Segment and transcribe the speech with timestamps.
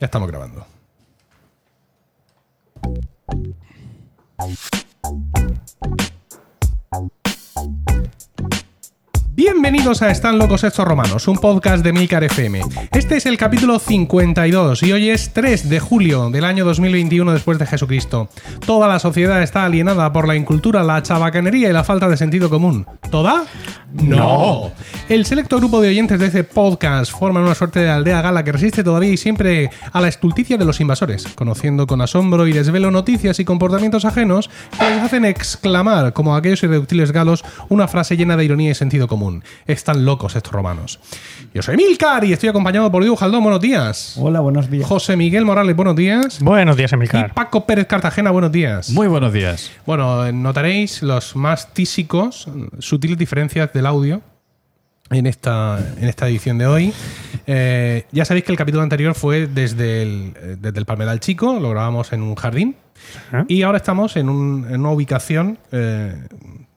[0.00, 0.66] Ya estamos grabando.
[9.52, 12.60] Bienvenidos a Están locos estos romanos, un podcast de Milcar FM.
[12.92, 17.58] Este es el capítulo 52 y hoy es 3 de julio del año 2021 después
[17.58, 18.28] de Jesucristo.
[18.64, 22.48] Toda la sociedad está alienada por la incultura, la chabacanería y la falta de sentido
[22.48, 22.86] común.
[23.10, 23.44] ¿Toda?
[23.92, 24.70] No.
[25.08, 28.52] El selecto grupo de oyentes de este podcast forman una suerte de aldea gala que
[28.52, 32.92] resiste todavía y siempre a la estulticia de los invasores, conociendo con asombro y desvelo
[32.92, 38.36] noticias y comportamientos ajenos que les hacen exclamar, como aquellos irreductibles galos, una frase llena
[38.36, 39.39] de ironía y sentido común.
[39.66, 41.00] Están locos estos romanos.
[41.54, 44.14] Yo soy Milcar y estoy acompañado por Diego Jaldón, buenos días.
[44.18, 44.86] Hola, buenos días.
[44.86, 46.38] José Miguel Morales, buenos días.
[46.40, 47.34] Buenos días, Y Emilcar.
[47.34, 48.90] Paco Pérez Cartagena, buenos días.
[48.90, 49.70] Muy buenos días.
[49.86, 52.48] Bueno, eh, notaréis los más tísicos,
[52.78, 54.22] sutiles diferencias del audio
[55.10, 56.92] en esta, en esta edición de hoy.
[57.46, 61.58] Eh, ya sabéis que el capítulo anterior fue desde el, eh, desde el Palmeral Chico,
[61.58, 62.76] lo grabamos en un jardín.
[63.28, 63.44] Ajá.
[63.48, 66.14] Y ahora estamos en, un- en una ubicación eh,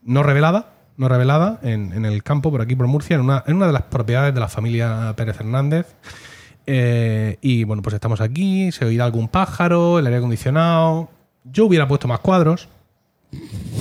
[0.03, 3.55] no revelada, no revelada, en, en el campo, por aquí por Murcia, en una, en
[3.55, 5.95] una de las propiedades de la familia Pérez Hernández.
[6.65, 11.09] Eh, y bueno, pues estamos aquí, se oirá algún pájaro, el aire acondicionado.
[11.43, 12.69] Yo hubiera puesto más cuadros.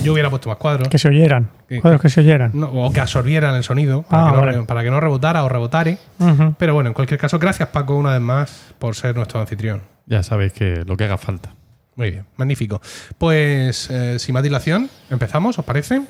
[0.03, 0.87] Yo hubiera puesto más cuadros.
[0.89, 1.49] Que se oyeran.
[1.69, 2.51] ¿Qué- Cuadros que se oyeran.
[2.55, 4.51] No, o que absorbieran el sonido para, Ah, que no, vale.
[4.57, 5.97] re- para que no rebotara o rebotare.
[6.57, 9.81] Pero bueno, en cualquier caso, gracias Paco una vez más por ser nuestro anfitrión.
[10.07, 11.53] Ya sabéis que lo que haga falta.
[11.95, 12.81] Muy bien, magnífico.
[13.19, 16.01] Pues eh, sin más dilación, empezamos, ¿os parece?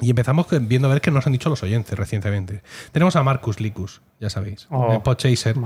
[0.00, 2.62] Y empezamos viendo a ver qué nos han dicho los oyentes recientemente.
[2.92, 4.92] Tenemos a Marcus Licus, ya sabéis, Oh.
[4.94, 5.56] en Podchaser,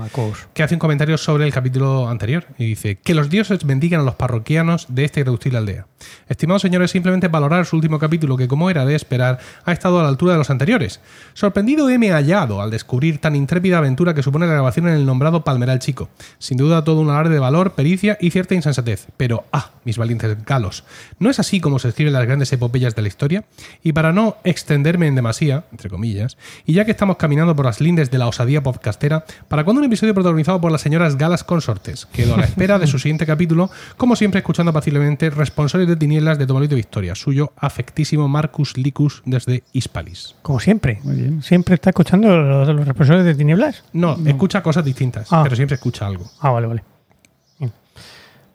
[0.55, 4.03] que hace un comentario sobre el capítulo anterior y dice que los dioses bendigan a
[4.03, 5.85] los parroquianos de esta irreductible aldea.
[6.27, 10.03] Estimados señores, simplemente valorar su último capítulo que, como era de esperar, ha estado a
[10.03, 10.99] la altura de los anteriores.
[11.35, 15.43] Sorprendido heme hallado al descubrir tan intrépida aventura que supone la grabación en el nombrado
[15.43, 16.09] Palmeral Chico.
[16.39, 19.07] Sin duda todo un alarde de valor, pericia y cierta insensatez.
[19.17, 20.83] Pero, ah, mis valientes galos,
[21.19, 23.45] ¿no es así como se escriben las grandes epopeyas de la historia?
[23.83, 27.81] Y para no extenderme en demasía, entre comillas, y ya que estamos caminando por las
[27.81, 32.05] lindes de la osadía podcastera, ¿para cuándo un episodio protagonizado por las señoras galas consortes?
[32.07, 36.37] Quedo a la espera de su siguiente capítulo, como siempre escuchando apaciblemente Responsables de Tinieblas
[36.39, 40.35] de Tomalito Victoria, suyo afectísimo Marcus Licus desde Hispalis.
[40.41, 40.99] Como siempre.
[41.03, 41.41] Muy bien.
[41.43, 43.83] Siempre está escuchando los, los responsables de tinieblas.
[43.93, 45.41] No, escucha cosas distintas, Ah.
[45.43, 46.25] pero siempre escucha algo.
[46.39, 46.83] Ah, vale, vale.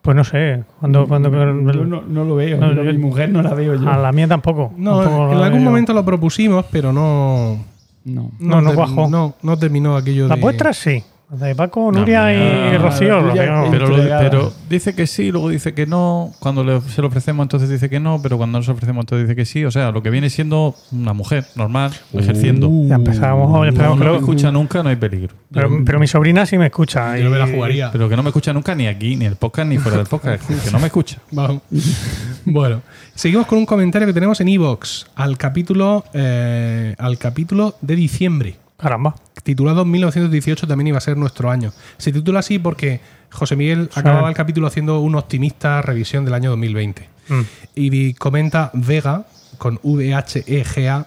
[0.03, 0.65] Pues no sé.
[0.81, 2.59] Cuando, cuando, Yo no, no lo veo.
[2.59, 3.89] No, yo- yo- mi mujer no la veo yo.
[3.89, 4.75] A la mía tampoco.
[4.77, 7.65] No, Tampoco en algún momento lo propusimos, pero no.
[8.05, 8.31] No.
[8.39, 9.09] No, no ter- cuajó.
[9.09, 10.43] No, no terminó aquello Las de.
[10.43, 11.05] vuestras sí.
[11.33, 13.17] De Paco, Nuria y Rocío.
[13.17, 13.71] Ah, Nuria Rocío.
[13.71, 14.21] Pero, lo- Entregada.
[14.31, 16.31] pero dice que sí, luego dice que no.
[16.39, 18.21] Cuando le- se lo ofrecemos, entonces dice que no.
[18.23, 19.65] Pero cuando nos ofrecemos, entonces dice que sí.
[19.65, 22.69] O sea, lo que viene siendo una mujer normal, ejerciendo.
[22.87, 23.67] Ya empezamos.
[23.67, 25.35] empezamos, no pero, me escucha nunca, no hay peligro.
[25.51, 27.17] pero, pero mi sobrina sí me escucha.
[27.17, 27.91] Yo no me la jugaría.
[27.91, 30.07] Pero que no me escucha nunca ni aquí, ni en el podcast, ni fuera del
[30.09, 30.47] podcast.
[30.47, 31.17] que no me escucha.
[31.31, 31.63] Vamos.
[32.45, 32.83] bueno,
[33.15, 38.57] seguimos con un comentario que tenemos en Evox al capítulo eh, al capítulo de diciembre,
[38.83, 39.15] Caramba.
[39.45, 41.73] titulado 1918 también iba a ser nuestro año.
[41.99, 43.01] Se titula así porque
[43.31, 44.01] José Miguel Sí.
[44.01, 47.41] acababa el capítulo haciendo una optimista revisión del año 2020 Mm.
[47.77, 49.25] y comenta Vega
[49.59, 51.07] con V H E G A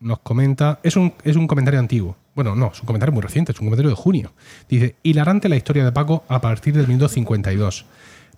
[0.00, 2.16] nos comenta es un es un comentario antiguo.
[2.34, 4.32] Bueno, no, es un comentario muy reciente, es un comentario de junio.
[4.68, 7.86] Dice, hilarante la historia de Paco a partir del minuto 52.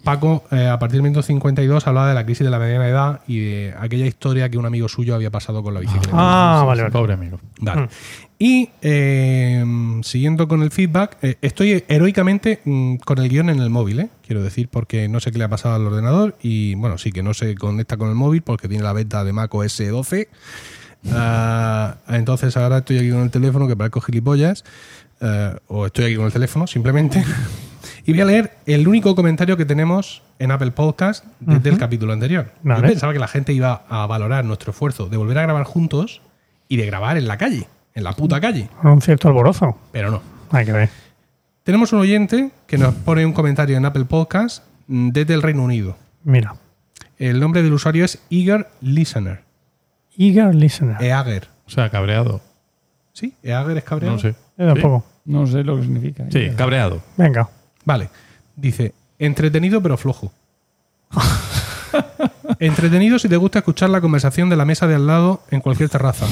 [0.04, 3.20] Paco, eh, a partir del minuto 52, hablaba de la crisis de la mediana edad
[3.26, 6.10] y de aquella historia que un amigo suyo había pasado con la bicicleta.
[6.12, 6.92] Ah, vale, vale.
[6.92, 7.40] Pobre amigo.
[7.60, 7.82] Vale.
[7.82, 7.88] Mm.
[8.38, 9.64] Y eh,
[10.02, 14.08] siguiendo con el feedback, eh, estoy heroicamente mm, con el guion en el móvil, ¿eh?
[14.24, 17.24] quiero decir, porque no sé qué le ha pasado al ordenador y bueno, sí que
[17.24, 20.28] no se conecta con el móvil porque tiene la beta de Mac OS 12.
[21.12, 24.64] Ah, entonces ahora estoy aquí con el teléfono que parezco gilipollas,
[25.20, 27.24] eh, o estoy aquí con el teléfono simplemente.
[28.08, 32.14] Y voy a leer el único comentario que tenemos en Apple Podcast desde el capítulo
[32.14, 32.50] anterior.
[32.64, 36.22] Yo pensaba que la gente iba a valorar nuestro esfuerzo de volver a grabar juntos
[36.68, 38.70] y de grabar en la calle, en la puta calle.
[38.80, 39.76] Con un cierto alborozo.
[39.92, 40.22] Pero no.
[40.50, 40.88] Hay que ver.
[41.64, 45.62] Tenemos un oyente que nos pone un comentario en Apple Podcast mm, desde el Reino
[45.62, 45.94] Unido.
[46.24, 46.54] Mira.
[47.18, 49.42] El nombre del usuario es Eager Listener.
[50.16, 50.96] Eager listener.
[51.02, 51.46] Eager.
[51.66, 52.40] O sea, cabreado.
[53.12, 53.34] ¿Sí?
[53.42, 54.16] ¿Eager es cabreado?
[54.16, 54.34] No sé.
[54.56, 55.04] Yo tampoco.
[55.26, 56.24] No sé lo que significa.
[56.30, 57.02] Sí, cabreado.
[57.18, 57.50] Venga.
[57.88, 58.10] Vale.
[58.54, 60.30] Dice, entretenido pero flojo.
[62.58, 65.88] entretenido si te gusta escuchar la conversación de la mesa de al lado en cualquier
[65.88, 66.26] terraza.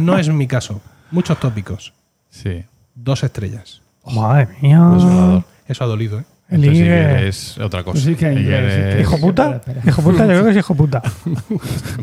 [0.00, 0.80] No es mi caso.
[1.12, 1.92] Muchos tópicos.
[2.30, 2.64] Sí.
[2.96, 3.80] Dos estrellas.
[4.12, 5.44] Madre mía.
[5.68, 6.24] Eso ha dolido, ¿eh?
[6.48, 7.92] El Entonces sí que es otra cosa.
[7.92, 9.42] Pues sí que hay Iger inglés, sí que- es ¿Hijo puta?
[9.54, 9.82] Espera, espera.
[9.88, 11.02] Hijo puta, yo creo que es hijo puta.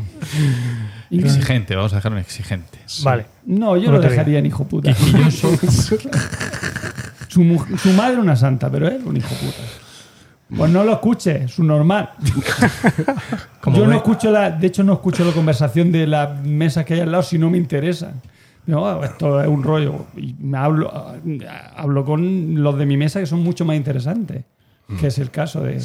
[1.11, 2.79] exigente, vamos a dejarlo en exigente.
[3.03, 3.25] Vale.
[3.45, 4.93] No, yo No lo dejaría en hijo puta.
[4.93, 5.51] Quisquilloso.
[7.67, 10.57] Su, su madre una santa, pero él un hijo puta.
[10.57, 12.09] Pues no lo escuches, su normal.
[13.61, 16.85] Como Yo no ve- escucho la, de hecho no escucho la conversación de las mesas
[16.85, 18.13] que hay al lado si no me interesan.
[18.65, 20.05] No, "Ah, esto es un rollo.
[20.17, 20.91] Y me hablo,
[21.75, 24.43] hablo con los de mi mesa que son mucho más interesantes,
[24.99, 25.81] que es el caso de,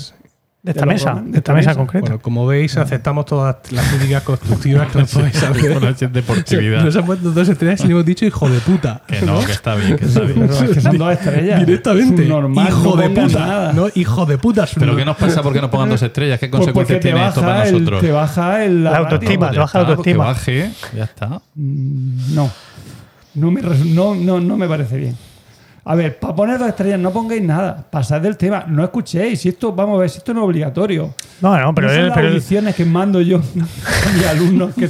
[0.65, 2.07] De esta de mesa, de esta mesa concreta.
[2.07, 5.75] Bueno, como veis, aceptamos todas las críticas constructivas que nos podéis hacer.
[5.75, 6.83] Con la deportividad.
[6.83, 9.03] Nos han puesto dos estrellas y le hemos dicho hijo de puta.
[9.07, 10.41] Que no, que está bien, que está bien.
[10.41, 11.61] Pero es que son dos estrellas.
[11.67, 12.25] Directamente.
[12.25, 13.39] Normal, hijo no de puta.
[13.47, 13.73] nada.
[13.75, 14.67] No, hijo de puta.
[14.75, 16.41] Pero no- ¿qué nos pasa porque nos pongan dos estrellas?
[16.41, 18.01] ¿Qué Pues consecuencias te tiene esto para baja, el, nosotros?
[18.01, 19.05] te baja el, La ratio.
[19.05, 19.51] autoestima.
[19.51, 20.25] te Ya baja la está, que autoestima.
[20.25, 21.27] baje, ya está.
[21.57, 22.51] Mm, No.
[23.35, 25.15] No me, no, no, no me parece bien.
[25.87, 27.85] A ver, para poner dos estrellas no pongáis nada.
[27.91, 28.65] Pasad del tema.
[28.67, 29.41] No escuchéis.
[29.41, 31.13] Si esto, vamos a ver, si esto no es obligatorio.
[31.43, 33.37] No, no, pero no son él, las pero él- que mando yo
[34.09, 34.89] a mis alumnos que-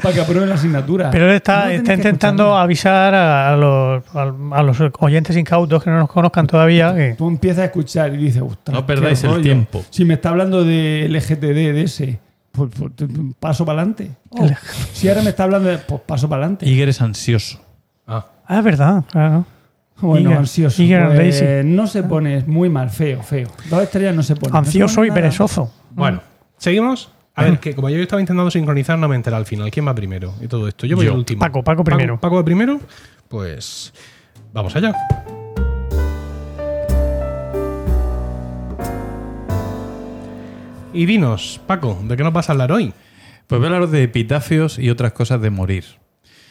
[0.00, 1.10] para que aprueben la asignatura.
[1.10, 6.08] pero él está, No intentando avisar a los, a los oyentes incautos que no nos
[6.08, 6.94] conozcan todavía.
[6.94, 9.42] Que, Tú empiezas a escuchar y dices, No perdáis el rollo.
[9.42, 9.84] tiempo.
[9.90, 12.18] Si me está hablando de LGTD, de ese,
[12.52, 12.92] pues, pues,
[13.38, 14.10] paso para adelante.
[14.94, 16.66] si ahora me está hablando de, pues paso para adelante.
[16.66, 17.60] Iger es ansioso.
[18.06, 19.44] Ah, ah, es verdad, claro.
[20.00, 20.82] Bueno, ansioso.
[21.14, 23.48] pues, no se pone, muy mal, feo, feo.
[23.68, 24.52] Dos estrellas no se pone.
[24.52, 25.20] No se Ansioso pone y nada.
[25.20, 25.72] perezoso.
[25.90, 26.20] bueno,
[26.56, 27.10] seguimos.
[27.34, 29.70] A ver, que como yo estaba intentando sincronizar, no me enteré al final.
[29.70, 30.34] ¿Quién va primero?
[30.42, 30.86] Y todo esto.
[30.86, 31.12] Yo voy Yo.
[31.12, 31.40] el último.
[31.40, 32.20] Paco, Paco primero.
[32.20, 32.80] Paco, va primero.
[33.28, 33.92] Pues
[34.52, 34.92] vamos allá.
[40.92, 42.92] Y dinos, Paco, ¿de qué nos vas a hablar hoy?
[43.46, 45.84] Pues voy a hablaros de epitafios y otras cosas de morir.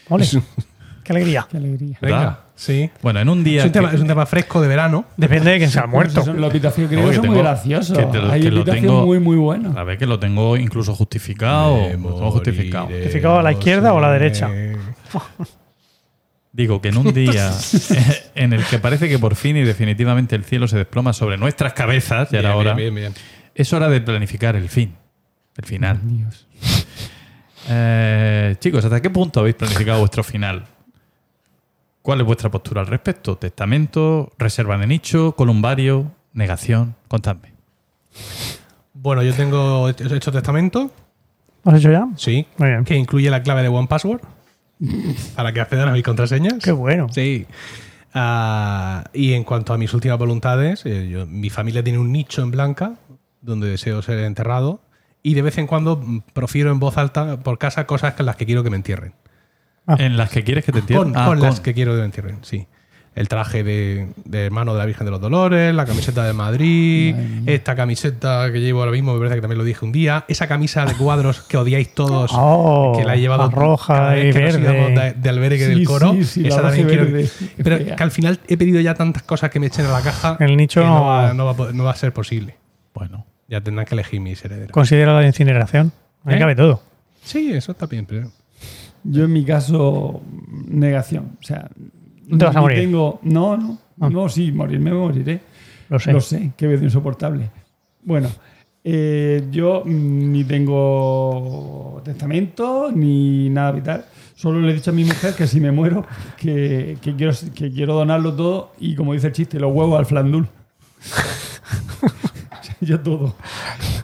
[0.08, 0.26] Ole,
[1.04, 1.46] qué alegría.
[1.50, 1.98] Qué alegría.
[2.02, 2.40] Venga.
[2.60, 2.90] Sí.
[3.02, 3.62] Bueno, en un día.
[3.62, 5.06] Es un, tema, que- es un tema fresco de verano.
[5.18, 6.24] Depende de quién se ha muerto.
[6.24, 7.98] Pues Los epitafios griegos que son muy graciosos.
[7.98, 9.76] que te Hay que lo epitafios tengo- muy, muy buenos.
[9.78, 11.76] A ver, que lo tengo incluso justificado.
[11.78, 12.88] Me Lo tengo justificado.
[12.88, 14.50] ¿Justificado a la izquierda o a la derecha?
[16.52, 17.52] Digo que en un día
[18.36, 21.74] en el que parece que por fin y definitivamente el cielo se desploma sobre nuestras
[21.74, 23.24] cabezas, ya era hora, bien, bien, bien.
[23.54, 24.96] es hora de planificar el fin,
[25.58, 26.00] el final.
[26.04, 26.48] Dios.
[27.70, 30.66] Eh, chicos, ¿hasta qué punto habéis planificado vuestro final?
[32.10, 33.36] ¿Cuál es vuestra postura al respecto?
[33.38, 34.32] ¿Testamento?
[34.40, 35.34] ¿Reserva de nicho?
[35.36, 36.12] ¿Columbario?
[36.34, 36.96] ¿Negación?
[37.08, 37.54] Contadme.
[38.96, 40.90] Bueno, yo tengo he hecho testamento,
[41.64, 42.08] ¿Lo has hecho ya?
[42.16, 42.84] sí, Muy bien.
[42.84, 44.22] que incluye la clave de One Password
[45.36, 46.56] para que accedan a mis contraseñas.
[46.64, 47.10] Qué bueno.
[47.12, 47.46] Sí.
[48.12, 52.42] Ah, y en cuanto a mis últimas voluntades, eh, yo- mi familia tiene un nicho
[52.42, 52.94] en Blanca
[53.42, 54.82] donde deseo ser enterrado
[55.22, 58.36] y de vez en cuando mm, profiero en voz alta por casa cosas con las
[58.36, 59.14] que quiero que me entierren.
[59.92, 59.96] Ah.
[60.00, 61.14] ¿En las que quieres que te entierren?
[61.14, 61.48] Con, Ah, con con.
[61.48, 62.68] las que quiero que me entierren, sí.
[63.16, 67.16] El traje de, de hermano de la Virgen de los Dolores, la camiseta de Madrid,
[67.48, 70.48] esta camiseta que llevo ahora mismo, me parece que también lo dije un día, esa
[70.48, 74.60] camisa de cuadros que odiáis todos, Oh, que la he llevado la roja y verde.
[74.94, 76.16] de, de albergue Sí, del coro.
[76.24, 77.30] sí, esa también quiero verde.
[77.62, 77.96] Pero fea.
[77.96, 80.56] que al final he pedido ya tantas cosas que me echen a la caja El
[80.56, 82.56] nicho que no, va, no va a poder- no va a ser posible.
[82.94, 84.72] Bueno, Ya tendrán que elegir mis herederos.
[84.72, 85.92] Considera la incineración.
[86.26, 86.40] Ahí ¿Eh?
[86.40, 86.84] cabe todo.
[87.24, 88.32] Sí, eso está bien, pero...
[89.04, 90.22] Yo en mi caso,
[90.68, 91.38] negación.
[91.40, 91.70] O sea,
[92.28, 92.80] No te vas a ni morir.
[92.80, 93.78] Tengo, no, no.
[94.00, 94.10] Ah.
[94.10, 95.42] No, sí, morirme me moriré.
[95.90, 96.14] Lo sé.
[96.14, 97.50] Lo sé, qué vez insoportable.
[98.04, 98.30] Bueno,
[98.84, 104.06] eh, yo mm, ni tengo testamento ni nada vital.
[104.36, 106.06] Solo le he dicho a mi mujer que si me muero,
[106.38, 110.06] que, que quiero, que quiero donarlo todo y, como dice el chiste, los huevos al
[110.06, 110.48] flandul.
[112.82, 113.36] yo todo.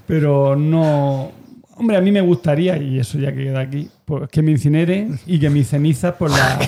[0.06, 1.32] Pero no.
[1.78, 5.40] Hombre, a mí me gustaría, y eso ya queda aquí, pues que me incineren y
[5.40, 6.60] que mis cenizas pues las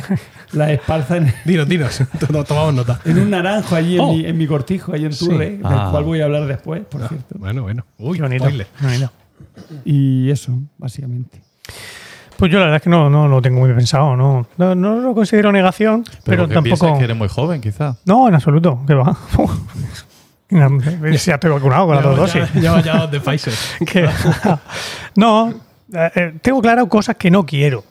[0.53, 2.99] la esparzan Dinos, dinos, to- tomamos nota.
[3.05, 4.11] en un naranjo allí en, Oh.
[4.13, 5.25] mi, en mi cortijo, ahí en Sí.
[5.29, 5.89] Turre, del Ah.
[5.91, 7.35] cual voy a hablar después, por cierto.
[7.37, 7.85] Bueno, bueno.
[7.99, 8.43] Uy, Qué bonito.
[8.45, 8.67] spoiler.
[8.79, 9.11] qué bonito.
[9.85, 11.41] Y eso, básicamente.
[12.37, 14.15] Pues yo la verdad es que no, no lo tengo muy pensado.
[14.15, 16.99] No, no, no lo considero negación, pero, pero, que piensas tampoco.
[16.99, 17.95] que eres muy joven, quizá.
[18.05, 18.79] No, en absoluto.
[18.87, 19.17] Que va.
[20.49, 22.43] ya estoy vacunado con las dos dosis.
[22.61, 23.53] Ya, ya, de Pfizer.
[23.85, 24.07] Que-
[25.15, 25.53] no,
[25.93, 27.83] eh, eh, tengo claro cosas que no quiero.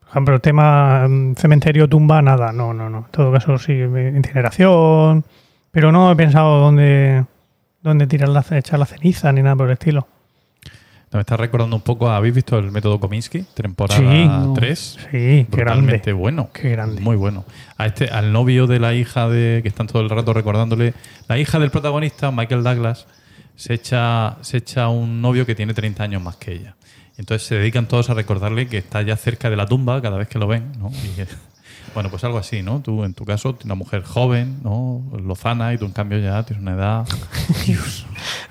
[0.00, 2.52] Por ejemplo, el tema mm, cementerio, tumba, nada.
[2.52, 2.98] No, no, no.
[2.98, 5.24] En todo caso, sí, eh, incineración.
[5.70, 7.24] Pero no he pensado dónde,
[7.82, 10.06] dónde tirar la, echar la ceniza ni nada por el estilo.
[11.12, 13.44] Me está recordando un poco, ¿habéis visto el método Kominsky?
[13.54, 14.30] Temporada Sí.
[14.54, 14.98] 3.
[15.10, 16.12] Sí, grande.
[16.14, 16.48] bueno.
[16.54, 17.02] Qué grande.
[17.02, 17.44] Muy bueno.
[17.76, 19.60] A este, al novio de la hija de.
[19.62, 20.94] que están todo el rato recordándole.
[21.28, 23.06] La hija del protagonista, Michael Douglas,
[23.56, 26.76] se echa, se echa un novio que tiene 30 años más que ella.
[27.18, 30.28] Entonces se dedican todos a recordarle que está ya cerca de la tumba cada vez
[30.28, 30.90] que lo ven, ¿no?
[31.04, 31.26] Y que-
[31.94, 32.80] bueno, pues algo así, ¿no?
[32.80, 35.02] Tú, en tu caso, una mujer joven, ¿no?
[35.22, 37.06] Lozana, y tú, en cambio, ya tienes una edad.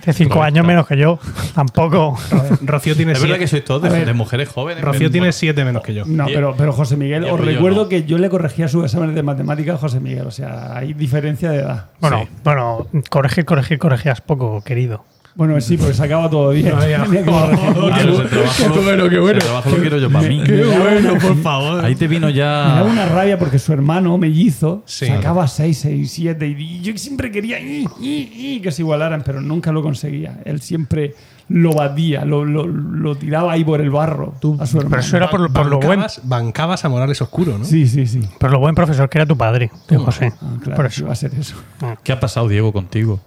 [0.02, 0.42] Hace cinco Correcto.
[0.44, 1.18] años menos que yo.
[1.56, 2.18] Tampoco.
[2.62, 3.40] Rocío tiene Es verdad siete.
[3.40, 4.84] que sois todos de, de mujeres jóvenes.
[4.84, 6.06] Rocío tiene siete menos que yo.
[6.06, 7.90] No, pero, pero José Miguel, os yo recuerdo no.
[7.90, 10.28] que yo le corregía sus exámenes de matemáticas a José Miguel.
[10.28, 11.90] O sea, hay diferencia de edad.
[12.00, 12.30] Bueno, Sí.
[12.44, 15.06] bueno, corregir, corregir, corregías poco, querido.
[15.34, 16.74] Bueno, sí, porque sacaba todo 10.
[16.74, 17.04] Ay, ya.
[17.04, 17.94] Tenía que corregir Oh, mucho.
[17.94, 19.38] Ah, pues el trabajo, Qué bueno, qué bueno.
[19.40, 20.44] El trabajo lo quiero yo para mí.
[20.46, 21.86] Qué bueno, por favor.
[21.86, 22.84] Ahí te vino Me daba ya.
[22.92, 25.08] una rabia porque su hermano mellizo Sí.
[25.08, 29.42] sacaba 6, 6, 7 y yo siempre quería y, y, y que se igualaran, pero
[29.42, 30.40] nunca lo conseguía.
[30.44, 31.16] Él siempre
[31.48, 34.90] lo batía, lo, lo, lo tiraba ahí por el barro Tú- a su hermano.
[34.92, 37.64] Pero eso era por, por lo buen, Bancabas, a Morales Oscuro, ¿no?
[37.66, 38.22] Sí, sí, sí.
[38.38, 40.34] por lo buen profesor que era tu padre, tío José.
[40.42, 41.04] Ah, claro, por eso.
[41.04, 41.56] iba a ser eso.
[42.04, 43.20] ¿Qué ha pasado, Diego, contigo?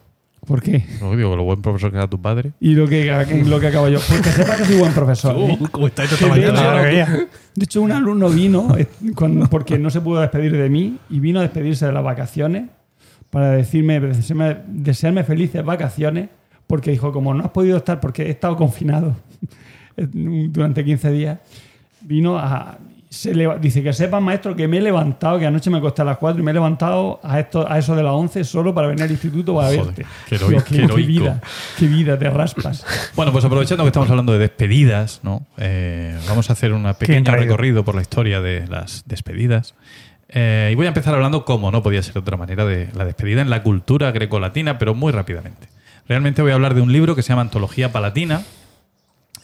[0.47, 0.85] ¿Por qué?
[1.01, 2.53] No digo, lo buen profesor que era tu padre.
[2.61, 3.07] Y lo que,
[3.47, 3.99] lo que acabo yo.
[4.09, 5.37] Porque sepa que soy buen profesor.
[5.37, 6.83] Uh, ¿Cómo está esta de mañana?
[6.83, 8.87] De hecho, un alumno vino eh,
[9.51, 12.69] porque no se pudo despedir de mí y vino a despedirse de las vacaciones
[13.31, 16.29] para decirme, desearme, desearme felices vacaciones
[16.67, 19.17] porque dijo, como no has podido estar porque he estado confinado
[19.97, 21.39] eh, durante 15 días,
[22.01, 22.79] vino a...
[23.15, 26.19] Se dice que sepa, maestro, que me he levantado, que anoche me acosté a las
[26.19, 29.05] 4 y me he levantado a, esto, a eso de las 11 solo para venir
[29.05, 30.07] al instituto para Joder, verte.
[30.29, 31.41] qué Digo, qué vida,
[31.79, 32.85] qué vida, te raspas.
[33.15, 35.47] Bueno, pues aprovechando que estamos hablando de despedidas, ¿no?
[35.57, 39.75] Eh, vamos a hacer un pequeño recorrido por la historia de las despedidas.
[40.29, 43.05] Eh, y voy a empezar hablando, como no podía ser de otra manera, de la
[43.05, 45.69] despedida en la cultura grecolatina, pero muy rápidamente.
[46.09, 48.43] Realmente voy a hablar de un libro que se llama Antología Palatina.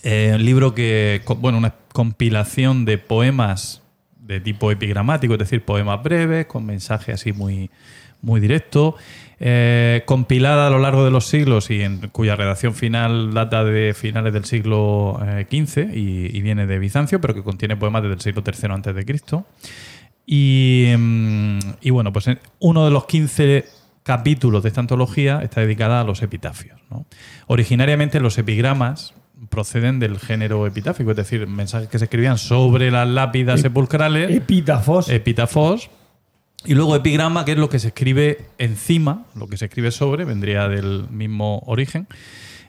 [0.02, 3.82] Eh, un libro que, bueno, una compilación de poemas
[4.20, 7.70] de tipo epigramático, es decir, poemas breves, con mensaje así muy,
[8.22, 8.96] muy directo,
[9.40, 13.94] eh, compilada a lo largo de los siglos y en cuya redacción final data de
[13.94, 18.14] finales del siglo eh, XV y, y viene de Bizancio, pero que contiene poemas desde
[18.14, 19.46] el siglo III antes de Cristo.
[20.26, 22.26] Y, mm, y bueno, pues
[22.60, 23.64] uno de los 15
[24.02, 26.78] capítulos de esta antología está dedicada a los epitafios.
[26.90, 27.04] ¿no?
[27.46, 29.14] Originariamente los epigramas
[29.48, 35.08] proceden del género epitáfico, es decir, mensajes que se escribían sobre las lápidas sepulcrales, Epítafos.
[35.08, 35.90] epitafos,
[36.64, 40.24] y luego epigrama, que es lo que se escribe encima, lo que se escribe sobre,
[40.24, 42.06] vendría del mismo origen.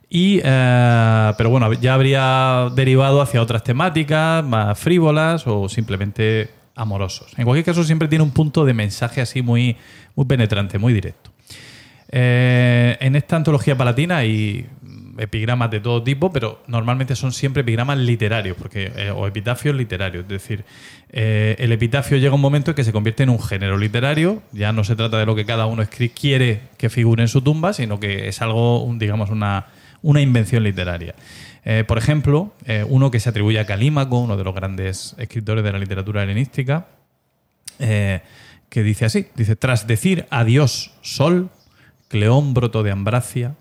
[0.09, 7.33] Y, eh, pero bueno, ya habría derivado hacia otras temáticas más frívolas o simplemente amorosos.
[7.37, 9.75] En cualquier caso, siempre tiene un punto de mensaje así muy,
[10.15, 11.31] muy penetrante, muy directo.
[12.09, 14.67] Eh, en esta antología palatina hay
[15.21, 20.23] epigramas de todo tipo, pero normalmente son siempre epigramas literarios, porque, eh, o epitafios literarios.
[20.23, 20.65] Es decir,
[21.09, 24.41] eh, el epitafio llega un momento en que se convierte en un género literario.
[24.51, 25.85] Ya no se trata de lo que cada uno
[26.19, 29.67] quiere que figure en su tumba, sino que es algo, digamos, una,
[30.01, 31.13] una invención literaria.
[31.63, 32.53] Eh, por ejemplo,
[32.87, 36.87] uno que se atribuye a Calímaco, uno de los grandes escritores de la literatura helenística,
[37.77, 41.49] que dice así, dice, tras decir adiós sol,
[42.07, 43.55] Cleón brotó de Ambracia,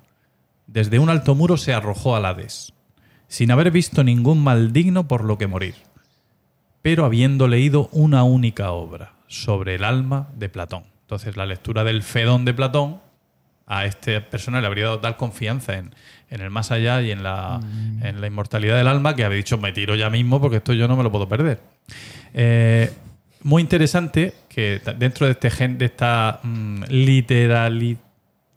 [0.72, 2.72] desde un alto muro se arrojó al Hades,
[3.26, 5.74] sin haber visto ningún mal digno por lo que morir,
[6.80, 10.84] pero habiendo leído una única obra sobre el alma de Platón.
[11.02, 13.00] Entonces la lectura del Fedón de Platón
[13.66, 15.94] a este persona le habría dado tal confianza en,
[16.28, 17.60] en el más allá y en la,
[18.02, 20.86] en la inmortalidad del alma que había dicho, me tiro ya mismo porque esto yo
[20.86, 21.60] no me lo puedo perder.
[22.32, 22.92] Eh,
[23.42, 26.84] muy interesante que dentro de, este gen, de esta mm,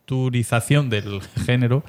[0.03, 1.83] literaliturización del género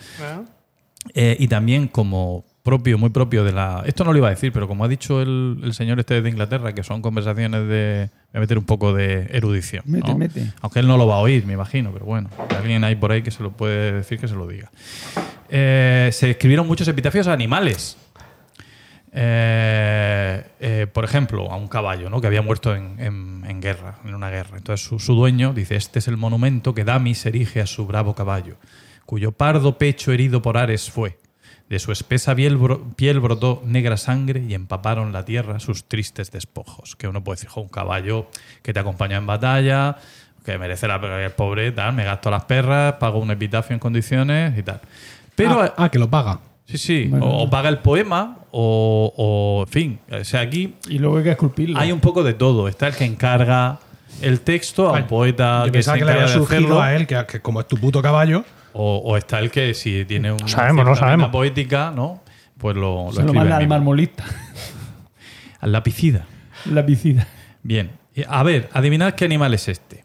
[1.15, 3.83] eh, y también como propio, muy propio de la...
[3.85, 6.31] Esto no lo iba a decir, pero como ha dicho el, el señor este de
[6.31, 8.09] Inglaterra, que son conversaciones de...
[8.33, 9.85] Voy a meter un poco de erudición.
[9.87, 10.19] Mete, ¿no?
[10.19, 10.53] mete.
[10.63, 13.13] Aunque él no lo va a oír, me imagino, pero bueno, si alguien hay por
[13.13, 14.71] ahí que se lo puede decir, que se lo diga.
[15.51, 17.99] Eh, se escribieron muchos epitafios a animales.
[19.17, 22.21] Eh, eh, por ejemplo, a un caballo ¿no?
[22.21, 24.57] que había muerto en, en- en guerra, en una guerra.
[24.57, 28.15] Entonces su, su dueño dice, este es el monumento que Damis erige a su bravo
[28.15, 28.57] caballo,
[29.07, 31.19] cuyo pardo pecho herido por Ares fue.
[31.69, 36.31] De su espesa piel, bro- piel brotó negra sangre y empaparon la tierra sus tristes
[36.31, 36.95] despojos.
[36.97, 38.27] Que uno puede decir, "Jo, un caballo
[38.63, 39.97] que te acompaña en batalla,
[40.45, 43.81] que merece la pena, el pobre, tal, me gasto las perras, pago un epitafio en
[43.81, 44.81] condiciones y tal.
[45.35, 46.41] Pero ah, ah, que lo paga.
[46.67, 47.07] Sí, sí.
[47.09, 47.27] Bueno.
[47.27, 49.99] O, o paga el poema o, o, en fin.
[50.13, 51.79] O sea, aquí Y luego hay que esculpirlo.
[51.79, 52.69] hay un poco de todo.
[52.69, 53.81] Está el que encarga
[54.23, 56.81] el texto a un poeta Yo que pensaba se que le había encarga de surgido
[56.81, 60.05] a él, que, que como es tu puto caballo, O, o está el que si
[60.05, 61.31] tiene una sabemos, no sabemos.
[61.31, 62.23] poética, ¿no?
[62.59, 64.25] Pues lo, lo Se lo escribe manda al marmolista.
[65.61, 66.27] Al lapicida.
[66.67, 67.27] Lapicida.
[67.63, 67.91] Bien.
[68.15, 70.05] Y, A ver, adivinad qué animal es este.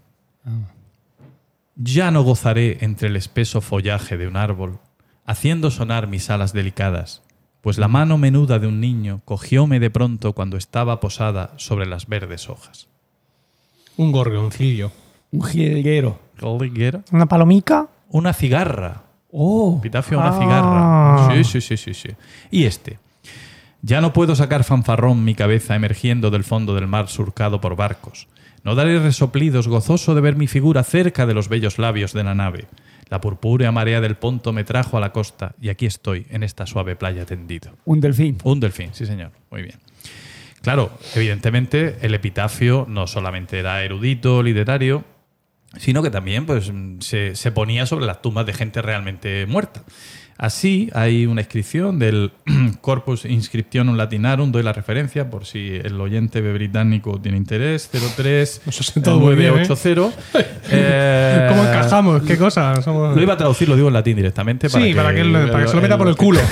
[1.76, 4.80] Ya no gozaré entre el espeso follaje de un árbol,
[5.26, 7.22] haciendo sonar mis alas delicadas,
[7.62, 12.08] pues la mano menuda de un niño cogióme de pronto cuando estaba posada sobre las
[12.08, 12.88] verdes hojas.
[13.98, 14.92] un gorrioncillo.
[15.32, 16.20] Un jilguero.
[17.12, 17.88] Una palomica.
[18.10, 19.04] Una cigarra.
[19.32, 20.40] Oh, Epitafio a una Ah.
[20.40, 21.44] cigarra.
[21.44, 22.10] Sí, sí, sí, sí, sí.
[22.50, 22.98] Y este.
[23.82, 28.28] Ya no puedo sacar fanfarrón mi cabeza emergiendo del fondo del mar surcado por barcos.
[28.64, 32.36] No daré resoplidos gozoso de ver mi figura cerca de los bellos labios de la
[32.36, 32.68] nave.
[33.10, 36.66] La purpúrea marea del ponto me trajo a la costa y aquí estoy, en esta
[36.66, 37.72] suave playa tendido.
[37.86, 38.38] un delfín.
[38.44, 39.32] Un delfín, sí señor.
[39.50, 39.80] Muy bien.
[40.62, 45.06] Claro, evidentemente el epitafio no solamente era erudito, literario,
[45.78, 49.84] sino que también pues, se, se ponía sobre las tumbas de gente realmente muerta.
[50.40, 52.32] Así hay una inscripción del
[52.82, 58.84] Corpus Inscriptionum Latinarum, doy la referencia por si el oyente británico tiene interés, 03 Eso
[58.84, 59.68] se todo muy bien, ¿eh?
[59.68, 60.18] 980.
[60.72, 62.22] Eh, ¿Cómo encajamos?
[62.22, 62.80] ¿Qué cosa?
[62.84, 64.70] Somos- Lo iba a traducir, lo digo en latín directamente.
[64.70, 66.40] Sí, para que, para que se lo meta por el culo.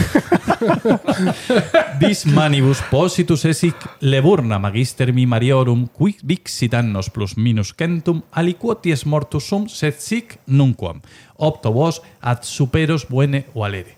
[1.99, 9.47] Dis manibus positus esic leburna magister mi mariorum qui vixitannos plus minus centum aliquoties mortus
[9.47, 11.01] sum sed sic nunquam
[11.37, 13.97] opto vos ad superos buene o alere.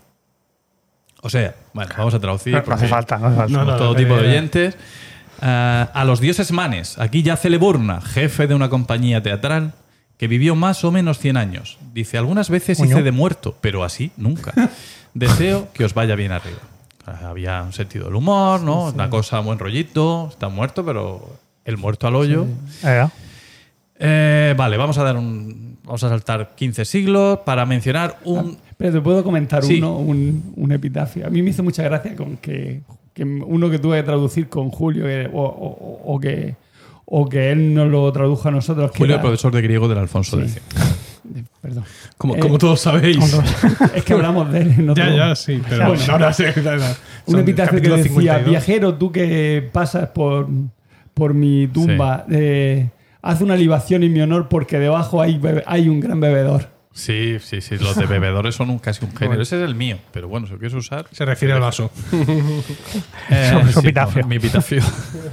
[1.21, 2.53] O sea, bueno, vamos a traducir.
[2.53, 3.51] No, no hace porque falta, no hace falta.
[3.53, 4.77] No, somos no, todo no, tipo de oyentes.
[5.41, 9.73] Eh, a los dioses manes, aquí yace Leburna, jefe de una compañía teatral,
[10.17, 11.77] que vivió más o menos 100 años.
[11.93, 14.53] Dice, algunas veces hice de muerto, pero así nunca.
[15.13, 16.59] Deseo que os vaya bien arriba.
[17.05, 18.85] Había un sentido del humor, ¿no?
[18.89, 22.45] Una cosa buen rollito, está muerto, pero el muerto al hoyo.
[22.83, 23.07] Eh,
[24.01, 25.68] Eh, vale, vamos a dar un.
[25.89, 28.59] Vamos a saltar 15 siglos para mencionar un.
[28.77, 29.79] Pero te puedo comentar Sí.
[29.79, 31.25] uno, un, un epitafio.
[31.25, 32.81] A mí me hizo mucha gracia con que,
[33.11, 36.55] que uno que tuve que traducir con Julio que- o, o- o que,
[37.05, 38.91] o que él nos lo tradujo a nosotros.
[38.91, 40.43] que Julio, era- profesor de griego del Alfonso Sí.
[40.43, 40.61] X.
[41.61, 41.83] Perdón.
[42.17, 43.17] Como, Eh, como todos sabéis.
[43.95, 45.59] Es que hablamos de él en otro- ya, ya, sí.
[45.67, 46.03] Pero Bueno.
[46.09, 46.43] ahora sí.
[47.25, 48.45] Un epitafio que decía, 52.
[48.49, 50.47] viajero, tú que pasas por,
[51.15, 52.89] por mi tumba, eh,
[53.21, 56.69] haz una libación en mi honor porque debajo hay, hay un gran bebedor.
[56.91, 57.77] Sí, sí, sí.
[57.77, 59.41] Los de bebedores son un, casi un género.
[59.41, 61.05] Ese es el mío, pero bueno, si lo quieres usar.
[61.11, 61.91] Se refiere al vaso.
[63.29, 64.25] Eh, Su- su sí, epitafio.
[64.25, 64.81] Mi epitafio.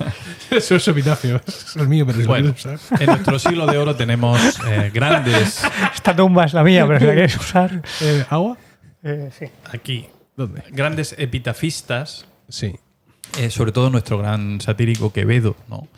[0.51, 1.41] Eso es epitafio.
[1.47, 3.01] Es el mío, pero si lo Bueno, quieres usar.
[3.03, 4.39] en nuestro siglo de oro tenemos
[4.69, 5.63] eh, grandes.
[5.95, 7.83] Esta tumba es la mía, pero si la quieres usar.
[8.03, 8.57] Eh, ¿Agua?
[9.03, 9.47] eh, sí.
[9.73, 10.07] Aquí.
[10.37, 10.63] ¿Dónde?
[10.71, 12.75] Grandes epitafistas Sí.
[13.39, 15.89] eh, sobre todo nuestro gran satírico Quevedo, ¿no?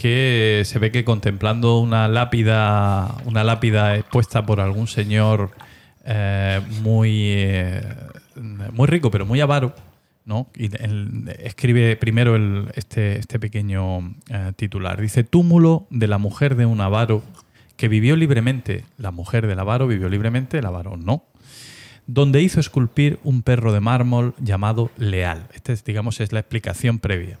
[0.00, 5.50] Que se ve que contemplando una lápida, una lápida expuesta por algún señor
[6.06, 7.82] eh, muy, eh,
[8.72, 9.74] muy rico, pero muy avaro,
[10.24, 10.48] ¿no?
[10.56, 10.70] Y
[11.44, 12.34] escribe primero
[12.72, 14.98] este, este pequeño eh, titular.
[14.98, 17.22] Dice, túmulo de la mujer de un avaro
[17.76, 18.86] que vivió libremente.
[18.96, 21.26] La mujer del avaro vivió libremente, el avaro no
[22.06, 25.46] donde hizo esculpir un perro de mármol llamado Leal.
[25.52, 27.38] Esta, es, digamos, es la explicación previa.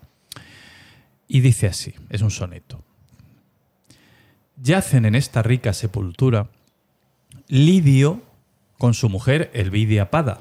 [1.32, 2.82] Y dice así, es un soneto.
[4.60, 6.48] Yacen en esta rica sepultura
[7.46, 8.20] Lidio
[8.78, 10.40] con su mujer Elvidia Pada,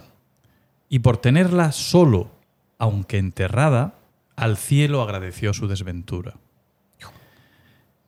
[0.90, 2.32] y por tenerla solo,
[2.80, 4.00] aunque enterrada,
[4.36, 6.38] al cielo agradeció su desventura.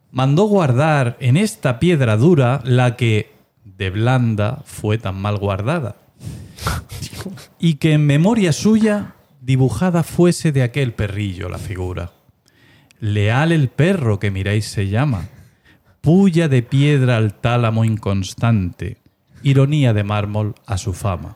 [0.09, 3.31] Mandó guardar en esta piedra dura la que
[3.63, 5.97] de blanda fue tan mal guardada,
[7.59, 12.11] y que en memoria suya dibujada fuese de aquel perrillo la figura.
[13.01, 15.25] Leal el perro que miráis se llama,
[16.01, 18.97] puya de piedra al tálamo inconstante,
[19.43, 21.35] ironía de mármol a su fama.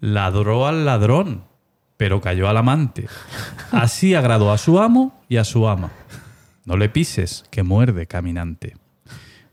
[0.00, 1.44] Ladró al ladrón,
[1.96, 3.06] pero cayó al amante.
[3.70, 5.90] Así agradó a su amo y a su ama.
[6.64, 8.76] No le pises, que muerde caminante.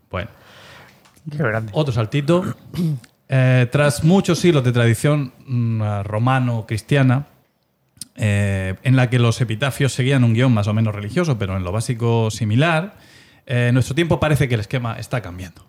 [0.09, 0.29] Bueno,
[1.29, 1.71] Qué grande.
[1.75, 2.55] otro saltito.
[3.29, 7.27] Eh, tras muchos siglos de tradición mm, romano-cristiana,
[8.15, 11.63] eh, en la que los epitafios seguían un guion más o menos religioso, pero en
[11.63, 12.95] lo básico similar,
[13.45, 15.65] eh, en nuestro tiempo parece que el esquema está cambiando.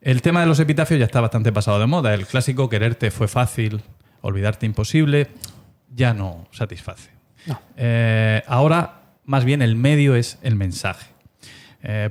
[0.00, 2.14] El tema de los epitafios ya está bastante pasado de moda.
[2.14, 3.82] El clásico quererte fue fácil,
[4.20, 5.28] olvidarte imposible,
[5.94, 7.10] ya no satisface.
[7.76, 11.12] Eh, ahora, más bien, el medio es el mensaje.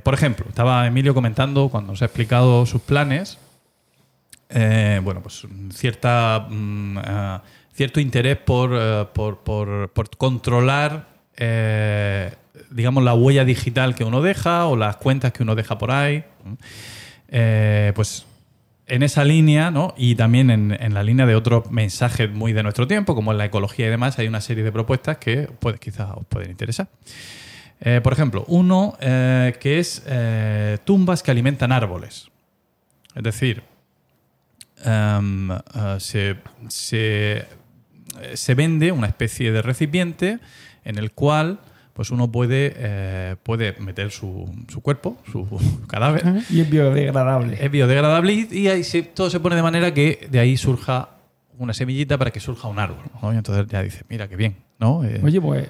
[0.02, 3.38] Por ejemplo, estaba Emilio comentando cuando nos ha explicado sus planes,
[4.48, 7.38] bueno, pues cierta, mm, eh,
[7.78, 12.34] cierto interés por, eh, por, por- por controlar, eh,
[12.72, 16.24] digamos, la huella digital que uno deja o las cuentas que uno deja por ahí.
[17.28, 18.26] Eh, pues
[18.88, 19.94] en esa línea, ¿no?
[19.96, 23.44] Y también en, la línea de otros mensajes muy de nuestro tiempo, como en la
[23.44, 26.88] ecología y demás, hay una serie de propuestas que quizás os pueden interesar.
[28.02, 30.02] Por ejemplo, uno que es
[30.84, 32.28] tumbas que alimentan árboles.
[33.14, 33.62] Es decir,
[34.84, 35.50] em,
[35.98, 36.36] se,
[36.68, 37.46] se-
[38.34, 40.38] se vende una especie de recipiente
[40.84, 41.58] en el cual
[41.92, 45.46] pues uno puede, eh, puede meter su, su cuerpo, su
[45.88, 47.58] cadáver, Y es biodegradable.
[47.60, 51.08] es biodegradable y, y ahí se- todo se pone de manera que de ahí surja
[51.58, 53.02] una semillita para que surja un árbol.
[53.20, 53.32] ¿no?
[53.34, 55.02] Y entonces ya dices, mira qué bien, ¿no?
[55.02, 55.68] Eh, Oye, pues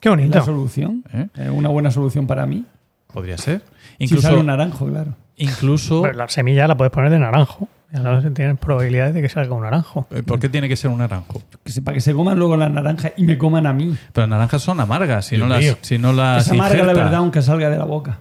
[0.00, 0.44] Qué la bonito.
[0.44, 1.02] solución.
[1.14, 1.48] ¿eh?
[1.50, 2.64] Una buena solución para mí.
[3.12, 3.62] Podría ser.
[3.98, 5.14] si Incluso, sale un naranjo, claro.
[5.36, 7.68] incluso Pero la semilla la puedes poner de naranjo.
[7.92, 10.06] Sabes, tienes probabilidades de que salga un naranjo.
[10.10, 11.42] eh, ¿por qué tiene que ser un naranjo?
[11.64, 13.96] Que se- para que se coman luego las naranjas y me coman a mí.
[14.12, 17.04] Pero las naranjas son amargas, si no las, si no las se amarga la injertas.
[17.04, 18.18] verdad aunque salga de la boca.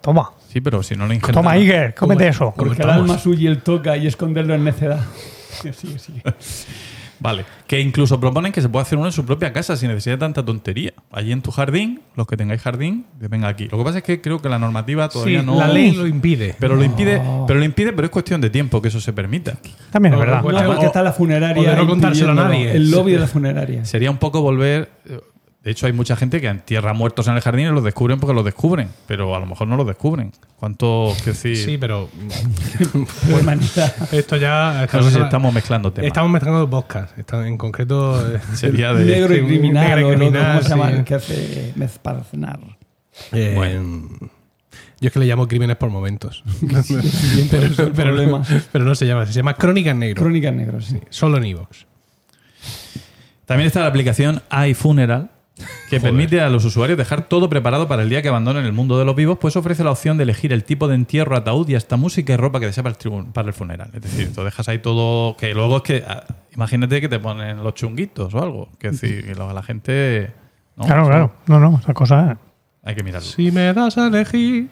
[0.00, 0.30] Toma.
[0.48, 1.34] Sí, pero si no la injertas.
[1.42, 2.46] Toma, Iger, cómete eso.
[2.46, 3.02] ¿Cómo Porque el estamos?
[3.02, 5.00] alma suya y el toca y esconderlo en necedad.
[5.72, 6.22] Sigue, sigue.
[7.20, 7.44] Vale.
[7.66, 10.20] Que incluso proponen que se puede hacer uno en su propia casa sin necesidad de
[10.20, 10.92] tanta tontería.
[11.10, 13.68] Allí en tu jardín, los que tengáis jardín, que venga aquí.
[13.68, 15.56] Lo que pasa es que creo que la normativa todavía Sí, no.
[15.58, 16.54] la ley lo impide.
[16.58, 19.56] Pero lo impide, pero lo impide, pero es cuestión de tiempo que eso se permita.
[19.90, 20.42] También es verdad.
[20.42, 21.62] Porque o- está la funeraria.
[21.62, 22.72] o de no contárselo a nadie.
[22.72, 23.84] El lobby de la funeraria.
[23.84, 24.90] Sería un poco volver.
[25.68, 28.32] De hecho, hay mucha gente que entierra muertos en el jardín y los descubren porque
[28.32, 28.88] los descubren.
[29.06, 30.32] Pero a lo mejor no los descubren.
[30.58, 31.58] ¿Cuánto que decir?
[31.58, 32.08] Sí, pero
[33.38, 33.94] humanidad.
[34.14, 34.88] esto ya.
[34.90, 36.06] No sé si estamos mezclando temas.
[36.06, 37.12] Estamos mezclando dos podcasts.
[37.44, 38.34] En concreto.
[38.34, 39.04] eh, Sería de.
[39.04, 39.84] Negro y Sí, criminal.
[39.88, 40.90] negro y ¿Cómo se llama?
[40.96, 41.02] sí.
[41.04, 42.60] Que hace Mezparznar.
[43.32, 44.08] eh, Bueno.
[45.02, 46.42] Yo es que le llamo crímenes por momentos.
[48.72, 49.34] Pero, no se llama así.
[49.34, 50.22] Se llama Crónica en Negro.
[50.22, 50.98] Crónicas negras, sí.
[51.10, 51.84] Solo en Evox.
[53.44, 55.30] También está la aplicación iFuneral,
[55.90, 58.98] que permite a los usuarios dejar todo preparado para el día que abandonen el mundo
[58.98, 61.74] de los vivos, pues ofrece la opción de elegir el tipo de entierro, ataúd y
[61.74, 63.90] hasta música y ropa que desea para el, para el funeral.
[63.94, 67.62] Es decir, tú dejas ahí todo, que luego es que, ah, imagínate que te ponen
[67.62, 70.32] los chunguitos o algo, que decir, que luego la gente...
[70.76, 70.84] ¿no?
[70.84, 71.32] Claro, claro.
[71.46, 72.38] No, no, esa cosa.
[72.84, 73.28] Hay que mirarlo.
[73.28, 74.68] Si me das a elegir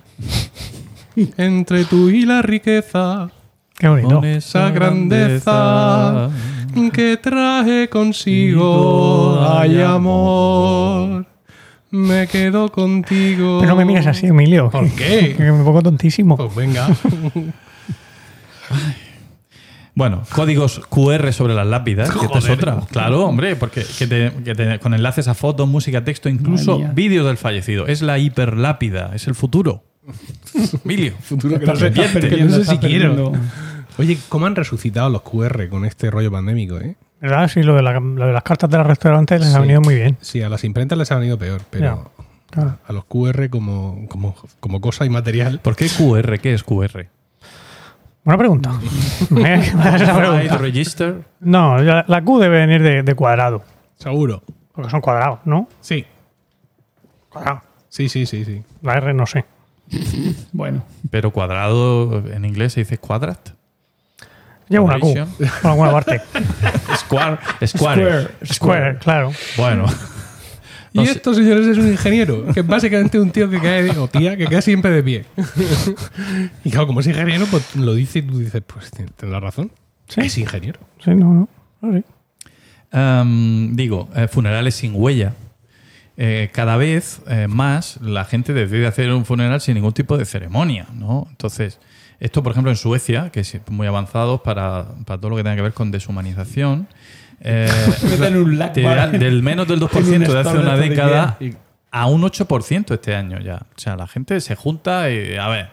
[1.37, 3.31] entre tú y la riqueza,
[3.79, 4.09] Qué bonito.
[4.09, 6.31] Con esa grandeza
[6.93, 11.27] que traje consigo, ay amor,
[11.91, 13.59] me quedo contigo.
[13.61, 14.71] Pero no me mires así, Emilio.
[14.71, 15.35] ¿Por qué?
[15.37, 16.37] Que me pongo tontísimo.
[16.37, 16.89] Pues venga.
[19.95, 22.81] Bueno, códigos QR sobre las lápidas, que esta es otra.
[22.91, 27.25] Claro, hombre, porque que te- que te- con enlaces a fotos, música, texto, incluso vídeos
[27.27, 27.87] del fallecido.
[27.87, 29.85] Es la hiperlápida, es el futuro.
[30.85, 31.15] Emilio.
[31.21, 33.33] Futuro que no que no sé si quiero.
[33.99, 36.97] Oye, ¿cómo han resucitado los QR con este rollo pandémico, eh?
[37.21, 37.49] ¿Verdad?
[37.49, 39.95] Sí, lo de, la- lo de las cartas de los restaurantes les ha venido muy
[39.95, 40.19] bien.
[40.21, 42.11] Sí, a las imprentas les ha venido peor, pero
[42.51, 42.79] Claro.
[42.87, 45.61] a los QR como, como, como cosa inmaterial.
[45.61, 46.39] ¿Por qué QR?
[46.41, 47.07] ¿Qué es QR?
[48.25, 48.73] Buena pregunta.
[49.29, 50.59] Pregunta.
[50.59, 51.23] Register.
[51.41, 53.63] No, la, la Q debe venir de, de cuadrado.
[53.97, 54.43] Seguro.
[54.73, 55.69] Porque son cuadrados, ¿no?
[55.81, 56.05] Sí,
[57.31, 57.63] Cuadrado.
[57.89, 58.63] sí, sí, sí, sí.
[58.83, 59.45] La R no sé.
[60.53, 63.51] Bueno, Pero cuadrado en inglés se dice quadrat.
[64.69, 65.15] Lleva una Q
[65.63, 66.21] por alguna parte.
[66.97, 67.39] Square.
[67.65, 67.67] Square.
[67.67, 68.29] Square.
[68.45, 69.33] Square, claro.
[69.57, 69.87] Bueno.
[70.93, 71.13] Y sé.
[71.13, 74.47] esto, señores, es un ingeniero, que es básicamente un tío que cae, o tía, que
[74.47, 75.25] cae siempre de pie.
[76.65, 79.71] y claro, como es ingeniero, pues lo dice y tú dices, pues tendrás razón.
[80.09, 80.23] Sí.
[80.23, 80.81] Es ingeniero.
[81.05, 81.49] Sí, no, no.
[81.83, 82.05] no, sí.
[82.93, 85.35] Em, digo, eh, funerales sin huella.
[86.17, 90.25] Eh, cada vez eh, más la gente decide hacer un funeral sin ningún tipo de
[90.25, 91.27] ceremonia, ¿no?
[91.29, 91.79] Entonces,
[92.21, 95.57] esto, por ejemplo, en Suecia, que es muy avanzados para, para todo lo que tenga
[95.57, 96.89] que ver con deshumanización,
[97.41, 97.69] eh,
[98.35, 98.97] un lag te bar.
[98.97, 101.39] da- del menos del 2% En un de hace una década
[101.91, 103.57] a un 8% este año ya.
[103.77, 105.69] O sea, la gente se junta y, a ver,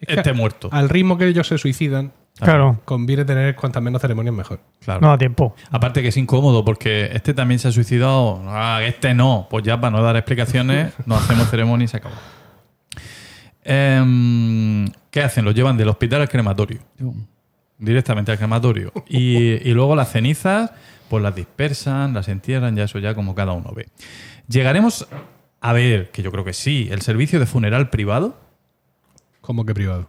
[0.00, 0.68] Es que este muerto.
[0.72, 2.80] Al ritmo que ellos se suicidan, Claro.
[2.84, 4.60] conviene tener cuantas menos ceremonias mejor.
[4.84, 5.00] Claro.
[5.00, 5.54] No da tiempo.
[5.70, 9.80] Aparte que es incómodo porque este también se ha suicidado, ah, este no, pues ya
[9.80, 12.14] para no dar explicaciones nos hacemos ceremonia y se acabó.
[13.68, 15.44] Em, ¿Qué hacen?
[15.44, 16.78] Los llevan del hospital al crematorio,
[17.78, 18.92] directamente al crematorio.
[19.08, 20.70] Y, y luego las cenizas,
[21.08, 23.88] pues las dispersan, las entierran, ya eso ya como cada uno ve.
[24.48, 25.08] Llegaremos
[25.60, 28.38] a ver, que yo creo que sí, el servicio de funeral privado.
[29.40, 30.08] Como que privado.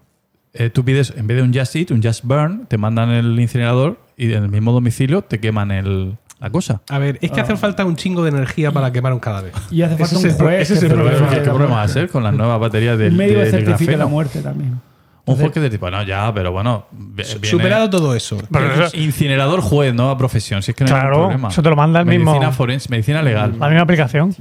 [0.53, 3.39] Eh, tú pides, en vez de un Just Eat, un Just Burn, te mandan el
[3.39, 6.81] incinerador y en el mismo domicilio te queman el, la cosa.
[6.89, 9.51] A ver, es que hace falta un chingo de energía para quemar un cadáver.
[9.71, 10.61] Y hace falta Ese un juez.
[10.61, 11.29] ese es que el problema.
[11.29, 13.65] ¿qué problema va a ser con las nuevas baterías del, Un médico de- que del
[13.65, 14.79] certifique la muerte también.
[15.25, 18.37] Un juez que te dice, bueno, ya, pero bueno, viene- Superado todo eso.
[18.49, 21.47] Pero eso- incinerador juez, nueva profesión, si es que no hay Claro, ningún problema.
[21.49, 24.33] eso te lo manda el medicina mismo- forense, medicina legal, La misma aplicación.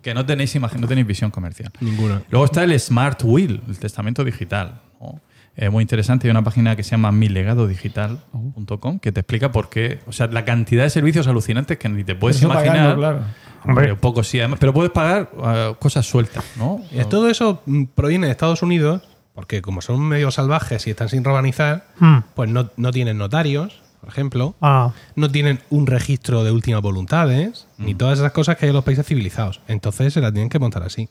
[0.00, 1.70] que no tenéis imagen, no tenéis visión comercial.
[1.80, 2.22] Ninguna.
[2.30, 4.80] Luego está el Smart Will, el testamento digital.
[5.00, 5.20] ¿no?
[5.60, 6.28] Eh, muy interesante.
[6.28, 9.98] Hay una página que se llama milegadodigital.com que te explica por qué.
[10.06, 12.76] O sea, la cantidad de servicios alucinantes que ni te puedes Eso imaginar.
[12.76, 13.20] pagando, claro.
[13.64, 16.80] Hombre, poco sí, además, pero puedes pagar eh, cosas sueltas, ¿no?
[16.92, 19.02] Y todo eso mm, proviene de Estados Unidos,
[19.34, 22.18] porque como son medio salvajes y están sin romanizar, Mm.
[22.34, 27.66] pues no, no tienen notarios, por ejemplo, Ah, no tienen un registro de últimas voluntades,
[27.78, 29.60] ni todas esas cosas que hay en los países civilizados.
[29.66, 31.08] Entonces se la tienen que montar así.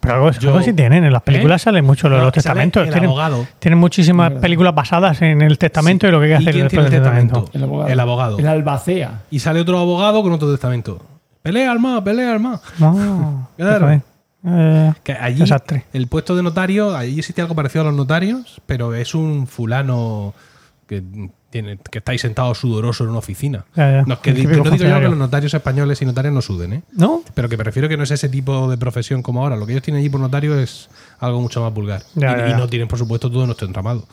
[0.00, 1.04] Pero algo, Yo- algo sí tienen.
[1.04, 1.64] En las películas ¿Eh?
[1.64, 2.82] salen mucho lo de No, los testamentos.
[2.86, 3.46] el Tienen, abogado.
[3.58, 6.84] tienen muchísimas películas basadas en el testamento y lo que hay que ¿Y hacer después
[6.84, 7.34] del el testamento.
[7.44, 7.58] testamento?
[7.58, 7.88] El abogado.
[7.92, 8.38] El abogado.
[8.38, 9.20] El albacea.
[9.30, 11.04] Y sale otro abogado con otro testamento.
[11.42, 12.60] Pelea al más, pelea al más.
[12.78, 14.02] No, Claro.
[14.46, 15.84] Eh, Que allí, Desastre.
[15.92, 20.32] el puesto de notario, allí existe algo parecido a los notarios, pero es un fulano
[20.86, 21.02] que,
[21.50, 23.64] tiene, que está ahí sentado sudoroso en una oficina.
[23.74, 24.02] Ya, ya.
[24.02, 26.82] No, es que no digo yo que los notarios españoles y notarios no suden, ¿eh?
[26.92, 27.22] ¿No?
[27.34, 29.56] Pero que me refiero que no es ese tipo de profesión como ahora.
[29.56, 32.02] Lo que ellos tienen allí por notario es algo mucho más vulgar.
[32.14, 34.06] Ya, y, y no tienen, por supuesto, todo nuestro entramado.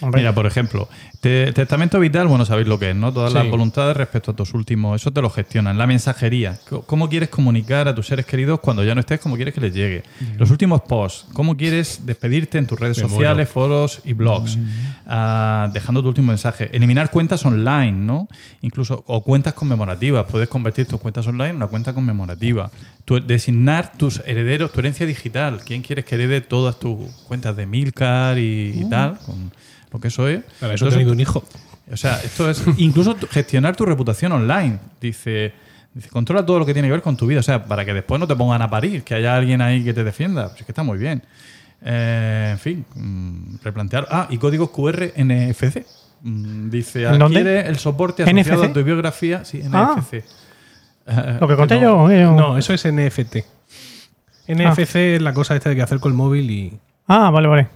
[0.00, 0.88] Hombre, Mira, por ejemplo,
[1.20, 3.12] te- testamento vital, bueno, sabéis lo que es, ¿no?
[3.12, 3.38] Todas Sí.
[3.38, 5.76] las voluntades respecto a tus últimos, eso te lo gestionan.
[5.78, 9.20] La mensajería, ¿cómo quieres comunicar a tus seres queridos cuando ya no estés?
[9.20, 10.02] ¿Cómo quieres que les llegue?
[10.38, 14.56] Los últimos posts, ¿cómo quieres despedirte en tus redes sociales, foros y blogs?
[15.06, 16.70] Ah, dejando tu último mensaje.
[16.72, 18.28] Eliminar cuentas online, ¿no?
[18.62, 20.26] Incluso, o cuentas conmemorativas.
[20.30, 22.70] Puedes convertir tus cuentas online en una cuenta conmemorativa.
[23.04, 25.60] Tu- designar tus herederos, tu herencia digital.
[25.64, 29.18] ¿Quién quieres que herede todas tus cuentas de Milcar y, y tal?
[29.18, 29.50] Con
[29.92, 30.40] lo que eso es.
[30.60, 31.44] Para eso he tenido un hijo.
[31.92, 34.78] o sea, esto es incluso gestionar tu reputación online.
[35.00, 35.52] Dice,
[35.94, 37.40] dice, controla todo lo que tiene que ver con tu vida.
[37.40, 39.92] O sea, para que después no te pongan a parir, que haya alguien ahí que
[39.92, 40.48] te defienda.
[40.48, 41.22] Pues es que está muy bien.
[41.82, 44.06] Eh, en fin, mm, replantear.
[44.10, 45.84] Ah, y códigos QR NFC.
[46.22, 47.38] Mm, Dice, ¿En dónde?
[47.40, 48.70] adquiere el soporte asociado NFC?
[48.70, 49.44] a tu biografía.
[49.44, 49.94] Sí, Ah.
[49.96, 50.22] NFC.
[51.40, 52.08] Lo que conté no.
[52.08, 52.10] yo.
[52.10, 53.36] eh, No, eso es NFT.
[54.48, 56.78] NFC es la cosa esta de que hacer con el móvil y.
[57.08, 57.68] Ah, vale, vale.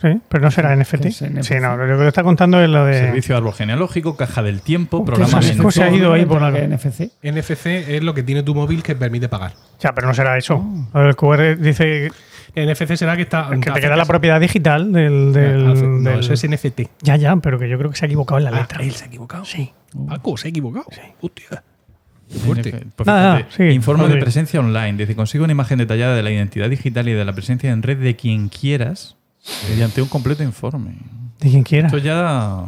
[0.00, 1.06] Sí, pero no será NFT.
[1.10, 2.94] Sí, no, lo que está contando es lo de.
[2.98, 5.72] Servicio de árbol genealógico, caja del tiempo, programa sabe mensual.
[5.72, 7.10] se ha ido ahí por NFC.
[7.22, 9.52] NFC es lo que tiene tu móvil que permite pagar.
[9.80, 10.62] Ya, pero no será eso.
[10.94, 12.10] El QR dice
[12.54, 13.48] NFC será que está.
[13.60, 15.32] que te queda la propiedad digital del.
[15.32, 16.82] del- hace- no, del- eso es NFT.
[17.02, 18.82] Ya, ya, pero que yo creo que se ha equivocado en la Ah, letra.
[18.82, 19.44] él se ha equivocado.
[19.44, 19.72] Sí.
[20.08, 20.86] Paco, se ha equivocado.
[21.20, 21.62] Hostia.
[22.32, 22.86] Qué fuerte.
[22.96, 24.94] Pues Nada, fíjate, sí, informe de presencia online.
[24.94, 27.98] Dice, consigue una imagen detallada de la identidad digital y de la presencia en red
[27.98, 29.16] de quien quieras
[29.68, 30.96] mediante un completo informe.
[31.40, 31.86] De quien quiera.
[31.88, 32.64] Esto ya...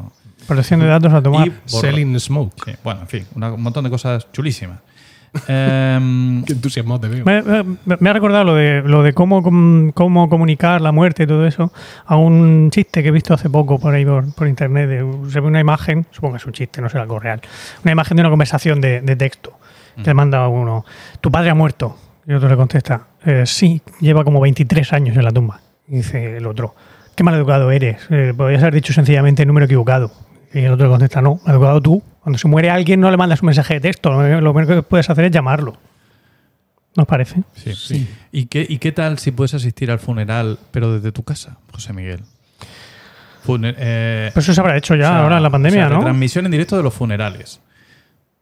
[0.47, 1.49] Protección de datos a tomar.
[1.49, 2.55] Y Selling Smoke.
[2.67, 4.79] Sí, bueno, en fin, una- un montón de cosas chulísimas.
[5.49, 7.25] Em, Qué entusiasmado te veo.
[7.25, 9.43] Me, me- me ha recordado lo de, lo de cómo,
[9.93, 11.73] cómo comunicar la muerte y todo eso
[12.07, 14.89] a un chiste que he visto hace poco por ahí por, por internet.
[14.89, 17.41] de- se ve una imagen, supongo que es un chiste, no será algo real.
[17.83, 19.59] Una imagen de una conversación de, de texto
[19.97, 20.85] que le manda a uno:
[21.21, 21.99] Tu padre ha muerto.
[22.29, 25.61] Y otro le contesta: "Eh, Sí, lleva como 23 años en la tumba.
[25.89, 26.75] Y dice el otro:
[27.15, 27.99] Qué mal educado eres.
[28.11, 30.11] Eh, podrías haber dicho sencillamente el número equivocado.
[30.53, 32.03] Y el otro le contesta: No, mal educado tú.
[32.21, 34.11] Cuando se muere alguien, no le mandas un mensaje de texto.
[34.41, 35.77] Lo único que puedes hacer es llamarlo.
[36.97, 37.43] ¿Nos parece?
[37.55, 38.09] sí.
[38.33, 41.93] ¿Y, qué, ¿Y qué tal si puedes asistir al funeral, pero desde tu casa, José
[41.93, 42.21] Miguel?
[43.45, 45.89] Fune- eh, Pero eso se habrá hecho ya o sea, ahora en la pandemia, o
[45.89, 46.03] sea, ¿no?
[46.03, 47.61] Transmisión en directo de los funerales.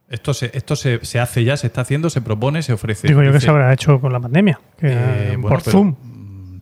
[0.09, 3.09] Esto se, esto se, se hace ya, se está haciendo, se propone, se ofrece.
[3.09, 4.61] Digo yo que se habrá hecho con la pandemia.
[4.78, 5.94] que, eh, bueno, por pero- Zoom.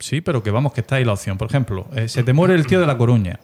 [0.03, 1.37] Sí, pero que vamos, que está ahí la opción.
[1.37, 3.39] Por ejemplo, eh, se te muere el tío de La Coruña.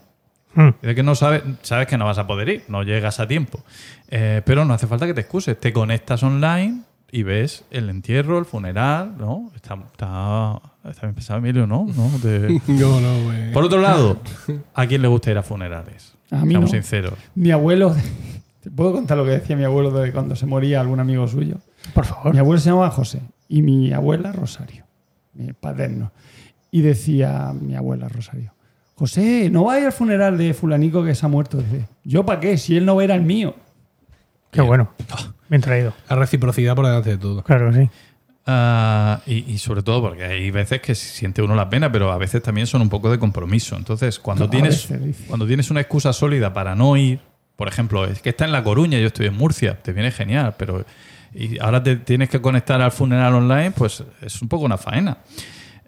[0.81, 3.63] De que no sabes, sabes que no vas a poder ir, no llegas a tiempo.
[4.09, 5.57] Eh, pero no hace falta que te excuses.
[5.57, 9.51] Te conectas online y ves el entierro, el funeral, ¿no?
[9.55, 11.87] Está, está, está bien pensado, Emilio, ¿no?
[11.95, 12.09] ¿No?
[12.19, 13.53] De- No, no, güey.
[13.53, 14.19] Por otro lado,
[14.73, 16.13] ¿a quién le gusta ir a funerales?
[16.29, 16.73] A mí Seamos no.
[16.73, 17.13] sinceros.
[17.35, 17.95] Mi abuelo.
[18.61, 21.55] ¿Te puedo contar lo que decía mi abuelo de cuando se moría algún amigo suyo?
[21.93, 22.33] Por favor.
[22.33, 24.83] Mi abuelo se llamaba José y mi abuela Rosario,
[25.35, 26.11] mi paterno.
[26.71, 28.53] Y decía mi abuela Rosario,
[28.95, 31.57] José, no vayas al funeral de fulanico que se ha muerto.
[31.57, 32.57] Dice, ¿yo para qué?
[32.57, 33.55] Si él no era el mío.
[34.51, 34.91] Qué bueno.
[35.47, 35.93] Bien traído.
[36.09, 37.43] La reciprocidad por delante de todo.
[37.43, 37.89] Claro que sí.
[38.45, 42.17] Ah, y, y sobre todo porque hay veces que siente uno la pena, pero a
[42.17, 43.75] veces también son un poco de compromiso.
[43.77, 44.87] Entonces, cuando, No, a tienes,
[45.27, 47.19] cuando tienes una excusa sólida para no ir,
[47.55, 50.55] por ejemplo, es que está en La Coruña, yo estoy en Murcia, te viene genial,
[50.57, 50.85] pero
[51.33, 55.17] y ahora te tienes que conectar al funeral online, pues es un poco una faena.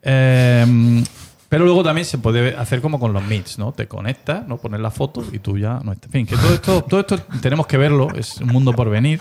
[0.01, 1.03] Eh,
[1.51, 3.73] pero luego también se puede hacer como con los meets, ¿no?
[3.73, 4.57] Te conectas, ¿no?
[4.57, 6.05] Pones la foto y tú ya no estás.
[6.05, 9.19] En fin, que todo esto, todo esto tenemos que verlo, es un mundo por venir.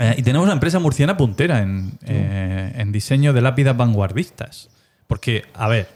[0.00, 4.68] Eh, y tenemos una empresa murciana puntera en, eh, en diseño de lápidas vanguardistas.
[5.06, 5.88] Porque, a ver,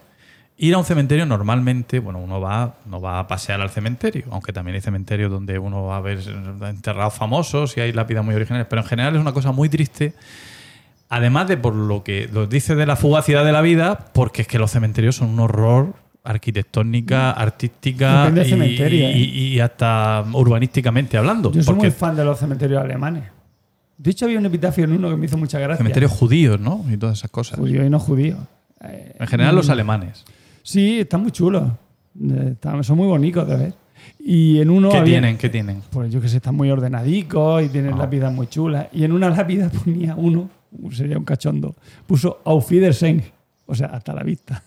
[0.57, 4.52] ir a un cementerio normalmente, bueno, uno va, no va a pasear al cementerio, aunque
[4.52, 6.20] también hay cementerios donde uno va a ver
[6.68, 10.14] enterrados famosos y hay lápidas muy originales, pero en general es una cosa muy triste.
[11.09, 14.49] Además de por lo que nos dice de la fugacidad de la vida, porque es
[14.49, 19.12] que los cementerios son un horror arquitectónica, artística y, cementerio, ¿eh?
[19.19, 21.53] y- y hasta urbanísticamente hablando.
[21.53, 23.25] Yo soy muy fan de los cementerios alemanes.
[23.97, 25.77] De hecho, había un epitafio en uno que me hizo mucha gracia.
[25.79, 26.85] cementerios judíos, ¿no?
[26.90, 27.59] Y todas esas cosas.
[27.59, 28.37] Judío y no judío.
[28.83, 30.25] Eh, En general, los mm, alemanes.
[30.62, 31.64] Sí, están muy chulos.
[32.21, 33.75] Eh, están- son muy bonitos de ver.
[34.19, 35.38] Y en uno ¿Qué había- tienen?
[35.38, 35.83] ¿Qué tienen?
[35.90, 38.87] Pues yo que sé, están muy ordenadicos y tienen lápidas muy chulas.
[38.93, 40.51] Y en una lápida ponía uno,
[40.92, 41.74] sería un cachondo,
[42.06, 43.22] puso Auf Wiedersehen,
[43.66, 44.62] o sea, hasta la vista.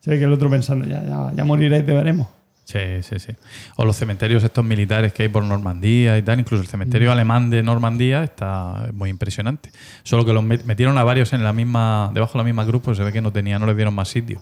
[0.00, 2.26] Se ve que el otro pensando, ya, ya, ya moriréis, te veremos.
[2.66, 3.32] Sí, sí, sí.
[3.76, 6.40] O los cementerios estos militares que hay por Normandía y tal.
[6.40, 9.70] Incluso el cementerio alemán de Normandía está muy impresionante.
[10.02, 12.80] Solo que los met- metieron a varios en la misma, debajo de la misma cruz,
[12.82, 14.40] pues se ve que no tenía, no les dieron más sitio.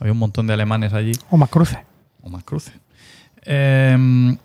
[0.00, 1.12] Había un montón de alemanes allí.
[1.30, 1.78] O más cruces.
[2.22, 2.74] o más cruces.
[3.44, 4.36] Eh,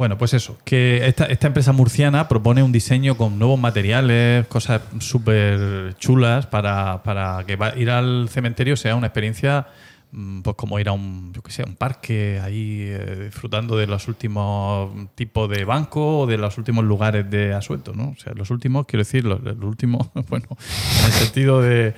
[0.00, 4.80] bueno, pues eso, que esta, esta empresa murciana propone un diseño con nuevos materiales, cosas
[4.98, 9.66] súper chulas para, para que va- ir al cementerio sea una experiencia
[10.12, 13.86] mm, pues como ir a un, yo que sé, un parque ahí eh, disfrutando de
[13.86, 18.14] los últimos tipos de banco o de los últimos lugares de asueto, ¿no?
[18.16, 21.92] O sea, los últimos, quiero decir, los, los últimos, bueno, en el sentido de,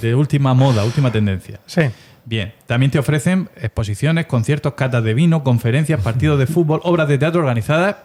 [0.00, 1.58] de última moda, última tendencia.
[1.66, 1.82] Sí.
[2.28, 7.16] Bien, también te ofrecen exposiciones, conciertos, catas de vino, conferencias, partidos de fútbol, obras de
[7.16, 7.96] teatro organizadas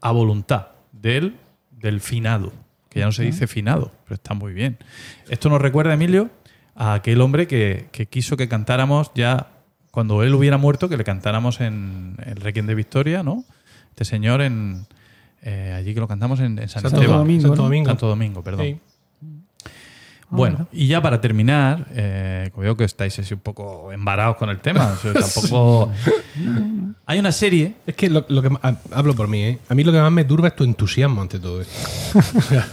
[0.00, 1.36] a voluntad del,
[1.70, 2.52] del finado,
[2.88, 4.78] que ya no se dice finado, pero está muy bien.
[5.28, 6.28] Esto nos recuerda, Emilio,
[6.74, 9.46] a aquel hombre que, que quiso que cantáramos ya
[9.92, 13.44] cuando él hubiera muerto, que le cantáramos en el Requiem de Victoria, ¿no?
[13.90, 14.86] Este señor en
[15.42, 17.18] eh, allí que lo cantamos en, en San Santo Esteban.
[17.18, 17.62] Domingo, Santo.
[17.62, 17.86] Domingo.
[17.90, 18.66] Santo Domingo, perdón.
[18.66, 18.80] Sí.
[20.30, 24.50] Bueno, y ya para terminar, eh, como veo que estáis así un poco embarados con
[24.50, 25.90] el tema, o sea, tampoco...
[27.06, 28.60] Hay una serie Es que lo, lo que ma-
[28.92, 29.58] hablo por mí, ¿eh?
[29.70, 32.20] A mí lo que más me turba es tu entusiasmo ante todo esto.
[32.42, 32.66] Sea,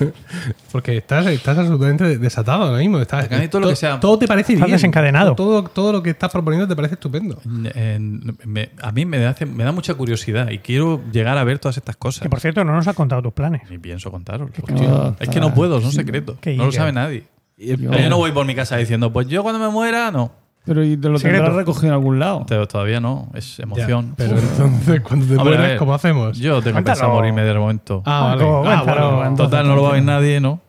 [0.73, 2.99] Porque estás, estás absolutamente desatado ahora mismo.
[2.99, 4.75] Estás, Porque a mí todo lo que sea- todo te parece Estás bien.
[4.75, 5.35] desencadenado.
[5.35, 7.39] Todo, todo lo que estás proponiendo te parece estupendo.
[7.45, 11.77] me- a mí me, hace, me da mucha curiosidad y quiero llegar a ver todas
[11.77, 12.21] estas cosas.
[12.23, 13.61] Que por cierto, no nos has contado tus planes.
[13.69, 14.49] Ni pienso contaros.
[14.69, 16.37] no, es que no puedo, son secretos.
[16.57, 17.23] No lo sabe nadie.
[17.57, 20.31] Yo- Pero yo no voy por mi casa diciendo, pues yo cuando me muera, no.
[20.65, 21.37] Pero ¿y te lo Secreto.
[21.43, 22.43] tendrás recogido en algún lado?
[22.47, 24.09] Pero todavía no, es emoción.
[24.09, 26.37] Ya, pero entonces, cuando te Hombre, a mueras, ver, ¿cómo hacemos?
[26.39, 26.83] Yo tengo Cuéntalo.
[26.85, 28.01] pensado morirme de momento.
[28.05, 28.43] Ah, vale.
[28.43, 29.01] Ah, Cuéntalo.
[29.03, 29.35] bueno, bueno.
[29.35, 30.61] Total, no lo va a ver nadie, ¿no?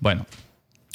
[0.00, 0.24] Bueno,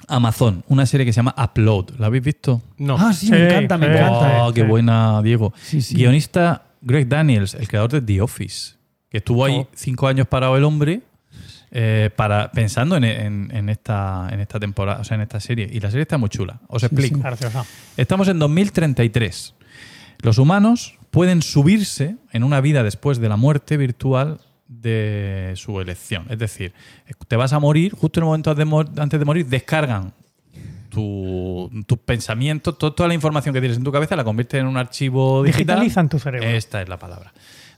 [0.08, 1.92] Amazon, una serie que se llama Upload.
[2.00, 2.62] ¿La habéis visto?
[2.78, 2.96] No.
[3.00, 3.92] Ah, sí, Sí, me encanta, me sí.
[3.94, 4.44] encanta.
[4.46, 4.68] Oh, qué sí.
[4.68, 5.54] buena, Diego.
[5.62, 5.96] Sí, sí.
[5.96, 8.74] Guionista Greg Daniels, el creador de The Office,
[9.10, 9.68] que estuvo ahí Oh.
[9.76, 11.02] cinco años parado el hombre
[11.72, 15.70] eh, para, pensando en, en- en esta, en esta temporada, o sea, en esta serie.
[15.72, 16.60] Y la serie está muy chula.
[16.68, 17.20] Os explico.
[17.20, 17.66] Graciosa.
[17.98, 19.54] Estamos en 2033.
[20.20, 26.26] Los humanos pueden subirse en una vida después de la muerte virtual de su elección.
[26.30, 26.74] Es decir,
[27.28, 28.52] te vas a morir, justo en el momento
[29.02, 30.14] antes de morir, descargan
[30.90, 34.68] tu- tus pensamientos, to- toda la información que tienes en tu cabeza, la convierten en
[34.68, 35.76] un archivo digital.
[35.80, 36.48] Digitalizan tu cerebro.
[36.48, 37.34] Esta es la palabra.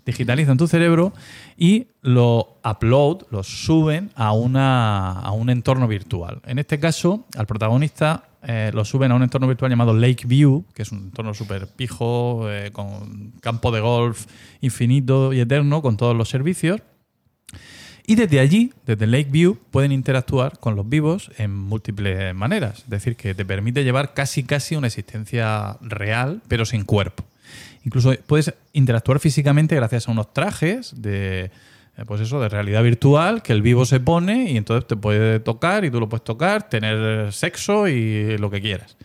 [0.08, 1.12] Digitalizan tu cerebro
[1.58, 6.42] y lo upload, lo suben a, una, a un entorno virtual.
[6.46, 10.84] En este caso, al protagonista eh, lo suben a un entorno virtual llamado Lakeview, que
[10.84, 14.28] es un entorno súper pijo, eh, con campo de golf
[14.62, 16.80] infinito y eterno, con todos los servicios.
[18.06, 22.80] Y desde allí, desde Lakeview, pueden interactuar con los vivos en múltiples maneras.
[22.84, 27.26] Es decir, que te permite llevar casi casi una existencia real, pero sin cuerpo.
[27.88, 33.42] Incluso puedes interactuar físicamente gracias a unos trajes de, eh, pues eso, de realidad virtual
[33.42, 36.68] que el vivo se pone y entonces te puede tocar y tú lo puedes tocar,
[36.68, 38.98] tener sexo y lo que quieras.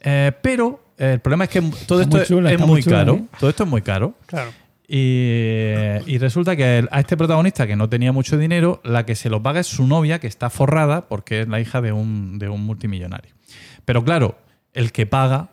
[0.00, 2.98] Eh, pero el problema es que todo Está esto muy chula, es muy muy chula,
[2.98, 3.14] caro.
[3.14, 3.24] ¿eh?
[3.38, 4.14] Todo esto es muy caro.
[4.26, 4.50] Claro.
[4.88, 5.74] Y,
[6.06, 9.44] y resulta que a este protagonista que no tenía mucho dinero, la que se lo
[9.44, 12.64] paga es su novia, que está forrada porque es la hija de un, de un
[12.66, 13.32] multimillonario.
[13.84, 14.38] Pero claro,
[14.72, 15.50] el que paga,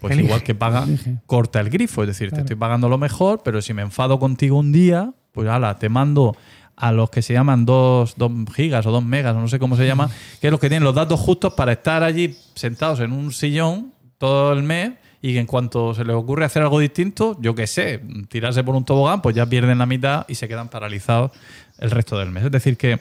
[0.00, 0.26] pues Elige.
[0.26, 1.16] igual que paga, Elige.
[1.26, 2.02] corta el grifo.
[2.02, 5.48] Es decir, te estoy pagando lo mejor, pero si me enfado contigo un día, pues
[5.48, 6.36] ala, te mando
[6.76, 8.14] a los que se llaman 2
[8.54, 10.08] gigas o 2 megas, o no sé cómo se llama,
[10.40, 13.92] que es los que tienen los datos justos para estar allí sentados en un sillón
[14.18, 17.66] todo el mes y que en cuanto se les ocurre hacer algo distinto, yo qué
[17.66, 21.32] sé, tirarse por un tobogán, pues ya pierden la mitad y se quedan paralizados
[21.78, 22.44] el resto del mes.
[22.44, 23.00] Es decir, que,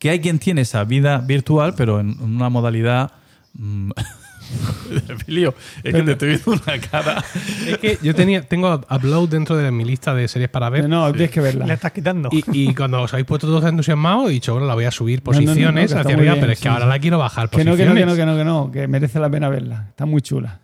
[0.00, 3.12] que hay quien tiene esa vida virtual, pero en una modalidad...
[5.08, 7.24] Emilio, es que te estoy viendo una cara.
[7.66, 10.88] Es que yo tenía, tengo Upload dentro de mi lista de series para ver.
[10.88, 11.66] No, tienes que verla.
[11.66, 12.28] Le estás quitando.
[12.32, 15.22] Y, y cuando os habéis puesto todos entusiasmados, he dicho, bueno, la voy a subir
[15.24, 16.88] No, no, no, no, posiciones hacia arriba, bien, pero es que sí, ahora sí.
[16.90, 19.18] la quiero bajar Que no, que no, que no, que no, que no, que merece
[19.18, 19.86] la pena verla.
[19.90, 20.60] Está muy chula.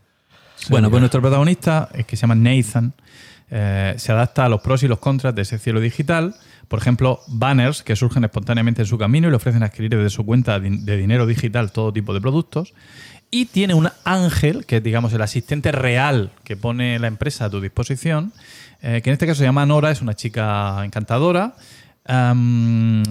[0.69, 2.93] Bueno, pues nuestro protagonista, eh, que se llama Nathan,
[3.51, 6.35] eh, se adapta a los pros y los contras de ese cielo digital.
[6.69, 10.25] Por ejemplo, banners que surgen espontáneamente en su camino y le ofrecen adquirir desde su
[10.25, 12.75] cuenta de dinero digital todo tipo de productos.
[13.31, 17.51] Y tiene un ángel, que es digamos el asistente real que pone la empresa a
[17.51, 18.33] tu disposición,
[18.83, 21.55] eh, que en este caso se llama Nora, es una chica encantadora,
[22.07, 23.03] am,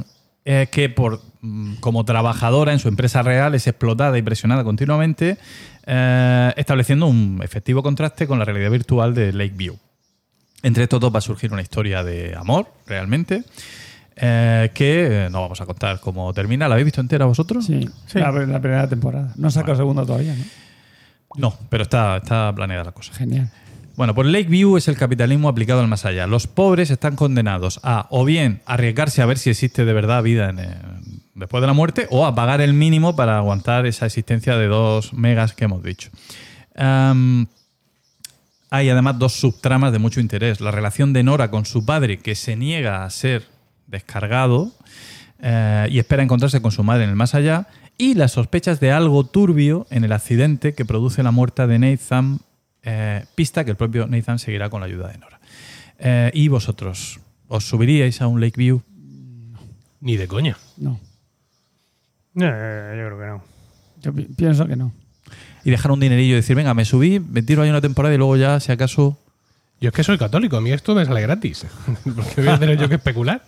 [0.44, 5.38] eh, que por, mm, como trabajadora en su empresa real es explotada y presionada continuamente
[5.86, 9.78] eh, estableciendo un efectivo contraste con la realidad virtual de Lakeview.
[10.62, 13.44] Entre estos dos va a surgir una historia de amor, realmente,
[14.22, 16.68] eh, que no vamos a contar cómo termina.
[16.68, 17.66] ¿La habéis visto entera vosotros?
[17.66, 18.20] Sí, Sí.
[18.20, 19.34] La, la primera temporada.
[19.36, 20.44] No ha sacado segunda todavía, ¿no?
[21.36, 23.14] No, pero está, está planeada la cosa.
[23.14, 23.50] Genial.
[23.96, 26.26] Bueno, pues Lakeview es el capitalismo aplicado al más allá.
[26.26, 30.50] Los pobres están condenados a o bien arriesgarse a ver si existe de verdad vida
[30.50, 30.76] en, eh,
[31.36, 35.14] después de la muerte o a pagar el mínimo para aguantar esa existencia de dos
[35.14, 36.10] megas que hemos dicho.
[38.72, 40.62] Hay además dos subtramas de mucho interés.
[40.62, 43.48] La relación de Nora con su padre, que se niega a ser
[43.90, 44.72] descargado
[45.42, 47.68] eh, y espera encontrarse con su madre en el más allá,
[47.98, 52.40] y las sospechas de algo turbio en el accidente que produce la muerte de Nathan,
[52.84, 55.40] eh, pista que el propio Nathan seguirá con la ayuda de Nora.
[55.98, 57.20] Eh, ¿Y vosotros?
[57.48, 58.82] ¿Os subiríais a un Lakeview?
[60.02, 60.58] Ni de coña.
[60.78, 61.00] No.
[62.36, 63.44] Eh, yo creo que no.
[64.02, 64.94] Yo pi- pienso que no.
[65.66, 68.18] Y dejar un dinerillo y decir, venga, me subí, me tiro ahí una temporada y
[68.18, 69.18] luego ya, si acaso...
[69.82, 71.66] Yo es que soy católico, a mí esto me sale gratis.
[72.04, 73.42] Porque voy a tener yo que especular.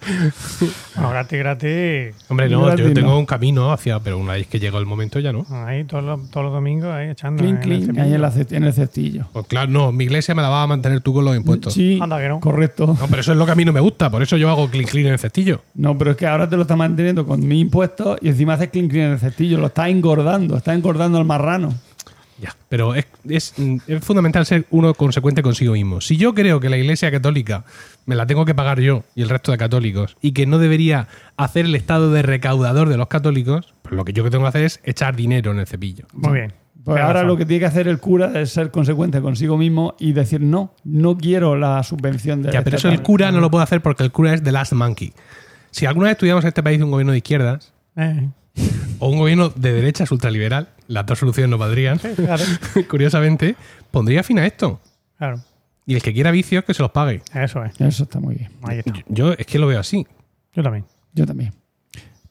[0.96, 2.16] Bueno, gratis, gratis.
[2.30, 3.20] Hombre, no, Gratis yo tengo no.
[3.20, 5.46] un camino hacia, pero una vez que llega el momento ya no.
[5.50, 7.42] Ahí todos los, todos los domingos ahí echando.
[7.44, 8.02] Clean, en el clean, cepillo.
[8.04, 9.26] ahí en, la en el cestillo.
[9.34, 11.74] Pues claro, no, mi iglesia me la va a mantener tú con los impuestos.
[11.74, 12.40] Sí, Anda que no.
[12.40, 12.88] correcto.
[12.88, 14.70] No, pero eso es lo que a mí no me gusta, por eso yo hago
[14.70, 15.62] clean clean en el cestillo.
[15.74, 18.70] No, pero es que ahora te lo está manteniendo con mis impuestos y encima haces
[18.70, 19.58] clean clean en el cestillo.
[19.58, 21.74] Lo está engordando, está engordando al marrano.
[22.42, 23.54] Ya, pero es, es,
[23.88, 26.02] es fundamental ser uno consecuente consigo mismo.
[26.02, 27.66] Si yo creo que la Iglesia Católica
[28.08, 31.08] me la tengo que pagar yo y el resto de católicos y que no debería
[31.38, 34.50] hacer el estado de recaudador de los católicos, pues lo que yo que tengo que
[34.50, 36.06] hacer es echar dinero en el cepillo.
[36.14, 36.54] Muy bien.
[36.84, 37.28] Pues ahora razón.
[37.28, 40.74] lo que tiene que hacer el cura es ser consecuente consigo mismo y decir no,
[40.84, 43.04] no quiero la subvención de Ya, pero este eso el tal".
[43.06, 45.14] cura no lo puede hacer porque el cura es the last monkey.
[45.70, 48.28] Si alguna vez estudiamos en este país un gobierno de izquierdas Eh,
[48.98, 52.00] o un gobierno de derechas ultraliberal, las dos soluciones no valdrían,
[52.90, 53.56] curiosamente,
[53.92, 54.80] pondría fin a esto.
[55.18, 55.40] Claro,
[55.86, 57.22] Y el que quiera vicios, que se los pague.
[57.34, 57.80] eso es.
[57.80, 58.52] Eso está muy bien.
[58.64, 58.94] Ahí está.
[59.08, 60.06] Yo es que lo veo así.
[60.54, 60.86] Yo también.
[61.14, 61.54] Yo también.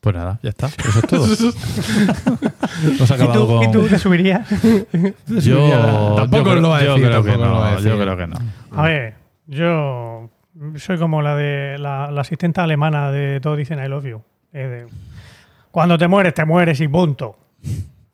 [0.00, 0.66] Pues nada, ya está.
[0.66, 1.24] Eso es todo.
[2.84, 3.64] Hemos ¿Y acabado tú, con...
[3.64, 4.48] ¿Y tú te subirías?
[5.26, 7.80] Yo, Tampoco yo lo va a yo decir, creo que no.
[7.80, 8.36] Yo creo que no.
[8.72, 9.14] A ver,
[9.46, 10.30] yo
[10.76, 14.22] soy como la de la, la asistente alemana de Todos dicen I love you.
[14.52, 14.86] Es de,
[15.70, 17.36] cuando te mueres, te mueres y punto.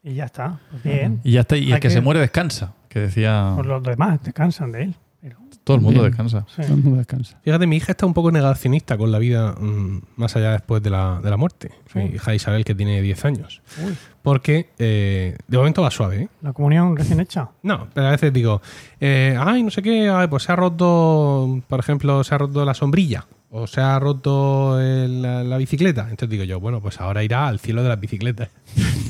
[0.07, 0.61] Y ya está.
[0.71, 1.21] Pues bien.
[1.25, 1.57] Y ya está.
[1.57, 2.73] Y el que que- se muere descansa.
[2.89, 3.53] Que decía.
[3.57, 4.95] Pues los demás descansan de él.
[5.21, 6.13] Pero, Todo el mundo Bien.
[6.13, 6.47] descansa.
[6.49, 6.63] sí.
[6.63, 7.41] Todo el mundo descansa.
[7.43, 10.91] Fíjate, mi hija está un poco negacionista con la vida mm, más allá después de
[10.91, 11.73] la, de la muerte.
[11.93, 11.99] Sí.
[11.99, 13.61] Mi hija Isabel, que tiene 10 años.
[13.85, 16.29] Uy, Porque eh, de momento va suave, ¿eh?
[16.43, 17.49] la comunión recién hecha.
[17.65, 18.63] No, pero a veces digo,
[19.01, 22.65] eh, ay, no sé qué, ay, pues se ha roto, por ejemplo, se ha roto
[22.65, 26.03] la sombrilla o se ha roto el- la, la bicicleta.
[26.03, 28.49] Entonces digo yo, bueno, pues ahora irá al cielo de las bicicletas.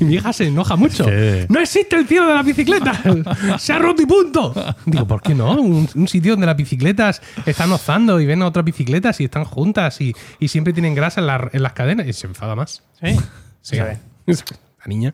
[0.00, 1.04] Y mi hija se enoja mucho.
[1.06, 1.46] ¿Qué?
[1.48, 2.98] No existe el cielo de las bicicletas.
[3.58, 4.52] se ha roto y punto.
[4.84, 5.52] Digo, ¿por qué no?
[5.60, 9.44] Un, un sitio donde las bicicletas están ozando y ven a otras bicicletas y están
[9.44, 12.06] juntas y, y siempre tienen grasa en, la- en las cadenas.
[12.06, 12.82] Y se enfada más.
[13.00, 13.16] Sí.
[13.62, 13.76] Sí.
[13.78, 13.96] La
[14.86, 15.12] niña.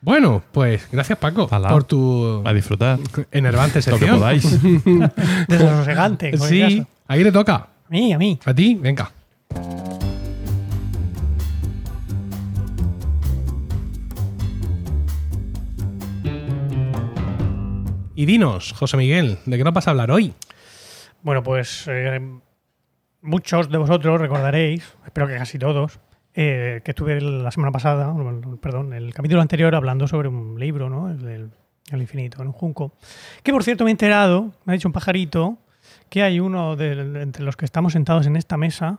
[0.00, 1.68] Bueno, pues gracias Paco Hala.
[1.68, 2.98] por tu A disfrutar.
[3.30, 4.18] enervante Lo que sección.
[4.18, 4.58] podáis.
[5.48, 6.36] Desasosegante.
[6.38, 6.86] Sí, caso.
[7.10, 7.54] Ahí le toca.
[7.56, 8.38] A mí, a mí.
[8.44, 9.10] A ti, venga.
[18.14, 20.34] Y dinos, José Miguel, ¿de qué nos vas a hablar hoy?
[21.22, 22.20] Bueno, pues eh,
[23.22, 25.98] muchos de vosotros recordaréis, espero que casi todos,
[26.34, 28.14] eh, que estuve la semana pasada,
[28.60, 31.10] perdón, el capítulo anterior hablando sobre un libro, ¿no?
[31.10, 31.50] El del
[31.90, 32.92] el infinito, en un junco.
[33.42, 35.58] Que por cierto me he enterado, me ha dicho un pajarito,
[36.10, 36.92] que hay uno de,
[37.22, 38.98] entre los que estamos sentados en esta mesa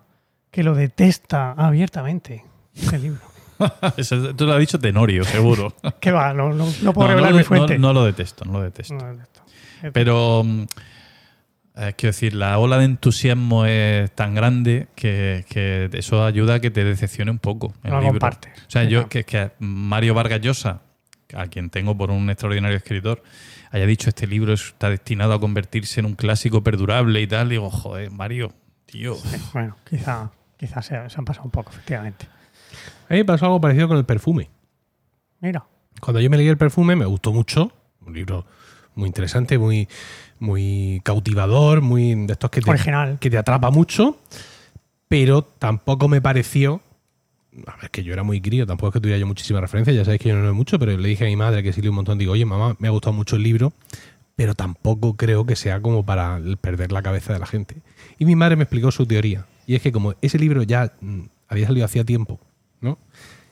[0.49, 2.43] que lo detesta abiertamente,
[2.75, 3.21] ese libro.
[3.97, 5.75] Eso, tú lo has dicho Tenorio, seguro.
[6.01, 6.33] ¿Qué va?
[6.33, 7.77] No, no, no puedo No, revelar mi fuente.
[7.77, 8.95] no lo detesto, no lo detesto.
[8.95, 9.41] No detesto.
[9.93, 10.63] Pero mm,
[11.75, 16.59] eh, quiero decir, la ola de entusiasmo es tan grande que, que eso ayuda a
[16.59, 17.73] que te decepcione un poco.
[17.83, 18.19] El No lo libro.
[18.19, 18.51] compartes.
[18.67, 20.81] O sea, yo que, que Mario Vargas Llosa,
[21.35, 23.21] a quien tengo por un extraordinario escritor,
[23.71, 27.69] haya dicho este libro está destinado a convertirse en un clásico perdurable y tal, digo,
[27.69, 28.53] joder, Mario,
[28.85, 29.15] tío.
[29.53, 32.27] Bueno, quizá, quizá se, se han pasado un poco, efectivamente.
[33.09, 34.49] A mí me pasó algo parecido con el perfume.
[35.39, 35.65] Mira,
[35.99, 37.71] Cuando yo me leí el perfume me gustó mucho.
[38.05, 38.45] Un libro
[38.95, 39.87] muy interesante, muy,
[40.39, 43.17] muy cautivador, muy de estos que te, Original.
[43.19, 44.19] que te atrapa mucho.
[45.07, 46.81] Pero tampoco me pareció.
[47.67, 50.05] A ver, que yo era muy crío, tampoco es que tuviera yo muchísima referencia, ya
[50.05, 51.89] sabéis que yo no leo mucho, pero le dije a mi madre que sí leí
[51.89, 53.73] un montón, digo, oye, mamá, me ha gustado mucho el libro,
[54.35, 57.81] pero tampoco creo que sea como para perder la cabeza de la gente.
[58.17, 61.21] Y mi madre me explicó su teoría, y es que como ese libro ya mm,
[61.49, 62.39] había salido hacía tiempo,
[62.79, 62.97] ¿no?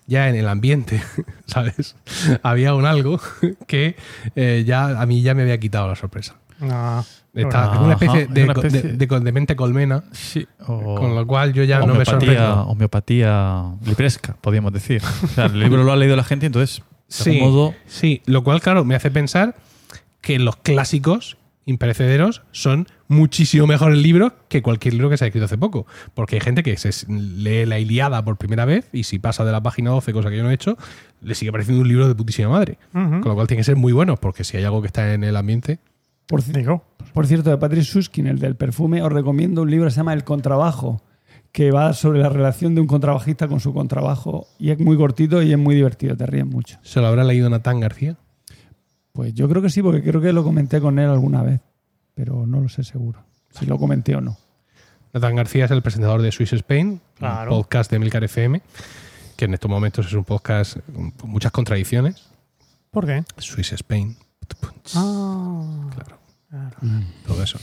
[0.10, 1.02] ya en el ambiente,
[1.46, 1.96] ¿sabes?
[2.42, 3.22] Había un algo
[3.68, 3.96] que
[4.36, 6.36] eh, ya a mí ya me había quitado la sorpresa.
[6.60, 7.04] Ah,
[7.34, 10.96] Está Ajá, una especie, es de, una especie- de- de- de mente colmena, Sí, o-
[10.96, 12.64] con lo cual yo ya no me sorprendo.
[12.64, 15.02] homeopatía libresca, podríamos decir.
[15.24, 18.44] O sea, el libro lo ha leído la gente entonces, de Sí, modo, sí, lo
[18.44, 19.56] cual, claro, me hace pensar
[20.22, 25.46] que los clásicos imperecederos son muchísimo mejores libros que cualquier libro que se ha escrito
[25.46, 25.86] hace poco.
[26.16, 29.52] Porque hay gente que se lee la Iliada por primera vez y si pasa de
[29.52, 30.78] la página 12, cosa que yo no he hecho,
[31.22, 32.80] le sigue pareciendo un libro de putísima madre.
[32.92, 35.24] Con lo cual tiene que ser muy bueno, porque si hay algo que está en
[35.24, 35.78] el ambiente.
[36.30, 36.42] Por,
[37.14, 40.14] por cierto, de Patrick Suskin, el del perfume, os recomiendo un libro que se llama
[40.14, 41.02] El contrabajo,
[41.52, 44.46] que va sobre la relación de un contrabajista con su contrabajo.
[44.60, 46.78] Y es muy cortito y es muy divertido, te ríes mucho.
[46.84, 48.16] ¿Se lo habrá leído Natán García?
[49.12, 51.62] Pues yo creo que sí, porque creo que lo comenté con él alguna vez,
[52.14, 54.38] pero no lo sé seguro, si lo comenté o no.
[55.12, 57.56] Natán García es el presentador de Swiss Spain, Claro.
[57.56, 58.62] un podcast de Emilcar FM,
[59.36, 62.28] que en estos momentos es un podcast con muchas contradicciones.
[62.92, 63.24] ¿por qué?
[63.38, 64.16] Swiss Spain.
[64.96, 66.19] Ah, Claro.
[66.50, 66.76] Claro.
[67.26, 67.60] todo eso.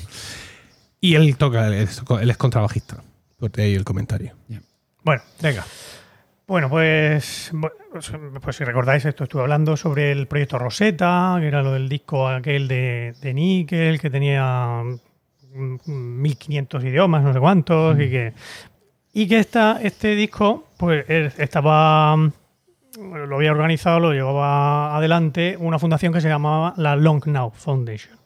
[1.00, 3.02] Y él toca, él es, él es contrabajista.
[3.38, 4.32] Por ahí el comentario.
[5.02, 5.64] Bueno, venga.
[6.46, 7.70] Bueno, pues, bu-
[8.40, 12.28] pues si recordáis, esto estuve hablando sobre el proyecto Rosetta, que era lo del disco
[12.28, 14.82] aquel de, de Nickel, que tenía
[15.54, 18.32] mm, 1500 idiomas, no sé cuántos, y que,
[19.12, 22.32] y que esta, este disco pues estaba, mm,
[22.98, 27.50] bueno, lo había organizado, lo llevaba adelante una fundación que se llamaba la Long Now
[27.50, 28.16] Foundation.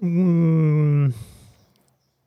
[0.00, 1.10] Mm,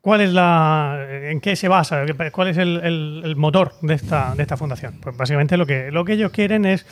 [0.00, 2.04] ¿Cuál es la, ¿En qué se basa?
[2.30, 5.00] ¿Cuál es el, motor de esta, de esta fundación?
[5.00, 6.84] Pues básicamente lo que, lo que ellos quieren es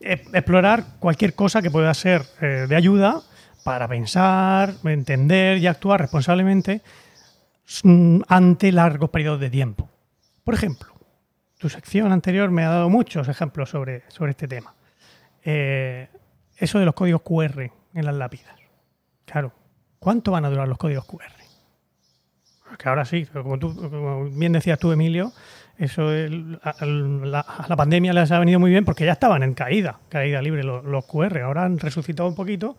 [0.00, 3.22] eh, explorar cualquier cosa que pueda ser eh, de ayuda
[3.64, 6.82] para pensar, entender y actuar responsablemente
[7.82, 9.88] mm, ante largos periodos de tiempo.
[10.44, 10.92] Por ejemplo,
[11.56, 14.74] tu sección anterior me ha dado muchos ejemplos sobre, sobre este tema.
[15.42, 16.08] Eh,
[16.58, 18.54] eso de los códigos QR en las lápidas.
[19.24, 19.52] Claro,
[20.00, 21.40] ¿cuánto van a durar los códigos QR?
[22.78, 25.32] Que ahora sí, como, tú, bien decías tú, Emilio,
[25.78, 29.98] eso el- a, la, pandemia les ha venido muy bien porque ya estaban en caída,
[30.08, 31.38] caída libre los, QR.
[31.42, 32.76] Ahora han resucitado un poquito,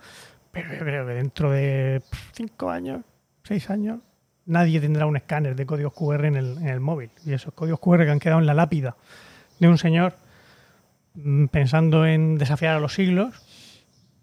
[0.52, 2.02] pero yo creo que dentro de
[2.34, 3.02] cinco años,
[3.44, 4.00] seis años,
[4.46, 7.12] nadie tendrá un escáner de códigos QR en el, móvil.
[7.26, 8.96] Y esos códigos QR que han quedado en la lápida
[9.60, 10.16] de un señor
[11.16, 13.34] mm, pensando en desafiar a los siglos,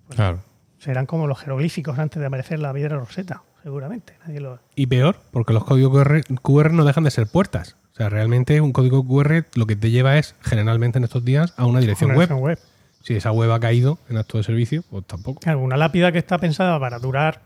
[0.09, 0.41] claro.
[0.79, 4.15] Serán como los jeroglíficos antes de aparecer la piedra roseta, seguramente.
[4.27, 4.59] Nadie lo...
[4.75, 7.77] Y peor, porque los códigos QR, QR no dejan de ser puertas.
[7.93, 11.53] O sea, realmente un código QR lo que te lleva es, generalmente en estos días,
[11.57, 12.59] a una dirección web.
[13.03, 15.41] Si esa web ha caído en acto de servicio, pues tampoco.
[15.41, 17.41] Claro, una lápida que está pensada para durar,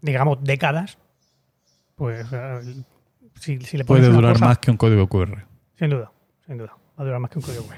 [0.00, 0.98] digamos, décadas,
[1.96, 2.82] pues eh,
[3.38, 5.44] si, si le pones Puede durar cosa- más que un código QR.
[5.78, 6.12] Sin duda,
[6.46, 6.76] sin duda.
[6.98, 7.76] Va a durar más que un código QR.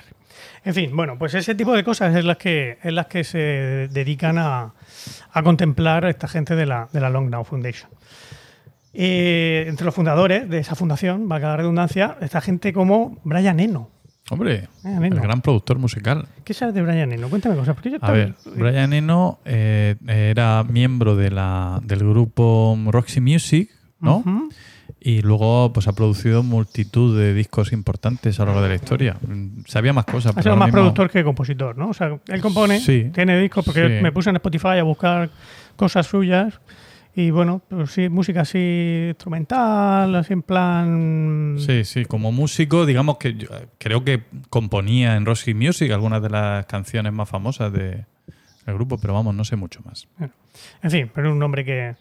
[0.65, 3.89] En fin, bueno, pues ese tipo de cosas es las que, es las que se
[3.91, 4.75] dedican a,
[5.33, 7.91] a contemplar esta gente de la, de la Long Now Foundation.
[8.95, 13.91] Eh, entre los fundadores de esa fundación, valga la redundancia, está gente como Brian Eno.
[14.31, 16.27] Hombre, el gran productor musical.
[16.45, 17.29] ¿Qué sabes de Brian Eno?
[17.29, 17.75] Cuéntame cosas.
[17.75, 23.71] Porque yo A ver, Brian Eno eh, era miembro de la, del grupo Roxy Music,
[24.01, 24.23] ¿no?
[25.05, 29.17] Y luego pues ha producido multitud de discos importantes a lo largo de la historia.
[29.27, 30.37] Mm, Sabía más cosas.
[30.37, 31.89] Ha sido más mismo- productor que compositor, ¿no?
[31.89, 33.11] O sea, él compone, Sí.
[33.13, 34.03] tiene discos, porque Sí.
[34.03, 35.31] me puse en Spotify a buscar
[35.77, 36.61] cosas suyas.
[37.15, 41.57] Y bueno, pues sí, música así instrumental, así en plan.
[41.59, 43.49] Sí, sí, como músico, digamos que yo,
[43.79, 48.07] creo que componía en Roxy Music algunas de las canciones más famosas de-
[48.65, 50.07] del grupo, pero vamos, no sé mucho más.
[50.83, 51.97] En fin, pero es un nombre que,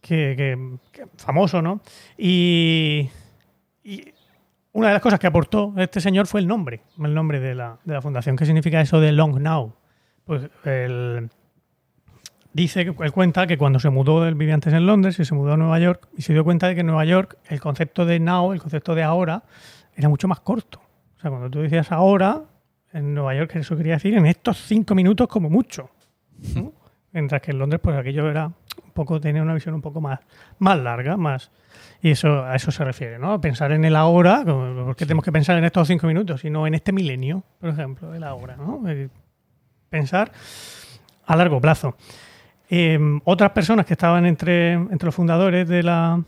[0.00, 1.80] que, que- que famoso, ¿no?
[2.16, 3.08] Y,
[3.84, 4.04] y
[4.72, 7.78] una de las cosas que aportó este señor fue el nombre, el nombre de la,
[7.84, 8.36] de la fundación.
[8.36, 9.74] ¿Qué significa eso de Long Now?
[10.24, 11.30] Pues él
[12.52, 15.54] dice, él cuenta que cuando se mudó, él vivía antes en Londres y se mudó
[15.54, 18.20] a Nueva York y se dio cuenta de que en Nueva York el concepto de
[18.20, 19.42] now, el concepto de ahora,
[19.96, 20.80] era mucho más corto.
[21.16, 22.42] O sea, cuando tú decías ahora,
[22.92, 25.90] en Nueva York eso quería decir en estos cinco minutos como mucho.
[26.54, 26.72] ¿no?
[27.18, 30.20] Mientras que en Londres, pues aquello era un poco, tenía una visión un poco más,
[30.60, 31.50] más larga, más.
[32.00, 33.40] Y eso, a eso se refiere, ¿no?
[33.40, 36.50] Pensar en el ahora, como, ¿por qué tenemos que pensar en estos cinco minutos y
[36.50, 38.84] no en este milenio, por ejemplo, el ahora, ¿no?
[39.90, 40.30] Pensar
[41.26, 41.96] a largo plazo.
[42.70, 46.22] Eh, otras personas que estaban entre, entre los fundadores de la,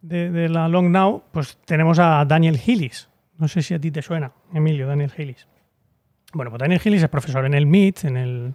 [0.00, 3.08] de, de la Long Now, pues tenemos a Daniel Hillis.
[3.36, 5.48] No sé si a ti te suena, Emilio, Daniel Hillis.
[6.32, 8.54] Bueno, pues Daniel Hillis es profesor en el MIT, en el,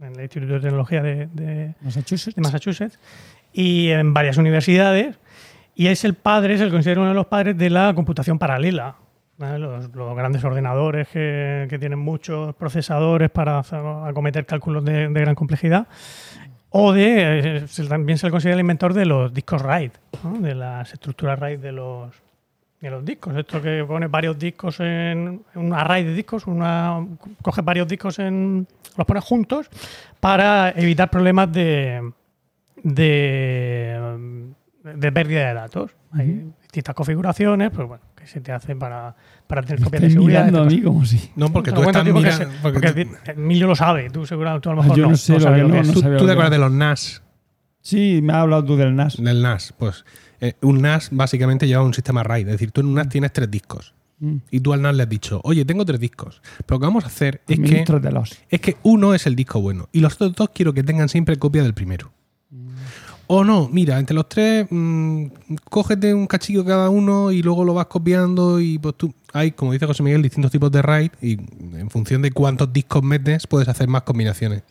[0.00, 2.34] en el Instituto de Tecnología de, de- Massachusetts.
[2.36, 2.98] de Massachusetts,
[3.52, 5.18] y en varias universidades.
[5.74, 8.96] Y es el padre, se le considera uno de los padres de la computación paralela.
[9.36, 9.58] ¿vale?
[9.60, 15.20] Los, los grandes ordenadores que, que tienen muchos procesadores para hacer- acometer cálculos de, de
[15.20, 15.86] gran complejidad.
[16.70, 19.92] O de, eh, también se le considera el inventor de los discos RAID,
[20.24, 20.38] ¿no?
[20.40, 22.12] de las estructuras RAID de los,
[22.80, 23.36] de los discos.
[23.36, 27.04] Esto que pone varios discos en un array de discos, una,
[27.42, 28.66] coges varios discos en,
[28.96, 29.68] los pones juntos
[30.20, 32.12] para evitar problemas de,
[32.82, 34.48] de,
[34.94, 35.90] de pérdida de datos.
[36.12, 39.14] Hay distintas configuraciones, pues bueno, que se te hacen para,
[39.46, 40.44] para tener copias de Estoy seguridad.
[40.46, 41.30] mirando a mí como si...
[41.36, 42.44] No, porque tú estás porque mirando.
[42.54, 45.04] se- porque porque tú- Emilio lo sabe, tú seguro, tú a lo Ah, mejor yo
[45.04, 45.86] no, no sé lo sabes que lo no- que es.
[45.88, 47.22] no tú, tú te acuerdas de los NAS.
[47.80, 49.16] Sí, me has hablado tú del NAS.
[49.22, 50.04] Del NAS, pues
[50.40, 52.48] eh, un NAS básicamente lleva un sistema RAID.
[52.48, 53.94] Es decir, tú en un NAS tienes tres discos.
[54.20, 54.36] Mm.
[54.50, 56.40] Y tú al NAS le has dicho, oye, tengo tres discos.
[56.66, 57.84] Pero lo que vamos a hacer es que,
[58.50, 59.88] es que uno es el disco bueno.
[59.92, 62.12] Y los otros dos quiero que tengan siempre copia del primero.
[63.30, 65.26] O no, mira, entre los tres, mm,
[65.68, 69.12] cógete un cachillo cada uno y luego lo vas copiando y pues tú...
[69.34, 71.32] Hay, como dice José Miguel, distintos tipos de RAID y
[71.78, 74.62] en función de cuántos discos metes puedes hacer más combinaciones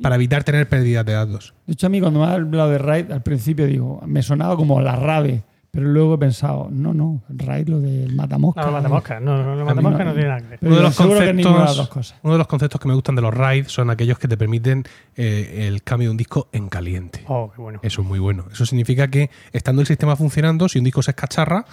[0.00, 1.54] para evitar tener pérdidas de datos.
[1.66, 4.56] De hecho, a mí cuando me has hablado de RAID, al principio digo, me sonaba
[4.56, 5.42] como la rave.
[5.76, 8.62] Pero luego he pensado, no, no, RAID lo del matamosca.
[8.62, 10.10] No, no, matamosca, no, no, mí matamosca no.
[10.10, 10.58] no tiene nada que ver.
[10.58, 12.18] Pero uno, de los seguro que ninguna de las conceptos, dos cosas.
[12.22, 14.84] uno de los conceptos que me gustan de los RAID son aquellos que te permiten
[15.16, 17.24] eh, el cambio de un disco en caliente.
[17.28, 17.80] Oh, qué bueno.
[17.82, 18.46] Eso es muy bueno.
[18.50, 21.66] Eso significa que estando el sistema funcionando, si un disco se escacharra,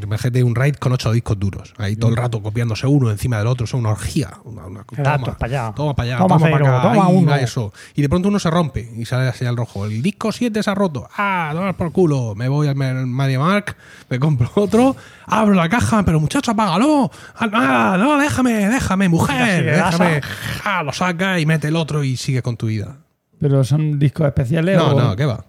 [0.00, 1.74] imagínate un RAID con ocho discos duros.
[1.78, 3.66] Ahí todo el rato copiándose uno encima del otro.
[3.66, 4.30] Son una orgía.
[4.44, 5.72] Una, una- Datos para allá.
[5.74, 6.88] Toma para allá, Toma toma, cero, para acá.
[6.94, 7.30] toma ahí uno.
[7.30, 7.72] va eso.
[7.94, 9.86] Y de pronto uno se rompe y sale la señal rojo.
[9.86, 11.08] El disco 7 se ha roto.
[11.16, 12.34] Ah, toma por culo.
[12.34, 13.76] Me voy al MediaMark,
[14.08, 17.10] me compro otro, abro la caja, pero muchacho, apágalo.
[17.38, 20.20] Ah, no, déjame, déjame, mujer, déjame.
[20.64, 22.96] Ah, lo saca y mete el otro y sigue con tu vida.
[23.40, 25.44] Pero son discos especiales No, o- no, ¿qué va?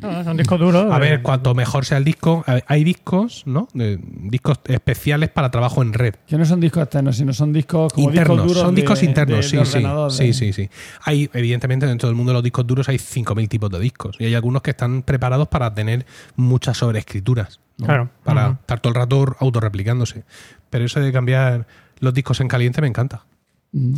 [0.00, 0.92] No, discos duros.
[0.92, 3.68] A ver, cuanto mejor sea el disco, ver, hay discos, ¿no?
[3.74, 6.14] De- discos especiales para trabajo en red.
[6.26, 9.02] Que no son discos externos, sino son discos como internos, discos duros son de- discos
[9.02, 10.70] internos, de- de sí, sí, sí, de- sí, sí.
[11.04, 14.16] Hay, evidentemente, dentro del mundo de los discos duros hay 5.000 tipos de discos.
[14.18, 17.60] Y hay algunos que están preparados para tener muchas sobreescrituras.
[17.78, 17.86] ¿no?
[17.86, 18.10] Claro.
[18.24, 20.24] Para estar todo el rato autorreplicándose.
[20.68, 21.66] Pero eso de cambiar
[21.98, 23.24] los discos en caliente me encanta.
[23.72, 23.94] Mm.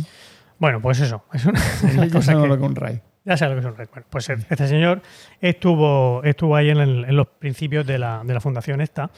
[0.59, 1.25] Bueno, pues eso.
[1.33, 1.59] Es una,
[1.93, 2.99] una Ya cosa que- es un RAID.
[3.25, 3.89] Ya sabes lo que es un RAID.
[3.91, 5.01] Bueno, pues este señor
[5.39, 9.09] estuvo, estuvo ahí en, el- en los principios de la, de la fundación esta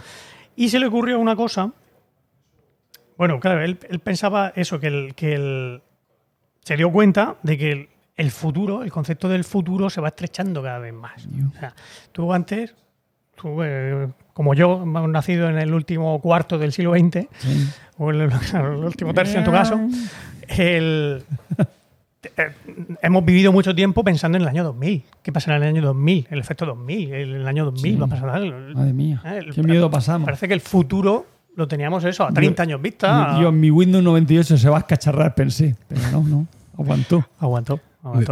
[0.56, 1.72] y se le ocurrió una cosa.
[3.18, 5.82] Bueno, claro, él, él pensaba eso, que, el, que el,
[6.62, 10.62] se dio cuenta de que el, el futuro, el concepto del futuro se va estrechando
[10.62, 11.26] cada vez más.
[11.26, 11.74] O sea,
[12.12, 12.76] tú antes,
[13.36, 17.68] tú, eh, como yo, hemos nacido en el último cuarto del siglo XX, Sí.
[17.98, 18.22] o el,
[18.54, 19.80] el último tercio en tu caso,
[20.50, 21.24] el,
[22.38, 22.52] eh,
[23.02, 25.04] hemos vivido mucho tiempo pensando en el año 2000.
[25.22, 26.28] ¿Qué pasará en el año 2000?
[26.30, 27.14] El efecto 2000.
[27.14, 28.00] El, el año 2000 Sí.
[28.00, 28.58] va a pasar algo.
[28.74, 29.22] Madre mía.
[29.26, 30.26] Eh, el- Qué miedo pasamos.
[30.26, 33.40] Parece que el futuro lo teníamos eso, a 30 años vista.
[33.42, 35.76] Yo, mi Windows 98 se va a escacharrar, pensé.
[35.88, 36.48] Pero no, no.
[36.78, 37.26] Aguantó.
[37.40, 37.80] Aguantó.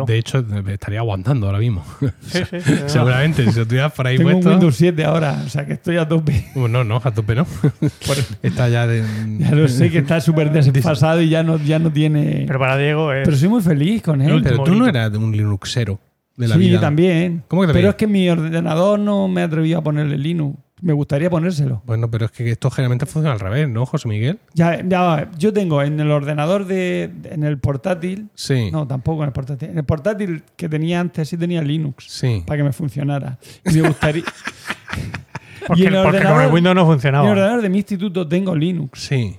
[0.05, 1.83] De, hecho, me estaría aguantando ahora mismo.
[2.21, 2.89] Sí, sí, sí, no.
[2.89, 4.49] Seguramente, si lo tuvieras por ahí Tengo un puesto.
[4.51, 6.45] Windows 7 ahora, o sea que estoy a tope.
[6.53, 7.47] Bueno, no, a tope no.
[8.43, 9.03] Está ya de.
[9.39, 12.43] Ya lo sé que está súper desfasado y ya no, ya no tiene.
[12.45, 13.25] Pero para Diego es.
[13.25, 14.41] Pero soy muy feliz con él.
[14.43, 15.99] Pero tú no eras de un Linuxero
[16.35, 16.79] de la sí, vida.
[16.79, 17.43] también.
[17.47, 17.81] ¿Cómo que también?
[17.83, 20.59] Pero es que mi ordenador no me atreví a ponerle Linux.
[20.83, 21.81] Me gustaría ponérselo.
[21.85, 24.37] Bueno, pero es que esto generalmente funciona al revés, ¿no, José Miguel?
[24.53, 27.09] Ya, ya, yo tengo en el ordenador de.
[27.23, 28.27] en el portátil.
[28.35, 28.69] Sí.
[28.69, 29.69] No, tampoco en el portátil.
[29.69, 32.05] En el portátil que tenía antes sí tenía Linux.
[32.09, 32.43] Sí.
[32.45, 33.37] Para que me funcionara.
[33.65, 34.23] Y me gustaría.
[35.67, 37.29] porque, el porque con el Windows no en el funcionaba.
[37.29, 38.99] ordenador de mi instituto tengo Linux.
[38.99, 39.37] Sí.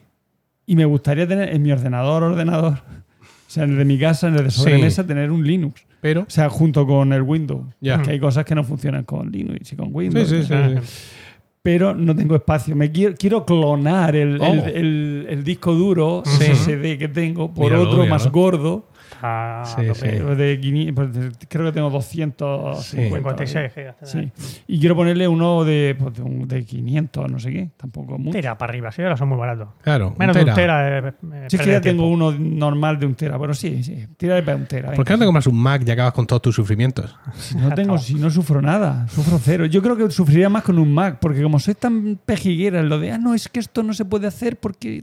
[0.67, 2.79] Y me gustaría tener en mi ordenador, ordenador.
[3.21, 4.61] O sea, en el de mi casa, en el de Sí.
[4.61, 5.85] sobremesa, tener un Linux.
[6.01, 6.23] Pero.
[6.23, 7.67] O sea, junto con el Windows.
[7.83, 8.01] Ya.
[8.01, 10.27] Que hay cosas que no funcionan con Linux y con Windows.
[10.27, 10.49] sí, sí.
[10.49, 10.97] Sí.
[11.65, 12.77] Pero no tengo espacio.
[12.77, 14.45] Me quiero, quiero clonar el, Oh.
[14.53, 16.45] el- el- el disco duro Sí.
[16.45, 18.11] SSD que tengo por Míralo, otro míralo.
[18.11, 18.85] más gordo.
[19.27, 20.19] A Sí, tope.
[20.19, 20.35] sí.
[20.37, 23.47] de 500, pues, de- creo que tengo 250.
[23.47, 23.97] 56 gigas.
[24.03, 24.31] Sí.
[24.67, 27.71] Y quiero ponerle uno de, pues, de, un- de 500, no sé qué.
[27.77, 28.33] Tampoco mucho.
[28.33, 29.69] Tera para arriba, sí, ahora son muy baratos.
[29.83, 30.15] Claro.
[30.19, 30.77] Menos un de un tera.
[31.01, 31.09] tera.
[31.09, 34.07] eh, eh, Si es que ya tengo uno normal de un tera, pero sí, sí.
[34.17, 34.93] Tírale para un tera.
[34.93, 37.17] ¿Por qué no te compras un Mac y acabas con todos tus sufrimientos?
[37.37, 39.67] Si no tengo, si no sufro nada, sufro cero.
[39.67, 42.99] Yo creo que sufriría más con un Mac, porque como soy tan pejiguera en lo
[42.99, 45.03] de, ah, no, es que esto no se puede hacer porque...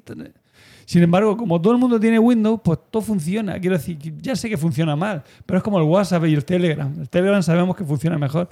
[0.92, 3.58] Sin embargo, como todo el mundo tiene Windows, pues todo funciona.
[3.62, 6.94] Quiero decir, ya sé que funciona mal, pero es como el WhatsApp y el Telegram.
[7.00, 8.50] El Telegram sabemos que funciona mejor,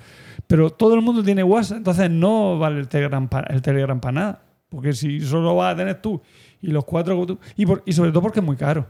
[0.47, 4.11] pero todo el mundo tiene WhatsApp, entonces no vale el Telegram para, el Telegram para
[4.13, 4.41] nada.
[4.69, 6.21] Porque si solo vas a tener tú
[6.61, 7.25] y los cuatro...
[7.57, 8.87] Y, por- y sobre todo porque es muy caro.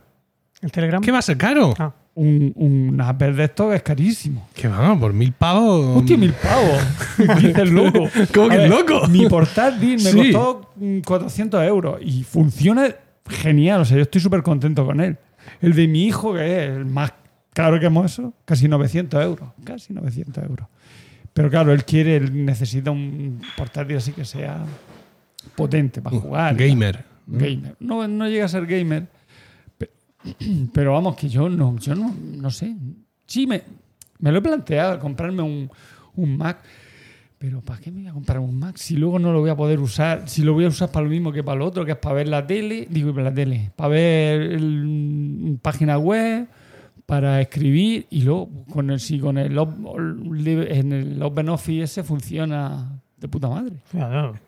[0.61, 1.01] ¿El Telegram?
[1.01, 1.73] ¿Qué va a ser caro?
[1.79, 4.47] Ah, Un, un Apple de estos es carísimo.
[4.53, 5.97] Que vamos, por mil pavos.
[5.97, 6.79] Hostia, mil pavos.
[7.41, 8.07] Dices loco.
[8.31, 9.07] ¿Cómo que ver, loco?
[9.07, 10.31] Mi portátil me Sí.
[10.33, 12.87] costó mm, 400 euros y funciona
[13.29, 13.81] genial.
[13.81, 15.17] O sea, yo estoy súper contento con él.
[15.61, 17.13] El de mi hijo, que es el más
[17.53, 19.49] caro que hemos hecho, casi 900 euros.
[19.63, 20.67] Casi 900 euros.
[21.33, 24.63] Pero claro, él quiere, él necesita un portátil así que sea
[25.55, 26.55] potente para jugar.
[26.55, 27.05] Gamer.
[27.27, 27.75] Gamer.
[27.79, 29.07] No, no llega a ser gamer.
[29.77, 29.91] pe-
[30.73, 32.75] Pero vamos, que yo no, yo no, no sé.
[33.25, 33.61] Sí, me,
[34.19, 35.69] me lo he planteado, comprarme un,
[36.15, 36.59] un Mac.
[37.39, 39.55] Pero ¿para qué me voy a comprar un Mac si luego no lo voy a
[39.55, 40.27] poder usar?
[40.27, 42.15] Si lo voy a usar para lo mismo que para lo otro, que es para
[42.15, 46.47] ver la tele, digo, para la tele, para ver el- página web,
[47.05, 49.73] para escribir y luego con el, si con el, op-
[50.69, 53.77] en el OpenOffice ese funciona de puta madre.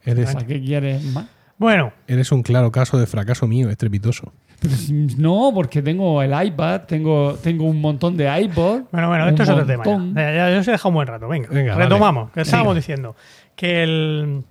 [0.04, 1.26] Eres, ¿Para qué quieres más?
[1.58, 4.34] Bueno, eres un claro caso de fracaso mío, estrepitoso.
[4.70, 8.84] Si- no, porque tengo el iPad, tengo, tengo un montón de iPod.
[8.92, 9.84] Bueno, bueno, esto es otro tema.
[10.16, 11.28] Ya, ya, ya os he dejado un buen rato.
[11.28, 12.24] Venga, Venga, retomamos.
[12.26, 12.34] vale.
[12.34, 12.80] Que estábamos Venga.
[12.80, 13.16] diciendo
[13.56, 14.44] que el.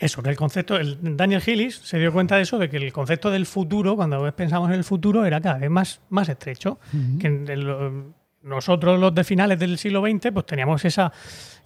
[0.00, 0.76] Eso, que el concepto.
[0.76, 4.30] El Daniel Hillis se dio cuenta de eso, de que el concepto del futuro, cuando
[4.34, 6.78] pensamos en el futuro, era cada vez más, más estrecho.
[7.20, 8.04] Que en el-
[8.42, 11.12] nosotros, los de finales del siglo XX, pues teníamos esa,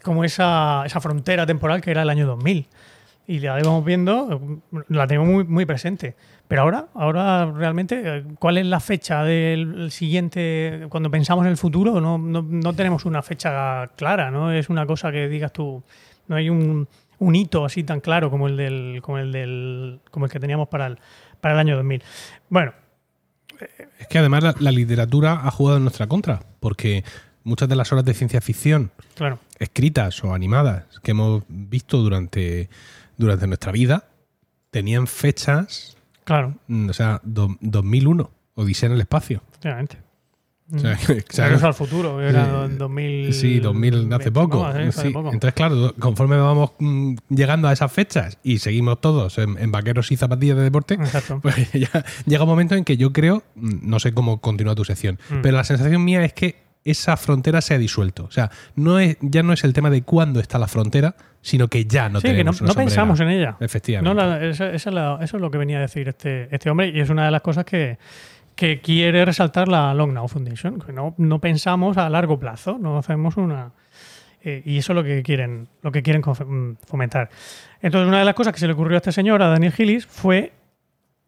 [0.02, 2.66] como esa, esa frontera temporal que era el año 2000.
[3.26, 6.16] Y la íbamos viendo, la tenemos muy, muy presente.
[6.48, 10.86] Pero ahora, ahora realmente, eh, ¿cuál es la fecha del siguiente?
[10.90, 14.84] Cuando pensamos en el futuro, no, no, no tenemos una fecha clara, no es una
[14.84, 15.82] cosa que digas tú,
[16.28, 20.26] no hay un, un hito así tan claro como el del, como el del, como
[20.26, 20.98] el que teníamos para el,
[21.40, 22.02] para el año 2000.
[22.48, 22.72] Bueno,
[23.98, 27.04] Es que además la, la literatura ha jugado en nuestra contra, porque
[27.44, 32.68] muchas de las obras de ciencia ficción claro, escritas o animadas que hemos visto durante,
[33.22, 34.04] durante nuestra vida
[34.70, 39.42] tenían fechas, claro, mm, o sea, do- 2001, Odisea en el espacio.
[39.50, 39.98] efectivamente.
[40.74, 43.34] O sea, Regreso al futuro, era eh, 2000.
[43.34, 44.58] Sí, 2000 de hace poco.
[44.62, 45.10] No, hace- hace Sí.
[45.10, 45.30] poco.
[45.32, 50.10] Entonces, claro, conforme vamos mm, llegando a esas fechas y seguimos todos en, en vaqueros
[50.12, 51.40] y zapatillas de deporte, Exacto.
[51.42, 54.84] pues ya llega un momento en que yo creo, mm, no sé cómo continúa tu
[54.84, 55.42] sección, Mm.
[55.42, 58.24] pero la sensación mía es que esa frontera se ha disuelto.
[58.24, 61.68] O sea, no es, ya no es el tema de cuándo está la frontera, sino
[61.68, 63.56] que ya no sí, que no, tenemos una no pensamos en ella.
[63.60, 64.14] Efectivamente.
[64.14, 66.70] No, la- esa- esa es la- eso es lo que venía a decir este, este
[66.70, 67.98] hombre y es una de las cosas que,
[68.54, 72.98] que quiere resaltar la Long Now Foundation, que no, no pensamos a largo plazo, no
[72.98, 73.72] hacemos una...
[74.42, 77.30] eh, y eso es lo que quieren, lo que quieren mm, fomentar.
[77.80, 80.04] Entonces, una de las cosas que se le ocurrió a este señor, a Daniel Gillis,
[80.06, 80.52] fue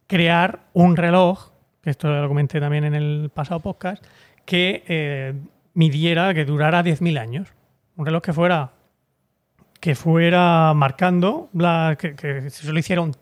[0.06, 1.50] crear un reloj,
[1.82, 4.04] que esto lo comenté también en el pasado podcast,
[4.44, 5.34] que eh,
[5.74, 7.48] midiera, que durara 10.000 años.
[7.96, 8.72] Un reloj que fuera
[9.80, 13.14] que fuera marcando la, que, que se lo hiciera un-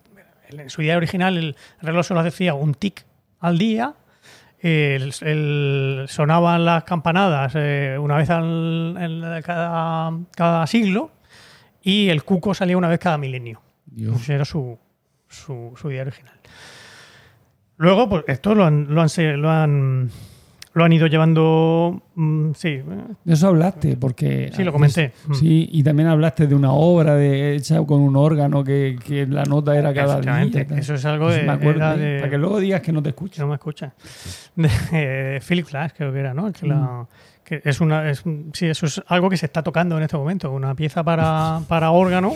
[0.51, 3.05] en su idea original el reloj solo hacía un tic
[3.41, 3.95] al día
[4.61, 11.11] el, el- sonaban las campanadas eh, una vez al, en cada, cada siglo
[11.83, 13.61] y el cuco salía una vez cada milenio.
[14.15, 14.79] Esa era su,
[15.29, 16.35] su, su idea original
[17.79, 19.09] luego pues esto lo han, lo han,
[19.43, 20.11] lo han,
[20.75, 22.81] lo han ido llevando mm, sí
[23.25, 24.51] De eso hablaste, porque.
[24.55, 25.13] Sí, lo comenté.
[25.29, 25.35] Mm.
[25.35, 29.45] Sí, y también hablaste de una obra de, hecha con un órgano que, que la
[29.45, 30.79] nota era cada Efectivamente, día.
[30.79, 31.97] eso es algo Pues de- me acuerdo, ¿eh?
[31.99, 33.43] de- Para que luego digas que no te que escucho.
[33.43, 33.95] no me escucha.
[34.57, 36.51] De eh, Philip Glass, creo que era, ¿no?
[36.53, 36.69] Que, Mm.
[36.71, 37.07] la-
[37.45, 38.23] que es una, es,
[38.55, 40.51] sí, eso es algo que se está tocando en este momento.
[40.53, 42.33] Una pieza para, para órgano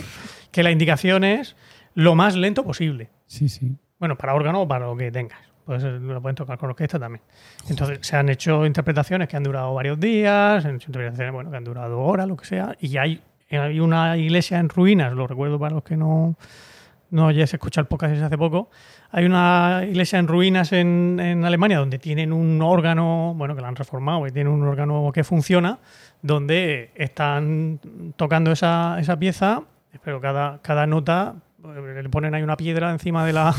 [0.51, 1.57] que la indicación es
[1.95, 3.09] lo más lento posible.
[3.27, 3.77] Sí, sí.
[3.99, 5.39] Bueno, para órgano o para lo que tengas.
[5.67, 7.23] Pues lo pueden tocar con orquesta también.
[7.69, 11.57] Entonces, se han hecho interpretaciones que han durado varios días, han hecho interpretaciones bueno, que
[11.57, 15.59] han durado horas, lo que sea, y hay, hay una iglesia en ruinas, lo recuerdo
[15.59, 16.37] para los que no,
[17.11, 18.71] no hayáis escuchado el podcast desde hace poco.
[19.11, 23.67] Hay una iglesia en ruinas en, en Alemania donde tienen un órgano, bueno, que lo
[23.67, 25.81] han reformado y tienen un órgano que funciona,
[26.23, 27.81] donde están
[28.15, 29.63] tocando esa, esa pieza,
[30.05, 31.35] pero cada, cada nota
[31.75, 33.55] le ponen ahí una piedra encima de la,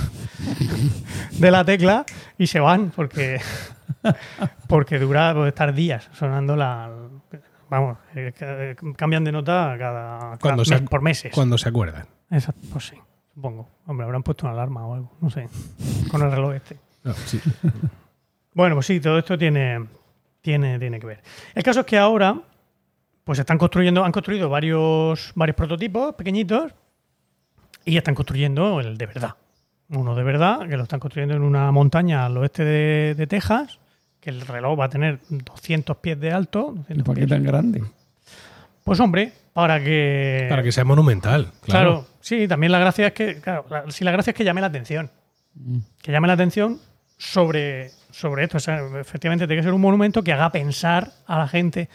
[1.32, 2.06] de la tecla
[2.38, 3.40] y se van porque,
[4.68, 6.90] porque dura puede estar días sonando la...
[7.70, 11.34] Vamos, eh, ca- cambian de nota cada, cada se- por meses.
[11.34, 12.06] Cuando se acuerdan.
[12.32, 12.96] Exacto, pues sí,
[13.34, 13.68] supongo.
[13.88, 15.50] Hombre, habrán puesto una alarma o algo, no sé,
[16.12, 16.78] con el reloj este.
[17.04, 17.42] No, sí.
[18.54, 19.86] Bueno, pues sí, todo esto tiene,
[20.42, 21.22] tiene, tiene que ver.
[21.54, 22.40] El caso es que ahora,
[23.26, 26.74] pues están construyendo, han construido varios, varios prototipos pequeñitos
[27.88, 29.36] y están construyendo el de verdad.
[29.90, 33.80] Uno de verdad, que lo están construyendo en una montaña al oeste de, de Texas,
[34.20, 36.74] que el reloj va a tener 200 pies de alto.
[36.76, 37.30] ¿Y 200 para qué pies.
[37.30, 37.84] tan grande?
[38.84, 40.48] Pues hombre, para que...
[40.50, 41.52] Para que sea monumental.
[41.62, 41.90] Claro.
[41.90, 42.08] Claro.
[42.20, 44.68] sí, también la gracia es que, claro, la, sí, la gracia es que llame la
[44.68, 45.10] atención.
[45.56, 45.78] Mm.
[46.02, 46.80] Que llame la atención
[47.18, 48.58] sobre sobre esto.
[48.58, 51.90] O sea, efectivamente, tiene que ser un monumento que haga pensar a la gente.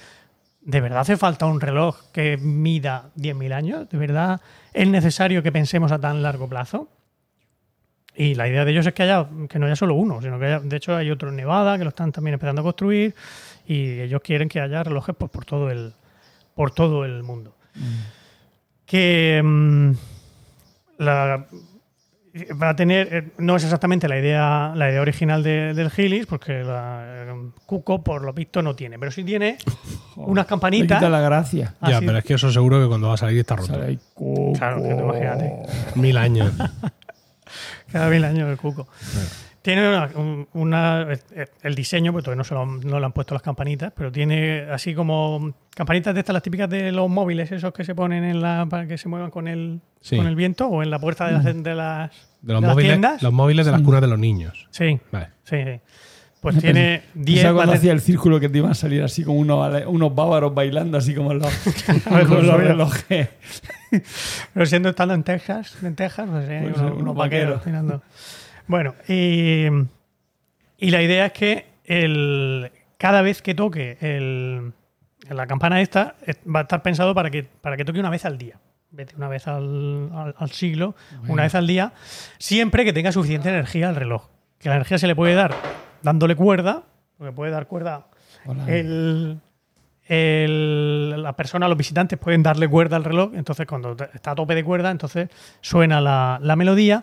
[0.60, 3.88] ¿De verdad hace falta un reloj que mida 10.000 años?
[3.88, 4.40] ¿De verdad
[4.72, 6.88] es necesario que pensemos a tan largo plazo?
[8.14, 10.44] Y la idea de ellos es que haya que no haya solo uno, sino que
[10.46, 13.14] haya, de hecho hay otro en Nevada que lo están también empezando a construir
[13.66, 15.94] y ellos quieren que haya relojes pues, por todo el
[16.54, 17.56] por todo el mundo.
[18.84, 19.92] Que mm,
[20.98, 21.46] la-
[22.60, 26.24] va a tener eh, no es exactamente la idea la idea original de- del Gilis
[26.26, 29.58] porque la, eh, Cuco por lo visto no tiene, pero sí tiene
[30.16, 30.98] unas campanitas.
[30.98, 31.74] quita la gracia.
[31.80, 33.72] Ah, ya, pero es que eso seguro que cuando va a salir está roto.
[33.72, 34.52] Sale ahí, Cuco.
[34.58, 35.52] Claro, que te imagínate.
[35.96, 36.52] Mil años.
[37.92, 38.88] Cada mil años el cuco.
[39.62, 41.06] Tiene una, un- una-
[41.62, 44.10] el diseño, porque todavía no, se lo, han- no le han puesto las campanitas, pero
[44.10, 48.24] tiene así como campanitas de estas, las típicas de los móviles, esos que se ponen
[48.24, 50.16] en la para que se muevan con el, Sí.
[50.16, 52.10] con el viento o en la puerta de las, de las,
[52.42, 53.22] De los, de las móviles, tiendas.
[53.22, 54.66] los móviles de las cunas de los niños.
[54.70, 55.28] Sí, Vale.
[55.44, 55.80] sí, sí.
[56.40, 59.38] Pues tiene 10 Pensaba cuando hacía el círculo que te iban a salir así como
[59.38, 61.52] unos, unos bávaros bailando, así como en los,
[62.10, 63.28] ver, con los relojes.
[64.52, 67.64] Pero siendo estando en Texas, en Texas, pues, sí, hay Pues, unos, unos unos vaqueros.
[67.64, 68.00] vaqueros.
[68.66, 69.66] Bueno, y,
[70.78, 74.72] y la idea es que el, cada vez que toque el,
[75.28, 76.14] la campana esta,
[76.46, 78.58] va a estar pensado para que, para que toque una vez al día.
[78.90, 80.94] Vete una vez al, al- al siglo,
[81.26, 81.92] una vez al día,
[82.38, 84.28] siempre que tenga suficiente energía al reloj.
[84.58, 85.54] Que la energía se le puede dar
[86.02, 86.82] dándole cuerda,
[87.16, 88.06] porque puede dar cuerda
[88.44, 88.66] Hola.
[88.68, 89.38] el,
[90.06, 94.54] el- la persona, los visitantes pueden darle cuerda al reloj, entonces cuando está a tope
[94.54, 95.28] de cuerda, entonces
[95.60, 97.02] suena la, la melodía,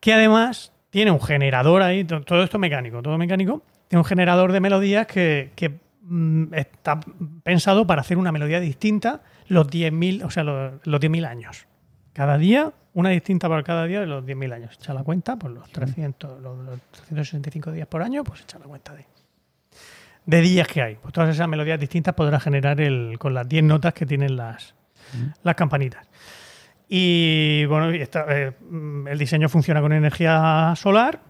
[0.00, 4.50] que además tiene un generador ahí, to- todo esto mecánico, todo mecánico, tiene un generador
[4.50, 7.00] de melodías que, que, mm, está
[7.42, 11.66] pensado para hacer una melodía distinta los 10.000, o sea, los, los 10.000 años.
[12.14, 14.74] Cada día, una distinta para cada día de los 10.000 años.
[14.80, 18.64] Echa la cuenta, pues los 300, los, los 365 días por año, pues echa la
[18.64, 19.04] cuenta de,
[20.24, 20.94] de días que hay.
[20.94, 24.74] Pues todas esas melodías distintas podrá generar el, con las 10 notas que tienen las,
[25.42, 26.08] las campanitas.
[26.88, 28.52] Y bueno, y esta- eh,
[29.08, 31.20] el diseño funciona con energía solar,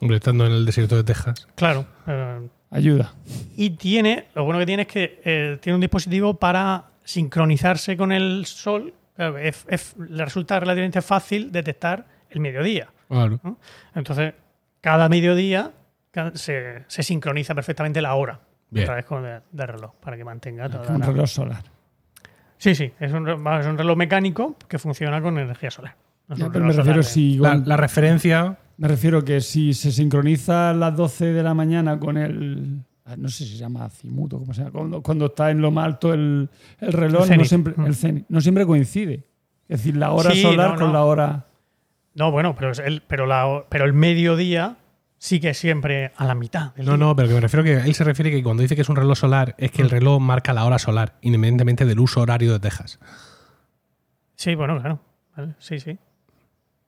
[0.00, 1.46] Hombre, estando en el desierto de Texas.
[1.54, 1.86] claro.
[2.06, 3.14] eh, Ayuda.
[3.56, 8.10] y tiene, lo bueno que tiene es que eh, tiene un dispositivo para sincronizarse con
[8.12, 8.94] el sol.
[9.14, 12.88] Claro, es- es- le resulta relativamente fácil detectar el mediodía.
[13.08, 13.38] Claro.
[13.44, 13.58] ¿no?
[13.94, 14.34] Entonces,
[14.80, 15.70] cada mediodía
[16.34, 18.40] se, se sincroniza perfectamente la hora.
[18.70, 18.84] Bien.
[18.84, 21.62] A través con el, del reloj, para que mantenga toda Un la- reloj solar.
[22.58, 25.96] Sí, sí, es un, es un reloj mecánico que funciona con energía solar.
[26.28, 28.56] No Ya, pero me refiero solar si La, igual- la referencia.
[28.78, 32.80] me refiero que si se sincroniza a las 12 de la mañana con el
[33.18, 35.84] no sé si se llama azimuto, como se llama, cuando, cuando está en lo más
[35.84, 36.48] alto el,
[36.80, 37.86] el reloj, El no siempre, Mm.
[37.86, 39.24] el cenit, no siempre coincide.
[39.68, 41.44] Es decir, la hora Sí, solar no, con la hora.
[42.14, 44.76] No, bueno, pero, es el, pero, la, pero el mediodía
[45.24, 46.74] sí que es siempre a la mitad.
[46.74, 46.98] del No, día.
[47.06, 48.96] no, pero que me refiero que él se refiere que cuando dice que es un
[48.96, 52.60] reloj solar, es que el reloj marca la hora solar, independientemente del uso horario de
[52.60, 52.98] Texas.
[54.36, 55.00] Sí, bueno, claro.
[55.34, 55.96] Vale, Sí, sí.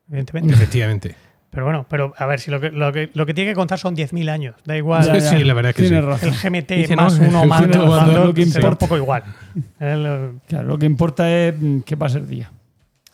[0.08, 0.52] Evidentemente.
[0.52, 1.14] Efectivamente.
[1.50, 3.78] Pero bueno, pero a ver, si lo que, lo que, lo que tiene que contar
[3.78, 4.56] son 10.000 años.
[4.66, 5.06] Da igual.
[5.06, 5.98] Ya, ya, sí, la verdad es que sí.
[5.98, 6.28] razón.
[6.28, 8.76] El GMT Dice, más no, uno más dos, más dos, da un importa.
[8.76, 9.22] poco igual.
[9.80, 12.50] El- Claro, lo que importa es mm, que pase el día.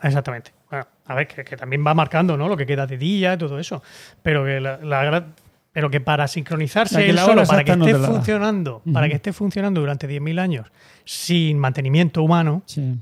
[0.02, 0.50] Exactamente.
[0.72, 2.48] Bueno, a ver, que, que también va marcando ¿no?
[2.48, 3.82] lo que queda de día y todo eso.
[4.22, 5.26] Pero que, la, la
[5.70, 7.98] pero que para sincronizarse O sea, que él la solo, hora para que no esté
[7.98, 10.72] funcionando, para que esté funcionando durante 10.000 años
[11.04, 12.94] sin mantenimiento humano, Sí.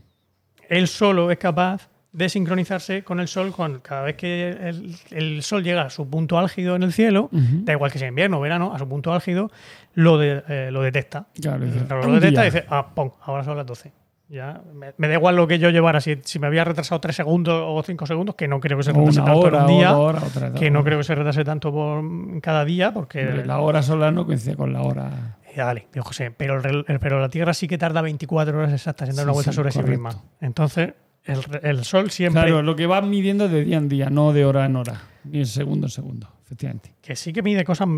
[0.69, 5.43] él solo es capaz de sincronizarse con el sol con cada vez que el, el
[5.45, 8.41] sol llega a su punto álgido en el cielo, da igual que sea invierno o
[8.41, 9.49] verano, a su punto álgido,
[9.95, 11.27] lo, de- eh, lo detecta.
[11.41, 12.43] Claro, El lo detecta día.
[12.43, 13.93] y dice, ah, pum, ahora son las 12.
[14.31, 17.17] Ya, me, me da igual lo que yo llevara, si, si me había retrasado 3
[17.17, 19.99] segundos o 5 segundos, que no creo que se retrase tanto hora en un día,
[19.99, 23.25] otra que no creo que se retrase tanto por cada día, porque...
[23.45, 25.39] La hora solar no coincide con la hora.
[25.49, 29.09] Eh, Dale, viejo José, pero, el pero la Tierra sí que tarda 24 horas exactas
[29.09, 30.15] en dar Sí, una vuelta sí, sobre sí misma.
[30.41, 32.43] Entonces, el, el Sol siempre...
[32.43, 35.41] Claro, lo que vas midiendo de día en día, no de hora en hora, ni
[35.41, 36.95] de segundo en segundo, efectivamente.
[37.03, 37.89] que sí que mide cosas,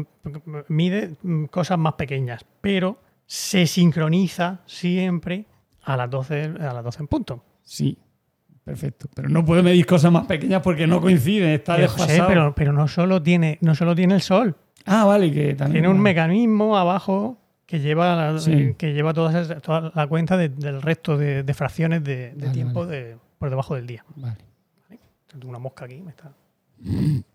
[0.68, 1.10] mide
[1.50, 5.44] cosas más pequeñas, pero se sincroniza siempre
[5.82, 7.44] a las 12, a las 12 en punto.
[7.62, 7.98] Sí,
[8.64, 9.08] perfecto.
[9.14, 12.28] Pero no puede medir cosas más pequeñas porque no coinciden, está Pero, José, desfasado.
[12.28, 14.56] pero, pero no, solo tiene, no solo tiene el Sol,
[14.86, 15.72] Ah, vale, que también.
[15.82, 16.02] tiene un vale.
[16.14, 18.74] mecanismo abajo que lleva, la, Sí.
[18.76, 22.84] que lleva toda la cuenta de- del resto de, de fracciones de, de Vale, tiempo
[22.86, 24.04] de, por debajo del día.
[24.16, 24.36] Vale.
[25.28, 26.30] Tengo una mosca aquí, me está.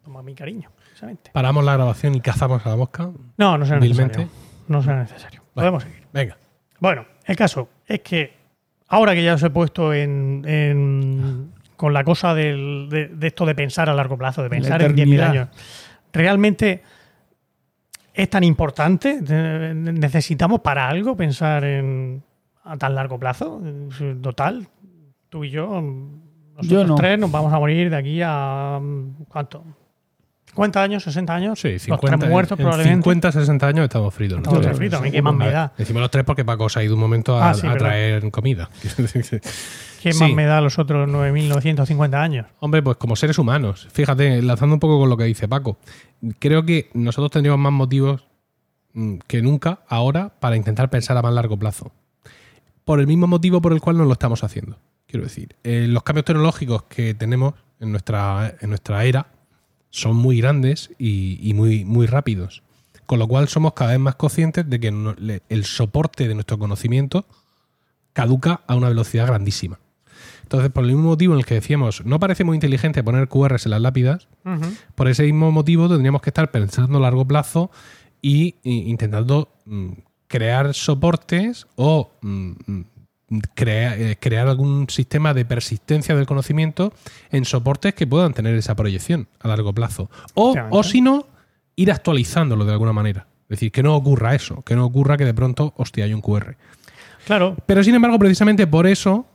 [0.04, 1.32] Toma mi cariño, precisamente.
[1.34, 3.10] Paramos la grabación y cazamos a la mosca.
[3.38, 4.20] No, no será Vilmente.
[4.20, 4.48] necesario.
[4.68, 5.42] No será necesario.
[5.42, 5.54] Vale.
[5.56, 6.04] Podemos seguir.
[6.14, 6.38] Venga.
[6.80, 8.37] Bueno, el caso es que
[8.88, 13.46] ahora que ya os he puesto en, en- con la cosa del- de, de esto
[13.46, 15.30] de pensar a largo plazo, de pensar en 10.000 eternidad.
[15.30, 15.48] años,
[16.14, 16.82] realmente
[18.14, 19.22] ¿Es tan importante?
[19.22, 22.24] ¿Ne- ¿Necesitamos para algo pensar en
[22.64, 23.62] a tan largo plazo?
[24.24, 24.68] Total,
[25.30, 26.96] tú y yo, nosotros Yo no.
[26.96, 28.80] tres nos vamos a morir de aquí a
[29.28, 29.64] ¿cuánto?
[30.58, 31.08] ¿50 años?
[31.08, 31.60] ¿60 años?
[31.62, 33.04] Sí, Los 50, tres muertos en probablemente.
[33.04, 34.38] 50, 60 años estamos fritos.
[34.40, 35.74] Estamos fritos, a mí qué más me da.
[35.78, 37.86] Decimos los tres porque Paco se ha ido un momento a, Ah, sí, a verdad.
[37.88, 38.70] traer comida.
[40.02, 40.20] ¿Quién Sí.
[40.20, 42.46] más me da los otros 9.950 años?
[42.60, 45.78] Hombre, pues como seres humanos, fíjate, lanzando un poco con lo que dice Paco,
[46.40, 48.28] creo que nosotros tendríamos más motivos
[48.94, 51.92] mm, que nunca ahora para intentar pensar a más largo plazo.
[52.86, 54.80] Por el mismo motivo por el cual no lo estamos haciendo.
[55.08, 59.28] Quiero decir, eh, los cambios tecnológicos que tenemos en nuestra, en nuestra era
[59.90, 62.62] son muy grandes y, y muy, muy rápidos.
[63.06, 66.34] Con lo cual somos cada vez más conscientes de que no- le- el soporte de
[66.36, 67.26] nuestro conocimiento
[68.14, 69.80] caduca a una velocidad grandísima.
[70.44, 73.66] Entonces, por el mismo motivo en el que decíamos, no parece muy inteligente poner QRs
[73.66, 74.28] en las lápidas,
[74.96, 77.70] por ese mismo motivo tendríamos que estar pensando a largo plazo
[78.22, 79.90] y, y intentando mm,
[80.28, 82.12] crear soportes o
[83.30, 86.94] mm, mm, crea- eh, crear algún sistema de persistencia del conocimiento
[87.32, 90.10] en soportes que puedan tener esa proyección a largo plazo.
[90.34, 91.28] O, o si no,
[91.76, 93.28] ir actualizándolo de alguna manera.
[93.44, 96.22] Es decir, que no ocurra eso, que no ocurra que de pronto, hostia, hay un
[96.22, 96.58] QR.
[97.26, 99.26] Claro, Pero sin embargo, precisamente por eso,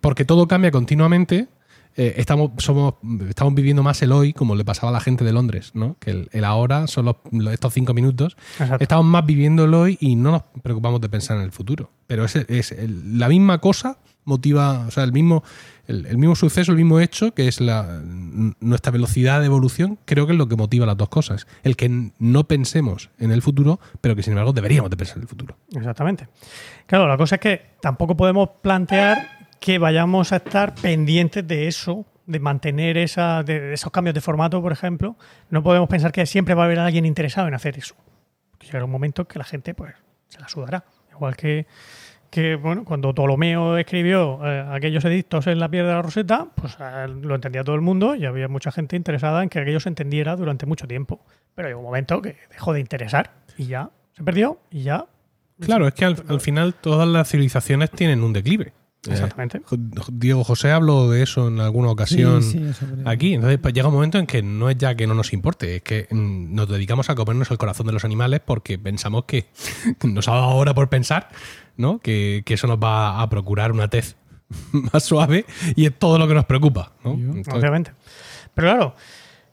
[0.00, 1.48] porque todo cambia continuamente,
[1.96, 2.94] eh, estamos, somos,
[3.28, 5.96] estamos viviendo más el hoy, como le pasaba a la gente de Londres, ¿no?
[5.98, 8.36] Que el, el ahora son los- los- estos cinco minutos.
[8.58, 8.82] Exacto.
[8.82, 11.90] Estamos más viviendo el hoy y no nos preocupamos de pensar en el futuro.
[12.06, 15.44] Pero es, es el- la misma cosa motiva, o sea, el mismo,
[15.86, 18.00] el, el mismo suceso, el mismo hecho, que es la,
[18.58, 21.46] nuestra velocidad de evolución, creo que es lo que motiva las dos cosas.
[21.62, 25.22] El que no pensemos en el futuro, pero que sin embargo deberíamos de pensar en
[25.22, 25.56] el futuro.
[25.72, 26.26] Exactamente.
[26.86, 32.04] Claro, la cosa es que tampoco podemos plantear que vayamos a estar pendientes de eso,
[32.26, 35.16] de mantener esa, de esos cambios de formato, por ejemplo.
[35.50, 37.94] No podemos pensar que siempre va a haber alguien interesado en hacer eso.
[38.50, 39.94] Porque llegará un momento en que la gente pues,
[40.28, 40.84] se la sudará.
[41.12, 41.66] Igual que,
[42.30, 46.76] que bueno, cuando Ptolomeo escribió eh, aquellos edictos en la piedra de la Roseta, pues
[47.22, 50.36] lo entendía todo el mundo y había mucha gente interesada en que aquello se entendiera
[50.36, 51.24] durante mucho tiempo.
[51.54, 55.06] Pero llegó un momento que dejó de interesar y ya se perdió y ya
[55.58, 58.74] Claro, es que al final todas las civilizaciones tienen un declive.
[59.12, 59.58] Exactamente.
[59.58, 59.76] Eh,
[60.12, 63.34] Diego José habló de eso en alguna ocasión Sí, sí, aquí.
[63.34, 65.82] Entonces pues, llega un momento en que no es ya que no nos importe, es
[65.82, 69.46] que mm, nos dedicamos a comernos el corazón de los animales porque pensamos que
[70.04, 71.28] nos ha dado ahora por pensar
[71.76, 71.98] ¿no?
[71.98, 74.16] que, que eso nos va a procurar una tez
[74.92, 75.44] más suave
[75.74, 76.92] y es todo lo que nos preocupa.
[77.04, 77.12] ¿no?
[77.12, 77.92] Entonces, obviamente.
[78.54, 78.94] Pero claro,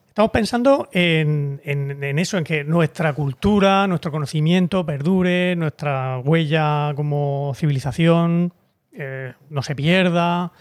[0.08, 6.94] estamos pensando en, en- en eso, en que nuestra cultura, nuestro conocimiento perdure, nuestra huella
[6.96, 8.54] como civilización
[8.96, 10.52] eh, no se pierda,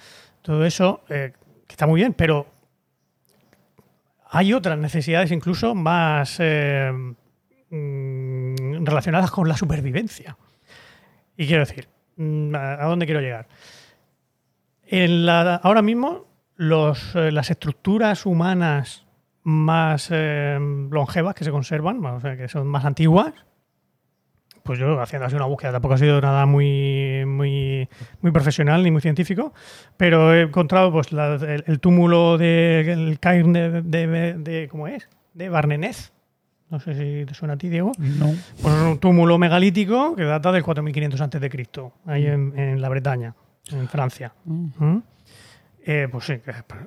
[0.40, 1.32] todo eso, eh,
[1.66, 2.46] que está muy bien, pero
[4.30, 6.90] hay otras necesidades incluso más eh,
[7.70, 10.36] mm, relacionadas con la supervivencia.
[11.36, 13.48] Y quiero decir, mm, ¿a dónde quiero llegar?
[15.62, 16.26] Ahora mismo,
[16.56, 19.06] los, las estructuras humanas
[19.42, 23.32] más longevas que se conservan, o sea, que son más antiguas,
[24.62, 27.88] pues yo haciendo así una búsqueda, tampoco ha sido nada muy, muy,
[28.20, 29.52] muy profesional ni muy científico,
[29.96, 34.86] pero he encontrado pues, la- el, el túmulo de el cairn de, de- de- ¿cómo
[34.88, 35.08] es?
[35.34, 36.12] De Barnenez.
[36.70, 37.92] No sé si te suena a ti, Diego.
[37.98, 38.26] No.
[38.62, 41.50] Pues es un túmulo megalítico que data del 4500 a.C.,
[42.06, 43.34] ahí en, en la Bretaña,
[43.70, 44.32] en Francia.
[44.46, 44.98] ¿Mm?
[45.84, 46.34] Eh, pues sí,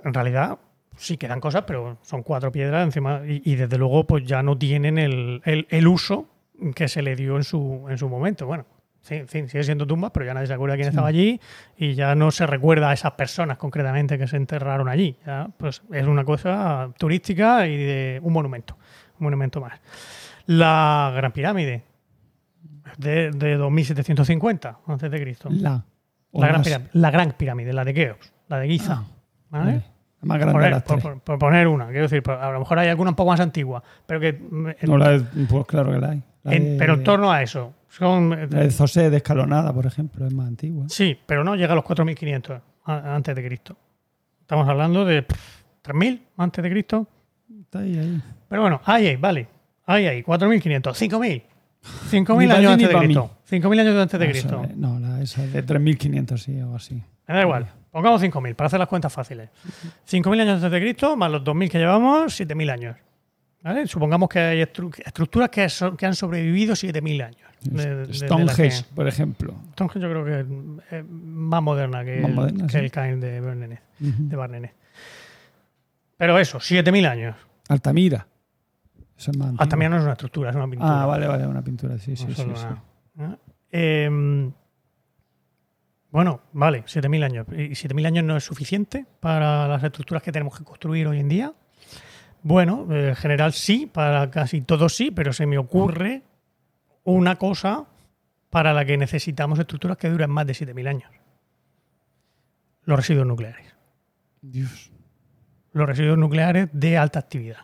[0.06, 0.58] en realidad
[0.98, 4.58] sí quedan cosas, pero son cuatro piedras encima y, y desde luego pues ya no
[4.58, 6.28] tienen el, el- el uso
[6.76, 8.46] que se le dio en su, en su momento.
[8.46, 8.66] Bueno,
[9.02, 11.40] sí, sigue siendo tumbas, pero ya nadie se acuerda quién estaba allí
[11.78, 15.18] y ya no se recuerda a esas personas concretamente que se enterraron allí.
[15.26, 18.78] Ya, pues es una cosa turística y de un monumento,
[19.20, 19.80] un monumento más.
[20.48, 21.84] La Gran Pirámide,
[22.98, 25.50] de, de 2750 antes de Cristo.
[25.52, 25.84] La.
[26.38, 28.94] La gran, pirámide, la gran pirámide, la de Keops, la de Giza.
[29.04, 29.06] Ah,
[29.52, 29.82] ¿vale?
[30.22, 31.02] más grande Poner- por, tres.
[31.04, 33.40] por- por poner una, quiero decir, pues, a lo mejor hay alguna un poco más
[33.40, 36.24] antigua, pero que mm, No, la pues claro que la hay.
[36.46, 37.74] La en- de- pero en torno a eso.
[37.90, 40.86] Son, eh, La de José de Escalonada, por ejemplo, es más antigua.
[40.90, 43.76] sí, pero no llega a los 4500 a- antes de Cristo.
[44.42, 47.08] Estamos hablando de pff, 3000 antes de Cristo.
[47.62, 48.22] Está ahí, ahí.
[48.48, 49.48] Pero bueno, ahí, ahí, vale.
[49.86, 51.44] Ahí, ahí, 4500, 5000.
[52.10, 52.96] 5000 Ni pa' años antes de.
[53.00, 53.32] Cristo.
[53.46, 54.66] 5000 años antes de Cristo.
[54.76, 56.96] no, la, esa es de 3500, sí, algo así.
[57.28, 57.68] Me da igual.
[57.92, 59.50] Pongamos 5.000 para hacer las cuentas fáciles.
[60.06, 62.98] 5.000 años antes de Cristo más los 2.000 que llevamos, 7.000 años.
[63.66, 63.88] ¿Vale?
[63.88, 67.42] Supongamos que hay estru- estructuras que, so- que han sobrevivido 7.000 años.
[67.62, 69.56] de- Stonehenge, por ejemplo.
[69.72, 70.40] Stonehenge yo creo que
[71.00, 72.78] es más moderna que, Más el, moderna, que sí.
[72.78, 73.42] el Cairn de
[74.36, 74.72] Barnenez.
[76.18, 77.36] Pero eso, 7.000 años.
[77.68, 78.28] Altamira.
[79.18, 79.80] Eso es más Hasta antiguo.
[79.80, 81.02] mira no es una estructura, es una pintura.
[81.02, 82.36] Ah, vale, vale, una pintura, sí, sí, No sí.
[82.36, 82.66] solo sí.
[83.16, 83.38] una- ¿eh?
[83.72, 84.52] Eh,
[86.12, 87.48] bueno, vale, 7.000 años.
[87.52, 91.30] ¿Y 7.000 años no es suficiente para las estructuras que tenemos que construir hoy en
[91.30, 91.54] día?
[92.48, 96.22] Bueno, eh, en general sí, para casi todos sí, pero se me ocurre
[97.04, 97.86] una cosa
[98.52, 101.10] para la que necesitamos estructuras que duren más de 7.000 años.
[102.84, 103.66] Los residuos nucleares.
[104.42, 104.92] Dios.
[105.74, 107.58] Los residuos nucleares de alta actividad.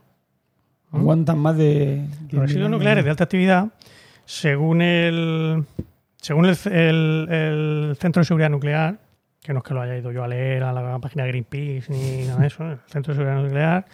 [0.91, 1.97] Aguantan más de.
[2.27, 3.67] 10.000 Los residuos nucleares de alta actividad,
[4.25, 5.63] según el
[6.17, 8.97] según el, el- el Centro de Seguridad Nuclear,
[9.43, 11.91] que no es que lo haya ido yo a leer a la página de Greenpeace
[11.93, 13.85] ni nada de eso, el Centro de Seguridad Nuclear,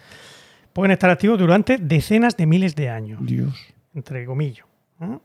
[0.78, 3.74] pueden estar activos durante decenas de miles de años, Dios.
[3.94, 4.64] entre comillas.
[5.00, 5.06] ¿eh?
[5.06, 5.18] Me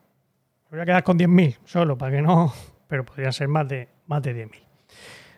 [0.71, 2.51] voy a quedar con 10.000 solo, para que no,
[2.87, 4.51] pero podrían ser más de, más de 10.000.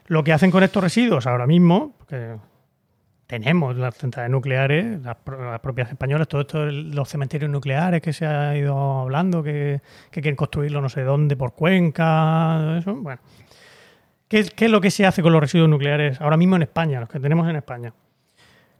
[0.08, 2.38] Lo que hacen con estos residuos ahora mismo, porque
[3.28, 8.26] tenemos las centrales nucleares, las, las propias españolas, todos estos los cementerios nucleares que se
[8.26, 12.96] ha ido hablando, que, que quieren construirlo no sé dónde, por Cuenca, eso.
[12.96, 13.20] Bueno,
[14.30, 16.62] ¿Qué, es- qué es lo que se hace con los residuos nucleares ahora mismo en
[16.62, 17.94] España, los que tenemos en España,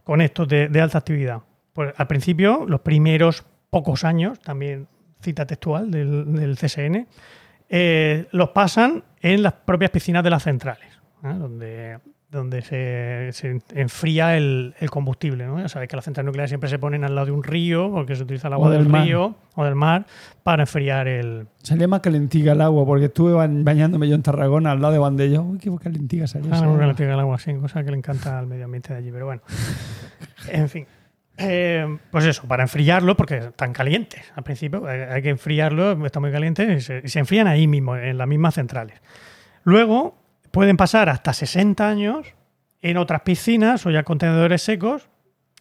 [0.06, 1.40] con estos de, de alta actividad?
[1.72, 4.86] Pues al principio, los primeros pocos años, también
[5.20, 7.08] cita textual del, del CSN,
[7.68, 11.34] eh, los pasan en las propias piscinas de las centrales, ¿eh?
[11.34, 11.98] donde,
[12.36, 15.46] donde se, se enfría el, el combustible.
[15.46, 15.58] ¿no?
[15.58, 18.14] Ya sabéis que las centrales nucleares siempre se ponen al lado de un río, porque
[18.14, 20.06] se utiliza el agua O del río o del mar
[20.44, 21.48] para enfriar el...
[21.62, 24.98] Salía más calentica el agua, porque estuve ba- bañándome yo en Tarragona al lado de
[25.00, 25.42] Bandello.
[25.42, 26.50] Uy, qué calentica salió.
[26.54, 29.10] Ah, no, pega el agua así, cosa que le encanta al medio ambiente de allí,
[29.10, 29.42] pero bueno.
[30.48, 30.86] En fin.
[31.38, 34.22] Eh, pues eso, para enfriarlo, porque están calientes.
[34.34, 37.96] Al principio hay que enfriarlo, está muy caliente y se, y se enfrían ahí mismo,
[37.96, 38.98] en las mismas centrales.
[39.64, 40.16] Luego
[40.50, 42.34] pueden pasar hasta 60 años
[42.82, 45.08] en otras piscinas o ya contenedores secos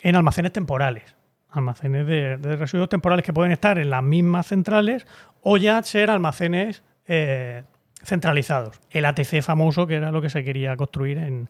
[0.01, 1.15] en almacenes temporales.
[1.49, 5.07] Almacenes de, de residuos temporales que pueden estar en las mismas centrales
[5.41, 7.63] o ya ser almacenes eh,
[8.03, 8.79] centralizados.
[8.89, 11.49] El ATC famoso, que era lo que se quería construir en,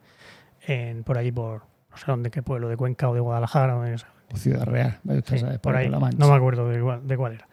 [0.67, 3.77] en- por ahí, por no sé dónde, qué pueblo, de Cuenca o de Guadalajara.
[3.77, 4.99] o de esa- O Ciudad Real.
[5.25, 5.89] Sí, por ahí.
[5.89, 6.17] la Mancha.
[6.19, 7.47] No me acuerdo de de cuál era.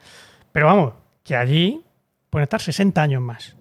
[0.52, 1.82] Pero vamos, que allí
[2.28, 3.56] pueden estar 60 años más.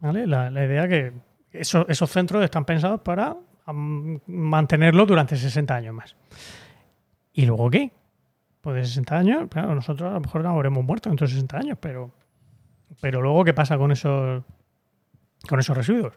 [0.00, 0.26] ¿Vale?
[0.26, 1.12] La, la idea que
[1.52, 3.36] eso- esos centros están pensados para
[4.26, 6.16] mantenerlo durante 60 años más.
[7.32, 7.92] ¿Y luego qué?
[8.60, 11.56] Pues de 60 años, claro, nosotros a lo mejor no habremos muerto dentro de 60
[11.58, 12.10] años, pero,
[13.00, 14.42] pero luego ¿qué pasa con esos,
[15.48, 16.14] con esos residuos?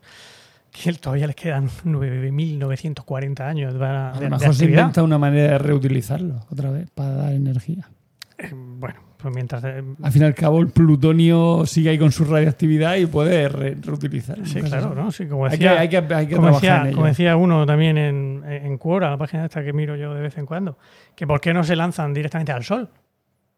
[0.71, 5.17] Que todavía les quedan 9.940 años para, A de, lo de mejor se inventa una
[5.17, 7.89] manera de reutilizarlo otra vez para dar energía.
[8.37, 9.63] Eh, Bueno, pues mientras.
[9.63, 13.47] eh, Al fin y al cabo, el plutonio sigue ahí con su radioactividad y puede
[13.49, 14.45] re- reutilizarlo.
[14.45, 14.95] sí, claro.
[14.95, 15.11] ¿no?
[15.11, 16.95] Sí, como Hay que, decía, hay que, hay que como, trabajar decía, en ello.
[16.95, 20.37] como decía uno también en, en Quora, la página esta que miro yo de vez
[20.37, 20.77] en cuando,
[21.15, 22.89] que por qué no se lanzan directamente al sol.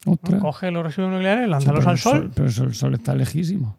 [0.05, 0.11] ¿no?
[0.13, 0.41] Ostras.
[0.41, 2.31] Coge los residuos nucleares, Sí, lánzalos pero al sol.
[2.35, 3.77] Pero eso- el sol está lejísimo.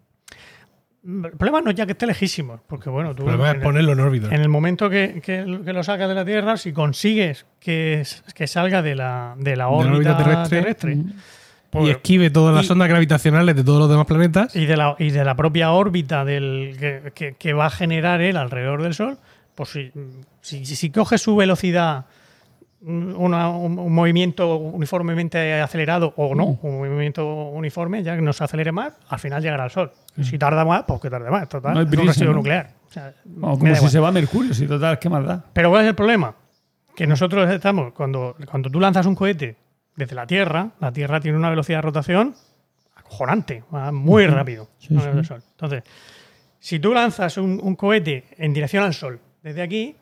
[1.06, 3.62] El problema no es ya que esté lejísimo, porque bueno, tú El problema en es
[3.62, 4.34] ponerlo en órbita.
[4.34, 8.02] En el momento que, que- que lo sacas de la Tierra, si consigues que,
[8.34, 10.16] que salga de la, de la la órbita,
[10.48, 11.12] terrestre, Mm.
[11.82, 14.54] Y esquive todas las y- ondas gravitacionales de todos los demás planetas.
[14.56, 18.20] y de la, y de la propia órbita del, que, que- que va a generar
[18.20, 19.18] él alrededor del Sol,
[19.54, 19.90] pues si,
[20.40, 22.06] si, si coge su velocidad,
[22.82, 28.32] mm, una- un, un movimiento uniformemente acelerado o no, un movimiento uniforme, ya que no
[28.32, 29.92] se acelere más, al final llegará al Sol.
[30.16, 31.48] Y si tarda más, pues que tarde más.
[31.48, 32.36] Total, No hay es un prisa, residuo ¿no?
[32.38, 32.70] nuclear.
[32.88, 33.90] O sea, como si igual.
[33.90, 35.44] se va a Mercurio, si total, ¿qué más da?
[35.52, 36.34] Pero ¿cuál es el problema?
[36.94, 39.56] Que nosotros estamos, cuando, cuando tú lanzas un cohete
[39.96, 42.34] desde la Tierra, la Tierra tiene una velocidad de rotación
[42.96, 44.68] acojonante, va muy rápido.
[44.78, 45.00] Sí, ¿no?
[45.00, 45.06] sí.
[45.08, 45.42] del Sol.
[45.52, 45.82] Entonces,
[46.58, 49.96] si tú lanzas un, un cohete en dirección al Sol desde aquí,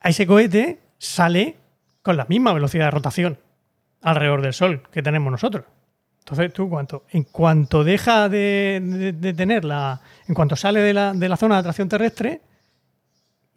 [0.00, 1.56] a ese cohete sale
[2.02, 3.38] con la misma velocidad de rotación
[4.02, 5.64] alrededor del Sol que tenemos nosotros.
[6.18, 10.00] Entonces tú, cuanto, en cuanto deja de, de- de tener la.
[10.28, 12.40] En cuanto sale de la, de la zona de atracción terrestre,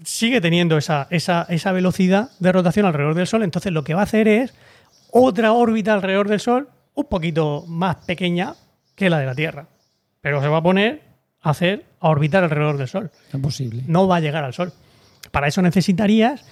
[0.04, 3.44] sigue teniendo esa, esa, esa velocidad de rotación alrededor del Sol.
[3.44, 4.54] Entonces lo que va a hacer es
[5.18, 8.54] otra órbita alrededor del Sol, un poquito más pequeña
[8.96, 9.68] que la de la Tierra.
[10.22, 11.02] Pero se va a poner
[11.42, 13.12] a hacer, a orbitar alrededor del Sol.
[13.32, 13.84] Es posible.
[13.88, 14.74] No va a llegar al Sol.
[15.32, 16.46] Para eso necesitarías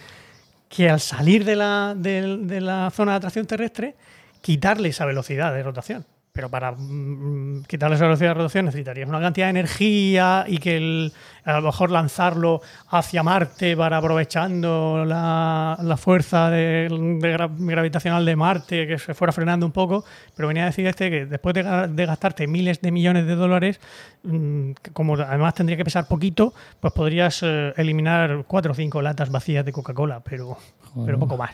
[0.69, 3.95] que al salir de la, del- de la zona de atracción terrestre,
[4.41, 6.05] quitarle esa velocidad de rotación.
[6.35, 10.77] Pero para mm, quitarle esa velocidad de rotación necesitarías una cantidad de energía y que
[10.77, 11.13] el-
[11.45, 18.25] a lo mejor lanzarlo hacia Marte para aprovechando la, la fuerza de, de gra- gravitacional
[18.25, 20.05] de Marte, que se fuera frenando un poco.
[20.35, 23.35] Pero venía a decir este que después de, ga- de gastarte miles de millones de
[23.35, 23.79] dólares,
[24.23, 29.29] mm, como además tendría que pesar poquito, pues podrías eh, eliminar cuatro o cinco latas
[29.29, 30.57] vacías de Coca-Cola, pero,
[30.95, 31.05] Joder.
[31.05, 31.51] pero poco más.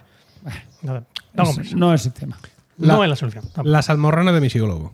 [0.83, 0.93] No,
[1.33, 1.75] no Es- compensa.
[1.75, 2.37] no es el tema.
[2.79, 3.43] La- no es la solución.
[3.45, 3.67] tampoco.
[3.69, 4.93] Las almorranas de mi psicólogo.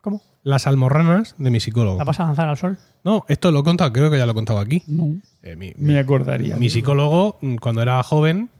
[0.00, 0.22] ¿Cómo?
[0.42, 1.98] Las almorranas de mi psicólogo.
[1.98, 2.78] ¿La vas a lanzar al sol?
[3.04, 4.82] No, esto lo he contado, creo que ya lo he contado aquí.
[4.86, 6.56] No, Eh, mi, me acordaría.
[6.56, 8.50] mi psicólogo, mm, cuando era joven,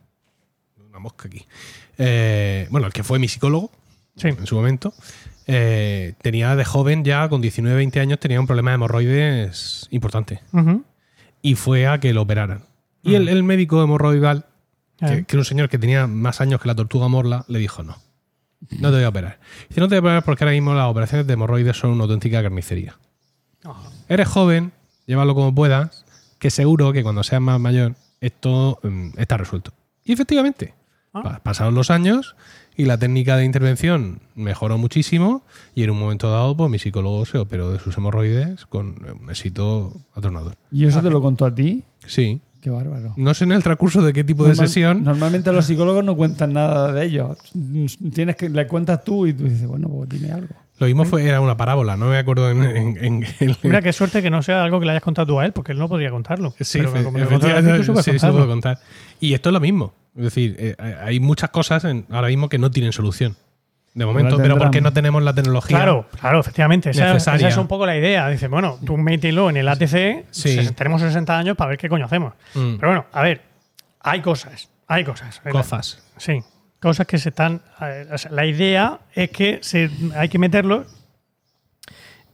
[0.88, 1.44] una mosca aquí.
[1.98, 3.70] Eh, bueno, el que fue mi psicólogo
[4.16, 4.28] Sí.
[4.28, 4.92] en su momento,
[5.46, 10.40] eh, tenía de joven ya, con 19, 20 años, tenía un problema de hemorroides importante.
[11.40, 12.64] Y fue a que lo operaran.
[13.02, 14.46] Y el, el médico hemorroidal,
[15.06, 15.24] que, Eh.
[15.26, 17.96] que un señor que tenía más años que la tortuga morla, le dijo no.
[18.78, 19.40] No te voy a operar.
[19.68, 22.04] Dice, no te voy a operar porque ahora mismo las operaciones de hemorroides son una
[22.04, 22.96] auténtica carnicería.
[24.08, 24.72] Eres joven,
[25.06, 26.04] llévalo como puedas,
[26.38, 29.72] que seguro que cuando seas más mayor esto mm, está resuelto.
[30.04, 30.74] Y efectivamente,
[31.14, 31.22] Ah.
[31.22, 32.36] pa- pasaron los años
[32.76, 37.26] y la técnica de intervención mejoró muchísimo y en un momento dado pues mi psicólogo
[37.26, 40.56] se operó de sus hemorroides con un éxito atronador.
[40.70, 41.84] ¿Y eso te lo contó a ti?
[42.06, 43.12] Sí, Qué bárbaro.
[43.16, 45.02] no sé en el transcurso de qué tipo de sesión.
[45.02, 47.36] Normalmente los psicólogos no cuentan nada de ellos.
[48.14, 50.54] Tienes que le cuentas tú y tú dices, bueno, pues dime algo.
[50.78, 53.92] Lo mismo fue, era una parábola, no me acuerdo en, en- en- en- Mira, qué
[53.92, 55.88] suerte que no sea algo que le hayas contado tú a él, porque él no
[55.88, 56.54] podría contarlo.
[56.60, 58.78] Sí, Pero como tú sí lo puedo contar.
[59.20, 59.92] Y esto es lo mismo.
[60.16, 63.36] Es decir, eh, hay muchas cosas en- ahora mismo que no tienen solución.
[63.94, 65.76] De momento, pero porque no tenemos la tecnología.
[65.76, 66.90] Claro, claro, efectivamente.
[66.90, 68.28] Esa, es un poco la idea.
[68.28, 70.58] Dice, bueno, tú mételo en el ATC, Sí.
[70.74, 72.32] tenemos 60 años para ver qué coño hacemos.
[72.54, 72.76] Mm.
[72.76, 73.42] Pero bueno, a ver,
[74.00, 75.40] hay cosas, hay cosas.
[75.50, 76.02] Cosas.
[76.16, 76.42] Sí,
[76.80, 77.60] cosas que se están...
[78.10, 80.86] o sea, la idea es que se, hay que meterlo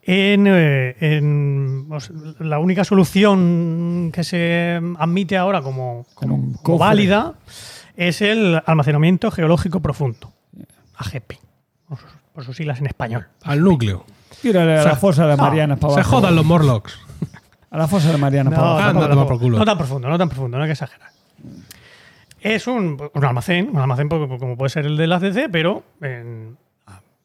[0.03, 6.79] en, eh, en, o sea, la única solución que se admite ahora como, como cofre.
[6.87, 7.35] válida
[7.97, 10.33] es el almacenamiento geológico profundo,
[10.97, 11.33] AGP,
[11.89, 13.27] por sus, por sus siglas en español.
[13.45, 14.05] Al núcleo.
[14.43, 16.17] Tírale a la fosa de Marianas para Se abajo.
[16.17, 16.99] jodan los Morlocks.
[17.71, 18.87] A la fosa de Marianas para No, abajo.
[18.87, 19.59] Ah, anda, toma por culo.
[19.59, 21.11] No tan profundo, no tan profundo, no hay que exagerar.
[22.41, 26.57] Es un, un almacén, un almacén po- como puede ser el del ACC, pero en,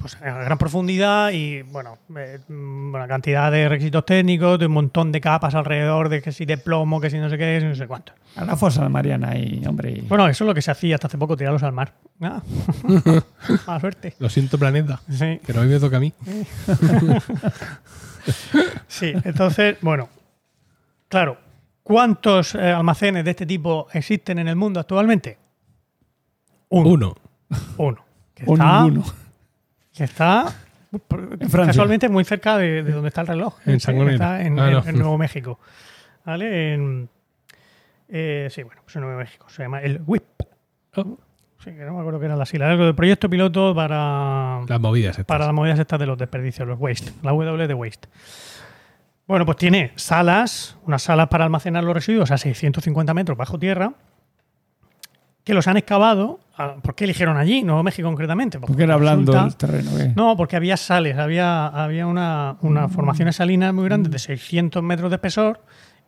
[0.03, 4.73] pues, a gran profundidad y bueno, eh, mm, una cantidad de requisitos técnicos, de un
[4.73, 7.73] montón de capas alrededor, de que si de plomo, que si no sé qué, no
[7.73, 8.11] sé cuánto.
[8.35, 9.91] A la fosa de Mariana y, hombre.
[9.91, 11.93] y- Bueno, eso es lo que se hacía hasta hace poco, tirarlos al mar.
[12.21, 12.41] Ah.
[13.67, 14.13] Mala suerte.
[14.19, 15.01] Lo siento, planeta.
[15.09, 15.39] Sí.
[15.45, 16.13] Pero hoy me toca a mí.
[18.87, 20.07] Sí, entonces, bueno,
[21.09, 21.37] claro,
[21.83, 25.37] ¿cuántos eh, almacenes de este tipo existen en el mundo actualmente?
[26.69, 26.89] Uno.
[26.89, 27.15] Uno.
[27.77, 28.05] Uno.
[28.33, 29.03] Que o está, ninguno.
[29.95, 30.45] Que está
[30.91, 33.55] En casualmente muy cerca de, de donde está el reloj.
[33.65, 34.13] En Sí, Sangonera.
[34.15, 34.83] Está en, Ah, en- no.
[34.85, 35.59] en Nuevo México.
[36.25, 36.73] ¿Vale?
[36.73, 37.09] En,
[38.09, 39.47] eh, sí, bueno, pues en Nuevo México.
[39.49, 40.23] Se llama el WIP.
[40.95, 41.17] Oh.
[41.63, 42.69] Sí, que no me acuerdo qué era la sigla.
[42.69, 45.25] Algo de proyecto piloto para Las movidas estas.
[45.25, 48.09] para las movidas estas de los desperdicios, los waste, la W de waste.
[49.25, 53.93] Bueno, pues tiene salas, unas salas para almacenar los residuos a 650 metros bajo tierra,
[55.43, 56.39] que los han excavado.
[56.57, 58.59] ah, ¿Por qué eligieron allí, Nuevo México concretamente?
[58.59, 59.91] Pues Porque era blando resulta- el terreno.
[59.97, 60.13] ¿qué?
[60.15, 65.09] No, porque había sales, había, había una, una formaciones salinas muy grandes de 600 metros
[65.11, 65.59] de espesor.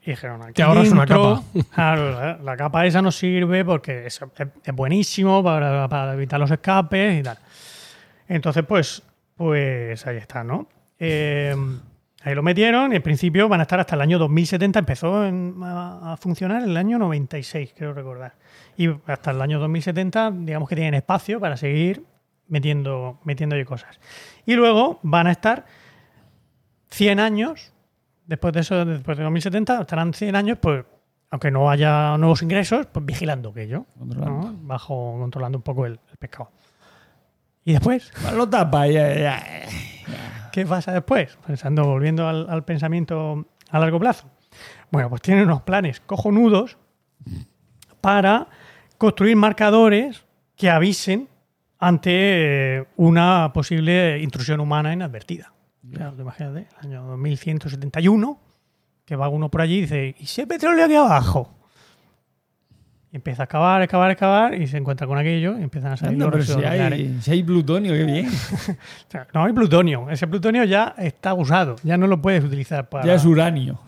[0.07, 1.05] Y dijeron, aquí Te ahorras una
[1.73, 6.39] Claro, la, la capa esa nos sirve porque es, es- es buenísimo para, para evitar
[6.39, 7.37] los escapes y tal.
[8.27, 9.01] Entonces, pues,
[9.35, 10.67] pues ahí está, ¿no?
[10.99, 11.55] Eh,
[12.23, 14.79] ahí lo metieron y en principio van a estar hasta el año 2070.
[14.79, 18.33] Empezó en- a, a funcionar en el año 96, creo recordar.
[18.77, 22.03] Y hasta el año 2070, digamos que tienen espacio para seguir
[22.47, 23.99] metiendo, metiendo ahí cosas.
[24.45, 25.65] Y luego van a estar
[26.89, 27.73] 100 años,
[28.25, 30.85] después de eso, después de 2070, estarán 100 años, pues,
[31.31, 34.51] aunque no haya nuevos ingresos, pues vigilando aquello, Controlando.
[34.51, 34.57] ¿no?
[34.61, 36.51] bajo, controlando un poco el, el pescado.
[37.63, 39.43] Y después, Pues Lo tapa ya, ya.
[40.51, 41.37] ¿qué pasa después?
[41.47, 44.29] Pensando, volviendo al, al pensamiento a largo plazo.
[44.91, 46.77] Bueno, pues tienen unos planes cojonudos
[47.99, 48.47] para
[48.97, 51.27] construir marcadores que avisen
[51.79, 52.11] ante
[52.77, 55.53] eh, una posible intrusión humana inadvertida.
[55.93, 58.39] Claro, imagínate, el año 2171,
[59.05, 61.53] que va uno por allí y dice, ¿y si hay petróleo aquí abajo?
[63.11, 66.13] Y empieza a excavar, excavar, excavar y se encuentra con aquello y empiezan a salir
[66.13, 68.29] Anda, los pero si hay, si hay plutonio, qué bien.
[69.33, 70.09] No hay plutonio.
[70.09, 71.75] Ese plutonio ya está usado.
[71.83, 73.05] Ya no lo puedes utilizar para.
[73.05, 73.79] Ya es uranio.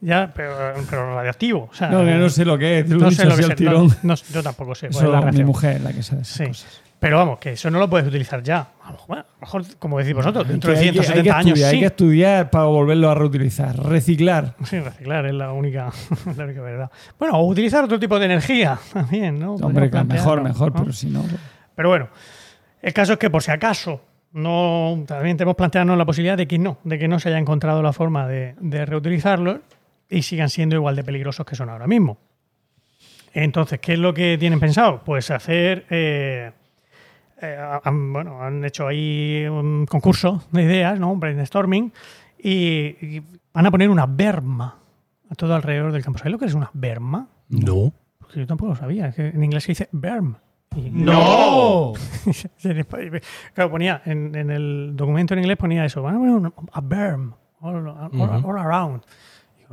[0.00, 0.54] Ya, pero,
[0.88, 1.68] pero radioactivo.
[1.70, 2.88] O sea, No, no sé lo que es.
[2.88, 3.56] no lo sé lo que es.
[3.56, 3.88] tirón.
[3.88, 4.88] No, no- yo tampoco sé.
[4.88, 6.46] Eso es la mi mujer la que sabe esas Sí.
[6.46, 6.82] cosas.
[6.98, 8.68] Pero vamos, que eso no lo puedes utilizar ya.
[8.82, 10.94] A lo mejor, bueno, a lo mejor, como decís vosotros, dentro de Hay que- hay
[10.96, 11.74] que 170 años estudiar, sí.
[11.76, 13.76] Hay que estudiar para volverlo a reutilizar.
[13.78, 14.54] Reciclar.
[14.64, 15.90] Sí, reciclar es la única,
[16.36, 16.90] la única verdad.
[17.18, 19.54] Bueno, o utilizar otro tipo de energía también, ¿no?
[19.56, 20.80] Hombre, que mejor, mejor, ¿no?
[20.80, 21.20] pero si no.
[21.20, 21.34] pues,
[21.74, 22.08] Pero bueno,
[22.80, 24.00] el caso es que por si acaso
[24.32, 27.82] no también tenemos plantearnos la posibilidad de que no, de que no se haya encontrado
[27.82, 29.58] la forma de, de reutilizarlos
[30.08, 32.18] y sigan siendo igual de peligrosos que son ahora mismo.
[33.32, 35.02] Entonces, ¿qué es lo que tienen pensado?
[35.04, 36.52] Pues hacer eh,
[37.42, 41.12] eh, han, bueno, han hecho ahí un concurso de ideas, ¿no?
[41.12, 41.92] Un brainstorming,
[42.38, 42.50] y,
[43.16, 43.22] y
[43.52, 44.78] van a poner una berma
[45.28, 46.18] a todo alrededor del campo.
[46.18, 47.28] ¿Sabéis lo que es una berma?
[47.48, 47.92] No.
[48.18, 49.08] Porque yo tampoco lo sabía.
[49.08, 50.36] es que en inglés se dice berm.
[50.74, 51.92] Y- ¡No!
[53.54, 56.80] Claro, ponía en, en el documento en inglés ponía eso, van a poner un- a
[56.80, 59.02] berm, all, all- all around.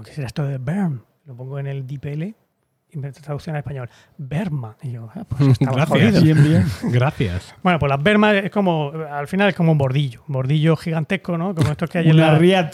[0.03, 1.01] ¿Qué será esto de berm?
[1.25, 2.23] Lo pongo en el DPL
[2.91, 3.89] y me traducción al español.
[4.17, 4.75] Berma.
[4.83, 6.21] Y yo, ah, pues estaba Gracias.
[6.23, 6.65] Bien, bien.
[6.91, 7.55] Gracias.
[7.63, 11.37] Bueno, pues las bermas es como, al final es como un bordillo, un bordillo gigantesco,
[11.37, 11.55] ¿no?
[11.55, 12.69] Como estos que hay en la,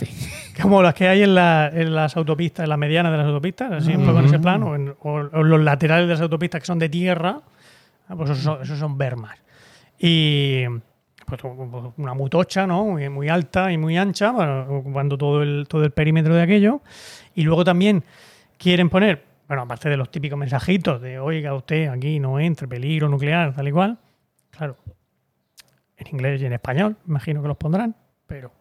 [0.62, 3.72] como las que hay en, la- en las autopistas, en las medianas de las autopistas,
[3.72, 6.22] así un poco en ese plan, o en, o- o en los laterales de las
[6.22, 7.41] autopistas que son de tierra,
[8.10, 9.38] ah, pues esos son, esos son bermas.
[9.98, 10.64] Y
[11.30, 11.42] pues
[11.98, 12.86] una mutocha, ¿no?
[12.86, 14.32] Muy, muy alta y muy ancha,
[14.68, 16.82] ocupando todo el, todo el perímetro de aquello.
[17.36, 18.04] Y luego también
[18.58, 23.08] quieren poner, bueno, aparte de los típicos mensajitos de, oiga, usted aquí no entre, peligro
[23.08, 23.98] nuclear, tal y cual,
[24.50, 24.76] claro,
[25.98, 27.96] en inglés y en español, imagino que los pondrán,
[28.26, 28.52] pero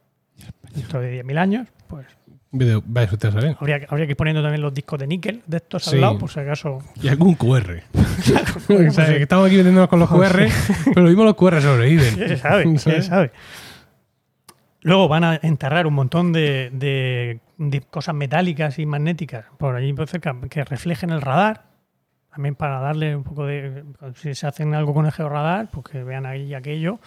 [0.75, 2.07] dentro de 10.000 años, pues
[2.51, 3.57] Video- ver.
[3.61, 5.97] habría, que- habría que ir poniendo también los discos de níquel de estos Sí.
[5.97, 6.79] al lado, por si acaso.
[7.01, 7.83] Y algún QR.
[8.25, 8.55] Claro,
[8.89, 10.49] O sea, que estamos aquí metiéndonos con los QR,
[10.87, 12.15] pero lo mismo los QR sobreviven.
[12.17, 12.63] ¿Quién sabe?
[12.63, 13.07] ¿Quién ¿Sabes?
[13.07, 13.33] sabe?
[14.81, 19.93] Luego van a enterrar un montón de, de- de cosas metálicas y magnéticas por allí
[19.93, 21.65] por cerca que reflejen el radar.
[22.39, 23.83] También para darle un poco de.
[24.15, 27.01] Si se hacen algo con el georradar, pues que vean ahí aquello.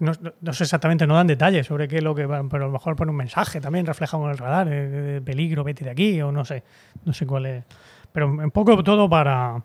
[0.00, 0.14] No,
[0.54, 2.96] sé exactamente, no dan detalles sobre qué es lo que van, pero a lo mejor
[2.96, 4.66] pone un mensaje también reflejado en el radar,
[5.22, 6.62] peligro, vete de aquí, o no sé.
[7.04, 7.64] No sé cuál es.
[8.12, 9.62] Pero un poco todo para,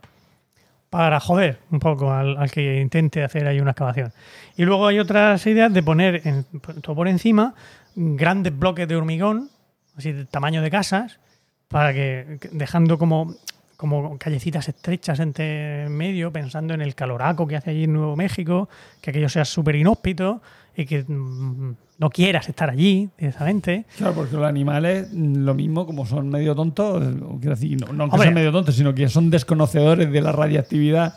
[0.90, 4.12] para joder un poco al, al que intente hacer ahí una excavación.
[4.58, 6.46] Y luego hay otras ideas de poner en-
[6.82, 7.54] todo por encima
[7.96, 9.50] grandes bloques de hormigón,
[9.96, 11.22] así de tamaño de casas,
[11.70, 13.34] para que- dejando como,
[13.78, 18.70] como callecitas estrechas entre medio, pensando en el caloraco que hace allí en Nuevo México,
[19.02, 20.42] que aquello sea súper inhóspito
[20.76, 23.86] y que mm, no quieras estar allí directamente.
[23.98, 27.94] Claro, porque los animales, mm, lo mismo, como son medio tontos, eh, quiero decir, no,
[27.94, 31.16] no que sean medio tontos, sino que son desconocedores de la radiactividad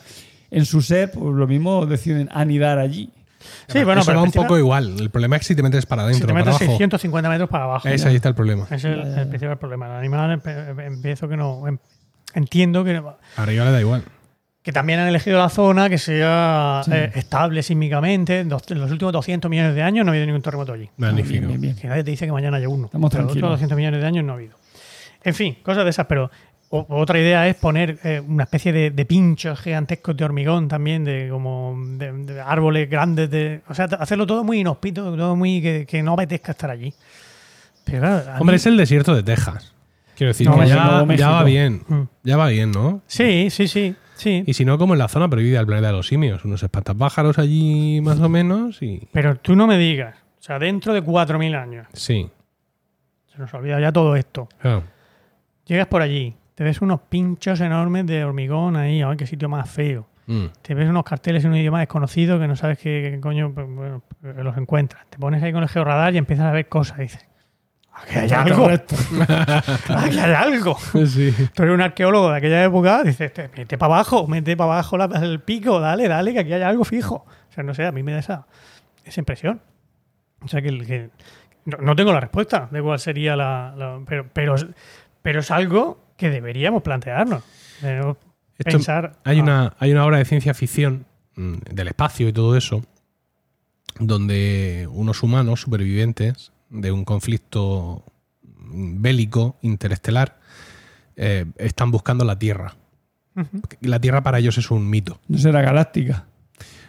[0.51, 3.11] en su ser, pues lo mismo deciden anidar allí.
[3.69, 4.99] Sí, bueno, Eso pero va un poco igual.
[4.99, 6.78] El problema es que si te metes para si adentro, te para metes abajo.
[6.78, 7.89] 650 metros para abajo.
[7.89, 8.65] Ese ahí está el problema.
[8.65, 9.87] Ese es el, el principal problema.
[9.87, 11.62] El animal empe- empiezo que no.
[12.37, 13.03] Entiendo que,
[13.37, 14.05] Arriba le da igual.
[14.63, 16.91] que también han elegido la zona que sea Sí.
[16.95, 18.45] eh, estable sísmicamente.
[18.45, 20.89] Dos- En los últimos 200 millones de años no ha habido ningún terremoto allí.
[20.99, 21.33] Magnífico.
[21.33, 21.77] Bien, bien, bien.
[21.77, 22.87] Que nadie te dice que mañana haya uno.
[22.87, 23.35] Estamos pero los tranquilos.
[23.37, 24.55] últimos 200 millones de años no ha habido.
[25.25, 26.31] En fin, cosas de esas, pero
[26.69, 31.05] o- otra idea es poner eh, una especie de, de pinchos gigantescos de hormigón también,
[31.05, 35.63] de como de, de árboles grandes, de, o sea, hacerlo todo muy inhóspito, todo muy
[35.63, 36.93] que, que no apetezca estar allí.
[37.85, 39.73] Pero claro, a Hombre, mí- es el desierto de Texas.
[40.16, 40.66] Quiero decir, No, que
[41.16, 41.82] ya, va bien.
[41.86, 42.02] Mm.
[42.24, 43.02] Ya va bien, ¿no?
[43.06, 44.43] Sí, sí, sí, sí.
[44.47, 46.44] Y si no, como en la zona prohibida del planeta de los simios.
[46.44, 49.06] Unos espantapájaros allí, más o menos, y.
[49.12, 52.28] Pero tú no me digas, o sea, dentro de 4.000 años, Sí.
[53.30, 54.48] se nos olvida ya todo esto.
[55.66, 59.68] Llegas por allí, te ves unos pinchos enormes de hormigón ahí, ay, qué sitio más
[59.68, 60.06] feo.
[60.28, 60.47] Mm.
[60.62, 63.66] Te ves unos carteles en un idioma desconocido que no sabes qué, qué coño pues,
[63.68, 65.05] bueno, los encuentras.
[65.10, 66.98] Te pones ahí con el georradar y empiezas a ver cosas.
[66.98, 67.26] Dices,
[68.02, 70.78] aquí hay algo, aquí hay algo.
[71.06, 71.32] Sí.
[71.55, 74.97] Tú eres un arqueólogo de aquella época, dices, "Te- mete para abajo, mete para abajo
[74.98, 77.24] la- el pico, dale, dale, que aquí hay algo fijo.
[77.48, 78.47] O sea, no sé, a mí me da esa,
[79.05, 79.60] esa impresión.
[80.43, 81.10] O sea, que,
[81.64, 83.74] no, no tengo la respuesta de cuál sería la...
[83.77, 84.66] la- pero, pero, es-
[85.23, 87.43] pero es algo que deberíamos plantearnos.
[87.82, 88.16] Esto-
[88.70, 89.12] pensar...
[89.24, 92.82] hay, ah, una, hay una obra de ciencia ficción mm, del espacio y todo eso,
[93.98, 98.05] donde unos humanos supervivientes de un conflicto
[98.68, 100.38] bélico interestelar
[101.16, 102.74] eh, están buscando la Tierra.
[103.80, 105.20] La Tierra para ellos es un mito.
[105.28, 106.26] No será galáctica.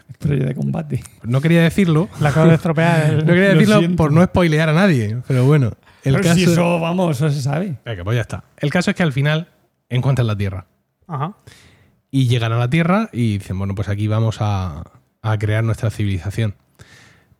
[0.10, 1.04] Estrella de combate.
[1.24, 3.10] No quería decirlo, La acabo de estropear.
[3.14, 5.72] el- no quería Lo decirlo por no spoilear a nadie, pero bueno,
[6.04, 6.36] el Pero caso...
[6.36, 7.78] si eso, vamos, eso se sabe.
[7.86, 8.44] Venga, pues ya está.
[8.58, 9.50] El caso es que al final
[9.90, 10.66] encuentran la Tierra.
[11.08, 11.36] Ajá.
[12.10, 14.84] Y llegan a la Tierra y dicen, bueno, pues aquí vamos a,
[15.22, 16.56] a crear nuestra civilización.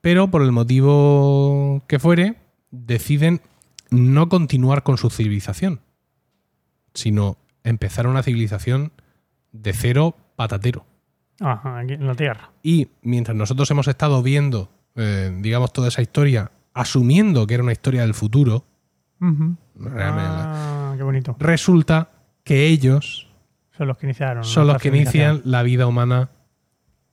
[0.02, 2.36] Pero por el motivo que fuere,
[2.72, 3.42] deciden
[3.90, 5.82] no continuar con su civilización,
[6.94, 8.92] sino empezar una civilización
[9.52, 10.86] de cero patatero.
[11.40, 12.52] Ajá, aquí en la Tierra.
[12.64, 17.72] Y mientras nosotros hemos estado viendo, eh, digamos, toda esa historia, asumiendo que era una
[17.72, 18.66] historia del futuro,
[19.20, 21.36] realmente, Ah, qué bonito.
[21.40, 22.10] resulta
[22.44, 23.28] que ellos
[23.76, 24.44] Son los que iniciaron.
[24.44, 26.30] son los que inician la vida humana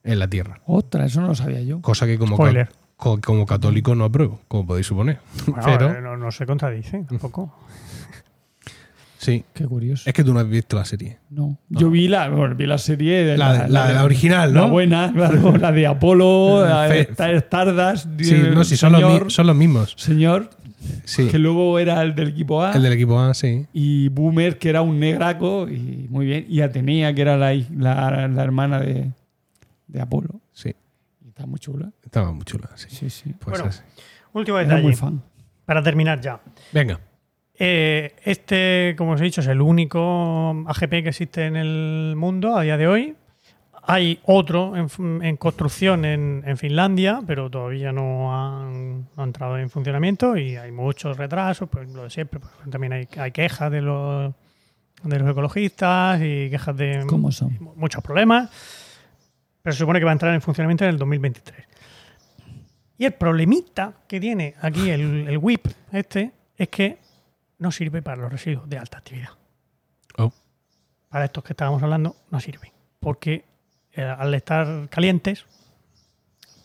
[0.04, 0.60] en la Tierra.
[0.66, 1.80] Otra, eso no lo sabía yo.
[1.80, 2.66] Cosa que como, Spoiler.
[2.68, 5.18] ca- co- como católico no apruebo, como podéis suponer.
[5.46, 7.52] Bueno, Pero eh, no, no se contradice tampoco.
[9.18, 9.42] Sí.
[9.54, 10.02] Qué curioso.
[10.06, 11.16] Es que tú no has visto la serie.
[11.30, 11.56] No.
[11.70, 14.62] Yo vi la, bueno, vi la serie de La- la de la original, ¿no?
[14.62, 17.08] La buena, claro, la de Apolo, la de
[17.38, 18.06] Stardust.
[18.20, 19.94] Sí, no, sí, son los, señor, son los mismos.
[19.96, 20.50] señor,
[21.06, 21.28] Sí.
[21.28, 22.72] que luego era el del equipo A.
[22.72, 23.64] El del equipo A, sí.
[23.72, 26.44] Y Boomer, que era un negraco, y muy bien.
[26.46, 29.10] Y Atenea, que era la, la, la hermana de,
[29.94, 30.40] de Apolo.
[30.52, 30.74] Sí.
[31.24, 31.90] Y está muy chula.
[32.04, 32.88] Estaba muy chula, sí.
[32.90, 33.32] Sí, sí.
[33.38, 33.64] Pues Bueno.
[33.70, 33.80] así.
[34.32, 34.82] Último Era detalle.
[34.82, 35.22] muy fan.
[35.64, 36.40] Para terminar ya.
[36.72, 37.00] Venga.
[37.56, 42.56] Eh, este, como os he dicho, es el único AGP que existe en el mundo
[42.56, 43.14] a día de hoy.
[43.86, 50.36] Hay otro en, construcción en, en Finlandia, pero todavía no han, no entrado en funcionamiento
[50.38, 52.40] y hay muchos retrasos, pues lo de siempre.
[52.40, 54.32] pues, también hay, hay quejas de los,
[55.02, 57.56] de los ecologistas y quejas de ¿Cómo son?
[57.76, 58.48] muchos problemas,
[59.64, 61.66] pero se supone que va a entrar en funcionamiento en el 2023.
[62.98, 66.98] Y el problemita que tiene aquí el, el WIP este es que
[67.58, 69.30] no sirve para los residuos de alta actividad.
[70.18, 70.30] Oh.
[71.08, 72.74] Para estos que estábamos hablando, no sirve.
[73.00, 73.46] Porque
[73.94, 75.46] eh, al estar calientes,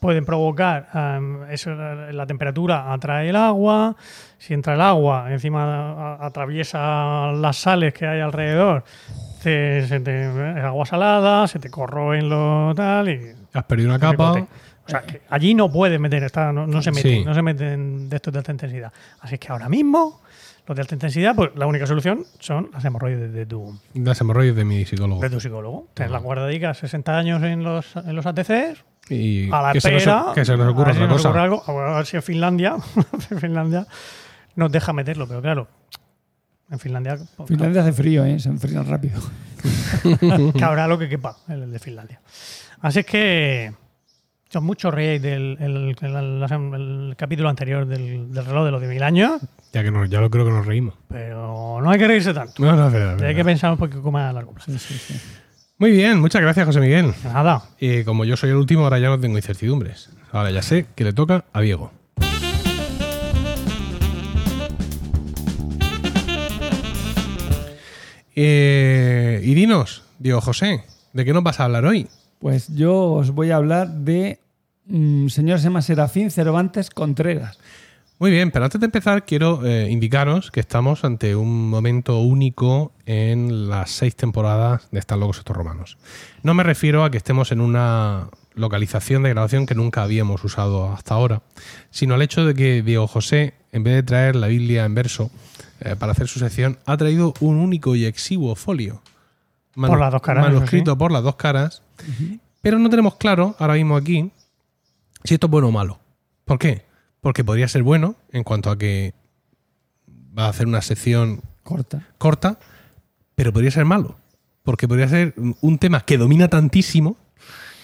[0.00, 3.94] pueden provocar em, eso, la, temperatura atrae el agua,
[4.38, 8.82] si entra el agua, encima atraviesa las sales que hay alrededor,
[9.42, 13.98] te- se te- es agua salada, se te corroen lo tal y Has perdido una
[13.98, 14.32] capa.
[14.86, 17.24] O sea, que allí no puedes meter, está, no, no se meten, Sí.
[17.24, 18.92] no se meten de estos de alta intensidad.
[19.20, 20.20] Así que ahora mismo,
[20.66, 24.56] los de alta intensidad, pues la única solución son las hemorroides de tu, Las hemorroides
[24.56, 25.20] de mi psicólogo.
[25.20, 25.88] de tu psicólogo.
[25.94, 29.90] Tener la guardadica 60 años en los, en los ATCs, Y a la que, se
[29.90, 31.28] nos, espera, que se nos ocurra a ver si otra nos cosa.
[31.30, 31.62] ocurre algo,
[31.92, 32.76] a ver si en Finlandia,
[33.40, 33.86] Finlandia
[34.54, 35.68] nos deja meterlo, pero claro,
[36.70, 38.38] en Finlandia, pues, Finlandia hace frío, ¿eh?
[38.38, 39.20] Se enfrían rápido.
[40.58, 42.20] cabrá lo que quepa el de Finlandia.
[42.80, 43.72] Así es que
[44.48, 46.74] son muchos reíais del el, el- el-
[47.10, 49.40] el capítulo anterior del, del reloj de los 10.000 años,
[49.72, 50.94] Ya que nos, ya lo creo que nos reímos.
[51.08, 52.62] pero no hay que reírse tanto.
[52.62, 54.70] No, no, verdad, es Hay que pensar un poquito más a largo plazo.
[54.72, 55.20] Sí, sí, sí.
[55.80, 57.14] Muy bien, muchas gracias, José Miguel.
[57.24, 60.10] Nada, Y como yo soy el último, ahora ya no tengo incertidumbres.
[60.30, 61.90] Ahora ya sé que le toca a Diego.
[68.36, 70.84] Eh, y dinos, Diego José,
[71.14, 72.08] ¿de qué nos vas a hablar hoy?
[72.40, 74.38] Pues yo os voy a hablar de
[74.86, 77.58] un señor se llama Serafín Cervantes Contreras.
[78.20, 82.92] Muy bien, pero antes de empezar quiero eh, indicaros que estamos ante un momento único
[83.06, 85.96] en las seis temporadas de Están locos estos romanos.
[86.42, 90.92] No me refiero a que estemos en una localización de grabación que nunca habíamos usado
[90.92, 91.40] hasta ahora,
[91.88, 95.30] sino al hecho de que Diego José, en vez de traer la Biblia en verso
[95.80, 99.00] eh, para hacer su sección, ha traído un único y exiguo folio.
[99.74, 100.98] Por las dos caras, Manuscrito sí.
[100.98, 101.82] por las dos caras.
[102.60, 104.30] Pero no tenemos claro, ahora mismo aquí,
[105.24, 105.98] si esto es bueno o malo.
[106.44, 106.89] ¿Por qué?
[107.20, 109.14] Porque podría ser bueno en cuanto a que
[110.36, 112.06] va a hacer una sección Corta.
[112.18, 112.58] corta,
[113.34, 114.16] pero podría ser malo.
[114.62, 117.16] Porque podría ser un- tema que domina tantísimo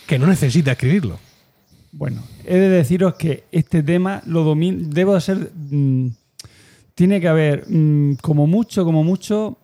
[0.07, 1.19] que no necesita escribirlo.
[1.93, 4.87] Bueno, he de deciros que este tema lo domino.
[4.89, 5.51] Debo de ser.
[5.55, 6.09] mm,
[6.95, 9.59] tiene que haber, mm, como mucho, como mucho,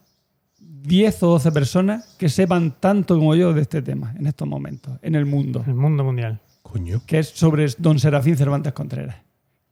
[0.58, 4.98] 10 o 12 personas que sepan tanto como yo de este tema en estos momentos,
[5.02, 6.40] en el mundo, el mundo mundial.
[6.62, 7.02] Coño.
[7.06, 9.16] que es sobre don Serafín Cervantes Contreras.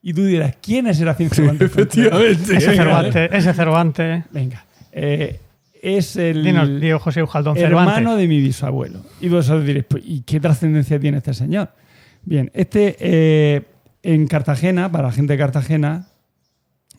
[0.02, 2.20] Y tú dirás, ¿quién es Serafín Cervantes Contreras?
[2.48, 4.24] Ese Cervantes, ese Cervantes.
[4.30, 4.64] Venga.
[4.92, 5.40] eh,
[5.82, 7.96] es el Dinos, Diego José Ujaldón Cervantes.
[7.96, 9.00] hermano de mi bisabuelo.
[9.20, 11.70] Y vosotros diréis, pues, ¿y qué trascendencia tiene este señor?
[12.22, 13.62] Bien, este eh,
[14.02, 16.08] en Cartagena, para la gente de Cartagena,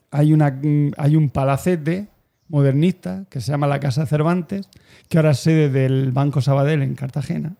[0.09, 2.07] hay, una, mm, hay un palacete
[2.47, 4.67] modernista que se llama la Casa Cervantes,
[5.09, 7.53] que ahora es sede del Banco Sabadell en Cartagena.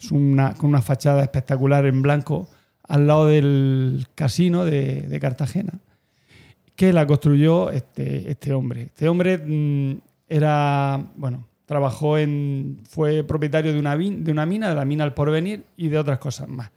[0.00, 2.48] Es una, con una fachada espectacular en blanco
[2.88, 5.74] al lado del casino de, Cartagena,
[6.74, 8.82] que la construyó este, este hombre.
[8.82, 9.98] Este hombre mm,
[10.28, 15.12] era, bueno, trabajó en, fue propietario de una, de una mina, de la mina El
[15.12, 16.70] Porvenir y de otras cosas más.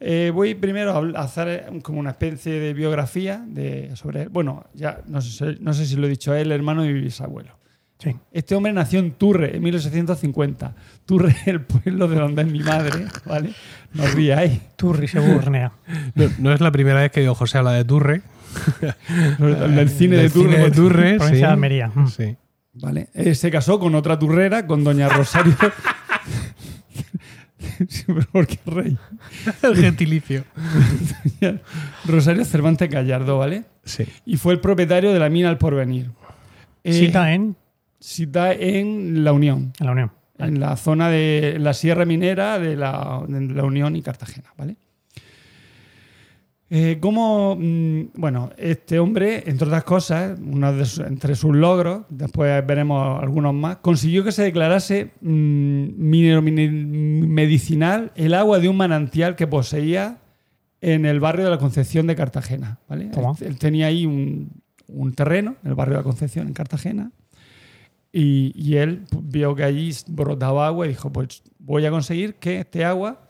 [0.00, 4.28] Eh, voy primero a a hacer como una especie de biografía de, sobre él.
[4.28, 7.63] Bueno, ya no sé, no sé si lo he dicho, es el hermano mi bisabuelo.
[8.04, 8.14] Sí.
[8.32, 10.74] Este hombre nació en Turre en 1850.
[11.06, 13.54] Turre es el pueblo de donde es mi madre, ¿vale?
[13.94, 14.60] No os riáis.
[14.76, 15.72] Turri se burnea.
[16.14, 18.22] No, no es la primera vez que José habla de Turre.
[19.40, 20.50] El cine de Turre.
[20.52, 21.36] cine de Turre, Provincia sí.
[21.36, 21.90] de Almería.
[21.94, 22.06] Mm.
[22.08, 22.36] Sí.
[22.74, 23.08] ¿Vale?
[23.14, 25.56] Eh, se casó con otra turrera, con doña Rosario.
[27.88, 28.98] Sí, pero ¿Por qué rey?
[29.62, 30.44] El gentilicio.
[32.04, 33.64] Rosario Cervantes Gallardo, ¿vale?
[33.84, 34.04] Sí.
[34.26, 36.10] Y fue el propietario de la mina El Porvenir.
[36.84, 37.56] Eh, Cita en,
[38.06, 40.12] Cita en La Unión, en la Unión.
[40.38, 44.76] en la zona de la Sierra Minera de la, de la Unión y Cartagena, ¿vale?
[46.70, 52.04] Eh, ¿Cómo, mm, bueno, este hombre, entre otras cosas, uno de su- entre sus logros,
[52.08, 56.68] después veremos algunos más, consiguió que se declarase mm, minero- mine-
[57.26, 60.18] medicinal el agua de un manantial que poseía
[60.80, 62.80] en el barrio de la Concepción de Cartagena.
[62.88, 63.04] ¿vale?
[63.04, 63.12] Él,
[63.46, 64.50] él tenía ahí un,
[64.88, 67.12] un terreno, en el barrio de la Concepción, en Cartagena,
[68.16, 72.60] y, y él vio que allí brotaba agua y dijo, pues voy a conseguir que
[72.60, 73.26] este agua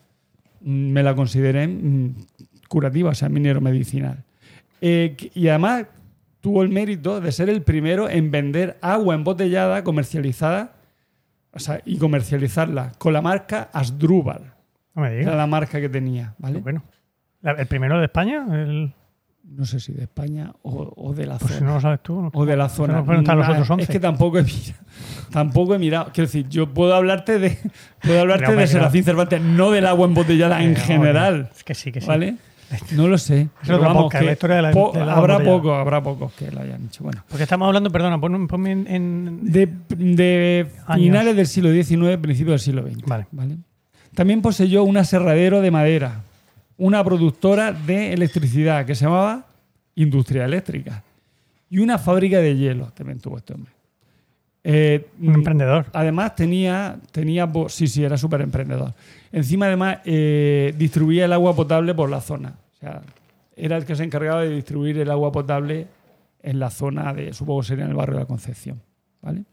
[0.60, 2.14] mm, me la consideren mm,
[2.68, 4.24] curativa, o sea, minero medicinal.
[4.82, 5.86] Eh, y además
[6.40, 10.74] tuvo el mérito de ser el primero en vender agua embotellada comercializada
[11.52, 14.52] o sea, y comercializarla con la marca Asdrúbal.
[14.94, 15.36] No me Era digas.
[15.36, 16.58] la marca que tenía, ¿vale?
[16.58, 16.82] Bueno.
[17.42, 18.44] ¿El primero de España?
[18.52, 18.92] El-
[19.46, 21.68] No sé si de España o, o de la pues si zona.
[21.70, 22.30] no lo sabes tú.
[22.32, 23.02] O de la zona.
[23.02, 23.82] no estar los otros 11.
[23.84, 24.74] Es que tampoco he mirado.
[25.30, 26.10] Tampoco he mirado.
[26.12, 27.58] Quiero decir, yo puedo hablarte de,
[28.02, 31.50] puedo hablarte de Serafín Cervantes, no del agua embotellada en general.
[31.54, 32.06] Es que sí, que sí.
[32.06, 32.36] ¿Vale?
[32.92, 33.48] No lo sé.
[33.62, 36.02] Pero otro vamos, podcast, que la historia de la- po- del agua habrá poco, habrá
[36.02, 37.04] pocos que lo hayan hecho.
[37.04, 37.22] Bueno.
[37.28, 42.60] Porque estamos hablando, perdona, pon- ponme en, en- De, finales del siglo XIX, principios del
[42.60, 43.04] siglo XX.
[43.06, 43.26] Vale.
[44.14, 46.22] También poseyó un aserradero de madera,
[46.76, 49.46] una productora de electricidad que se llamaba
[49.94, 51.02] Industria Eléctrica
[51.70, 52.90] y una fábrica de hielo.
[52.94, 53.72] También tuvo este hombre.
[54.66, 55.86] Eh, un emprendedor.
[55.92, 58.94] Además tenía, tenía sí, sí, era súper emprendedor.
[59.30, 62.54] Encima además eh, distribuía el agua potable por la zona.
[62.74, 63.02] O sea,
[63.56, 65.86] era el que se encargaba de distribuir el agua potable
[66.42, 68.80] en la zona de, supongo que sería en el barrio de la Concepción.
[69.20, 69.44] ¿Vale?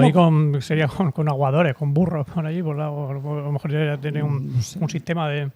[0.00, 3.52] ¿Cómo- con, sería con, con aguadores, con burros por allí, por la, o a lo
[3.52, 4.78] mejor ya tiene un, No sé.
[4.80, 5.50] un sistema de.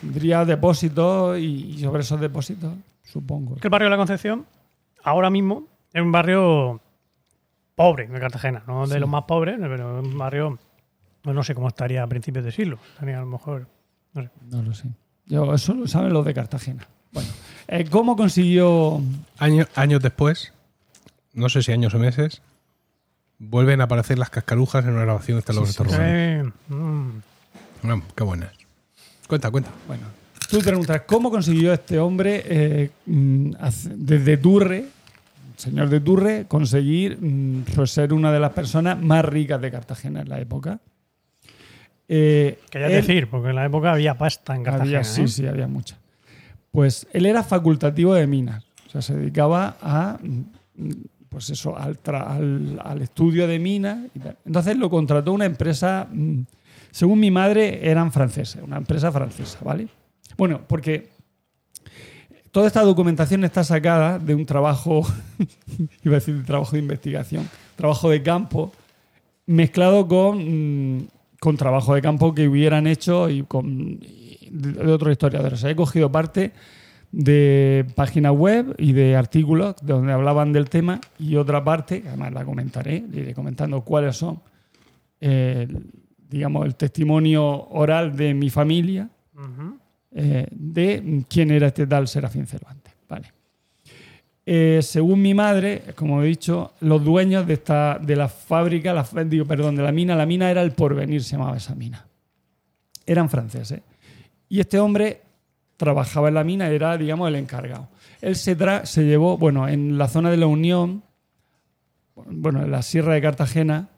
[0.00, 1.42] Tendría depósitos y,
[1.74, 2.72] y sobre esos depósitos,
[3.02, 3.56] supongo.
[3.56, 4.46] Que el barrio de la Concepción,
[5.04, 6.80] ahora mismo, es un barrio
[7.74, 9.00] pobre de Cartagena, no de Sí.
[9.00, 10.58] los más pobres, pero es un barrio.
[11.22, 12.78] pues no sé cómo estaría a principios de siglo.
[12.94, 13.66] Estaría a lo mejor.
[14.14, 14.30] No sé.
[14.50, 14.88] No lo sé.
[15.26, 16.86] Yo, eso lo saben los de Cartagena.
[17.12, 17.28] Bueno,
[17.68, 19.00] eh, ¿cómo consiguió
[19.38, 20.54] Año- años después,
[21.34, 22.40] no sé si años o meses,
[23.40, 25.96] vuelven a aparecer las cascarujas en una grabación de Lobos Sí, sí.
[25.98, 28.50] Eh, mm, qué buenas.
[29.26, 29.70] Cuenta, cuenta.
[29.88, 30.04] Bueno,
[30.48, 33.52] tú te preguntas, ¿cómo consiguió este hombre eh, mm,
[33.96, 34.84] desde Turre,
[35.56, 40.20] señor de Turre, conseguir mm, pues, ser una de las personas más ricas de Cartagena
[40.20, 40.78] en la época?
[42.08, 44.98] Eh, quería él- decir, porque en la época había pasta en Cartagena.
[44.98, 45.28] había, sí, ¿eh?
[45.28, 45.96] sí, había mucha.
[46.72, 50.90] Pues él era facultativo de minas, o sea, se dedicaba a, mm,
[51.30, 51.98] pues eso, al,
[52.84, 53.98] al- estudio de minas.
[54.44, 56.40] Entonces lo contrató una empresa, mm,
[56.90, 59.88] según mi madre, eran franceses, una empresa francesa, ¿vale?
[60.36, 61.08] Bueno, porque
[62.50, 65.06] toda esta documentación está sacada de un trabajo,
[66.04, 68.72] iba a decir de trabajo de investigación, trabajo de campo,
[69.46, 71.06] mezclado con, mm,
[71.40, 74.00] con trabajo de campo que hubieran hecho y con
[74.50, 75.62] de otros historiadores.
[75.62, 76.50] He cogido parte
[77.12, 82.44] de páginas web y de artículos donde hablaban del tema y otra parte, además la
[82.44, 84.40] comentaré, le iré comentando cuáles son,
[85.20, 85.66] eh,
[86.28, 89.08] digamos, el testimonio oral de mi familia
[90.12, 92.94] eh, de quién era este tal Serafín Cervantes.
[93.08, 93.32] Vale.
[94.46, 99.06] Eh, según mi madre, como he dicho, los dueños de esta de la fábrica, la,
[99.24, 102.06] digo, perdón, de la mina, la mina era el porvenir, se llamaba esa mina.
[103.06, 103.82] Eran franceses.
[104.48, 105.20] Y este hombre
[105.80, 107.88] trabajaba en la mina, era, digamos, el encargado.
[108.20, 108.54] Él se,
[108.84, 111.02] se llevó, bueno, en la zona de la Unión,
[112.26, 113.88] bueno, en la Sierra de Cartagena,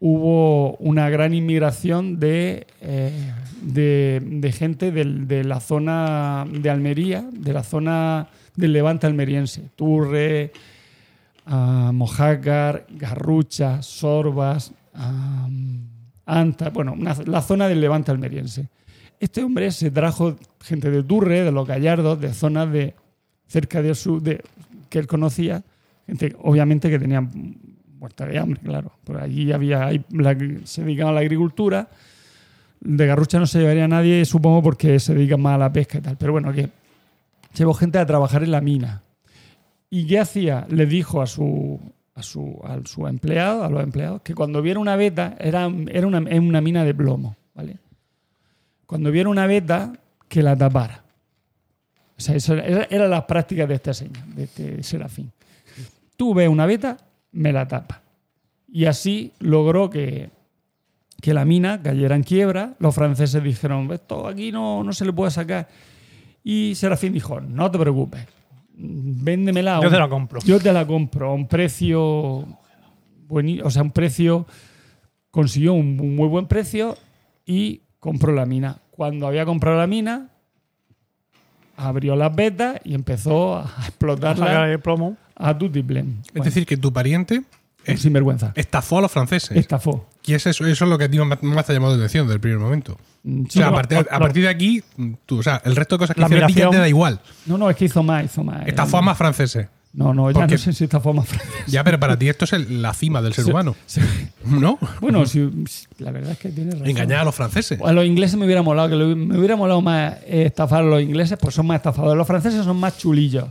[0.00, 7.24] hubo una gran inmigración de, eh, de, de gente del- de la zona de Almería,
[7.32, 8.26] de la zona
[8.56, 9.70] del levante almeriense.
[9.76, 10.50] Turre,
[11.46, 15.48] ah, Mojácar, Garrucha, Sorbas, ah,
[16.26, 18.68] Anta, bueno, la zona del levante almeriense.
[19.18, 22.94] Este hombre se trajo gente de Turre, de los Gallardos, de zonas de
[23.46, 24.22] cerca de su,
[24.88, 25.62] que él conocía,
[26.06, 27.26] gente obviamente que tenía
[27.98, 28.92] muerta de hambre, claro.
[29.04, 29.90] Por allí había,
[30.64, 31.88] se dedicaban a la agricultura.
[32.80, 35.98] De Garrucha no se llevaría a nadie, supongo, porque se dedican más a la pesca
[35.98, 36.16] y tal.
[36.16, 36.68] Pero bueno, que
[37.56, 39.02] llevó gente a trabajar en la mina.
[39.88, 40.66] ¿Y qué hacía?
[40.68, 41.80] Le dijo a su,
[42.14, 46.06] a su, a su empleado, a los empleados, que cuando viera una veta, era, era
[46.06, 47.78] una, una mina de plomo, ¿vale?
[48.86, 49.92] Cuando viera una veta,
[50.28, 51.02] que la tapara.
[52.16, 55.30] O sea, eso era, era las prácticas de este señor, de este serafín.
[56.16, 56.96] Tú ves una veta,
[57.32, 58.00] me la tapa.
[58.72, 60.30] Y así logró que,
[61.20, 62.74] que la mina cayera en quiebra.
[62.78, 65.68] Los franceses dijeron, esto aquí no, no se le puede sacar.
[66.42, 68.24] Y Serafín dijo, no te preocupes,
[68.74, 69.80] véndemela.
[69.82, 70.40] Yo te la compro.
[70.42, 72.46] Yo te la compro a un precio,
[73.28, 74.46] bueni- o sea, un precio,
[75.30, 76.96] consiguió un muy buen precio
[77.44, 78.78] y compró la mina.
[78.92, 80.28] Cuando había comprado la mina,
[81.76, 85.16] abrió las vetas y empezó a explotarla el plomo.
[85.36, 85.54] a.
[86.34, 87.42] Es decir, que tu pariente
[87.84, 88.52] Es sinvergüenza.
[88.54, 89.56] estafó a los franceses.
[89.56, 90.08] Estafó.
[90.24, 91.98] Y es eso, eso es lo que a ti más más te ha llamado la
[91.98, 92.96] atención desde el primer momento.
[93.22, 94.82] Mm, o sea, a partir, a lo- partir de aquí,
[95.26, 97.20] tú, o sea, el resto de cosas que hicieron te da igual.
[97.44, 98.66] no, no, es que hizo más, hizo más.
[98.66, 99.68] Estafó a más franceses.
[99.92, 101.66] No, no, ya Porque- no sé si estafó a más francés.
[101.68, 103.74] Ya, pero para ti esto es el- la cima del ser Sí, humano.
[103.86, 104.00] sí.
[104.44, 104.78] ¿No?
[105.00, 105.50] Bueno, si-
[105.98, 106.86] la verdad es que tiene razón.
[106.86, 107.80] Engañar a los franceses.
[107.82, 111.00] A los ingleses me hubiera molado, que me hubiera molado más eh, estafar a los
[111.02, 112.16] ingleses, pues son más estafadores.
[112.18, 113.46] Los franceses son más chulillos,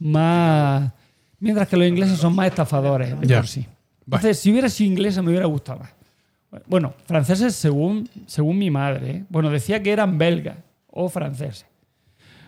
[0.00, 0.90] más.
[1.40, 3.38] Mientras que los ingleses son más estafadores de Ya.
[3.38, 3.66] por sí.
[4.06, 5.90] Entonces, si hubiera sido inglesa, me hubiera gustado más.
[6.66, 9.10] Bueno, franceses según, según mi madre.
[9.10, 9.24] ¿eh?
[9.28, 10.56] Bueno, decía que eran belgas
[10.90, 11.66] o franceses.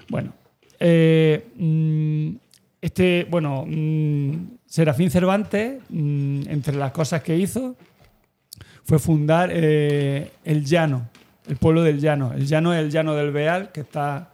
[0.09, 0.33] Bueno,
[0.79, 2.37] eh, mm,
[2.85, 7.77] este, bueno, mm, Serafín Cervantes, mm, entre las cosas que hizo,
[8.85, 11.09] fue fundar eh, el Llano,
[11.49, 12.33] el pueblo del Llano.
[12.35, 14.31] El Llano es el Llano del Beal, que está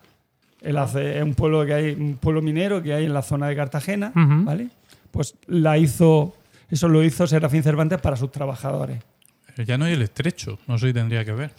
[0.61, 3.57] ce- es un pueblo que hay, un pueblo minero que hay en la zona de
[3.57, 4.13] Cartagena.
[4.45, 4.69] ¿vale?
[5.11, 6.35] Pues la hizo,
[6.69, 8.99] eso lo hizo Serafín Cervantes para sus trabajadores.
[9.57, 10.59] El llano y el estrecho.
[10.67, 11.51] No sé si tendría que ver.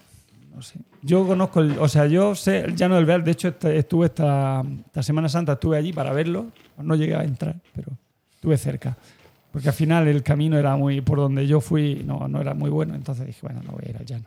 [0.53, 0.79] No sé.
[1.01, 4.63] Yo conozco, el, o sea, yo sé el Llano del Beal, de hecho estuve esta,
[4.85, 7.89] esta Semana Santa, estuve allí para verlo, no llegué a entrar, pero
[8.35, 8.97] estuve cerca.
[9.51, 12.69] Porque al final el camino era muy, por donde yo fui, no, no era muy
[12.69, 14.25] bueno, entonces dije, bueno, no voy a ir al llano.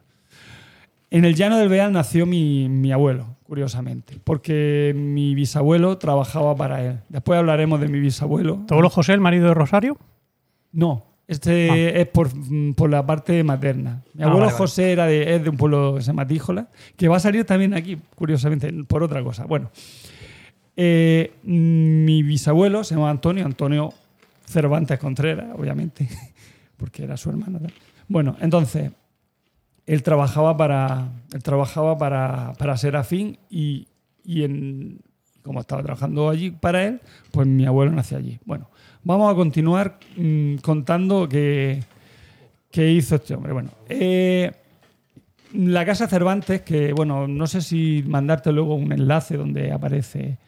[1.10, 6.84] En el llano del Beal nació mi, mi abuelo, curiosamente, porque mi bisabuelo trabajaba para
[6.84, 6.98] él.
[7.08, 8.64] Después hablaremos de mi bisabuelo.
[8.66, 9.96] ¿Todo lo José, el marido de Rosario?
[10.72, 12.28] No, este es por,
[12.74, 14.02] por la parte materna.
[14.12, 14.58] Mi Ah, abuelo vale.
[14.58, 17.44] José era de, es de un pueblo que se llama Tíjola, que va a salir
[17.44, 19.44] también aquí, curiosamente, por otra cosa.
[19.44, 19.70] Bueno,
[20.76, 23.92] eh, mi bisabuelo se llama Antonio, Antonio
[24.46, 26.08] Cervantes Contreras, obviamente,
[26.76, 27.58] porque era su hermano.
[27.60, 27.68] ¿no?
[28.08, 28.90] Bueno, entonces,
[29.86, 33.88] él trabajaba para, él trabajaba para, para Serafín y,
[34.24, 35.00] y en,
[35.42, 38.38] como estaba trabajando allí para él, pues mi abuelo nació allí.
[38.44, 38.70] Bueno,
[39.02, 41.82] vamos a continuar mm, contando qué,
[42.70, 43.52] qué hizo este hombre.
[43.52, 44.52] Bueno, eh,
[45.52, 50.38] la Casa Cervantes, que bueno, no sé si mandarte luego un enlace donde aparece.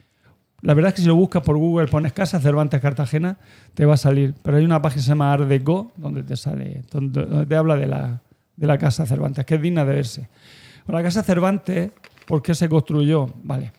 [0.62, 3.38] La verdad es que si lo buscas por Google, pones Casa Cervantes Cartagena,
[3.74, 4.34] te va a salir.
[4.42, 7.76] Pero hay una página que se llama Art Deco, donde te sale, donde te habla
[7.76, 8.20] de la,
[8.56, 10.28] de la Casa Cervantes, que es digna de verse.
[10.86, 11.90] Bueno, la Casa Cervantes,
[12.26, 13.28] ¿por qué se construyó?
[13.42, 13.72] Vale.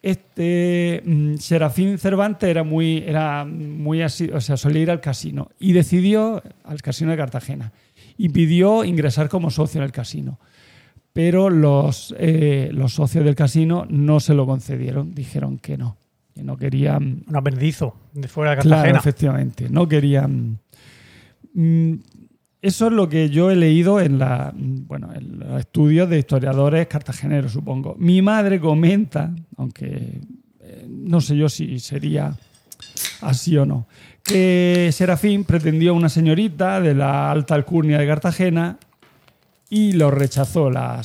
[0.00, 5.50] Este mm, Serafín Cervantes era muy, era muy así, o sea, solía ir al casino
[5.60, 7.72] y decidió al casino de Cartagena
[8.18, 10.38] y pidió ingresar como socio en el casino.
[11.12, 15.96] Pero los, eh, los socios del casino no se lo concedieron, dijeron que no,
[16.34, 18.98] que no querían Un aprendizo de fuera de Claro, Cartagena.
[18.98, 19.68] efectivamente.
[19.68, 20.58] No querían.
[21.54, 21.94] Mm,
[22.62, 26.86] Eso es lo que yo he leído en, la, bueno, en los estudios de historiadores
[26.86, 27.96] cartageneros, supongo.
[27.98, 30.20] Mi madre comenta, aunque
[30.60, 32.34] eh, no sé yo si sería
[33.20, 33.86] así o no,
[34.24, 38.78] que Serafín pretendió una señorita de la alta alcurnia de Cartagena
[39.74, 41.00] y lo rechazó la,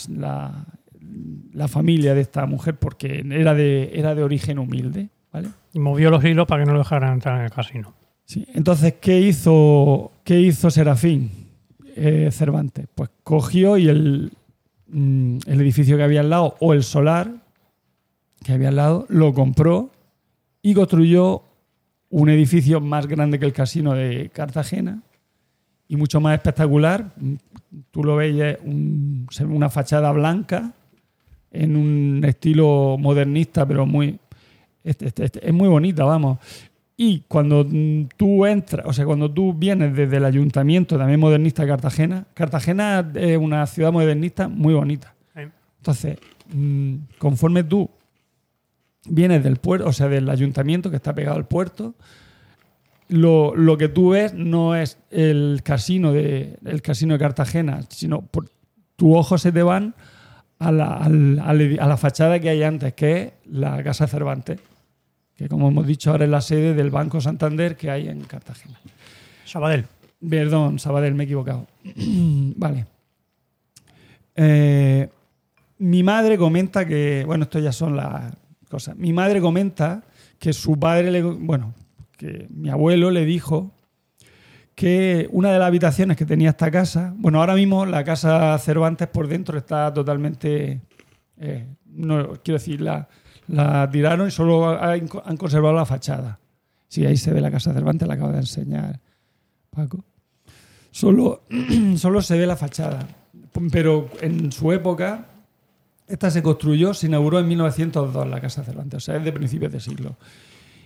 [1.54, 5.08] la familia de esta mujer porque era de, era de origen humilde.
[5.32, 5.48] ¿vale?
[5.72, 7.94] Y movió los hilos para que no lo dejaran entrar en el casino.
[8.26, 11.32] Sí, Entonces, ¿qué hizo, qué hizo Serafín
[11.96, 12.88] eh, Cervantes?
[12.94, 14.34] Pues cogió y el,
[14.90, 17.32] mm, el edificio que había al lado, o el solar
[18.44, 19.92] que había al lado, lo compró
[20.62, 21.44] y construyó
[22.10, 25.04] un edificio más grande que el casino de Cartagena
[25.88, 27.14] y mucho más espectacular.
[27.92, 30.74] Tú lo ves, un- una fachada blanca
[31.52, 34.20] en un estilo modernista, pero muy.
[34.84, 36.38] este- este- este- es muy bonita, vamos.
[36.96, 37.68] Y cuando
[38.16, 43.12] tú entras, o sea, cuando tú vienes desde el ayuntamiento también modernista de Cartagena, Cartagena
[43.16, 45.14] es una ciudad modernista muy bonita.
[45.80, 46.18] Entonces,
[46.54, 47.90] mm, conforme tú
[49.10, 51.94] vienes del puerto, o sea, del ayuntamiento que está pegado al puerto,
[53.10, 58.22] lo, lo que tú ves no es el casino de, el casino de Cartagena, sino
[58.22, 58.50] por,
[58.96, 59.96] tus ojos se te van
[60.60, 64.60] a la, a la fachada que hay antes, que es la Casa Cervantes,
[65.36, 68.80] que como hemos dicho ahora es la sede del Banco Santander que hay en Cartagena.
[69.46, 69.86] Sabadell.
[70.28, 71.68] Perdón, Sabadell, me he equivocado.
[72.56, 72.86] vale.
[74.36, 75.08] Eh,
[75.80, 78.34] mi madre comenta que, bueno, esto ya son las
[78.68, 78.96] cosas.
[78.98, 80.04] Mi madre comenta
[80.40, 81.74] que su padre, le, bueno,
[82.18, 83.72] que mi abuelo le dijo
[84.76, 89.08] que una de las habitaciones que tenía esta casa, bueno, ahora mismo la casa Cervantes
[89.08, 90.82] por dentro está totalmente,
[91.38, 93.08] eh, no quiero decir, la,
[93.92, 96.40] tiraron y solo han, conservado la fachada.
[96.88, 99.00] Sí, ahí se ve la casa Cervantes, la acabo de enseñar
[99.72, 100.04] Paco.
[100.92, 101.44] Solo,
[101.98, 103.08] solo se ve la fachada.
[103.72, 105.26] pero en su época,
[106.08, 109.72] esta se construyó, se inauguró en 1902 la Casa Cervantes, o sea, es de principios
[109.72, 110.18] de siglo.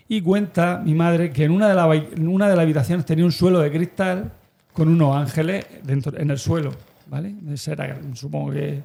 [0.08, 3.60] Y cuenta mi madre que en una de, una de las habitaciones tenía un suelo
[3.60, 4.32] de cristal
[4.74, 6.72] con unos ángeles dentro, en el suelo,
[7.08, 7.34] ¿vale?
[8.14, 8.82] Supongo que,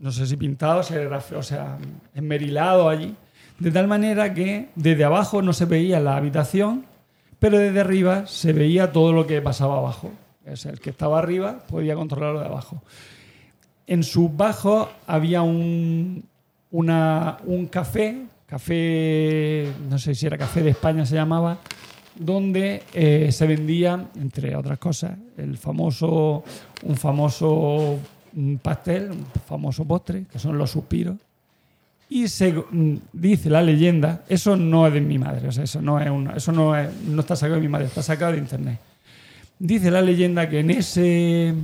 [0.00, 1.78] no sé si pintado, o sea,
[2.14, 3.14] esmerilado allí.
[3.58, 6.84] De tal manera que desde abajo no se veía la habitación,
[7.38, 10.10] pero desde arriba se veía todo lo que pasaba abajo.
[10.44, 12.82] El que estaba arriba podía controlar lo de abajo.
[13.86, 16.24] En sus bajos había un,
[16.70, 18.24] una- un café,
[18.54, 21.58] café, no sé si era café de España se llamaba,
[22.16, 26.44] donde eh, se vendía, entre otras cosas, el famoso,
[26.84, 27.98] un famoso
[28.62, 31.16] pastel, un famoso postre, que son los suspiros.
[32.08, 35.82] Y se mm, dice la leyenda, eso no es de mi madre, o sea, eso
[35.82, 38.38] no es una- eso no, es- no está sacado de mi madre, está sacado de
[38.38, 38.78] internet.
[39.58, 41.54] Dice la leyenda que en ese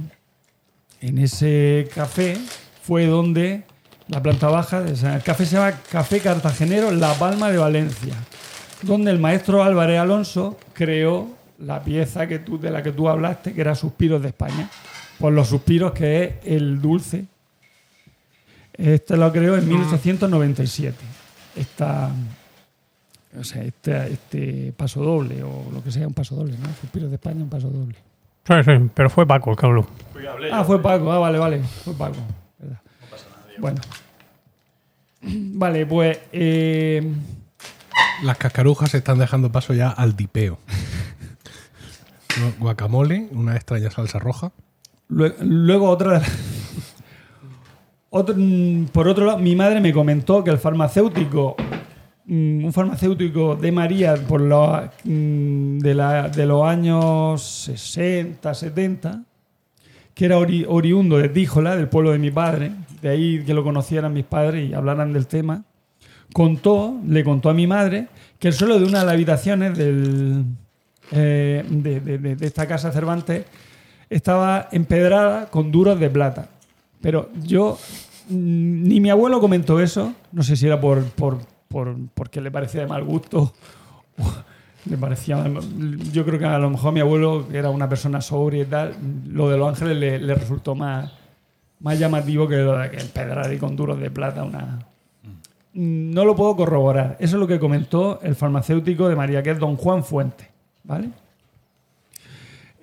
[1.03, 2.37] en ese café
[2.83, 3.63] fue donde
[4.11, 8.15] la planta baja, o sea, el café se llama Café Cartagenero La Palma de Valencia,
[8.83, 11.29] donde el maestro Álvarez Alonso creó
[11.59, 14.69] la pieza que tú, de la que tú hablaste, que era Suspiros de España.
[15.19, 17.27] Por los suspiros, que es el dulce.
[18.73, 20.97] Este lo creó en 1897.
[21.57, 22.11] Esta,
[23.39, 26.67] o sea, este, este paso doble, o lo que sea, un paso doble, ¿no?
[26.81, 27.97] Suspiros de España, un paso doble.
[28.45, 29.87] Sí, sí, pero fue Paco el que habló.
[30.51, 31.13] Ah, fue Paco.
[31.13, 31.63] Ah, vale, vale.
[31.85, 32.17] Fue Paco.
[33.61, 33.81] Bueno.
[35.23, 36.19] Vale, pues.
[36.33, 37.13] eh,
[38.23, 40.59] Las cascarujas están dejando paso ya al dipeo.
[42.59, 44.53] Guacamole, una extraña salsa roja.
[45.09, 46.23] lue- luego otra.
[48.13, 48.35] Otro-
[48.93, 51.55] por otro lado, mi madre me comentó que el farmacéutico.
[52.27, 59.23] mm, Un farmacéutico de María por los, mm, de, la- de los años 60, 70,
[60.21, 63.65] que era ori- oriundo de Tíjola, del pueblo de mi padre, de ahí que lo
[63.65, 65.65] conocieran mis padres y hablaran del tema,
[66.35, 70.45] contó, le contó a mi madre que el suelo de una de las habitaciones del,
[71.11, 73.47] eh, de, de- de- de esta casa Cervantes
[74.11, 76.51] estaba empedrada con duros de plata.
[77.01, 77.79] Pero yo,
[78.29, 82.51] mm, ni mi abuelo comentó eso, no sé si era por, por, por- porque le
[82.51, 83.55] parecía de mal gusto.
[84.87, 85.45] Le parecía,
[86.13, 88.95] yo creo que a lo mejor mi abuelo, que era una persona sobria y tal,
[89.29, 91.13] lo de los ángeles le, le resultó más,
[91.81, 94.79] más llamativo que lo de que empedrar y con duros de plata una,
[95.73, 97.17] no lo puedo corroborar.
[97.21, 100.51] Eso es lo que comentó el farmacéutico de María, que es don Juan Fuente.
[100.85, 101.11] ¿Vale?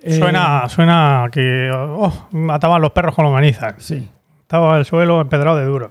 [0.02, 3.74] Eh, Suena, suena que oh, mataban los perros con longanizas.
[3.78, 4.08] Sí.
[4.42, 5.90] Estaba el suelo empedrado de duro.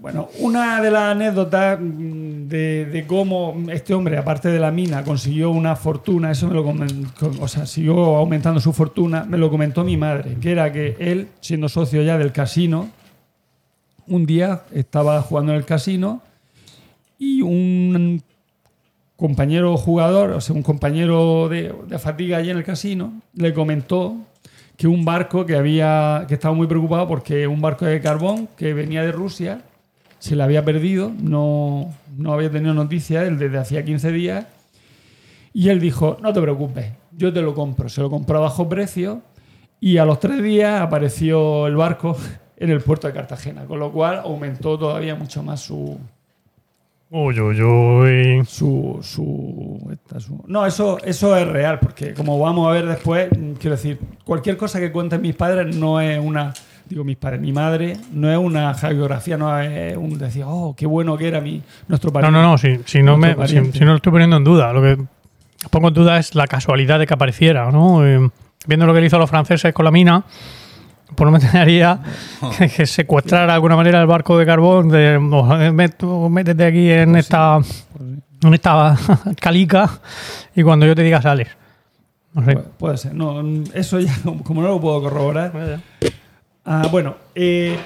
[0.00, 5.02] Bueno, una de las anécdotas mm, de, de cómo este hombre, aparte de la mina,
[5.02, 9.38] consiguió una fortuna, eso me lo comen- con- o sea, siguió aumentando su fortuna, me
[9.38, 12.90] lo comentó mi madre, que era que él, siendo socio ya del casino,
[14.06, 16.20] un día estaba jugando en el casino
[17.18, 18.22] y un
[19.16, 24.16] compañero jugador, o sea, un compañero de, de fatiga allí en el casino, le comentó
[24.76, 28.74] que un barco que había que estaba muy preocupado porque un barco de carbón que
[28.74, 29.62] venía de Rusia
[30.18, 34.46] se le había perdido, no, no había tenido noticias él desde hacía 15 días
[35.52, 38.68] y él dijo, no te preocupes, yo te lo compro, se lo compró a bajo
[38.68, 39.22] precio
[39.80, 42.16] y a los tres días apareció el barco
[42.56, 45.98] en el puerto de Cartagena, con lo cual aumentó todavía mucho más su,
[47.10, 48.44] Uy, uy, uy.
[48.46, 53.30] su, su, esta, su- No, eso, eso es real, porque como vamos a ver después,
[53.30, 56.52] mm, quiero decir, cualquier cosa que cuenten mis padres no es una,
[56.88, 60.86] digo mis padres, mi madre, no es una geografía, no es un decir, oh, qué
[60.86, 62.38] bueno que era mi, nuestro No, pariente.
[62.40, 64.72] no, no, si, si no me, si, no lo estoy poniendo en duda.
[64.72, 64.98] Lo que
[65.70, 68.06] pongo en duda es la casualidad de que apareciera, ¿no?
[68.06, 68.28] Eh,
[68.66, 70.24] viendo lo que le hizo a los franceses con la mina,
[71.14, 72.00] pues no me extrañaría
[72.58, 75.18] que, que secuestrara de alguna manera el barco de carbón, de,
[76.30, 77.58] métete aquí en esta,
[78.42, 78.96] en esta
[79.40, 79.90] calica
[80.54, 81.48] y cuando yo te diga sales.
[82.34, 82.56] No sé.
[82.56, 83.42] Pu- Puede ser, no,
[83.74, 85.50] eso ya, como no lo puedo corroborar,
[86.70, 87.76] Ah, bueno, eh,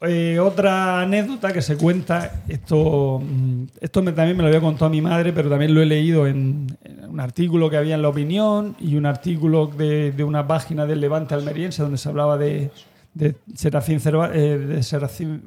[0.00, 5.00] eh, otra anécdota que se cuenta, esto, mm, esto también me lo había contado mi
[5.00, 6.66] madre, pero también lo he leído en,
[7.08, 11.00] un artículo que había en La Opinión y un artículo de, de una página del
[11.00, 12.72] Levante Almeriense donde se hablaba de,
[13.14, 15.42] de Serafín, Cerva- eh, de Serafín,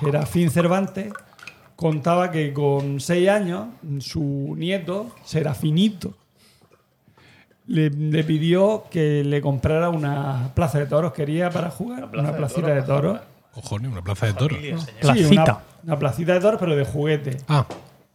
[0.00, 1.12] Serafín Cervantes.
[1.76, 3.66] Contaba que con seis años
[3.98, 6.14] su nieto, Serafinito,
[7.66, 11.12] le, le pidió que le comprara una plaza de toros.
[11.12, 13.20] Quería para jugar una placita de toros.
[13.52, 14.58] Cojones, una plaza de toros.
[14.58, 17.36] Sí, una, una placita de toros, pero de juguete.
[17.48, 17.66] Ah,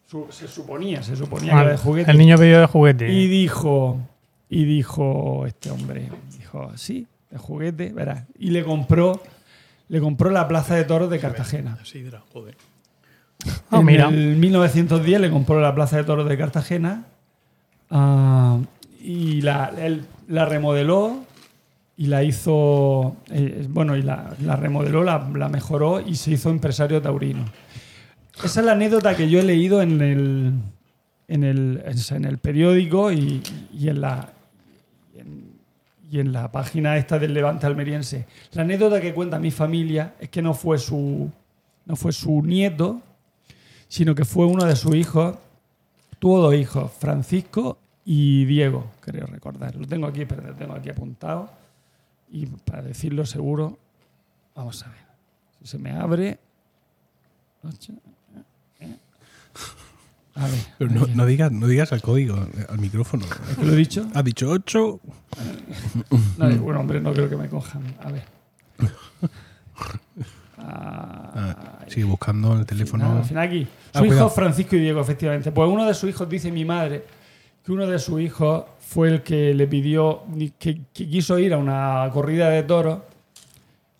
[0.06, 2.12] Su- se suponía, se suponía que era de juguete.
[2.12, 3.12] el niño pidió de juguete.
[3.12, 3.98] Y dijo,
[4.50, 8.24] y dijo este hombre, dijo, sí, de juguete, verás.
[8.38, 9.22] Y le compró,
[9.88, 11.78] le compró la Plaza de Toros de Cartagena.
[11.86, 12.58] Sidra, joder.
[13.72, 14.10] Ah, en mira.
[14.10, 17.06] el 1910 le compró la Plaza de Toros de Cartagena
[17.90, 18.58] ah,
[19.10, 21.23] y la, él la remodeló
[21.98, 26.52] y la hizo, eh, bueno, y la, la remodeló, la, la mejoró y se hizo
[26.52, 27.44] empresario taurino.
[28.44, 30.53] Esa es la anécdota que yo he leído en el,
[31.27, 33.41] en el, en el periódico y,
[33.73, 34.30] y en la,
[36.11, 38.27] y en- la página esta del Levante Almeriense.
[38.53, 41.31] La anécdota que cuenta mi familia es que no fue su,
[41.86, 43.02] no fue su nieto,
[43.88, 45.36] sino que fue uno de sus hijos.
[46.19, 47.77] Tuvo dos hijos, Francisco
[48.11, 49.76] y Diego, creo recordar.
[49.76, 51.48] Lo tengo aquí, pero lo tengo aquí apuntado.
[52.31, 53.77] Y para decirlo seguro,
[54.56, 54.98] vamos a ver.
[55.61, 56.40] Si se me abre.
[57.64, 57.69] Eh,
[58.80, 58.95] eh.
[60.34, 60.60] A ver.
[60.80, 63.27] Pero no, digas, no digas al código, eh, al micrófono.
[63.48, 64.07] ¿Es que lo he dicho?
[64.15, 64.99] Ha dicho 8.
[66.40, 67.95] No, bueno, hombre, no creo que me cojan.
[68.02, 68.23] A ver.
[70.57, 73.19] Ah, sigue buscando en el teléfono.
[73.19, 73.68] Al final aquí.
[73.94, 74.30] Ah, Su hijo cuidado.
[74.31, 75.52] Francisco y Diego, efectivamente.
[75.52, 77.06] Pues uno de sus hijos, dice mi madre,
[77.64, 80.23] que uno de sus hijos fue el que le pidió,
[80.57, 82.99] que, quiso ir a una corrida de toros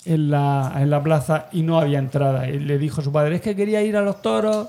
[0.06, 2.50] en la, en la plaza y no había entrada.
[2.50, 4.68] Y le dijo a su padre, es que quería ir a los toros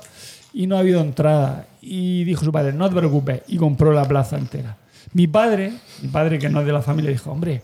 [0.53, 1.67] y no ha habido entrada.
[1.81, 4.77] Y dijo su padre, no te preocupes, y compró la plaza entera.
[5.13, 7.61] Mi padre, mi padre que no es de la familia, dijo, hombre,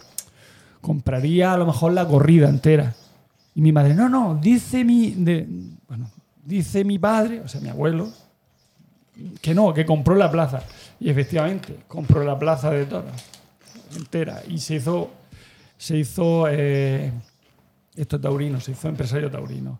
[0.81, 2.95] compraría a lo mejor la corrida entera.
[3.55, 5.15] Y mi madre, no, no, dice mi,
[5.87, 6.11] bueno,
[6.43, 8.09] dice mi padre, o sea, mi abuelo,
[9.41, 10.64] que no, que compró la plaza.
[10.99, 13.11] Y efectivamente, compró la plaza de toros
[13.95, 14.44] entera.
[14.48, 15.11] Y se hizo,
[15.77, 17.11] se hizo, eh,
[17.95, 19.80] esto es taurino, se hizo empresario taurino.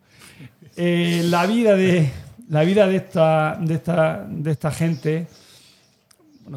[0.76, 2.10] Eh, la vida de,
[2.50, 5.28] la vida de esta, de esta, de esta gente,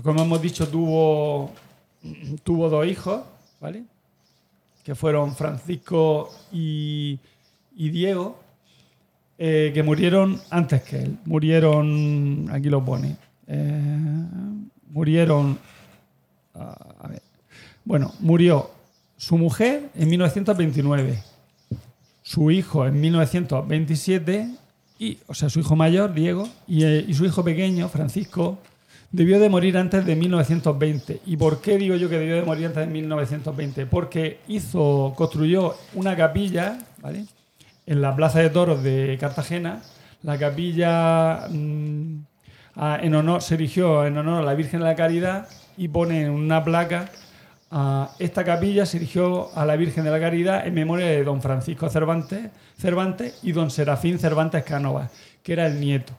[0.02, 1.52] como hemos dicho, tuvo,
[2.42, 3.22] tuvo dos hijos,
[3.60, 3.84] ¿vale?
[4.84, 7.18] que fueron Francisco y
[7.74, 8.39] Diego,
[9.42, 11.16] eh, que murieron antes que él.
[11.24, 13.96] Murieron, aquí lo pone, eh,
[14.90, 15.58] murieron,
[16.54, 17.22] ah, a ver,
[17.82, 18.70] bueno, murió
[19.16, 21.22] su mujer en 1929,
[22.20, 24.50] su hijo en 1927,
[24.98, 28.58] y, o sea, su hijo mayor, Diego, y, eh, y su hijo pequeño, Francisco,
[29.10, 31.22] debió de morir antes de 1920.
[31.24, 33.86] ¿Y por qué digo yo que debió de morir antes de 1920?
[33.86, 37.24] Porque hizo, construyó una capilla, ¿vale?
[37.90, 39.80] En la Plaza de Toros de Cartagena.
[40.22, 42.14] La capilla mm,
[42.76, 46.30] a- en honor, se erigió en honor a la Virgen de la Caridad y pone
[46.30, 47.10] una placa.
[48.18, 51.88] esta capilla se erigió a la Virgen de la Caridad en memoria de don Francisco
[51.88, 55.10] Cervantes, Cervantes y don Serafín Cervantes Cánovas,
[55.42, 56.12] que era el nieto.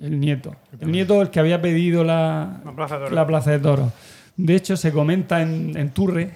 [0.00, 0.54] El nieto.
[0.80, 3.12] El nieto el que había pedido la, La Plaza de Toros.
[3.14, 3.92] la Plaza de Toros.
[4.36, 6.32] De hecho, se comenta en, en Turre,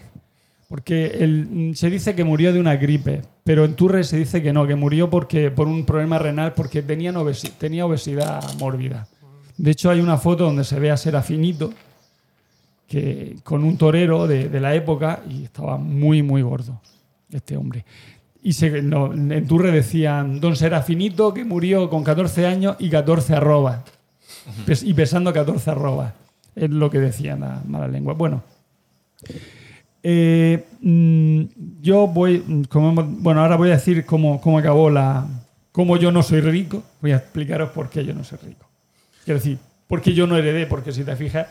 [0.68, 4.52] porque el- se dice que murió de una gripe, pero en Turre se dice que
[4.52, 9.06] no, que murió porque, por un problema renal porque tenía, obesi- tenía obesidad mórbida.
[9.56, 11.72] De hecho, hay una foto donde se ve a Serafinito
[12.88, 16.80] que, con un torero de, la época y estaba muy, muy gordo
[17.30, 17.84] este hombre.
[18.42, 23.80] Y en Turre decían, don Serafinito que murió con 14 años y 14 arrobas.
[24.82, 26.12] Y pesando 14 arrobas.
[26.54, 28.12] Es lo que decían a mala lengua.
[28.14, 28.42] Bueno,
[30.06, 35.26] eh, mm, yo voy, mm, bueno, ahora voy a decir cómo, cómo acabó la,
[35.72, 36.82] cómo yo no soy rico.
[37.00, 38.66] Voy a explicaros por qué yo no soy rico.
[39.24, 39.58] Quiero decir,
[39.88, 41.46] porque yo no heredé, porque si te fijas,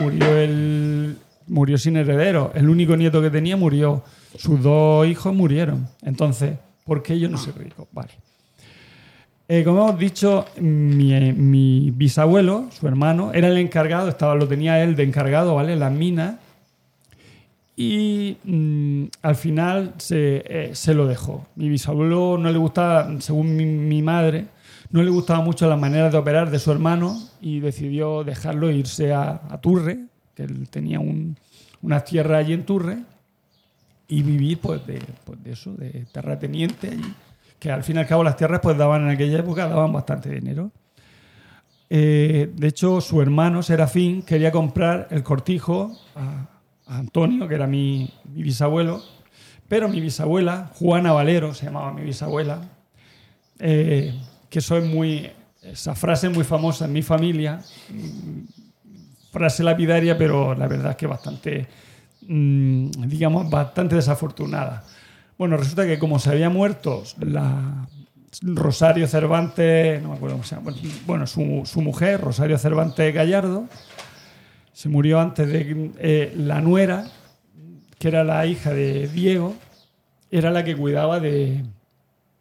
[0.00, 1.16] murió el,
[1.48, 2.52] murió sin heredero.
[2.54, 4.04] El único nieto que tenía murió.
[4.36, 5.88] Sus dos hijos murieron.
[6.02, 7.88] Entonces, ¿por qué yo no soy rico?
[7.90, 8.10] Vale.
[9.48, 14.94] Eh, como hemos dicho, mi, bisabuelo, su hermano, era el encargado, estaba, lo tenía él
[14.94, 15.74] de encargado, ¿vale?
[15.74, 16.36] Las minas.
[17.76, 21.46] Y mm, al final se, eh, se lo dejó.
[21.56, 24.46] Mi bisabuelo no le gustaba, según mi, mi madre,
[24.90, 28.76] no le gustaba mucho las maneras de operar de su hermano y decidió dejarlo e
[28.76, 31.36] irse a, a Turre, que él tenía un,
[31.82, 32.98] unas tierras allí en Turre,
[34.08, 37.14] y vivir pues de, pues de eso, de terrateniente allí,
[37.58, 40.30] que al fin y al cabo las tierras pues daban en aquella época daban bastante
[40.30, 40.70] dinero.
[41.88, 46.55] Eh, de hecho, su hermano Serafín quería comprar el cortijo a,
[46.86, 49.02] Antonio, que era mi, bisabuelo,
[49.68, 52.62] pero mi bisabuela, Juana Valero, se llamaba mi bisabuela,
[53.58, 54.14] eh,
[54.48, 55.30] que soy muy.
[55.62, 57.60] Esa frase muy famosa en mi familia,
[57.90, 61.66] mm, frase lapidaria, pero la verdad es que bastante,
[62.22, 64.84] mm, digamos, bastante desafortunada.
[65.36, 67.88] Bueno, resulta que como se había muerto la
[68.42, 70.72] Rosario Cervantes, no me acuerdo cómo se llama,
[71.06, 73.66] bueno, su, su mujer, Rosario Cervantes Gallardo,
[74.76, 77.06] se murió antes de eh, la nuera,
[77.98, 79.54] que era la hija de Diego,
[80.30, 81.64] era la que cuidaba de,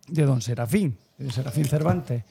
[0.09, 2.23] de don Serafín, de Serafín Cervantes.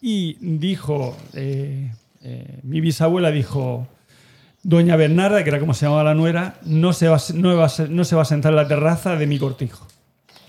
[0.00, 1.92] Y dijo, eh,
[2.22, 3.86] eh, mi bisabuela dijo,
[4.62, 8.16] doña Bernarda, que era como se llamaba la nuera, no se va, no no se
[8.16, 9.86] va a sentar en la terraza de mi cortijo.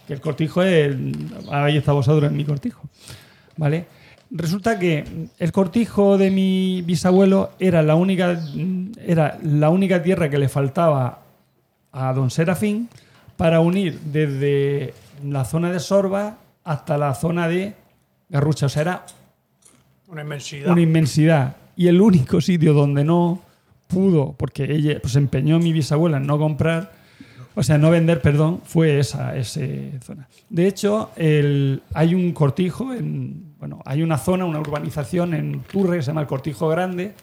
[0.08, 0.96] Que el cortijo es,
[1.52, 2.88] ahí está vosotros en mi cortijo.
[3.58, 3.86] ¿Vale?
[4.36, 8.42] Resulta que el cortijo de mi bisabuelo era la única,
[9.06, 11.20] era la única tierra que le faltaba
[11.92, 12.90] a don Serafín
[13.38, 17.76] para unir desde la zona de Sorba hasta la zona de
[18.28, 18.66] Garrucha.
[18.66, 19.06] O sea, era
[20.08, 20.72] Una inmensidad.
[20.72, 21.56] una inmensidad.
[21.76, 23.40] Y el único sitio donde no
[23.88, 26.92] pudo, porque ella pues, se empeñó mi bisabuela en no comprar,
[27.56, 29.62] o sea, no vender, perdón, fue esa, esa
[30.02, 30.28] zona.
[30.50, 36.04] De hecho, hay un cortijo, en, bueno, hay una zona, una urbanización en Turre que
[36.04, 37.14] se llama el Cortijo Grande,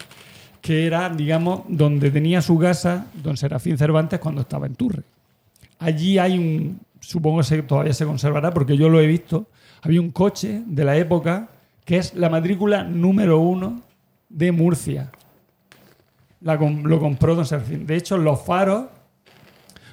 [0.60, 5.02] que era, digamos, donde tenía su casa don Serafín Cervantes cuando estaba en Turre.
[5.78, 9.46] Allí hay un, supongo que todavía se conservará porque yo lo he visto,
[9.82, 11.48] había un coche de la época
[11.84, 13.80] que es la matrícula número uno
[14.28, 15.10] de Murcia.
[16.40, 17.86] Lo compró don Serafín.
[17.86, 18.86] De hecho, los faros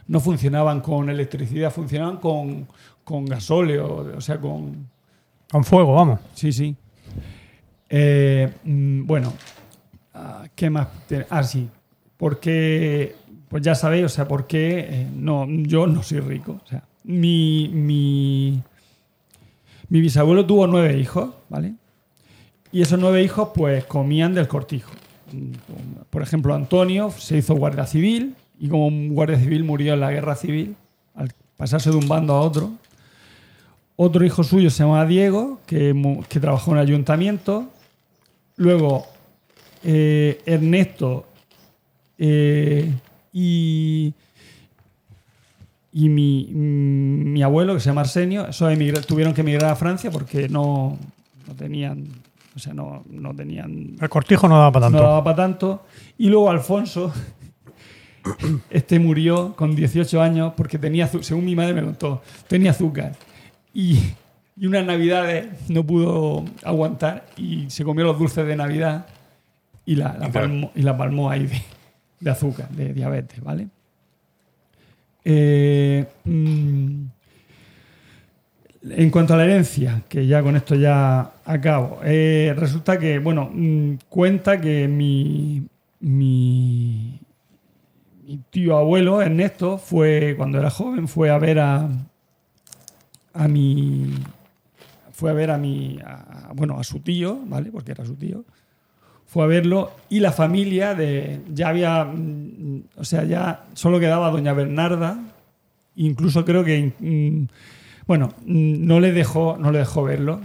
[0.07, 2.67] no funcionaban con electricidad, funcionaban con,
[3.03, 4.87] con gasóleo, o sea, con,
[5.51, 6.19] Con fuego, vamos.
[6.33, 6.75] Sí, sí.
[7.89, 9.33] Eh, mm, bueno,
[10.13, 10.87] ah, ¿qué más?
[11.29, 11.69] Ah, sí.
[12.17, 13.15] Porque,
[13.49, 16.59] pues ya sabéis, o sea, porque eh, no, yo no soy rico.
[16.65, 18.61] O sea, mi, mi,
[19.89, 21.75] mi bisabuelo tuvo nueve hijos, ¿vale?
[22.71, 24.91] Y esos nueve hijos, pues, comían del cortijo.
[25.31, 29.99] Mm, Por ejemplo, Antonio se hizo guardia civil y como un guardia civil murió en
[29.99, 30.75] la guerra civil,
[31.15, 32.71] al pasarse de un bando a otro,
[33.95, 37.67] otro hijo suyo se llamaba Diego, que, que trabajó en el ayuntamiento.
[38.55, 39.05] Luego,
[39.83, 41.25] eh, Ernesto
[42.17, 42.91] eh,
[43.33, 44.13] y,
[45.91, 50.47] y mi, mi abuelo, que se llama Arsenio, esos tuvieron que emigrar a Francia porque
[50.47, 50.97] no,
[51.47, 52.07] no tenían,
[52.55, 54.97] o sea, no, no tenían El cortijo no daba para tanto.
[54.99, 55.85] no daba para tanto.
[56.17, 57.11] Y luego Alfonso,
[58.69, 63.13] este murió con 18 años porque tenía, según mi madre me contó, tenía azúcar.
[63.73, 63.99] Y,
[64.55, 69.07] y unas navidades no pudo aguantar y se comió los dulces de Navidad
[69.85, 71.61] y la, palmó, y la palmó ahí de,
[72.19, 73.67] de azúcar, de diabetes, ¿vale?
[75.23, 77.05] Eh, mm,
[78.89, 83.49] en cuanto a la herencia, que ya con esto ya acabo, eh, resulta que, bueno,
[83.53, 85.67] mm, cuenta que mi,
[85.99, 87.19] mi,
[88.27, 91.87] mi tío abuelo, Ernesto, fue, cuando era joven, fue a ver a,
[93.33, 94.15] a mi,
[95.13, 95.97] fue a ver a mi,
[96.53, 97.71] bueno, a su tío, ¿vale?
[97.71, 98.43] Porque era su tío,
[99.25, 104.29] fue a verlo y la familia de, ya había, mm, o sea, ya solo quedaba
[104.29, 105.17] doña Bernarda,
[105.95, 107.47] incluso creo que, mm,
[108.07, 110.41] bueno, mm, no le dejó, no le dejó verlo,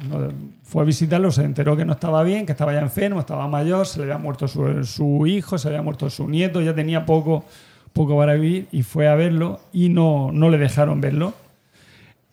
[0.62, 3.88] fue a visitarlo, se enteró que no estaba bien, que estaba ya enfermo, estaba mayor,
[3.88, 7.44] se le había muerto su hijo, se le había muerto su nieto, ya tenía poco,
[7.92, 11.34] poco para vivir y fue a verlo y no, no le dejaron verlo.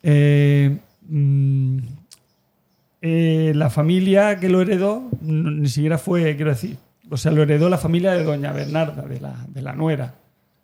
[0.02, 0.78] Eh,
[1.08, 1.78] mm,
[3.02, 6.76] eh, la familia que lo heredó ni siquiera fue, quiero decir,
[7.10, 10.14] o sea, lo heredó la familia de doña Bernarda, de la, de la nuera,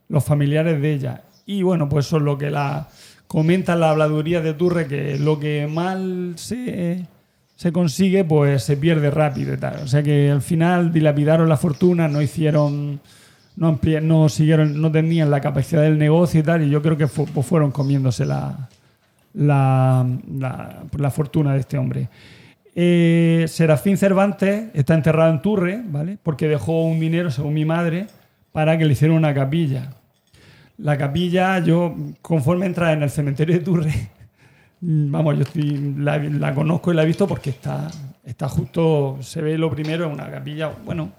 [0.09, 1.23] los familiares de ella.
[1.47, 2.89] Y bueno, pues eso es lo que la
[3.27, 7.07] comenta la habladuría de Turre, que lo que mal se,
[7.57, 9.83] se consigue, pues se pierde rápido y tal.
[9.83, 13.01] O sea que al final dilapidaron la fortuna, no hicieron,
[13.57, 17.47] no, siguieron, no tenían la capacidad del negocio y tal, y yo creo que pues
[17.47, 18.69] fueron comiéndose la,
[19.35, 20.07] la,
[20.39, 22.09] la- fortuna de este hombre.
[22.75, 26.19] Eh, Serafín Cervantes está enterrado en Turre, ¿vale?
[26.23, 28.07] Porque dejó un dinero, según mi madre,
[28.53, 29.93] para que le hicieran una capilla.
[30.79, 34.11] La capilla, yo, conforme entras en el cementerio de Turre,
[34.81, 35.45] vamos, yo
[35.97, 37.91] la, conozco y la he visto porque está,
[38.25, 41.11] está justo, se ve lo primero, es una capilla, bueno,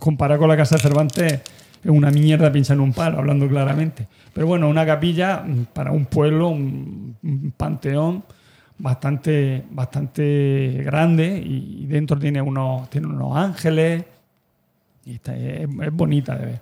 [0.00, 1.40] comparado con la casa de Cervantes,
[1.84, 4.08] es una mierda pincha en un palo, hablando claramente.
[4.32, 8.24] Pero bueno, una capilla mm, para un pueblo, un, un panteón
[8.78, 14.04] bastante, bastante grande y, y dentro tiene unos, tiene unos ángeles
[15.04, 16.60] y está- es, es bonita de ver.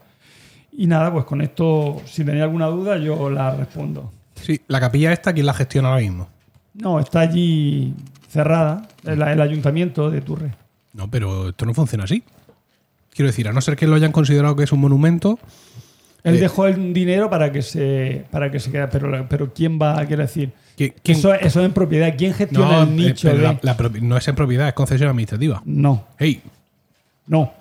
[0.72, 4.10] Y nada, pues con esto, si tenéis alguna duda, yo la respondo.
[4.34, 6.28] Sí, la capilla esta, ¿quién la gestiona ahora mismo?
[6.74, 7.94] No, está allí
[8.28, 10.54] cerrada, el, el ayuntamiento de Turre.
[10.94, 12.22] No, pero esto no funciona así.
[13.14, 15.38] Quiero decir, a no ser que lo hayan considerado que es un monumento,
[16.24, 16.40] Él Eh.
[16.40, 20.22] dejó el dinero para que se para que se quede, pero, pero ¿quién va, quiero
[20.22, 20.52] decir?
[20.78, 22.14] ¿qui- quién- Eso, eso es en propiedad.
[22.16, 23.42] ¿Quién gestiona no, el eh, nicho pero de...?
[23.42, 25.60] la- la propi- no es en propiedad, es concesión administrativa.
[25.64, 26.40] No, Hey,
[27.26, 27.52] no.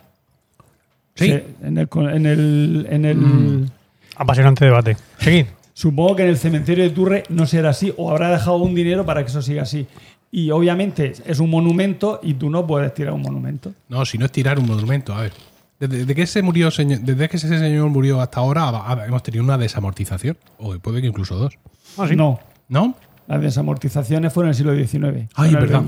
[1.15, 1.28] sí.
[1.30, 1.90] Se- en el...
[2.14, 3.72] En el, en el
[4.15, 4.95] Apasionante debate.
[5.18, 5.45] Seguid.
[5.73, 9.06] Supongo que en el cementerio de Turre no será así, o habrá dejado un dinero
[9.06, 9.88] para que eso siga así.
[10.32, 13.74] Y obviamente es un monumento y tú no puedes tirar un monumento.
[13.90, 15.14] No, si no es tirar un monumento.
[15.14, 15.34] A ver,
[15.80, 18.72] desde, desde que ese murió, señor- desde que ese señor murió hasta ahora,
[19.06, 20.38] hemos tenido una desamortización.
[20.58, 21.58] O puede que incluso dos.
[21.98, 22.16] Ah, sí.
[22.16, 22.40] No,
[22.70, 22.95] ¿No?
[23.28, 24.56] las desamortizaciones fueron en el
[24.88, 25.28] siglo XIX.
[25.36, 25.84] Ay, verdad.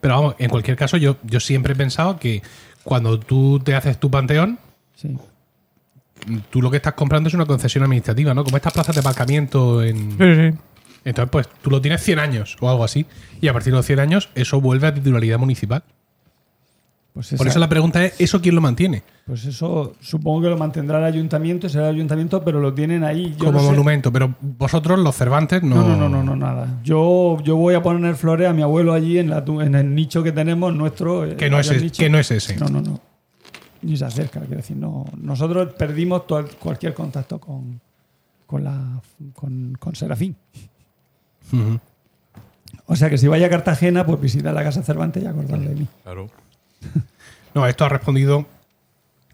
[0.00, 2.42] Pero vamos, en cualquier caso, yo, yo siempre he pensado que
[2.84, 4.58] cuando tú te haces tu panteón,
[4.94, 5.16] Sí.
[6.50, 8.42] tú lo que estás comprando es una concesión administrativa, ¿no?
[8.44, 10.12] Como estas plazas de aparcamiento en.
[10.12, 10.58] Sí, sí.
[11.06, 13.06] Entonces, pues tú lo tienes 100 años o algo así.
[13.40, 15.82] Y a partir de los 100 años, eso vuelve a titularidad municipal.
[17.14, 19.02] Pues, Por eso la pregunta es: ¿eso quién lo mantiene?
[19.26, 23.30] pues eso supongo que lo mantendrá el ayuntamiento, será el ayuntamiento, pero lo tienen ahí.
[23.38, 24.12] Yo como no sé- monumento.
[24.12, 25.76] Pero vosotros, los Cervantes, no.
[25.76, 26.78] No, no, no, no, no, nada.
[26.84, 30.22] Yo, yo voy a poner flores a mi abuelo allí en, la, en el nicho
[30.22, 31.24] que tenemos, nuestro.
[31.24, 31.98] eh, Que no, es, varios es- nichos.
[31.98, 32.56] que no es ese.
[32.56, 33.00] No, no, no.
[33.82, 35.06] Ni se acerca, quiero decir, no.
[35.16, 36.22] Nosotros perdimos
[36.60, 37.80] cualquier contacto con,
[38.46, 39.00] con, la,
[39.32, 40.36] con, con Serafín.
[42.86, 45.74] O sea que si vaya a Cartagena, pues visita la Casa Cervantes y acordarle de
[45.74, 45.86] mí.
[46.02, 46.30] Claro.
[47.54, 48.44] No, esto ha respondido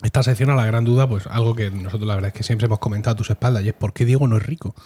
[0.01, 2.67] esta sección a la gran duda, pues algo que nosotros la verdad es que siempre
[2.67, 4.77] hemos comentado a tus espaldas, y es ¿por qué Diego no es rico?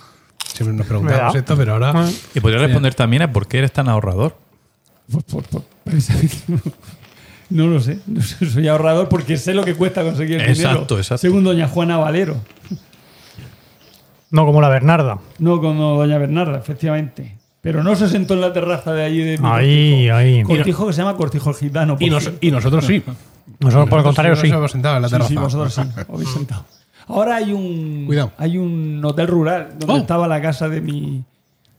[0.47, 1.93] Siempre nos preguntamos esto, pero ahora...
[1.94, 2.11] Ah.
[2.35, 4.39] Y podría responder también a por qué eres tan ahorrador.
[5.12, 6.36] Pues, por- por- precisamente,
[7.51, 7.98] no lo sé.
[8.07, 10.70] No Soy ahorrador porque sé lo que cuesta conseguir el dinero.
[10.70, 11.20] Exacto, exacto.
[11.20, 12.40] Según doña Juana Valero.
[14.36, 15.18] No como la Bernarda.
[15.38, 17.36] No como doña Bernarda, efectivamente.
[17.60, 20.14] Pero no se sentó en la terraza de allí de mi Ahí, cortijo.
[20.16, 20.42] ahí.
[20.44, 21.96] Cortijo que se llama Cortijo el Gitano.
[21.98, 22.38] Y, nos- cierto.
[22.46, 23.02] y nosotros sí.
[23.58, 24.52] Nosotros, por el contrario, Nosotros sí.
[24.52, 25.28] nos hemos sentado en la terraza.
[25.28, 25.80] sí, vosotros sí,
[26.12, 26.64] habéis sentado.
[27.08, 28.32] Ahora hay un Cuidado.
[28.38, 29.96] hay un hotel rural donde Oh.
[29.98, 31.24] estaba la casa de mi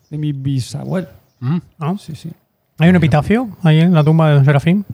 [0.09, 1.07] de mi bisabuelo.
[1.39, 1.57] Mm.
[1.79, 1.95] ¿Ah?
[1.99, 2.31] Sí, sí.
[2.79, 4.85] ¿Hay un epitafio ahí en la tumba de Don Serafín?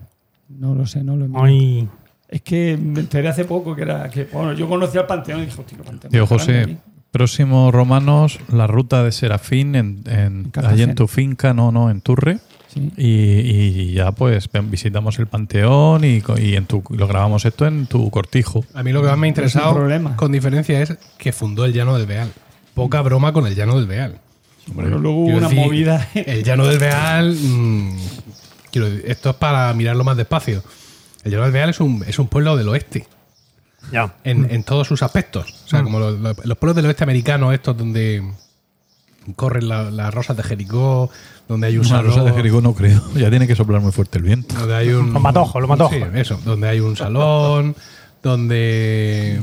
[0.48, 1.44] No lo sé, no lo he mirado.
[1.46, 1.88] Ay.
[2.28, 5.46] Es que me enteré hace poco que era que bueno, yo conocía el panteón y
[5.46, 6.10] dije, hostia, el panteón.
[6.12, 6.76] Grande José.
[7.14, 12.00] Próximo Romanos, la ruta de Serafín en, en- allí en tu finca, no, no, en
[12.00, 12.40] Turre.
[12.66, 12.90] Sí.
[12.96, 17.86] Y, y ya pues visitamos el panteón y, y en tu, lo grabamos esto en
[17.86, 18.64] tu cortijo.
[18.74, 19.78] A mí lo que más me ha interesado,
[20.16, 22.32] con diferencia, es que fundó el Llano del Beal.
[22.74, 24.18] Poca broma con el Llano del Beal.
[24.66, 26.08] Bueno, luego hubo una decir, movida.
[26.14, 27.36] El Llano del Beal.
[27.40, 27.96] mm,
[28.72, 30.64] quiero decir, esto es para mirarlo más despacio.
[31.22, 33.06] El Llano del Beal es un, es un pueblo del oeste.
[33.92, 34.14] Ya.
[34.24, 35.62] en, en todos sus aspectos.
[35.64, 38.22] O sea, como los, los- los pueblos del oeste americano, estos donde
[39.36, 41.10] corren la- las rosas de Jericó,
[41.48, 42.06] donde hay un Una salón.
[42.06, 43.02] rosa de Jericó no creo.
[43.14, 44.54] Ya tiene que soplar muy fuerte el viento.
[44.54, 45.96] Donde hay un, Los matojos, los matojos.
[45.96, 46.40] Sí, eso.
[46.44, 47.74] Donde hay un salón,
[48.22, 49.40] donde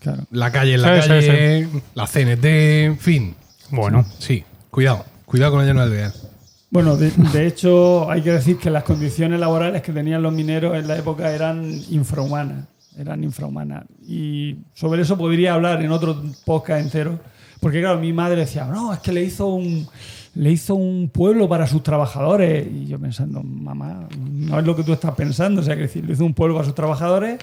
[0.00, 0.22] Claro.
[0.30, 2.44] la calle es la Sí, sí, calle, la CNT,
[2.84, 3.34] en fin.
[3.70, 4.04] Bueno.
[4.18, 5.04] Sí, cuidado.
[5.24, 6.12] Cuidado con el llano del.
[6.70, 10.76] Bueno, de, de hecho, hay que decir que las condiciones laborales que tenían los mineros
[10.76, 12.64] en la época eran infrahumanas.
[12.96, 13.84] Eran infrahumanas.
[14.06, 17.18] Y sobre eso podría hablar en otro podcast entero.
[17.60, 19.86] Porque, claro, mi madre decía, no, es que le hizo un,
[20.34, 22.66] le hizo un pueblo para sus trabajadores.
[22.66, 25.60] Y yo pensando, mamá, no es lo que tú estás pensando.
[25.60, 27.38] O sea, que decir, le hizo un pueblo para sus trabajadores,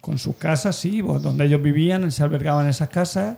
[0.00, 3.36] con sus casas, sí, pues, donde ellos vivían, se albergaban esas casas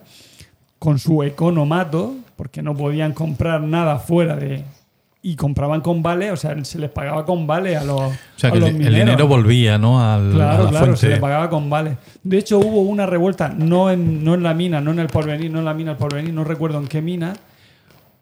[0.79, 4.65] con su economato, porque no podían comprar nada fuera de.
[5.23, 8.01] Y compraban con vale, o sea, se les pagaba con vale a los.
[8.01, 8.99] O sea, a que el, los el mineros.
[9.01, 10.03] dinero volvía, ¿no?
[10.03, 11.09] Al, Claro, a la claro, se fuente.
[11.17, 11.99] le pagaba con vale.
[12.23, 15.51] De hecho, hubo una revuelta, no en, no en la mina, no en el porvenir,
[15.51, 17.35] no en la mina del porvenir, no recuerdo en qué mina,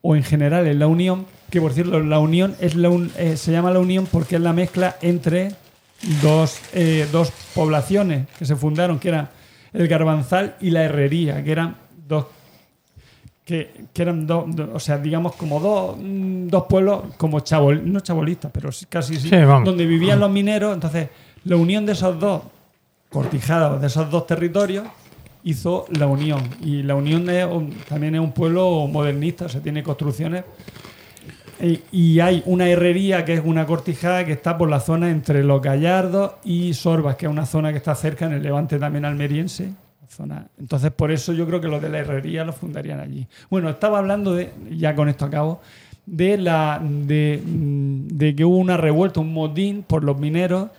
[0.03, 3.37] o en general en la Unión, que por cierto, la Unión es la un- eh,
[3.37, 5.53] se llama la Unión porque es la mezcla entre
[6.21, 9.29] dos, eh, dos poblaciones que se fundaron, que eran
[9.73, 11.77] el Garbanzal y la Herrería, que eran
[12.09, 12.27] dos
[13.49, 17.81] que, que eran dos, do- o sea, digamos como dos, mm, dos pueblos como chabol,
[17.91, 19.31] no chabolistas, pero casi sí,
[19.65, 20.75] donde vivían los mineros.
[20.75, 21.09] Entonces,
[21.45, 22.43] la unión de esos dos
[23.09, 24.85] cortijadas, de esos dos territorios,
[25.45, 26.41] hizo la unión.
[26.61, 30.45] Y la unión es un- también es un pueblo modernista, o sea, tiene construcciones.
[31.61, 35.43] Y, y hay una herrería que es una cortijada que está por la zona entre
[35.43, 39.05] Los Gallardos y Sorbas, que es una zona que está cerca en el levante también
[39.07, 39.71] almeriense.
[40.59, 43.27] Entonces, por eso yo creo que los de la herrería lo fundarían allí.
[43.51, 45.61] Bueno, estaba hablando de, ya con esto acabo,
[46.07, 50.71] de, la, de, mm, que hubo una revuelta, un motín por los mineros,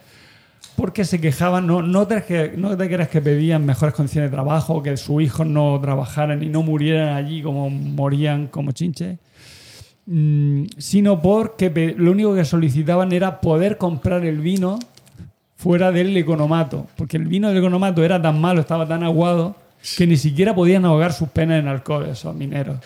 [0.76, 4.82] porque se quejaban, no, no, te, no te creas que pedían mejores condiciones de trabajo,
[4.82, 9.20] que sus hijos no trabajaran y no murieran allí como morían como chinches,
[10.06, 14.80] mm, sino porque lo único que solicitaban era poder comprar el vino
[15.60, 19.57] fuera del economato, porque el vino del economato era tan malo, estaba tan aguado,
[19.98, 22.77] que ni siquiera podían ahogar sus penas en alcohol esos mineros.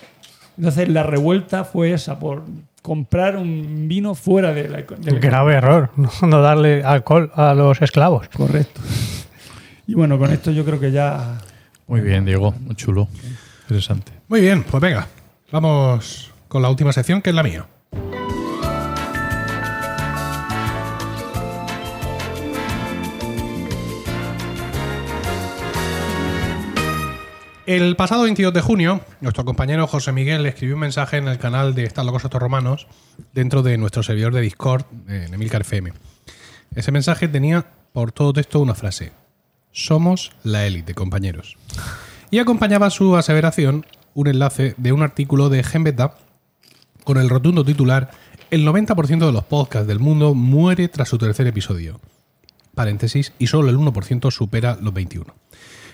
[0.57, 2.41] Entonces la revuelta fue esa, por
[2.81, 5.91] comprar un vino fuera de la, eco- del Grave error.
[6.23, 8.27] No darle alcohol a los esclavos.
[8.35, 8.81] Correcto.
[9.85, 11.39] Y bueno, con esto yo creo que ya.
[11.87, 12.53] Muy bien, Diego.
[12.61, 13.09] Muy chulo.
[13.63, 14.13] Interesante.
[14.29, 15.07] Muy bien, pues venga,
[15.51, 17.65] vamos con la última sección que es la mía.
[27.65, 31.73] El pasado 22 de junio, nuestro compañero José Miguel escribió un mensaje en el canal
[31.73, 32.87] de Están locos estos romanos
[33.31, 35.93] dentro de nuestro servidor de Discord en Emilcar FM.
[36.75, 39.13] Ese mensaje tenía por todo texto una frase:
[39.71, 41.55] Somos la élite, compañeros.
[42.31, 46.15] Y acompañaba su aseveración un enlace de un artículo de Genbeta
[47.05, 48.11] con el rotundo titular
[48.51, 52.01] El 90% de los podcasts del mundo muere tras su tercer episodio.
[52.75, 55.33] Paréntesis, y solo el 1% supera los 21.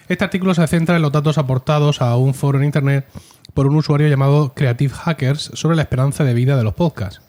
[0.10, 3.08] Este artículo se centra en los datos aportados a un foro en internet
[3.54, 7.22] por un usuario llamado Creative Hackers sobre la esperanza de vida de los podcasts.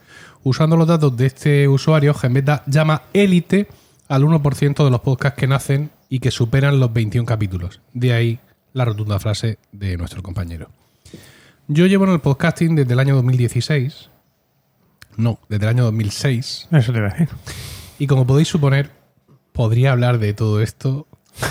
[0.44, 3.68] Usando los datos de este usuario, Genbeta llama élite
[4.08, 7.82] al 1% de los podcasts que nacen y que superan los 21 capítulos.
[7.92, 8.40] De ahí
[8.72, 10.70] la rotunda frase de nuestro compañero.
[11.68, 14.08] Yo llevo en el podcasting desde el año 2016.
[15.18, 16.68] No, desde el año 2006.
[16.72, 17.28] Eso te iba a decir.
[17.98, 18.90] Y como podéis suponer,
[19.52, 21.06] podría hablar de todo esto,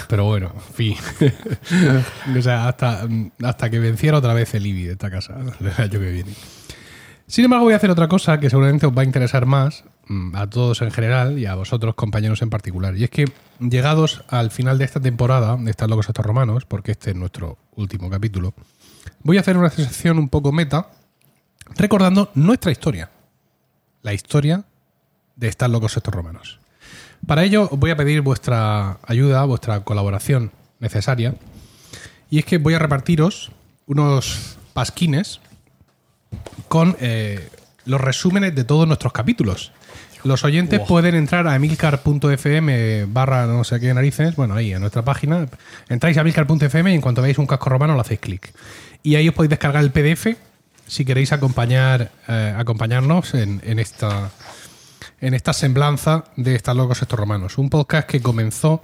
[0.08, 0.96] pero bueno, en fin.
[2.38, 3.08] o sea, hasta,
[3.44, 6.34] hasta que venciera otra vez el IBI de esta casa año que viene.
[7.30, 10.36] Sin embargo, voy a hacer otra cosa que seguramente os va a interesar más mm,
[10.36, 12.98] a todos en general y a vosotros, compañeros en particular.
[12.98, 13.26] Y es que,
[13.60, 17.60] llegados al final de esta temporada de Estar locos estos romanos, porque este es nuestro
[17.76, 18.56] último capítulo,
[19.22, 20.90] voy a hacer una sección un poco meta,
[21.76, 23.12] recordando nuestra historia.
[24.02, 24.64] La historia
[25.36, 26.60] de Estar locos estos romanos.
[27.26, 31.36] Para ello os voy a pedir vuestra ayuda, vuestra colaboración necesaria.
[32.30, 33.52] Y es que voy a repartiros
[33.88, 35.40] unos pasquines
[36.68, 37.50] con eh,
[37.86, 39.72] los resúmenes de todos nuestros capítulos.
[40.24, 45.04] Los oyentes pueden entrar a emilcar.fm barra no sé qué narices, bueno, ahí en nuestra
[45.04, 45.48] página.
[45.88, 48.54] Entráis a emilcar.fm y en cuanto veáis un casco romano lo hacéis clic.
[49.02, 50.36] Y ahí os podéis descargar el PDF
[50.90, 54.32] si queréis acompañar, eh, acompañarnos en, en esta,
[55.22, 57.58] en esta semblanza de Estar locos estos romanos.
[57.58, 58.82] Un podcast que comenzó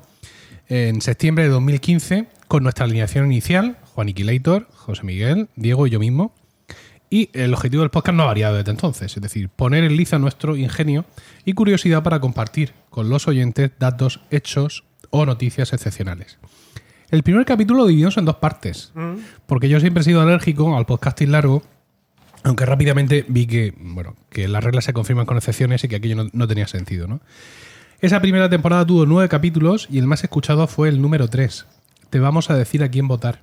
[0.67, 5.99] en septiembre de 2015 con nuestra alineación inicial, Juan Iquilator, José Miguel, Diego y yo
[5.99, 6.33] mismo.
[7.09, 10.19] Y el objetivo del podcast no ha variado desde entonces, es decir, poner en liza
[10.19, 11.05] nuestro ingenio
[11.45, 16.39] y curiosidad para compartir con los oyentes datos, hechos o noticias excepcionales.
[17.11, 18.91] El primer capítulo lo dividimos en dos partes,
[19.45, 21.61] porque yo siempre he sido alérgico al podcasting largo,
[22.45, 26.15] aunque rápidamente vi que, bueno, que las reglas se confirman con excepciones y que aquello
[26.15, 27.19] no, no tenía sentido, ¿no?
[27.99, 31.65] Esa primera temporada tuvo nueve capítulos y el más escuchado fue el número 3.
[32.09, 33.41] Te vamos a decir a quién votar.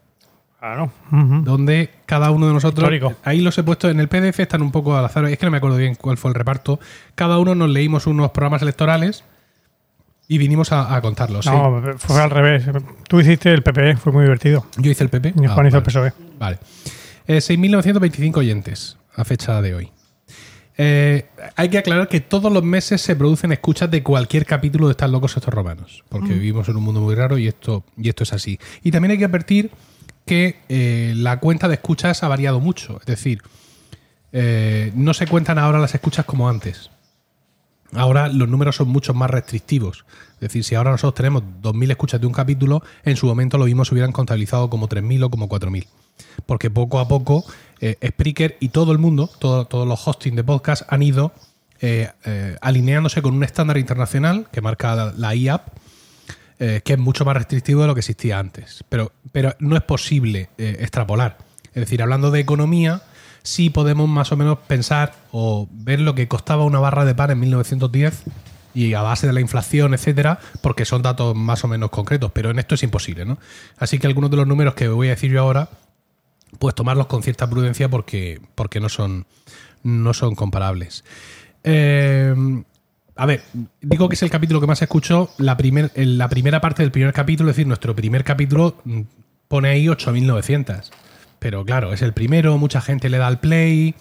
[0.60, 0.92] Claro.
[1.10, 2.84] Donde cada uno de nosotros.
[2.84, 3.14] Histórico.
[3.24, 5.24] Ahí los he puesto en el PDF, están un poco al azar.
[5.24, 6.78] Es que no me acuerdo bien cuál fue el reparto.
[7.16, 9.24] Cada uno nos leímos unos programas electorales
[10.28, 11.44] y vinimos a, a contarlos.
[11.46, 11.50] sí.
[11.50, 12.64] No, fue al revés.
[13.08, 14.64] Tú hiciste el PP, fue muy divertido.
[14.76, 15.34] Yo hice el PP.
[15.36, 15.82] Y Ah, Juan hizo el.
[15.82, 16.12] PSOE.
[16.38, 16.58] Vale.
[17.26, 19.92] Eh, 6.925 oyentes a fecha de hoy.
[20.78, 24.92] Eh, hay que aclarar que todos los meses se producen escuchas de cualquier capítulo de
[24.92, 28.22] Están locos estos romanos, porque vivimos en un mundo muy raro y esto, y esto
[28.24, 28.58] es así.
[28.82, 29.70] Y también hay que advertir
[30.24, 33.42] que eh, la cuenta de escuchas ha variado mucho, es decir,
[34.32, 36.90] eh, no se cuentan ahora las escuchas como antes.
[37.94, 40.06] Ahora los números son mucho más restrictivos.
[40.34, 43.66] Es decir, si ahora nosotros tenemos 2.000 escuchas de un capítulo, en su momento lo
[43.66, 45.86] mismo se hubieran contabilizado como 3.000 o como 4.000.
[46.46, 47.44] Porque poco a poco
[47.80, 51.32] eh, Spreaker y todo el mundo, todo- todos los hosting de podcast han ido
[51.80, 55.68] eh, eh, alineándose con un estándar internacional que marca la, la IAP,
[56.58, 58.84] que es mucho más restrictivo de lo que existía antes.
[58.88, 61.38] Pero, pero no es posible extrapolar.
[61.74, 63.02] Es decir, hablando de economía,
[63.42, 67.32] sí podemos más o menos pensar o ver lo que costaba una barra de pan
[67.32, 68.22] en 1910
[68.74, 72.50] y a base de la inflación, etcétera, porque son datos más o menos concretos, pero
[72.50, 73.38] en esto es imposible, ¿no?
[73.76, 75.68] Así que algunos de los números que voy a decir yo ahora,
[76.58, 79.26] pues tomarlos con cierta prudencia porque, porque no, son,
[79.82, 81.04] no son comparables.
[81.64, 82.34] Eh,
[83.16, 83.42] a ver,
[83.80, 85.30] digo que es el capítulo que más escucho.
[85.38, 89.00] La, primer, la primera parte del primer capítulo, es decir, nuestro primer capítulo mm,
[89.48, 90.90] pone ahí 8.900.
[91.38, 93.94] Pero claro, es el primero, mucha gente le da al play.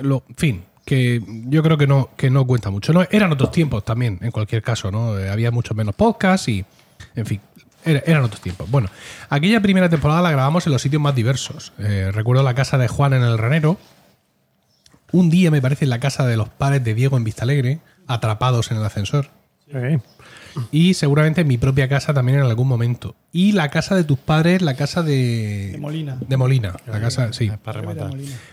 [0.00, 2.92] Lo, fin, que yo creo que no, que no cuenta mucho.
[2.92, 3.02] ¿no?
[3.10, 5.18] Eran otros tiempos también, en cualquier caso, ¿no?
[5.18, 6.64] Eh, Había mucho menos podcasts y,
[7.14, 7.40] en fin,
[7.84, 8.70] era- eran otros tiempos.
[8.70, 8.88] Bueno,
[9.30, 11.72] aquella primera temporada la grabamos en los sitios más diversos.
[11.78, 13.78] Eh, recuerdo la casa de Juan en el Ranero,
[15.12, 18.70] un día me parece en la casa de los padres de Diego en Vistalegre, atrapados
[18.70, 19.30] en el ascensor.
[19.70, 19.98] Sí.
[20.70, 23.16] Y seguramente en mi propia casa también en algún momento.
[23.32, 25.70] Y la casa de tus padres, la casa de...
[25.72, 26.16] De Molina.
[26.20, 26.76] De Molina.
[26.86, 27.50] La casa, sí.
[27.62, 28.10] Para rematar.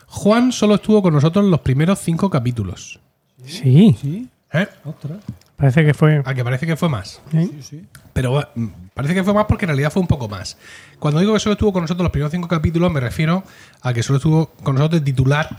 [0.07, 2.99] Juan solo estuvo con nosotros los primeros cinco capítulos.
[3.45, 3.95] Sí.
[4.01, 4.27] ¿Sí?
[4.53, 4.67] ¿Eh?
[4.83, 5.19] Ostras.
[5.61, 6.23] Parece que fue.
[6.25, 7.21] A que parece que fue más.
[7.29, 7.85] Sí, sí.
[8.13, 10.57] Pero mm, parece que fue más porque en realidad fue un poco más.
[10.97, 13.43] Cuando digo que solo estuvo con nosotros los primeros cinco capítulos, me refiero
[13.81, 15.55] a que solo estuvo con nosotros de titular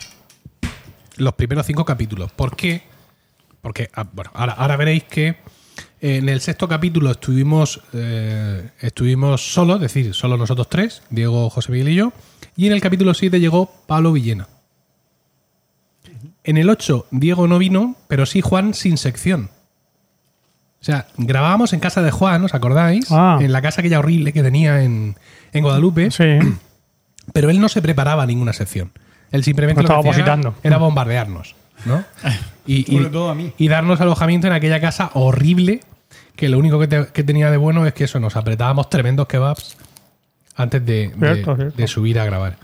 [1.19, 2.33] los primeros cinco capítulos.
[2.33, 2.83] ¿Por qué?
[3.61, 5.37] Porque, ah, bueno, ahora, ahora veréis que eh,
[6.17, 11.71] en el sexto capítulo estuvimos, eh, estuvimos solos, es decir, solo nosotros tres, Diego, José
[11.71, 12.13] Miguel y yo.
[12.57, 14.49] Y en el capítulo 7 llegó Pablo Villena.
[16.43, 19.49] En el 8, Diego no vino, pero sí Juan sin sección.
[20.83, 23.07] O sea, grabábamos en casa de Juan, ¿os acordáis?
[23.11, 23.39] Ah.
[23.41, 25.17] En la casa aquella horrible que tenía en,
[25.53, 26.11] en Guadalupe.
[26.11, 26.25] Sí.
[27.33, 28.91] Pero él no se preparaba ninguna sección.
[29.31, 31.55] Él simplemente No lo que estaba hacía era- bombardearnos,
[31.87, 32.05] ¿no?
[32.67, 33.53] Y, y- Sobre todo a mí.
[33.59, 35.81] y darnos alojamiento en aquella casa horrible
[36.37, 39.27] que lo único que, te- que tenía de bueno es que eso, nos apretábamos tremendos
[39.27, 39.77] kebabs
[40.57, 41.77] antes de, de- Cierto, cierto.
[41.77, 42.57] de subir a grabar.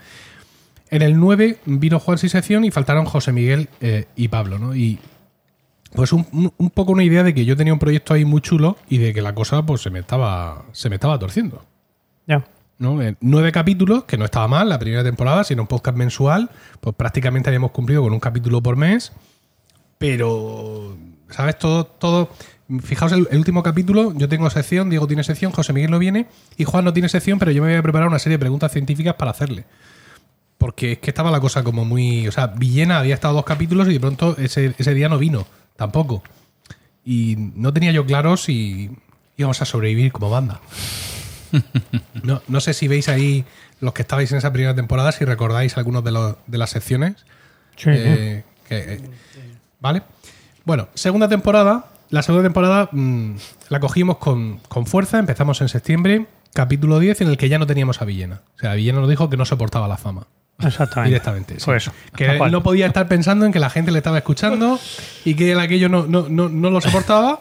[0.91, 4.75] En el 9 vino Juan sin sección y faltaron José Miguel eh, y Pablo, ¿no?
[4.75, 4.99] Y
[5.95, 8.77] pues un, un- poco una idea de que yo tenía un proyecto ahí muy chulo
[8.89, 11.65] y de que la cosa pues se me estaba, se me estaba torciendo.
[12.27, 12.45] Ya.
[12.79, 13.03] ¿no?
[13.03, 16.51] En nueve capítulos, que no estaba mal la primera temporada, sino un podcast mensual,
[16.81, 19.13] pues prácticamente habíamos cumplido con un capítulo por mes,
[19.99, 20.97] pero,
[21.31, 21.59] ¿sabes?
[21.59, 22.31] Todo, todo,
[22.83, 26.27] fijaos el, el último capítulo, yo tengo sección, Diego tiene sección, José Miguel no viene
[26.57, 28.71] y Juan no tiene sección, pero yo me voy a preparar una serie de preguntas
[28.73, 29.65] científicas para hacerle.
[30.59, 32.27] Porque es que estaba la cosa como muy...
[32.27, 35.47] O sea, Villena había estado dos capítulos y de pronto ese, ese día no vino,
[35.79, 36.23] tampoco.
[37.05, 38.91] Y no tenía yo claro si
[39.39, 40.61] íbamos a sobrevivir como banda.
[42.23, 43.45] No, no sé si veis ahí
[43.81, 47.15] los que estabais en esa primera temporada, si recordáis algunos de, los- de las secciones.
[47.77, 47.89] Sí.
[47.91, 49.01] Eh, que, eh,
[49.81, 50.03] ¿Vale?
[50.67, 51.87] Bueno, segunda temporada.
[52.11, 53.37] La segunda temporada mm,
[53.71, 57.67] la cogimos con, con fuerza, empezamos en septiembre, capítulo 10, en el que ya no
[57.67, 58.41] teníamos a Villena.
[58.57, 60.27] O sea, Villena nos dijo que no soportaba la fama.
[60.61, 61.09] Exactamente.
[61.11, 61.55] Directamente.
[61.55, 61.65] sí.
[61.65, 61.93] Fue eso.
[62.17, 64.79] Que no podía estar pensando en que la gente le estaba escuchando
[65.25, 67.41] y que él aquello no, no, no, no lo soportaba.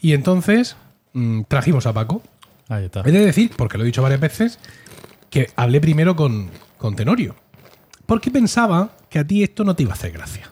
[0.00, 0.76] Y entonces
[1.12, 2.22] mm, trajimos a Paco.
[2.68, 3.02] Ahí está.
[3.04, 4.58] He de decir, porque lo he dicho varias veces,
[5.30, 7.34] que hablé primero con, con Tenorio.
[8.06, 10.50] Porque pensaba que a ti esto no te iba a hacer gracia.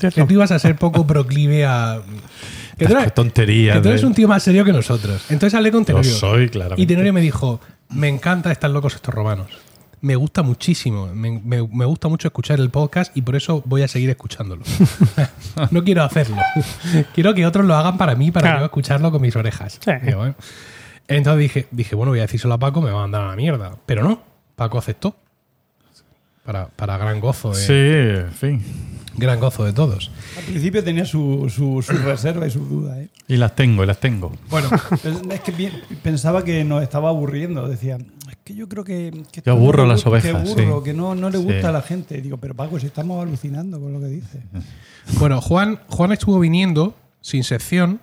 [0.00, 2.02] Es Que tú ibas a ser poco proclive a.
[2.76, 3.74] Que tú eres, tontería.
[3.74, 5.24] que tú eres un tío más serio que nosotros.
[5.30, 6.12] Entonces hablé con Lo Tenorio.
[6.12, 6.82] soy, claramente.
[6.82, 7.60] Y Tenorio me dijo:
[7.90, 9.46] Me encanta estar locos estos romanos.
[10.02, 11.06] Me gusta muchísimo.
[11.14, 14.62] Me, me- me gusta mucho escuchar el podcast y por eso voy a seguir escuchándolo.
[15.70, 16.36] no quiero hacerlo.
[17.14, 18.58] quiero que otros lo hagan para mí, para Claro.
[18.60, 19.78] yo escucharlo con mis orejas.
[19.82, 19.90] Sí.
[20.06, 20.34] Y bueno,
[21.08, 23.36] entonces dije, dije, bueno, voy a decírselo a Paco, me va a mandar a la
[23.36, 23.76] mierda.
[23.86, 24.22] Pero no,
[24.54, 25.16] Paco aceptó.
[26.44, 28.62] Para, para gran gozo de, Sí, en fin.
[29.16, 30.12] gran gozo de todos.
[30.38, 32.98] Al principio tenía su, su, su reserva y sus dudas.
[32.98, 33.08] ¿eh?
[33.26, 34.32] Y las tengo, y las tengo.
[34.48, 34.68] Bueno,
[35.32, 35.72] Es que
[36.04, 37.66] pensaba que nos estaba aburriendo.
[37.66, 37.98] Decía,
[38.46, 39.24] que yo creo que.
[39.32, 40.84] que aburro no las gusta- ovejas, Que aburro, sí.
[40.84, 41.44] que no, no le Sí.
[41.44, 42.22] gusta a la gente.
[42.22, 44.40] Digo, pero Paco, si estamos alucinando con lo que dice.
[45.18, 48.00] Bueno, Juan, Juan estuvo viniendo sin sección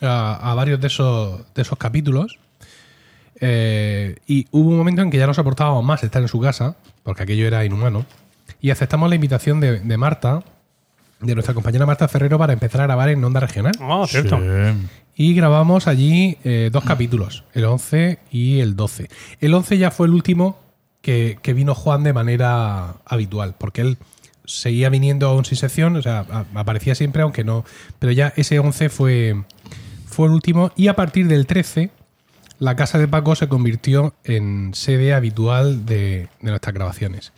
[0.00, 2.38] a, a varios de esos, de esos capítulos.
[3.40, 6.76] Eh, y hubo un momento en que ya no soportábamos más estar en su casa,
[7.02, 8.04] porque aquello era inhumano.
[8.60, 10.42] Y aceptamos la invitación de, de Marta,
[11.20, 13.72] de nuestra compañera Marta Ferrero, para empezar a grabar en Onda Regional.
[13.80, 14.38] Ah, cierto.
[14.38, 14.88] Sí.
[15.16, 19.08] Y grabamos allí eh, dos capítulos, el 11 y el 12.
[19.40, 20.58] El 11 ya fue el último
[21.02, 23.98] que, que vino Juan de manera habitual, porque él
[24.46, 27.64] seguía viniendo aún sin sección, o sea, aparecía siempre, aunque no.
[27.98, 29.44] Pero ya ese 11 fue,
[30.06, 31.90] fue el último, y a partir del 13,
[32.58, 37.32] la casa de Paco se convirtió en sede habitual de, de nuestras grabaciones.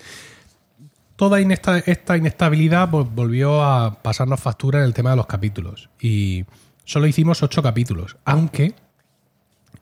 [1.23, 5.89] Toda inesta- esta inestabilidad pues, volvió a pasarnos factura en el tema de los capítulos.
[6.01, 6.45] Y
[6.85, 8.75] solo hicimos ocho capítulos, aunque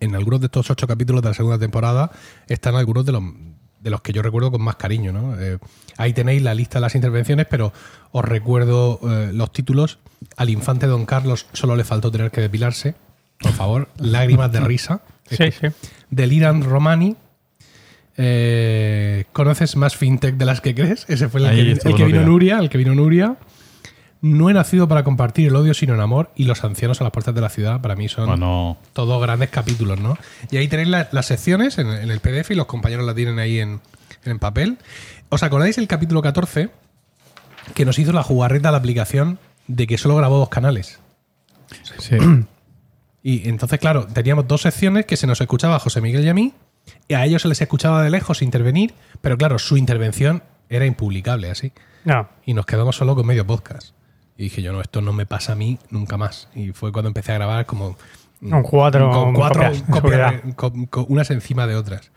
[0.00, 2.10] en algunos de estos ocho capítulos de la segunda temporada
[2.46, 3.22] están algunos de los,
[3.80, 5.12] de los que yo recuerdo con más cariño.
[5.14, 5.40] ¿no?
[5.40, 5.56] Eh,
[5.96, 7.72] ahí tenéis la lista de las intervenciones, pero
[8.12, 9.98] os recuerdo eh, los títulos.
[10.36, 12.96] Al infante Don Carlos solo le faltó tener que depilarse.
[13.38, 15.00] Por favor, lágrimas de risa.
[15.30, 15.68] Sí, sí.
[16.10, 17.16] Del Iran Romani.
[18.16, 21.06] Eh, ¿Conoces más fintech de las que crees?
[21.08, 22.58] Ese fue el, que, el vino Nuria.
[22.58, 23.36] El que vino Nuria.
[24.22, 27.12] No he nacido para compartir el odio sino en amor y los ancianos a las
[27.12, 30.18] puertas de la ciudad para mí son Bueno, todos grandes capítulos, ¿no?
[30.50, 33.38] Y ahí tenéis la- las secciones en, en el PDF y los compañeros la tienen
[33.38, 33.80] ahí en,
[34.26, 34.76] en papel.
[35.30, 36.68] ¿Os acordáis el capítulo 14
[37.74, 39.38] que nos hizo la jugarreta a la aplicación
[39.68, 40.98] de que solo grabó dos canales?
[41.98, 42.16] sí.
[43.22, 46.34] Y entonces, claro, teníamos dos secciones que se nos escuchaba a José Miguel y a
[46.34, 46.54] mí,
[47.08, 51.50] y a ellos se les escuchaba de lejos intervenir, pero claro, su intervención era impublicable
[51.50, 51.72] así.
[52.04, 52.28] No.
[52.46, 53.94] Y nos quedamos solo con medio podcast.
[54.36, 56.48] Y dije yo, no, esto no me pasa a mí nunca más.
[56.54, 57.96] Y fue cuando empecé a grabar como...
[58.48, 60.00] Con cuatro Con cuatro copias, copias,
[60.32, 60.54] seguridad.
[60.56, 62.10] con- con unas encima de otras.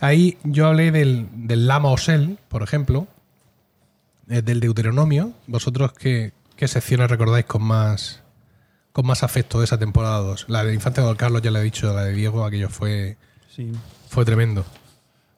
[0.00, 3.08] Ahí yo hablé del, del Lama Osel, por ejemplo,
[4.28, 5.32] eh, del Deuteronomio.
[5.48, 8.22] ¿Vosotros qué, qué secciones recordáis con más,
[8.92, 10.44] con más afecto de esa temporada 2.
[10.48, 13.16] La de Infante de Don Carlos, ya le he dicho, la de Diego, aquello fue,
[13.48, 13.72] Sí.
[14.08, 14.64] Fue tremendo.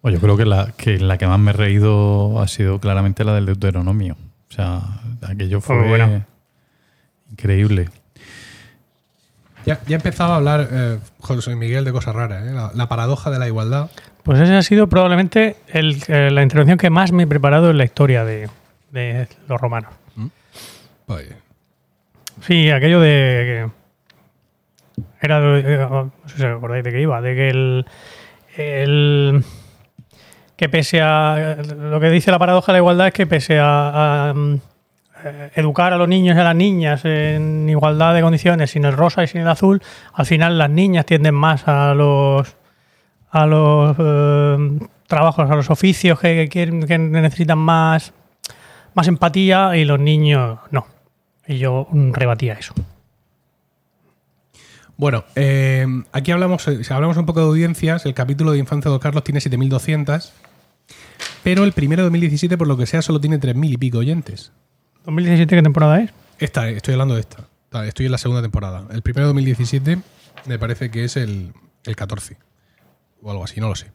[0.01, 3.25] Pues yo creo que la, que la que más me he reído ha sido claramente
[3.25, 4.17] la del Deuteronomio.
[4.51, 4.81] O sea,
[5.29, 6.27] aquello fue Muy buena.
[7.31, 7.89] increíble.
[9.67, 12.53] Ya, ya empezaba a hablar eh, José Miguel de cosas raras, ¿eh?
[12.53, 13.91] la, la paradoja de la igualdad.
[14.23, 17.77] Pues esa ha sido probablemente el- eh, la intervención que más me he preparado en
[17.79, 18.49] la historia de,
[18.93, 19.93] de los romanos.
[21.07, 21.27] Pues,
[22.47, 23.71] Sí, aquello de
[25.01, 27.87] que era de- eh, no sé si os acordáis de qué iba, de que el,
[28.59, 29.45] el-
[30.57, 34.33] que pese a lo que dice la paradoja de la igualdad es que pese a,
[34.35, 34.55] mm,
[35.25, 38.93] eh, educar a los niños y a las niñas en igualdad de condiciones sin el
[38.95, 39.81] rosa y sin el azul,
[40.15, 42.57] al final las niñas tienden más a los
[43.31, 48.13] a los eh, trabajos, a los oficios que, quieren- que necesitan más
[48.95, 50.87] más empatía y los niños no.
[51.47, 52.75] Y yo rebatía eso.
[54.99, 58.89] Bueno, eh, aquí hablamos, eh, si hablamos un poco de audiencias, el capítulo de Infancia
[58.89, 60.33] de Don Carlos tiene 7.200,
[61.45, 64.51] pero el primero de 2017, por lo que sea, solo tiene 3.000 y pico oyentes.
[65.07, 66.11] ¿2017 qué temporada es?
[66.41, 67.47] Esta, estoy hablando de esta.
[67.87, 68.89] Estoy en la segunda temporada.
[68.91, 69.99] El primero de 2017
[70.47, 71.53] me parece que es el,
[71.85, 72.37] el 14.
[73.23, 73.93] O algo así, no lo sé.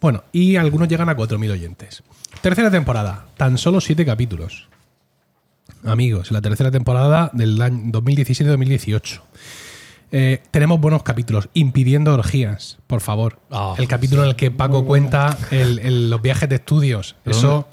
[0.00, 2.02] Bueno, y algunos llegan a 4.000 oyentes.
[2.40, 4.70] Tercera temporada, tan solo 7 capítulos.
[5.84, 9.20] Amigos, la tercera temporada del año 2017-2018.
[10.12, 11.48] Eh, tenemos buenos capítulos.
[11.54, 13.38] Impidiendo orgías, por favor.
[13.50, 17.16] Ah, el capítulo en el que Paco cuenta el- el- los viajes de estudios.
[17.22, 17.68] ¿Pero Eso.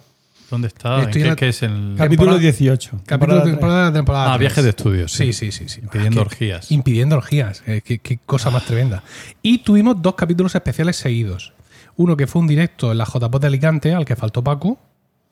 [0.49, 1.01] ¿Dónde está?
[1.01, 2.91] Estoy en ¿Qué, la- qué es el Capítulo Temporada- 18.
[3.05, 5.51] Capítulo temporada de temporada, de temporada Ah, viajes de estudios, Sí, sí.
[5.51, 5.67] sí, sí.
[5.69, 5.81] sí.
[5.81, 6.71] Impidiendo Ah, qué- orgías.
[6.71, 7.63] Impidiendo orgías.
[7.67, 9.03] Eh, qué, qué cosa más tremenda.
[9.41, 11.53] Y tuvimos dos capítulos especiales seguidos.
[11.97, 14.79] Uno que fue un directo en la JPOT de Alicante, al que faltó Paco.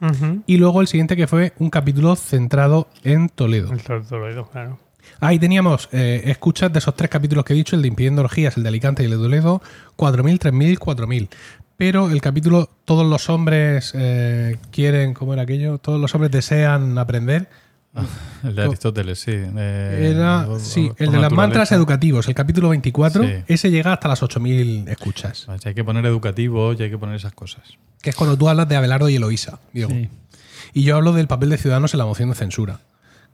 [0.02, 0.41] Ujú.
[0.48, 3.72] Y luego el siguiente que fue un capítulo centrado en Toledo.
[3.72, 4.80] El Tol- Toledo, claro.
[5.19, 8.57] Ahí teníamos eh, escuchas de esos tres capítulos que he dicho, el de Impidiendo Orgías,
[8.57, 9.61] el de Alicante y el de Toledo,
[9.98, 11.30] 4.000, 3.000, 4.000.
[11.77, 15.77] Pero el capítulo Todos los hombres eh, quieren, ¿cómo era aquello?
[15.77, 17.49] Todos los hombres desean aprender.
[18.44, 19.32] El de Aristóteles, sí.
[19.34, 23.30] Eh, Era, sí, el de las mantras educativos, el capítulo 24, Sí.
[23.48, 25.48] ese llega hasta las 8.000 escuchas.
[25.64, 27.64] Hay que poner educativo y hay que poner esas cosas.
[28.02, 29.91] Que es cuando tú hablas de Abelardo y Eloísa, Diego.
[29.91, 30.10] Sí.
[30.73, 32.82] Y yo hablo del papel de Ciudadanos en la moción de censura.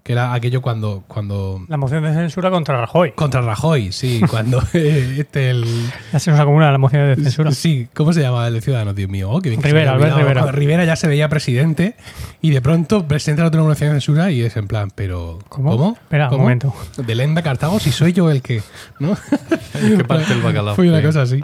[0.04, 1.04] Que era aquello cuando.
[1.08, 3.12] cuando La moción de censura contra Rajoy.
[3.12, 5.64] contra Rajoy, sí, cuando este el.
[6.12, 7.52] Ya se nos acumula la moción de censura.
[7.52, 9.30] Sí, ¿cómo se llama el de Ciudadanos, Dios mío?
[9.30, 10.16] Oh, que Rivera, Albert.
[10.18, 10.42] Rivera.
[10.42, 11.96] Cuando Rivera ya se veía presidente
[12.42, 15.38] y de pronto presenta la otra moción de censura y es en plan, pero.
[15.50, 15.70] ¿Cómo?
[15.78, 15.94] ¿Cómo?
[15.94, 16.74] Espera, un momento.
[16.98, 18.64] De Lenda Cartago, si soy yo el que.
[19.00, 19.16] ¿No?
[19.98, 20.76] ¿Qué parte el bacalao?
[20.76, 21.06] Fue una Sí.
[21.06, 21.44] cosa así.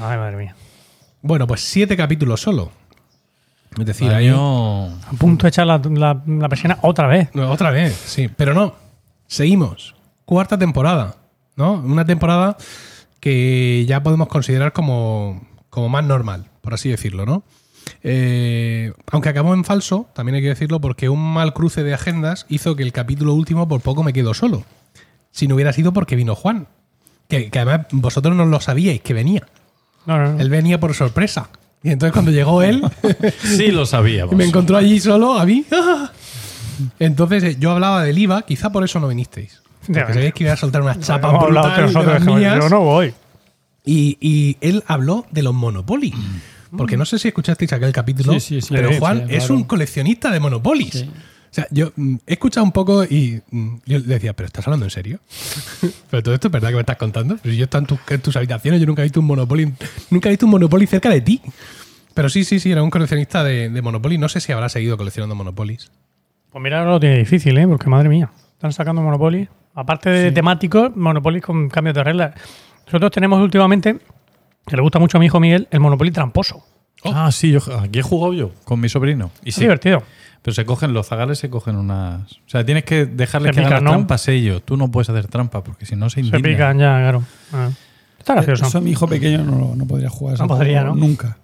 [0.00, 0.54] Ay, madre mía.
[1.20, 2.70] Bueno, pues siete capítulos solo.
[3.78, 4.28] Es decir, ahí.
[4.28, 7.28] Año- A punto de echar la, la, la persiana otra vez.
[7.34, 8.28] No, otra vez, sí.
[8.28, 8.74] Pero no.
[9.26, 9.94] Seguimos.
[10.24, 11.16] Cuarta temporada.
[11.56, 11.72] ¿No?
[11.74, 12.56] Una temporada
[13.20, 17.42] que ya podemos considerar como, como más normal, por así decirlo, ¿no?
[18.02, 22.46] Eh, aunque acabó en falso, también hay que decirlo, porque un mal cruce de agendas
[22.48, 24.64] hizo que el capítulo último por poco me quedo solo.
[25.30, 26.66] Si no hubiera sido porque vino Juan.
[27.28, 29.46] Que, que además vosotros no lo sabíais que venía.
[30.06, 30.40] No, no, no.
[30.40, 31.48] Él venía por sorpresa.
[31.84, 32.82] Y entonces cuando llegó él,
[33.42, 34.32] Sí, lo sabíamos.
[34.32, 35.64] y me encontró allí solo, a mí.
[36.98, 39.60] Entonces eh, yo hablaba del IVA, quizá por eso no vinisteis.
[39.86, 40.06] Porque Ya.
[40.12, 42.58] sabíais que iba a soltar unas chapas las nosotros, mías.
[42.60, 43.12] Yo no voy.
[43.84, 46.14] Y, y él habló de los Monopoly.
[46.76, 48.68] Porque no sé si escuchasteis aquel capítulo, Sí, sí, sí.
[48.70, 49.54] pero Sí, Juan sí, es claro.
[49.56, 51.04] un coleccionista de Monopolies.
[51.52, 54.66] O sea, yo mm, he escuchado un poco y mm, yo le decía, ¿pero estás
[54.66, 55.20] hablando en serio?
[56.10, 57.36] ¿Pero todo esto es verdad que me estás contando?
[57.42, 59.70] Pero si yo estoy en tus, en tus habitaciones, yo nunca he visto un Monopoly,
[60.08, 61.42] nunca he visto un Monopoly cerca de ti.
[62.14, 64.16] Pero sí, sí, sí, era un coleccionista de, de Monopoly.
[64.16, 65.90] No sé si habrá seguido coleccionando Monopolies.
[66.50, 67.68] Pues mira, ahora lo tiene difícil, ¿eh?
[67.68, 69.46] Porque madre mía, están sacando Monopoly.
[69.74, 72.34] Aparte de temáticos, Monopoly con cambios de reglas.
[72.86, 73.98] Nosotros tenemos últimamente,
[74.66, 76.64] que le gusta mucho a mi hijo Miguel, el Monopoly tramposo.
[77.04, 79.30] Ah, sí, yo, aquí he jugado yo con mi sobrino.
[79.44, 80.02] Y Es sí, divertido.
[80.42, 82.32] Pero se cogen los zagales, se cogen unas.
[82.32, 83.98] O sea, tienes que dejarles Se que hagan pican, las ¿no?
[83.98, 84.62] trampas ellos.
[84.64, 86.42] Tú no puedes hacer trampa porque si no se Se indignan.
[86.42, 87.24] pican ya, claro.
[87.52, 87.70] Ah.
[88.18, 88.66] Está gracioso.
[88.66, 90.38] Eso mi hijo pequeño no, no podría jugar.
[90.38, 90.94] No podría, ¿no?
[90.94, 91.38] Nunca.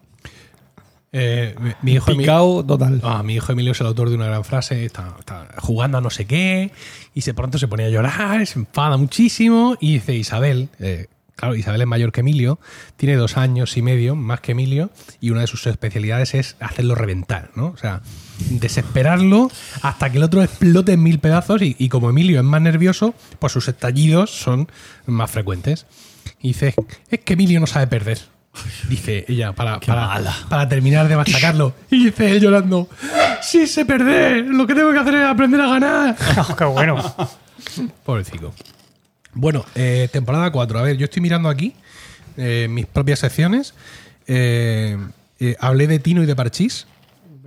[1.10, 3.00] Eh, mi- mi hijo Picao total.
[3.02, 6.00] Ah, mi hijo Emilio es el autor de una gran frase, está, está jugando a
[6.02, 6.70] no sé qué,
[7.14, 11.56] y de pronto se pone a llorar, se enfada muchísimo, y dice Isabel, eh, claro,
[11.56, 12.60] Isabel es mayor que Emilio,
[12.98, 16.94] tiene dos años y medio más que Emilio, y una de sus especialidades es hacerlo
[16.94, 17.68] reventar, ¿no?
[17.68, 18.02] O sea,
[18.50, 19.50] desesperarlo
[19.82, 23.14] hasta que el otro explote en mil pedazos, y, y como Emilio es más nervioso,
[23.38, 24.70] pues sus estallidos son
[25.06, 25.86] más frecuentes.
[26.40, 26.74] Y dice,
[27.10, 28.18] es que Emilio no sabe perder.
[28.88, 31.74] Dice ella, para, para, para terminar de machacarlo.
[31.90, 32.88] Y dice él llorando,
[33.42, 36.16] sí sé perder, lo que tengo que hacer es aprender a ganar.
[36.36, 37.14] Ah, qué bueno.
[38.04, 38.52] Pobrecito.
[39.34, 40.78] Bueno, eh, temporada 4.
[40.78, 41.74] A ver, yo estoy mirando aquí
[42.36, 43.74] eh, mis propias secciones.
[44.26, 44.96] Eh,
[45.60, 46.86] hablé de Tino y de Parchís,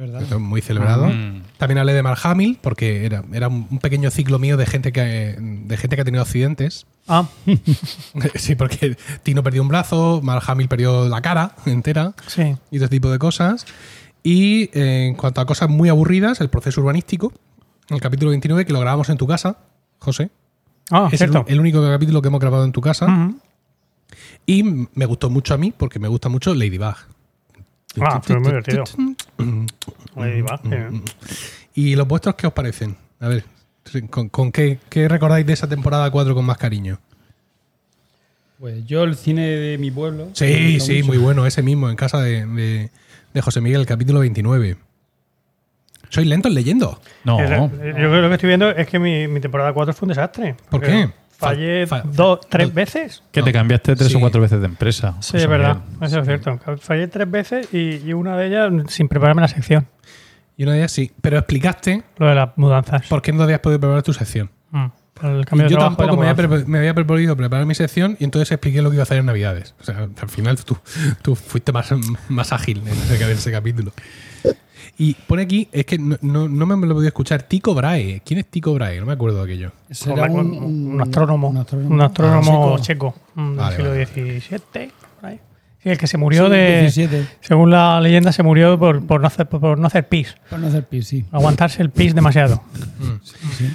[0.01, 0.23] ¿Verdad?
[0.23, 1.05] esto es muy celebrado.
[1.05, 1.43] Mm.
[1.59, 5.35] También hablé de Mark Hamill, porque era, era un pequeño ciclo mío de gente que,
[5.39, 6.87] de gente que ha tenido accidentes.
[7.07, 7.27] Ah,
[8.35, 12.55] sí, porque Tino perdió un brazo, Mark Hamill perdió la cara entera sí.
[12.71, 13.67] y todo tipo de cosas.
[14.23, 17.31] Y eh, en cuanto a cosas muy aburridas, el proceso urbanístico,
[17.89, 19.57] el capítulo 29, que lo grabamos en tu casa,
[19.99, 20.31] José.
[20.89, 21.45] Ah, es el, cierto.
[21.47, 23.33] el único capítulo que hemos grabado en tu casa.
[24.47, 26.95] Y me gustó mucho a mí, porque me gusta mucho Ladybug.
[27.99, 28.83] Ah, fue muy divertido.
[30.15, 31.03] Ladybug, sí.
[31.75, 32.95] ¿Y los vuestros qué os parecen?
[33.19, 33.43] A ver,
[34.09, 36.99] ¿con, con qué, qué recordáis de esa temporada 4 con más cariño?
[38.59, 40.29] Pues yo el cine de mi pueblo.
[40.33, 41.07] Sí, sí, mucho.
[41.07, 42.91] muy bueno, ese mismo, en casa de, de-
[43.33, 44.75] de José Miguel, el capítulo 29.
[46.09, 46.99] ¿Sois lentos leyendo?
[47.23, 50.05] No, Yo creo que lo que estoy viendo es que mi, mi temporada 4 fue
[50.05, 50.55] un desastre.
[50.69, 51.09] ¿Por qué?
[51.47, 53.23] Fallé Fa- fa- dos, tres veces.
[53.31, 54.15] que te cambiaste tres Sí.
[54.15, 55.15] o cuatro veces de empresa.
[55.21, 55.77] Sí, es verdad.
[55.91, 56.07] Miguel.
[56.07, 56.59] Eso es cierto.
[56.79, 59.87] Fallé tres veces y, y una de ellas sin prepararme la sección.
[60.57, 63.07] Y una de ellas sí, pero explicaste Lo de las mudanzas.
[63.07, 64.49] por qué no habías podido preparar tu sección.
[64.71, 64.85] Mm,
[65.23, 68.51] el cambio de yo tampoco me había, me había propuesto preparar mi sección y entonces
[68.51, 69.73] expliqué lo que iba a hacer en Navidades.
[69.79, 70.77] O sea, al final tú,
[71.21, 71.91] tú fuiste más,
[72.29, 73.91] más ágil en ese, en ese capítulo.
[74.97, 78.21] Y pone aquí, es que no, no, no me lo he podido escuchar, Tico Brahe.
[78.25, 78.99] ¿Quién es Tico Brahe?
[78.99, 79.71] No me acuerdo de aquello.
[79.89, 80.39] Ese era un,
[80.93, 81.49] un astrónomo.
[81.49, 81.93] un astrónomo.
[81.95, 83.15] Un astrónomo Ah, checo.
[83.35, 84.05] mm, Vale, del vale.
[84.07, 84.91] siglo XVII.
[85.21, 85.39] por.
[85.83, 86.81] Sí, el que se murió Sí, de.
[86.81, 90.35] 17, Según la leyenda, se murió por, por no hacer, por no hacer pis.
[90.49, 91.25] para no hacer pis, sí.
[91.31, 92.61] Aguantarse el pis demasiado.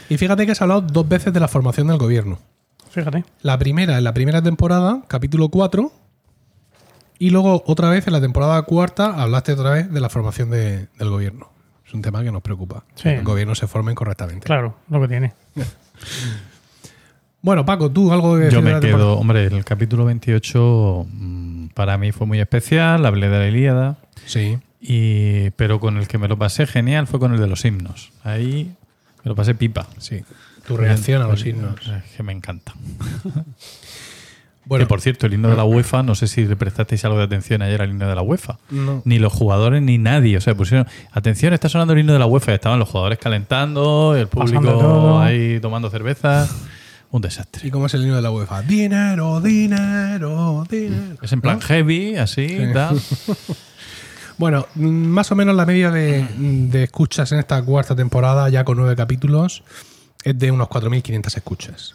[0.08, 2.38] Y fíjate que has hablado dos veces de la formación del gobierno.
[2.90, 3.24] Fíjate.
[3.42, 5.90] La primera en la primera temporada, capítulo 4.
[7.18, 10.88] Y luego otra vez en la temporada cuarta hablaste otra vez de la formación de-
[10.98, 11.50] del gobierno.
[11.86, 12.84] Es un tema que nos preocupa.
[12.96, 13.04] Sí.
[13.04, 14.44] Que el gobierno se formen correctamente.
[14.46, 15.32] Claro, lo que tiene.
[17.42, 18.80] Bueno, Paco, tú algo que Yo de me temporada?
[18.80, 23.98] quedo, hombre, el capítulo 28 mm, para mí fue muy especial, hablé de la Ilíada,
[24.24, 24.58] Sí.
[24.80, 28.10] y, pero con el que me lo pasé genial fue con el de los himnos.
[28.24, 28.74] Ahí
[29.22, 29.86] me lo pasé pipa.
[29.98, 30.24] Sí.
[30.66, 31.76] Tu reacción a los himnos.
[31.86, 32.72] Es que me encanta.
[34.66, 37.18] Bueno, que por cierto, el himno de la UEFA, no sé si le prestasteis algo
[37.18, 38.58] de atención ayer al himno de la UEFA.
[38.70, 39.00] no.
[39.04, 40.36] Ni los jugadores ni nadie.
[40.36, 42.52] O sea, pusieron, atención, está sonando el himno de la UEFA.
[42.54, 46.48] Estaban los jugadores calentando, el público ahí tomando cerveza.
[47.12, 47.66] Un desastre.
[47.68, 48.62] ¿Y cómo es el himno de la UEFA?
[48.62, 51.16] Dinero, dinero, dinero.
[51.22, 52.72] Es en plan heavy, así, Sí.
[52.74, 53.00] tal.
[54.38, 58.76] Bueno, más o menos la media de, de escuchas en esta cuarta temporada, ya con
[58.76, 59.62] nueve capítulos,
[60.24, 61.92] es de unos 4.500 escuchas.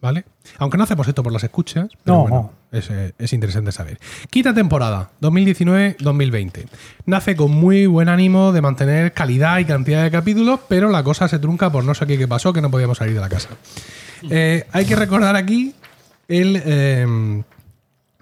[0.00, 0.24] ¿Vale?
[0.58, 3.98] Aunque no hacemos esto por las escuchas, pero No, bueno, es, eh, es interesante saber.
[4.30, 6.64] Quinta temporada, 2019-2020.
[7.04, 11.28] Nace con muy buen ánimo de mantener calidad y cantidad de capítulos, pero la cosa
[11.28, 13.50] se trunca por no sé qué qué pasó, que no podíamos salir de la casa.
[14.30, 15.74] Eh, hay que recordar aquí
[16.28, 17.42] el, eh,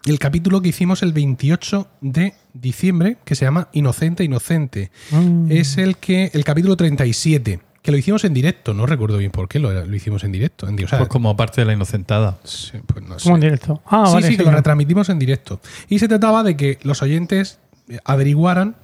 [0.04, 4.90] el capítulo que hicimos el 28 de diciembre, que se llama Inocente, Inocente.
[5.10, 5.52] Mm.
[5.52, 8.74] Es el que el capítulo 37, que lo hicimos en directo.
[8.74, 10.68] No recuerdo bien por qué lo, lo hicimos en directo.
[10.68, 12.36] En, o sea, Pues como parte de la inocentada.
[12.44, 13.22] sí, pues no sé.
[13.22, 13.80] Como en directo.
[13.86, 14.26] Ah, sí, vale.
[14.26, 15.58] sí, que lo retransmitimos en directo.
[15.88, 18.76] Y se trataba de que los oyentes eh, averiguaran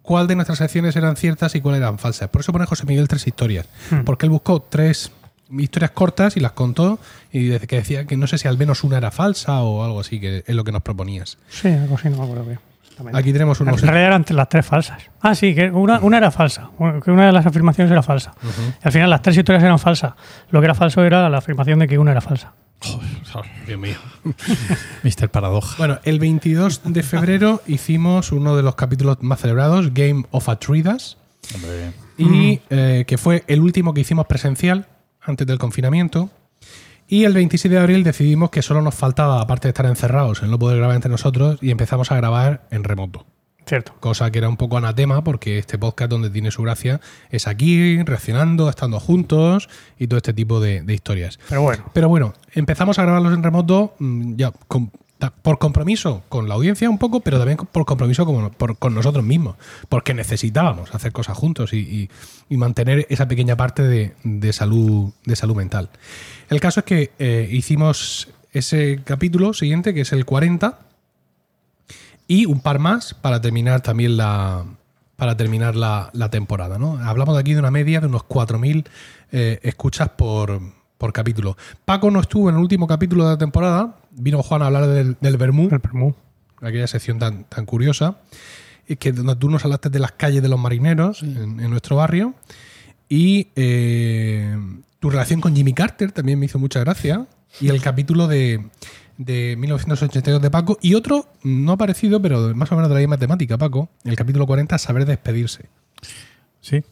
[0.00, 2.30] cuál de nuestras secciones eran ciertas y cuáles eran falsas.
[2.30, 3.66] Por eso pone José Miguel tres historias.
[3.90, 4.04] Hmm.
[4.04, 5.12] Porque él buscó tres
[5.50, 6.98] historias cortas y las contó
[7.30, 10.18] y que decía que no sé si al menos una era falsa o algo así,
[10.18, 11.36] que es lo que nos proponías.
[11.50, 12.58] Sí, algo así, no me acuerdo bien.
[13.12, 13.80] Aquí tenemos En unos...
[13.80, 15.02] realidad eran las tres falsas.
[15.20, 16.70] Ah, sí, que una, una era falsa.
[17.04, 18.32] Que una de las afirmaciones era falsa.
[18.82, 20.14] Y al final las tres historias eran falsas.
[20.50, 22.54] Lo que era falso era la afirmación de que una era falsa.
[23.66, 23.96] Dios mío.
[25.02, 25.28] Mr.
[25.30, 25.76] Paradoja.
[25.78, 31.16] Bueno, el 22 de febrero hicimos uno de los capítulos más celebrados, Game of Atridas,
[31.54, 34.86] Hombre, y eh, que fue el último que hicimos presencial
[35.20, 36.30] antes del confinamiento.
[37.08, 40.50] Y el 27 de abril decidimos que solo nos faltaba, aparte de estar encerrados, el
[40.50, 43.26] no poder grabar entre nosotros, y empezamos a grabar en remoto.
[43.64, 43.94] Cierto.
[43.98, 47.00] Cosa que era un poco anatema, porque este podcast donde tiene su gracia
[47.30, 49.68] es aquí, reaccionando, estando juntos
[49.98, 51.38] y todo este tipo de, de historias.
[51.48, 51.84] Pero bueno.
[51.92, 54.90] Pero bueno, empezamos a grabarlos en remoto mm, ya con-
[55.42, 59.24] por compromiso con la audiencia un poco, pero también por compromiso como- por- con nosotros
[59.24, 59.56] mismos,
[59.88, 62.10] porque necesitábamos hacer cosas juntos y, y-
[62.48, 65.88] y mantener esa pequeña parte de, de salud, de salud mental.
[66.48, 70.78] El caso es que eh, hicimos ese capítulo siguiente, que es el 40,
[72.28, 74.64] y un par más para terminar también la
[75.16, 76.78] para terminar la, la temporada.
[76.78, 76.98] ¿no?
[76.98, 78.84] Hablamos de aquí de una media de unos 4.000
[79.32, 80.60] eh, escuchas por,
[80.98, 81.56] por capítulo.
[81.86, 83.96] Paco no estuvo en el último capítulo de la temporada.
[84.10, 88.18] Vino Juan a hablar del, del Bermú, El aquella sección tan, tan curiosa,
[88.98, 92.34] que donde tú nos hablaste de las calles de los marineros en, en nuestro barrio.
[93.08, 94.54] Y eh,
[95.06, 97.26] tu relación con Jimmy Carter también me hizo mucha gracia.
[97.60, 98.66] y el capítulo de,
[99.18, 100.78] de 1982 de Paco.
[100.82, 103.88] Y otro, no parecido, pero más o menos de la misma temática, Paco.
[104.04, 105.66] El capítulo 40, Saber despedirse.
[106.60, 106.82] Sí.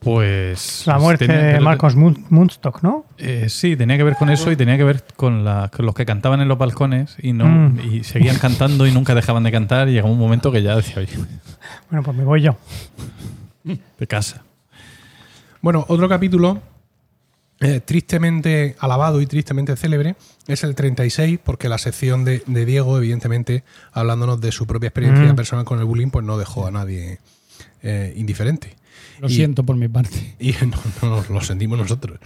[0.00, 0.84] Pues.
[0.86, 3.06] La pues muerte tenía- de Marcos Mun- Munstock, ¿no?
[3.16, 5.94] Eh, sí, tenía que ver con eso y tenía que ver con, la- con los
[5.94, 7.80] que cantaban en los balcones y no Mm.
[7.92, 9.88] y seguían cantando y nunca dejaban de cantar.
[9.88, 11.12] Y llegó un momento que ya decía, oye,
[11.90, 12.56] Bueno, pues me voy yo.
[13.64, 14.42] de casa.
[15.64, 16.60] Bueno, otro capítulo
[17.60, 20.14] eh, tristemente alabado y tristemente célebre
[20.46, 25.32] es el 36, porque la sección de, de Diego, evidentemente, hablándonos de su propia experiencia
[25.32, 25.36] Mm.
[25.36, 27.18] personal con el bullying, pues no dejó a nadie
[27.82, 28.76] eh, indiferente.
[29.20, 30.36] Lo Y- siento por mi parte.
[30.38, 32.18] Y no, no lo sentimos nosotros.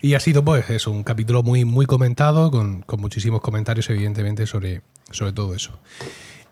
[0.00, 4.46] Y ha sido, pues, eso, un capítulo muy, muy comentado, con, con muchísimos comentarios, evidentemente,
[4.46, 4.80] sobre,
[5.10, 5.78] sobre todo eso.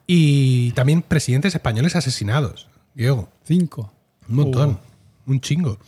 [0.06, 3.30] Y también presidentes españoles asesinados, Diego.
[3.44, 3.90] Cinco.
[4.28, 4.78] Un montón.
[5.26, 5.78] Un chingo.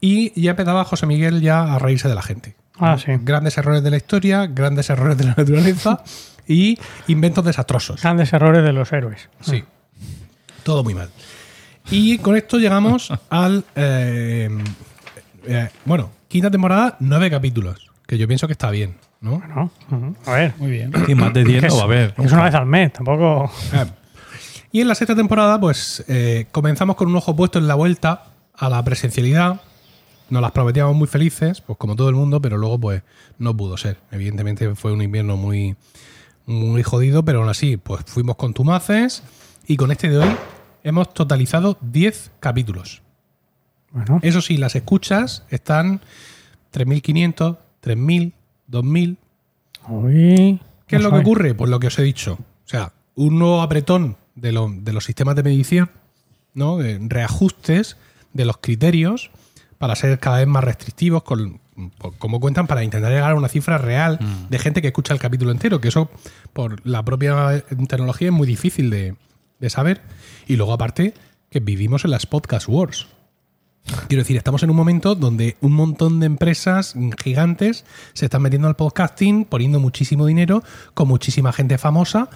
[0.00, 2.56] Y ya empezaba José Miguel ya a reírse de la gente.
[2.78, 3.12] Ah, sí.
[3.22, 6.02] Grandes errores de la historia, grandes errores de la naturaleza
[6.48, 6.78] y
[7.08, 8.00] inventos desastrosos.
[8.02, 9.28] Grandes errores de los héroes.
[9.40, 9.64] Sí.
[10.62, 11.10] Todo muy mal.
[11.90, 13.64] Y con esto llegamos al.
[13.74, 14.48] eh,
[15.46, 17.90] eh, bueno, quinta temporada, nueve capítulos.
[18.06, 19.38] Que yo pienso que está bien, ¿no?
[19.38, 19.70] Bueno,
[20.26, 20.54] a ver.
[20.58, 20.92] Muy bien.
[21.06, 22.14] Y más de 10 que no es, va a haber.
[22.18, 23.50] es una vez al mes, tampoco.
[23.72, 23.86] Ah.
[24.72, 28.24] Y en la sexta temporada, pues eh, comenzamos con un ojo puesto en la vuelta
[28.56, 29.60] a la presencialidad.
[30.30, 33.02] Nos las prometíamos muy felices, pues como todo el mundo, pero luego pues
[33.38, 33.98] no pudo ser.
[34.12, 35.76] Evidentemente fue un invierno muy,
[36.46, 39.22] muy jodido, pero aún así, pues fuimos contumaces
[39.66, 40.36] y con este de hoy
[40.84, 43.02] hemos totalizado 10 capítulos.
[43.92, 46.00] Bueno, Eso sí, las escuchas están
[46.72, 48.32] 3.500, 3.000,
[48.70, 49.16] 2.000.
[49.88, 51.54] uy, ¿Qué es lo que ocurre?
[51.54, 52.34] Pues lo que os he dicho.
[52.34, 55.90] O sea, un nuevo apretón de, lo- de los sistemas de medición,
[56.54, 56.78] ¿no?
[56.78, 57.96] De reajustes
[58.32, 59.30] de los criterios
[59.80, 61.58] para ser cada vez más restrictivos, con,
[62.38, 64.18] cuentan, para intentar llegar a una cifra real
[64.50, 66.10] de gente que escucha el capítulo entero, que eso,
[66.52, 69.16] por la propia tecnología, es muy difícil de,
[69.58, 70.02] de saber.
[70.46, 71.14] Y luego, aparte,
[71.48, 73.06] que vivimos en las podcast wars.
[74.08, 78.68] Quiero decir, estamos en un momento donde un montón de empresas gigantes se están metiendo
[78.68, 80.62] al podcasting, poniendo muchísimo dinero,
[80.92, 82.28] con muchísima gente famosa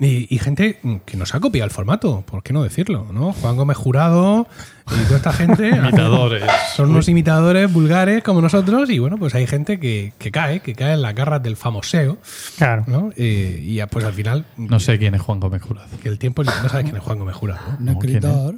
[0.00, 3.06] y, y gente que nos ha copiado el formato, ¿por qué no decirlo?
[3.12, 3.32] ¿no?
[3.32, 4.46] Juan Gómez Jurado
[4.90, 6.42] y toda esta gente Imitadores.
[6.76, 10.74] son unos imitadores vulgares como nosotros y bueno, pues hay gente que, que cae, que
[10.74, 12.18] cae en las garras del famoseo,
[12.58, 12.84] Claro.
[12.88, 13.10] ¿no?
[13.16, 15.86] Eh, y pues al final, No sé quién es Juan Gómez Jurado.
[16.02, 17.78] que el tiempo, no sabes quién es Juan Gómez Jurado, ¿no?
[17.78, 18.54] Un No, ¿quién escritor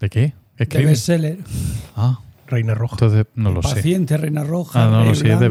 [0.00, 0.32] ¿De qué?
[0.56, 1.38] ¿Qué de bestseller.
[1.96, 2.94] Ah, Reina Roja.
[2.96, 3.76] entonces no lo sé.
[3.76, 4.84] Paciente, Reina Roja.
[4.84, 5.48] Ah, no, Rey no, si es de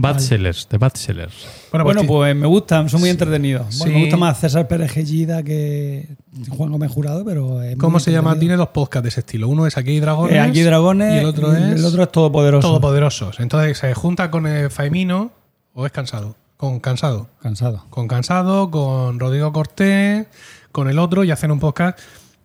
[0.00, 1.34] Badsellers, de Badsellers.
[1.70, 3.78] Bueno, pues, Bueno, pues me gustan, son muy entretenidos.
[3.78, 3.98] Bueno, Sí.
[3.98, 6.08] me gusta más César Pérez Gellida que
[6.48, 7.62] Juan Gómez Jurado, pero.
[7.62, 8.38] es ¿Cómo muy se llama?
[8.38, 9.48] Tiene dos podcasts de ese estilo.
[9.48, 10.34] Uno es Aquí hay dragones.
[10.34, 12.68] Eh, Aquí Dragones Y el otro es, el otro es Todopoderoso.
[12.68, 13.40] Todopoderosos.
[13.40, 15.32] Entonces se junta con el Faimino
[15.74, 16.34] o es cansado.
[16.56, 17.28] Con cansado.
[17.42, 17.86] Cansado.
[17.90, 20.26] Con cansado, con Rodrigo Cortés,
[20.72, 21.98] con el otro y hacen un podcast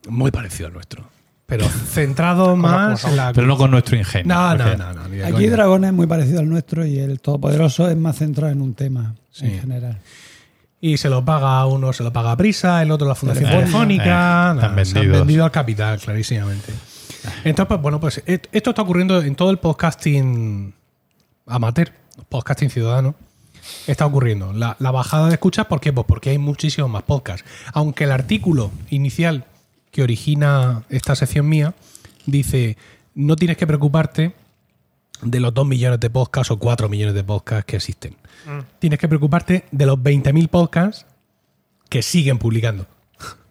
[0.07, 1.03] muy parecido al nuestro.
[1.47, 3.31] Pero centrado más en la.
[3.33, 4.33] Pero no con nuestro ingenio.
[4.33, 5.51] No, no, no, no, Aquí coña.
[5.51, 9.15] Dragones es muy parecido al nuestro y el Todopoderoso es más centrado en un tema
[9.31, 9.45] Sí.
[9.45, 9.99] en general.
[10.81, 14.03] Y se lo paga uno, se lo paga a Prisa, el otro la Fundación Telefónica.
[14.03, 16.73] Eh, nada, se han vendido al capital, clarísimamente.
[17.43, 20.73] Entonces, pues bueno, pues esto está ocurriendo en todo el podcasting
[21.47, 21.91] amateur,
[22.29, 23.15] podcasting ciudadano.
[23.87, 24.53] Está ocurriendo.
[24.53, 25.91] La, la bajada de escuchas, ¿por qué?
[25.91, 27.47] Pues porque hay muchísimos más podcasts.
[27.73, 29.45] Aunque el artículo inicial
[29.95, 31.73] que origina esta sección mía
[32.25, 32.75] dice,
[33.13, 34.35] no tienes que preocuparte
[35.21, 38.17] de los 2 millones de podcasts o 4 millones de podcasts que existen.
[38.79, 41.05] Tienes que preocuparte de los 20.000 podcasts
[41.87, 42.87] que siguen publicando.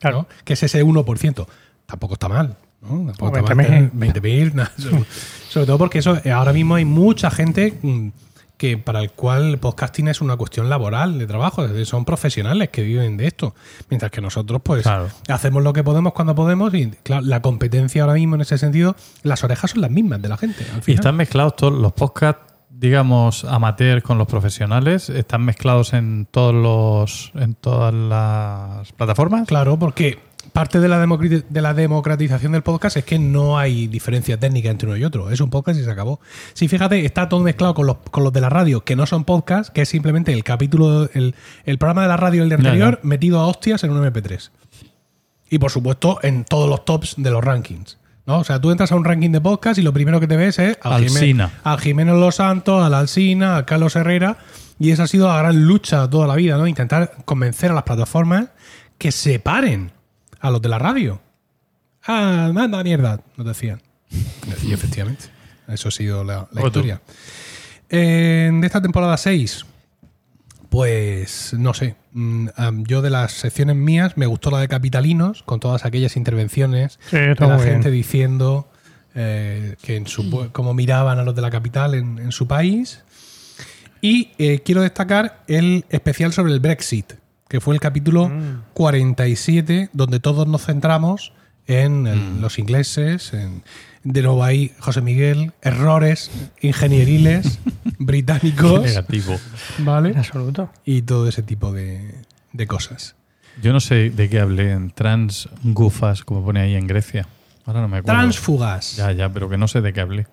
[0.01, 0.19] Claro.
[0.19, 0.29] ¿no?
[0.45, 1.47] Que es ese 1%.
[1.87, 2.59] Tampoco está mal.
[2.83, 3.07] ¿no?
[3.07, 3.91] Tampoco O está mal 20.000.
[3.91, 4.53] tener 20.000.
[4.53, 4.73] nada,
[5.49, 8.09] sobre, todo porque eso ahora mismo hay mucha gente mm,
[8.65, 11.67] que para el cual el podcasting es una cuestión laboral, de trabajo.
[11.85, 13.55] Son profesionales que viven de esto.
[13.91, 15.09] Mientras que nosotros, pues, Claro.
[15.29, 16.73] hacemos lo que podemos cuando podemos.
[16.73, 20.29] Y claro, la competencia ahora mismo en ese sentido, las orejas son las mismas de
[20.31, 20.65] la gente.
[20.73, 25.11] al Y están mezclados todos los podcasts, digamos, amateur con los profesionales.
[25.11, 29.47] Están mezclados en todos los, en todas las plataformas.
[29.47, 30.21] Claro, porque
[30.55, 34.89] parte de la, de la democratización del podcast es que no hay diferencia técnica entre
[34.89, 35.29] uno y otro.
[35.31, 36.21] Es un podcast y se acabó.
[36.55, 39.25] Si fíjate, está todo mezclado con los, con los de la radio, que no son
[39.25, 41.35] podcasts, que es simplemente el capítulo, el,
[41.65, 44.51] el programa de la radio, el de anterior, metido a hostias en un MP3.
[45.51, 47.99] Y por supuesto, en todos los tops de los rankings.
[48.27, 48.39] ¿no?
[48.39, 50.59] O sea, tú entras a un ranking de podcast y lo primero que te ves
[50.59, 51.51] es al, Jimé- Alsina.
[51.65, 54.39] al Jiménez Los Santos, al Alsina, a Carlos Herrera.
[54.79, 56.67] Y esa ha sido la gran lucha toda la vida, ¿no?
[56.67, 58.47] Intentar convencer a las plataformas
[58.99, 59.91] que separen
[60.45, 61.21] a los de la radio.
[62.07, 63.81] Ah, manda mierda, nos decían.
[64.63, 65.25] Y efectivamente.
[65.67, 67.01] Eso ha sido la, historia.
[67.89, 69.65] De esta temporada 6,
[70.69, 71.97] pues no sé.
[72.13, 72.49] Mm,
[72.87, 77.17] Yo de las secciones mías me gustó la de Capitalinos, con todas aquellas intervenciones Sí,
[77.17, 78.03] de la gente bien.
[78.03, 78.69] diciendo
[79.15, 83.03] eh, que en su cómo miraban a los de la capital en, en su país.
[84.03, 87.15] Y eh, quiero destacar el especial sobre el Brexit,
[87.55, 88.63] que fue el capítulo Mm.
[88.73, 91.33] 47, donde todos nos centramos
[91.69, 93.33] en el- los ingleses.
[93.33, 93.63] en-
[94.03, 97.61] de nuevo ahí, José Miguel, errores ingenieriles
[98.01, 99.39] británicos, Negativo.
[99.79, 100.15] En ¿vale?
[100.17, 100.69] absoluto.
[100.85, 102.17] Y todo ese tipo de,
[102.53, 103.15] de cosas.
[103.63, 107.29] Yo no sé de qué hablé en transgufas, como pone ahí en Grecia.
[107.67, 108.19] Ahora no me acuerdo.
[108.19, 108.97] Transfugas.
[108.97, 110.27] Ya, ya, pero que no sé de qué hablé.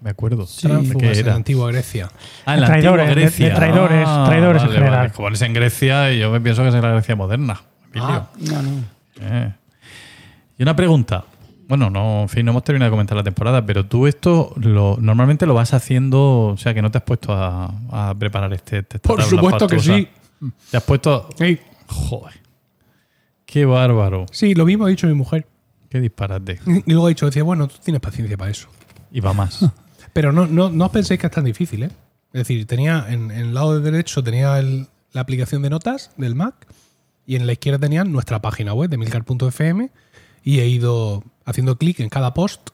[0.00, 0.44] Me acuerdo.
[0.46, 1.28] ¿De Transfugas qué en era?
[1.30, 2.08] la antigua Grecia.
[2.44, 3.54] Ah, en la Traidores, antigua de- de Grecia.
[3.54, 4.90] traidores, Ah, traidores en general.
[4.98, 5.10] vale.
[5.12, 7.60] Como es en Grecia y yo me pienso que es en la Grecia moderna.
[7.96, 8.28] Ah.
[8.38, 8.70] No, no.
[9.20, 9.52] Eh.
[10.58, 11.24] Y una pregunta.
[11.68, 14.98] Bueno, no, en fin, no hemos terminado de comentar la temporada, pero tú esto lo,
[15.00, 18.78] normalmente lo vas haciendo, o sea, que no te has puesto a, a preparar este,
[18.78, 20.08] este- Por supuesto que sí.
[20.70, 21.28] Te has puesto...
[21.38, 21.58] Sí.
[21.88, 22.34] Joder.
[23.46, 24.26] Qué bárbaro.
[24.30, 25.46] Sí, lo mismo ha dicho mi mujer.
[25.88, 26.60] Qué disparate.
[26.66, 28.68] Y luego ha dicho, decía, bueno, tú tienes paciencia para eso.
[29.10, 29.64] Y va más.
[30.16, 31.90] Pero no, no, no os penséis que es tan difícil, ¿eh?
[32.32, 36.34] Es decir, tenía en, en el lado derecho tenía el- la aplicación de notas del
[36.34, 36.54] Mac
[37.26, 39.90] y en la izquierda tenía nuestra página web de milcar.fm
[40.42, 42.70] y he ido haciendo clic en cada post.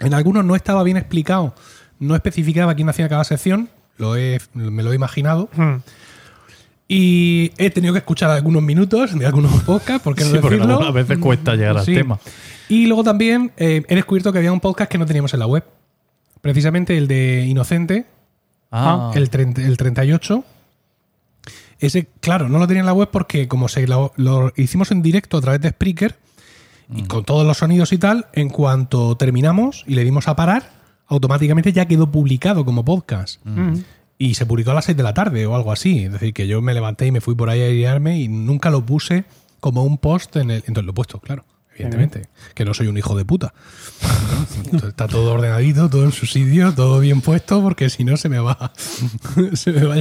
[0.00, 1.54] En algunos no estaba bien explicado,
[2.00, 5.48] no especificaba quién hacía cada sección, lo he, me lo he imaginado.
[5.54, 5.76] Mm.
[6.88, 10.74] Y he tenido que escuchar algunos minutos de algunos podcasts, porque no Sí, porque decirlo.
[10.74, 12.18] algunas veces cuesta llegar al tema.
[12.68, 15.46] Y luego también eh, he descubierto que había un podcast que no teníamos en la
[15.46, 15.64] web.
[16.40, 18.06] Precisamente el de Inocente,
[18.70, 20.44] Ah, el, 30 el 38.
[21.80, 25.02] Ese, claro, no lo tenía en la web porque como se lo, lo hicimos en
[25.02, 26.16] directo a través de Spreaker
[26.94, 30.70] y con todos los sonidos y tal, en cuanto terminamos y le dimos a parar,
[31.06, 33.40] automáticamente ya quedó publicado como podcast.
[33.44, 33.74] Mm.
[34.18, 36.04] Y se publicó a las 6 de la tarde o algo así.
[36.04, 38.70] Es decir, que yo me levanté y me fui por ahí a airearme y nunca
[38.70, 39.24] lo puse
[39.60, 40.56] como un post en el.
[40.66, 41.44] Entonces lo he puesto, claro,
[41.80, 42.28] evidentemente.
[42.54, 43.52] Que no soy un hijo de puta.
[44.86, 48.38] Está todo ordenadito, todo en su sitio, todo bien puesto, porque si no se me
[48.38, 48.72] va.
[49.54, 49.96] se me va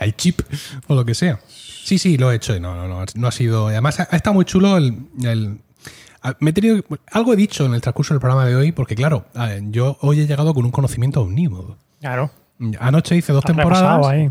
[0.00, 0.40] el chip
[0.88, 1.40] o lo que sea.
[1.84, 2.54] Sí, sí, lo he hecho.
[2.56, 3.04] y No, no, no.
[3.14, 3.68] No ha sido.
[3.68, 4.96] Además, ha, estado muy chulo el.
[6.38, 9.26] me he tenido, algo he dicho en el transcurso del programa de hoy, porque claro,
[9.70, 11.78] yo hoy he llegado con un conocimiento omnímodo.
[12.00, 12.30] Claro.
[12.78, 14.30] Anoche hice dos Has temporadas ahí.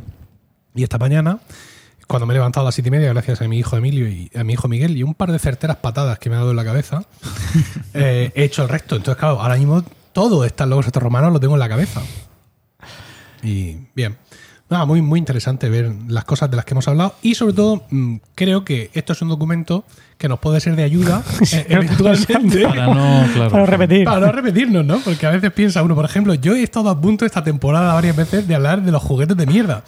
[0.73, 1.39] y esta mañana,
[2.11, 4.29] cuando me he levantado a las siete y media, gracias a mi hijo Emilio y
[4.35, 6.57] a mi hijo Miguel, y un par de certeras patadas que me ha dado en
[6.57, 7.05] la cabeza,
[7.93, 8.97] eh, he hecho el resto.
[8.97, 9.81] Entonces, claro, ahora mismo
[10.11, 12.01] todo está en los romanos lo tengo en la cabeza.
[13.41, 14.17] Y bien.
[14.71, 17.83] Nada, muy, muy interesante ver las cosas de las que hemos hablado y sobre todo
[17.91, 19.83] mm, creo que esto es un documento
[20.17, 23.51] que nos puede ser de ayuda eh, eventualmente para no, claro.
[23.51, 24.05] Para repetir.
[24.05, 24.99] para no repetirnos, ¿no?
[24.99, 28.15] Porque a veces piensa uno, por ejemplo, yo he estado a punto esta temporada varias
[28.15, 29.83] veces de hablar de los juguetes de mierda.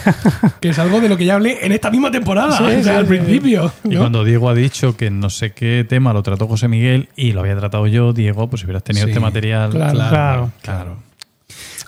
[0.60, 2.82] que es algo de lo que ya hablé en esta misma temporada, Sí, o sea,
[2.82, 3.08] sí, al sí.
[3.08, 3.70] principio.
[3.84, 4.00] Y ¿no?
[4.00, 7.40] cuando Diego ha dicho que no sé qué tema lo trató José Miguel y lo
[7.40, 9.70] había tratado yo, Diego, pues si hubieras tenido Sí, este material.
[9.72, 9.92] claro.
[10.08, 10.50] Claro.
[10.62, 10.96] Claro.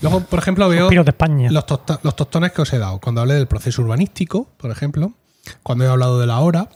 [0.02, 1.50] Luego, por ejemplo, veo Suspiros de España.
[1.50, 2.98] los, tosta- los tostones que os he dado.
[3.00, 5.12] Cuando hablé del proceso urbanístico, por ejemplo,
[5.62, 6.68] cuando he hablado de la hora,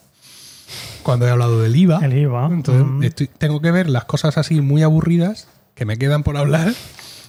[1.02, 2.00] cuando he hablado del IVA.
[2.04, 2.46] El IVA.
[2.46, 3.02] Entonces, Mm.
[3.02, 6.72] estoy- tengo que ver las cosas así muy aburridas que me quedan por hablar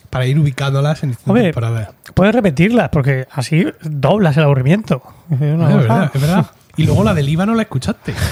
[0.09, 1.89] para ir ubicándolas en distintas temporadas.
[2.13, 5.01] Puedes repetirlas porque así doblas el aburrimiento.
[5.31, 6.45] Es una es cosa- verdad, es verdad.
[6.81, 8.13] Y luego la del IVA no la escuchaste.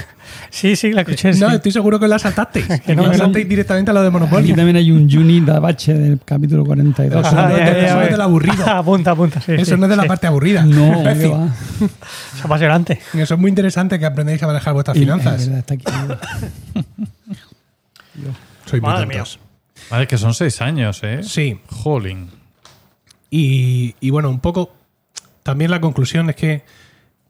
[0.49, 1.33] Sí, sí, la escuché.
[1.33, 1.55] No, sí.
[1.55, 2.65] estoy seguro que la saltasteis.
[2.85, 3.09] que no, no.
[3.09, 4.53] saltasteis directamente a la de Aquí Monopoly.
[4.53, 7.25] también hay un Juni Dabache del capítulo 42.
[7.27, 8.65] Eso no es ya, de- ya, eso ya, es del aburrido.
[8.67, 9.41] apunta, apunta.
[9.41, 10.63] Sí, Eso sí, no es de la parte aburrida.
[10.63, 11.07] No.
[11.09, 12.99] Es apasionante.
[13.13, 15.41] Eso es muy interesante que aprendáis a manejar vuestras Y- finanzas.
[15.41, 15.85] es verdad, está aquí.
[18.65, 19.39] Soy muy Madre tontos.
[19.89, 21.19] Vale, que son seis años, ¿eh?
[21.23, 21.59] Sí.
[21.67, 22.29] Jolín.
[23.29, 24.73] Y, y bueno, un poco
[25.43, 26.63] también la conclusión es que,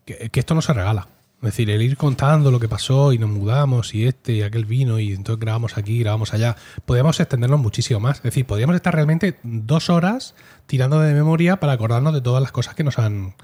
[0.07, 1.07] que, esto no se regala.
[1.37, 4.65] Es decir, el ir contando lo que pasó y nos mudamos y este y aquel
[4.65, 6.55] vino y entonces grabamos aquí, grabamos allá,
[6.85, 8.17] podríamos extendernos muchísimo más.
[8.17, 10.33] Es decir, podríamos estar realmente dos horas
[10.65, 13.35] tirando de memoria para acordarnos de todas las cosas que nos han...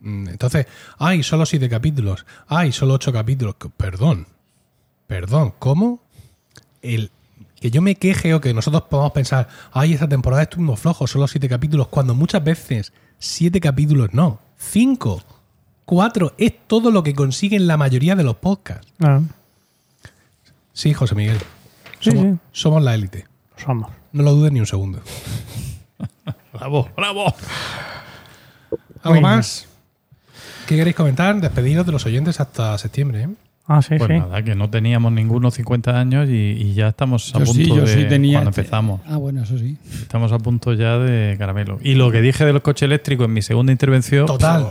[0.00, 0.66] Mm, Entonces,
[0.98, 3.56] ay, solo siete capítulos, ay, solo ocho capítulos.
[3.76, 4.26] Perdón,
[5.06, 6.02] perdón, ¿cómo?
[6.80, 7.10] El,
[7.60, 11.28] que yo me queje o que nosotros podamos pensar, ay, esta temporada estuvimos flojos, solo
[11.28, 15.22] siete capítulos, cuando muchas veces siete capítulos no, cinco,
[15.84, 18.86] cuatro, es todo lo que consiguen la mayoría de los podcasts.
[19.00, 19.20] Ah,
[20.72, 21.38] Sí, José Miguel.
[22.00, 22.38] Sí, Somos, sí.
[22.52, 23.26] somos la élite.
[23.56, 23.90] somos.
[24.12, 25.00] No lo dudes ni un segundo.
[26.52, 27.34] Bravo, bravo.
[29.02, 29.66] ¿Algo Muy más?
[30.66, 31.40] ¿Qué queréis comentar?
[31.40, 33.22] Despediros de los oyentes hasta septiembre.
[33.24, 33.28] ¿eh?
[33.66, 34.18] Ah, sí, Pues sí.
[34.18, 37.66] nada, que no teníamos ninguno 50 años y, y ya estamos a Yo punto sí,
[37.68, 38.38] yo de sí tenía.
[38.40, 39.00] cuando empezamos.
[39.06, 39.78] Ah, bueno, eso sí.
[40.02, 41.78] Estamos a punto ya de caramelo.
[41.82, 44.26] Y lo que dije de los coches eléctricos en mi segunda intervención.
[44.26, 44.66] Total.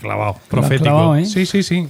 [0.00, 0.36] clavado.
[0.48, 0.84] Profético.
[0.84, 1.26] clavado, ¿eh?
[1.26, 1.88] Sí, sí, sí.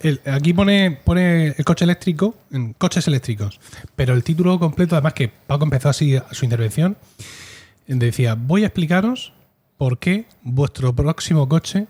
[0.00, 3.58] El- aquí pone, pone el coche eléctrico, en coches eléctricos.
[3.96, 6.96] Pero el título completo, además que Paco empezó así su intervención,
[7.86, 9.32] decía, voy a explicaros
[9.78, 11.86] por qué vuestro próximo coche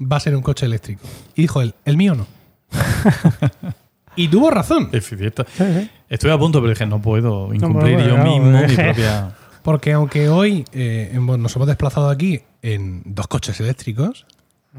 [0.00, 1.02] va a ser un coche eléctrico.
[1.34, 2.26] Y dijo él, el mío no.
[4.16, 4.88] y tuvo razón.
[4.92, 5.44] Es cierto.
[5.56, 5.90] Sí, sí.
[6.08, 9.30] Estuve a punto, pero dije, no puedo incumplir bueno, yo claro, mismo mi propia.
[9.62, 14.26] Porque aunque hoy eh, nos hemos desplazado aquí en dos coches eléctricos,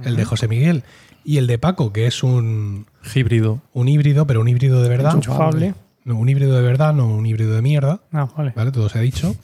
[0.03, 0.83] el de José Miguel
[1.25, 3.61] y el de Paco, que es un, Híbrido.
[3.73, 5.15] un híbrido, pero un híbrido de verdad.
[5.15, 5.73] Enchufable.
[6.05, 7.99] No, un híbrido de verdad, no un híbrido de mierda.
[8.13, 8.53] Ah, vale.
[8.55, 8.71] ¿Vale?
[8.71, 9.35] Todo se ha dicho.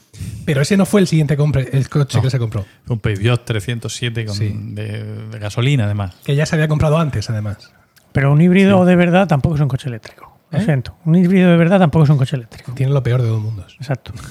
[0.46, 2.24] Pero ese no fue el siguiente compre, el coche No.
[2.24, 2.64] que se compró.
[2.88, 4.50] Un Peugeot 307 con, Sí.
[4.56, 6.16] de, de gasolina, además.
[6.24, 7.70] Que ya se había comprado antes, además.
[8.14, 10.38] Pero un híbrido de verdad tampoco es un coche eléctrico.
[10.52, 10.64] Lo ¿Eh?
[10.64, 10.96] siento.
[11.04, 12.72] Un híbrido de verdad tampoco es un coche eléctrico.
[12.74, 13.76] Tiene lo peor de dos mundos.
[13.80, 14.14] Exacto.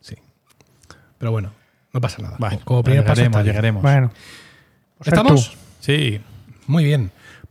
[0.00, 0.16] Sí.
[1.18, 1.50] Pero bueno,
[1.92, 2.36] no pasa nada.
[2.38, 3.82] Bueno, Como primer paso llegaremos.
[3.82, 4.10] Bueno.
[4.98, 5.56] Pues ¿Estamos?
[5.80, 6.20] Sí.
[6.66, 7.10] Muy bien.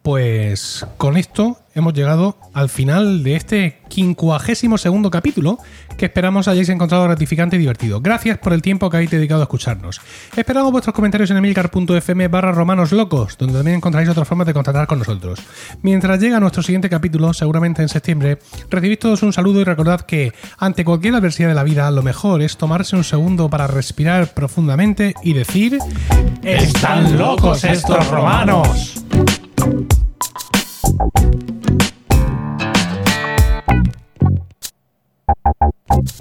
[0.09, 5.59] Pues con esto hemos llegado al final de este quincuagésimo segundo capítulo
[5.99, 8.01] que esperamos hayáis encontrado gratificante y divertido.
[8.01, 10.01] Gracias por el tiempo que habéis dedicado a escucharnos.
[10.35, 14.87] Esperamos vuestros comentarios en emilcar.fm barra romanos locos, donde también encontraréis otras formas de contactar
[14.87, 15.41] con nosotros.
[15.83, 18.39] Mientras llega nuestro siguiente capítulo, seguramente en septiembre,
[18.71, 22.41] recibid todos un saludo y recordad que ante cualquier adversidad de la vida, lo mejor
[22.41, 25.77] es tomarse un segundo para respirar profundamente y decir...
[26.41, 29.05] ¡Están locos estos romanos!
[30.81, 31.23] Thank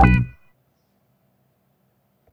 [0.03, 0.38] you.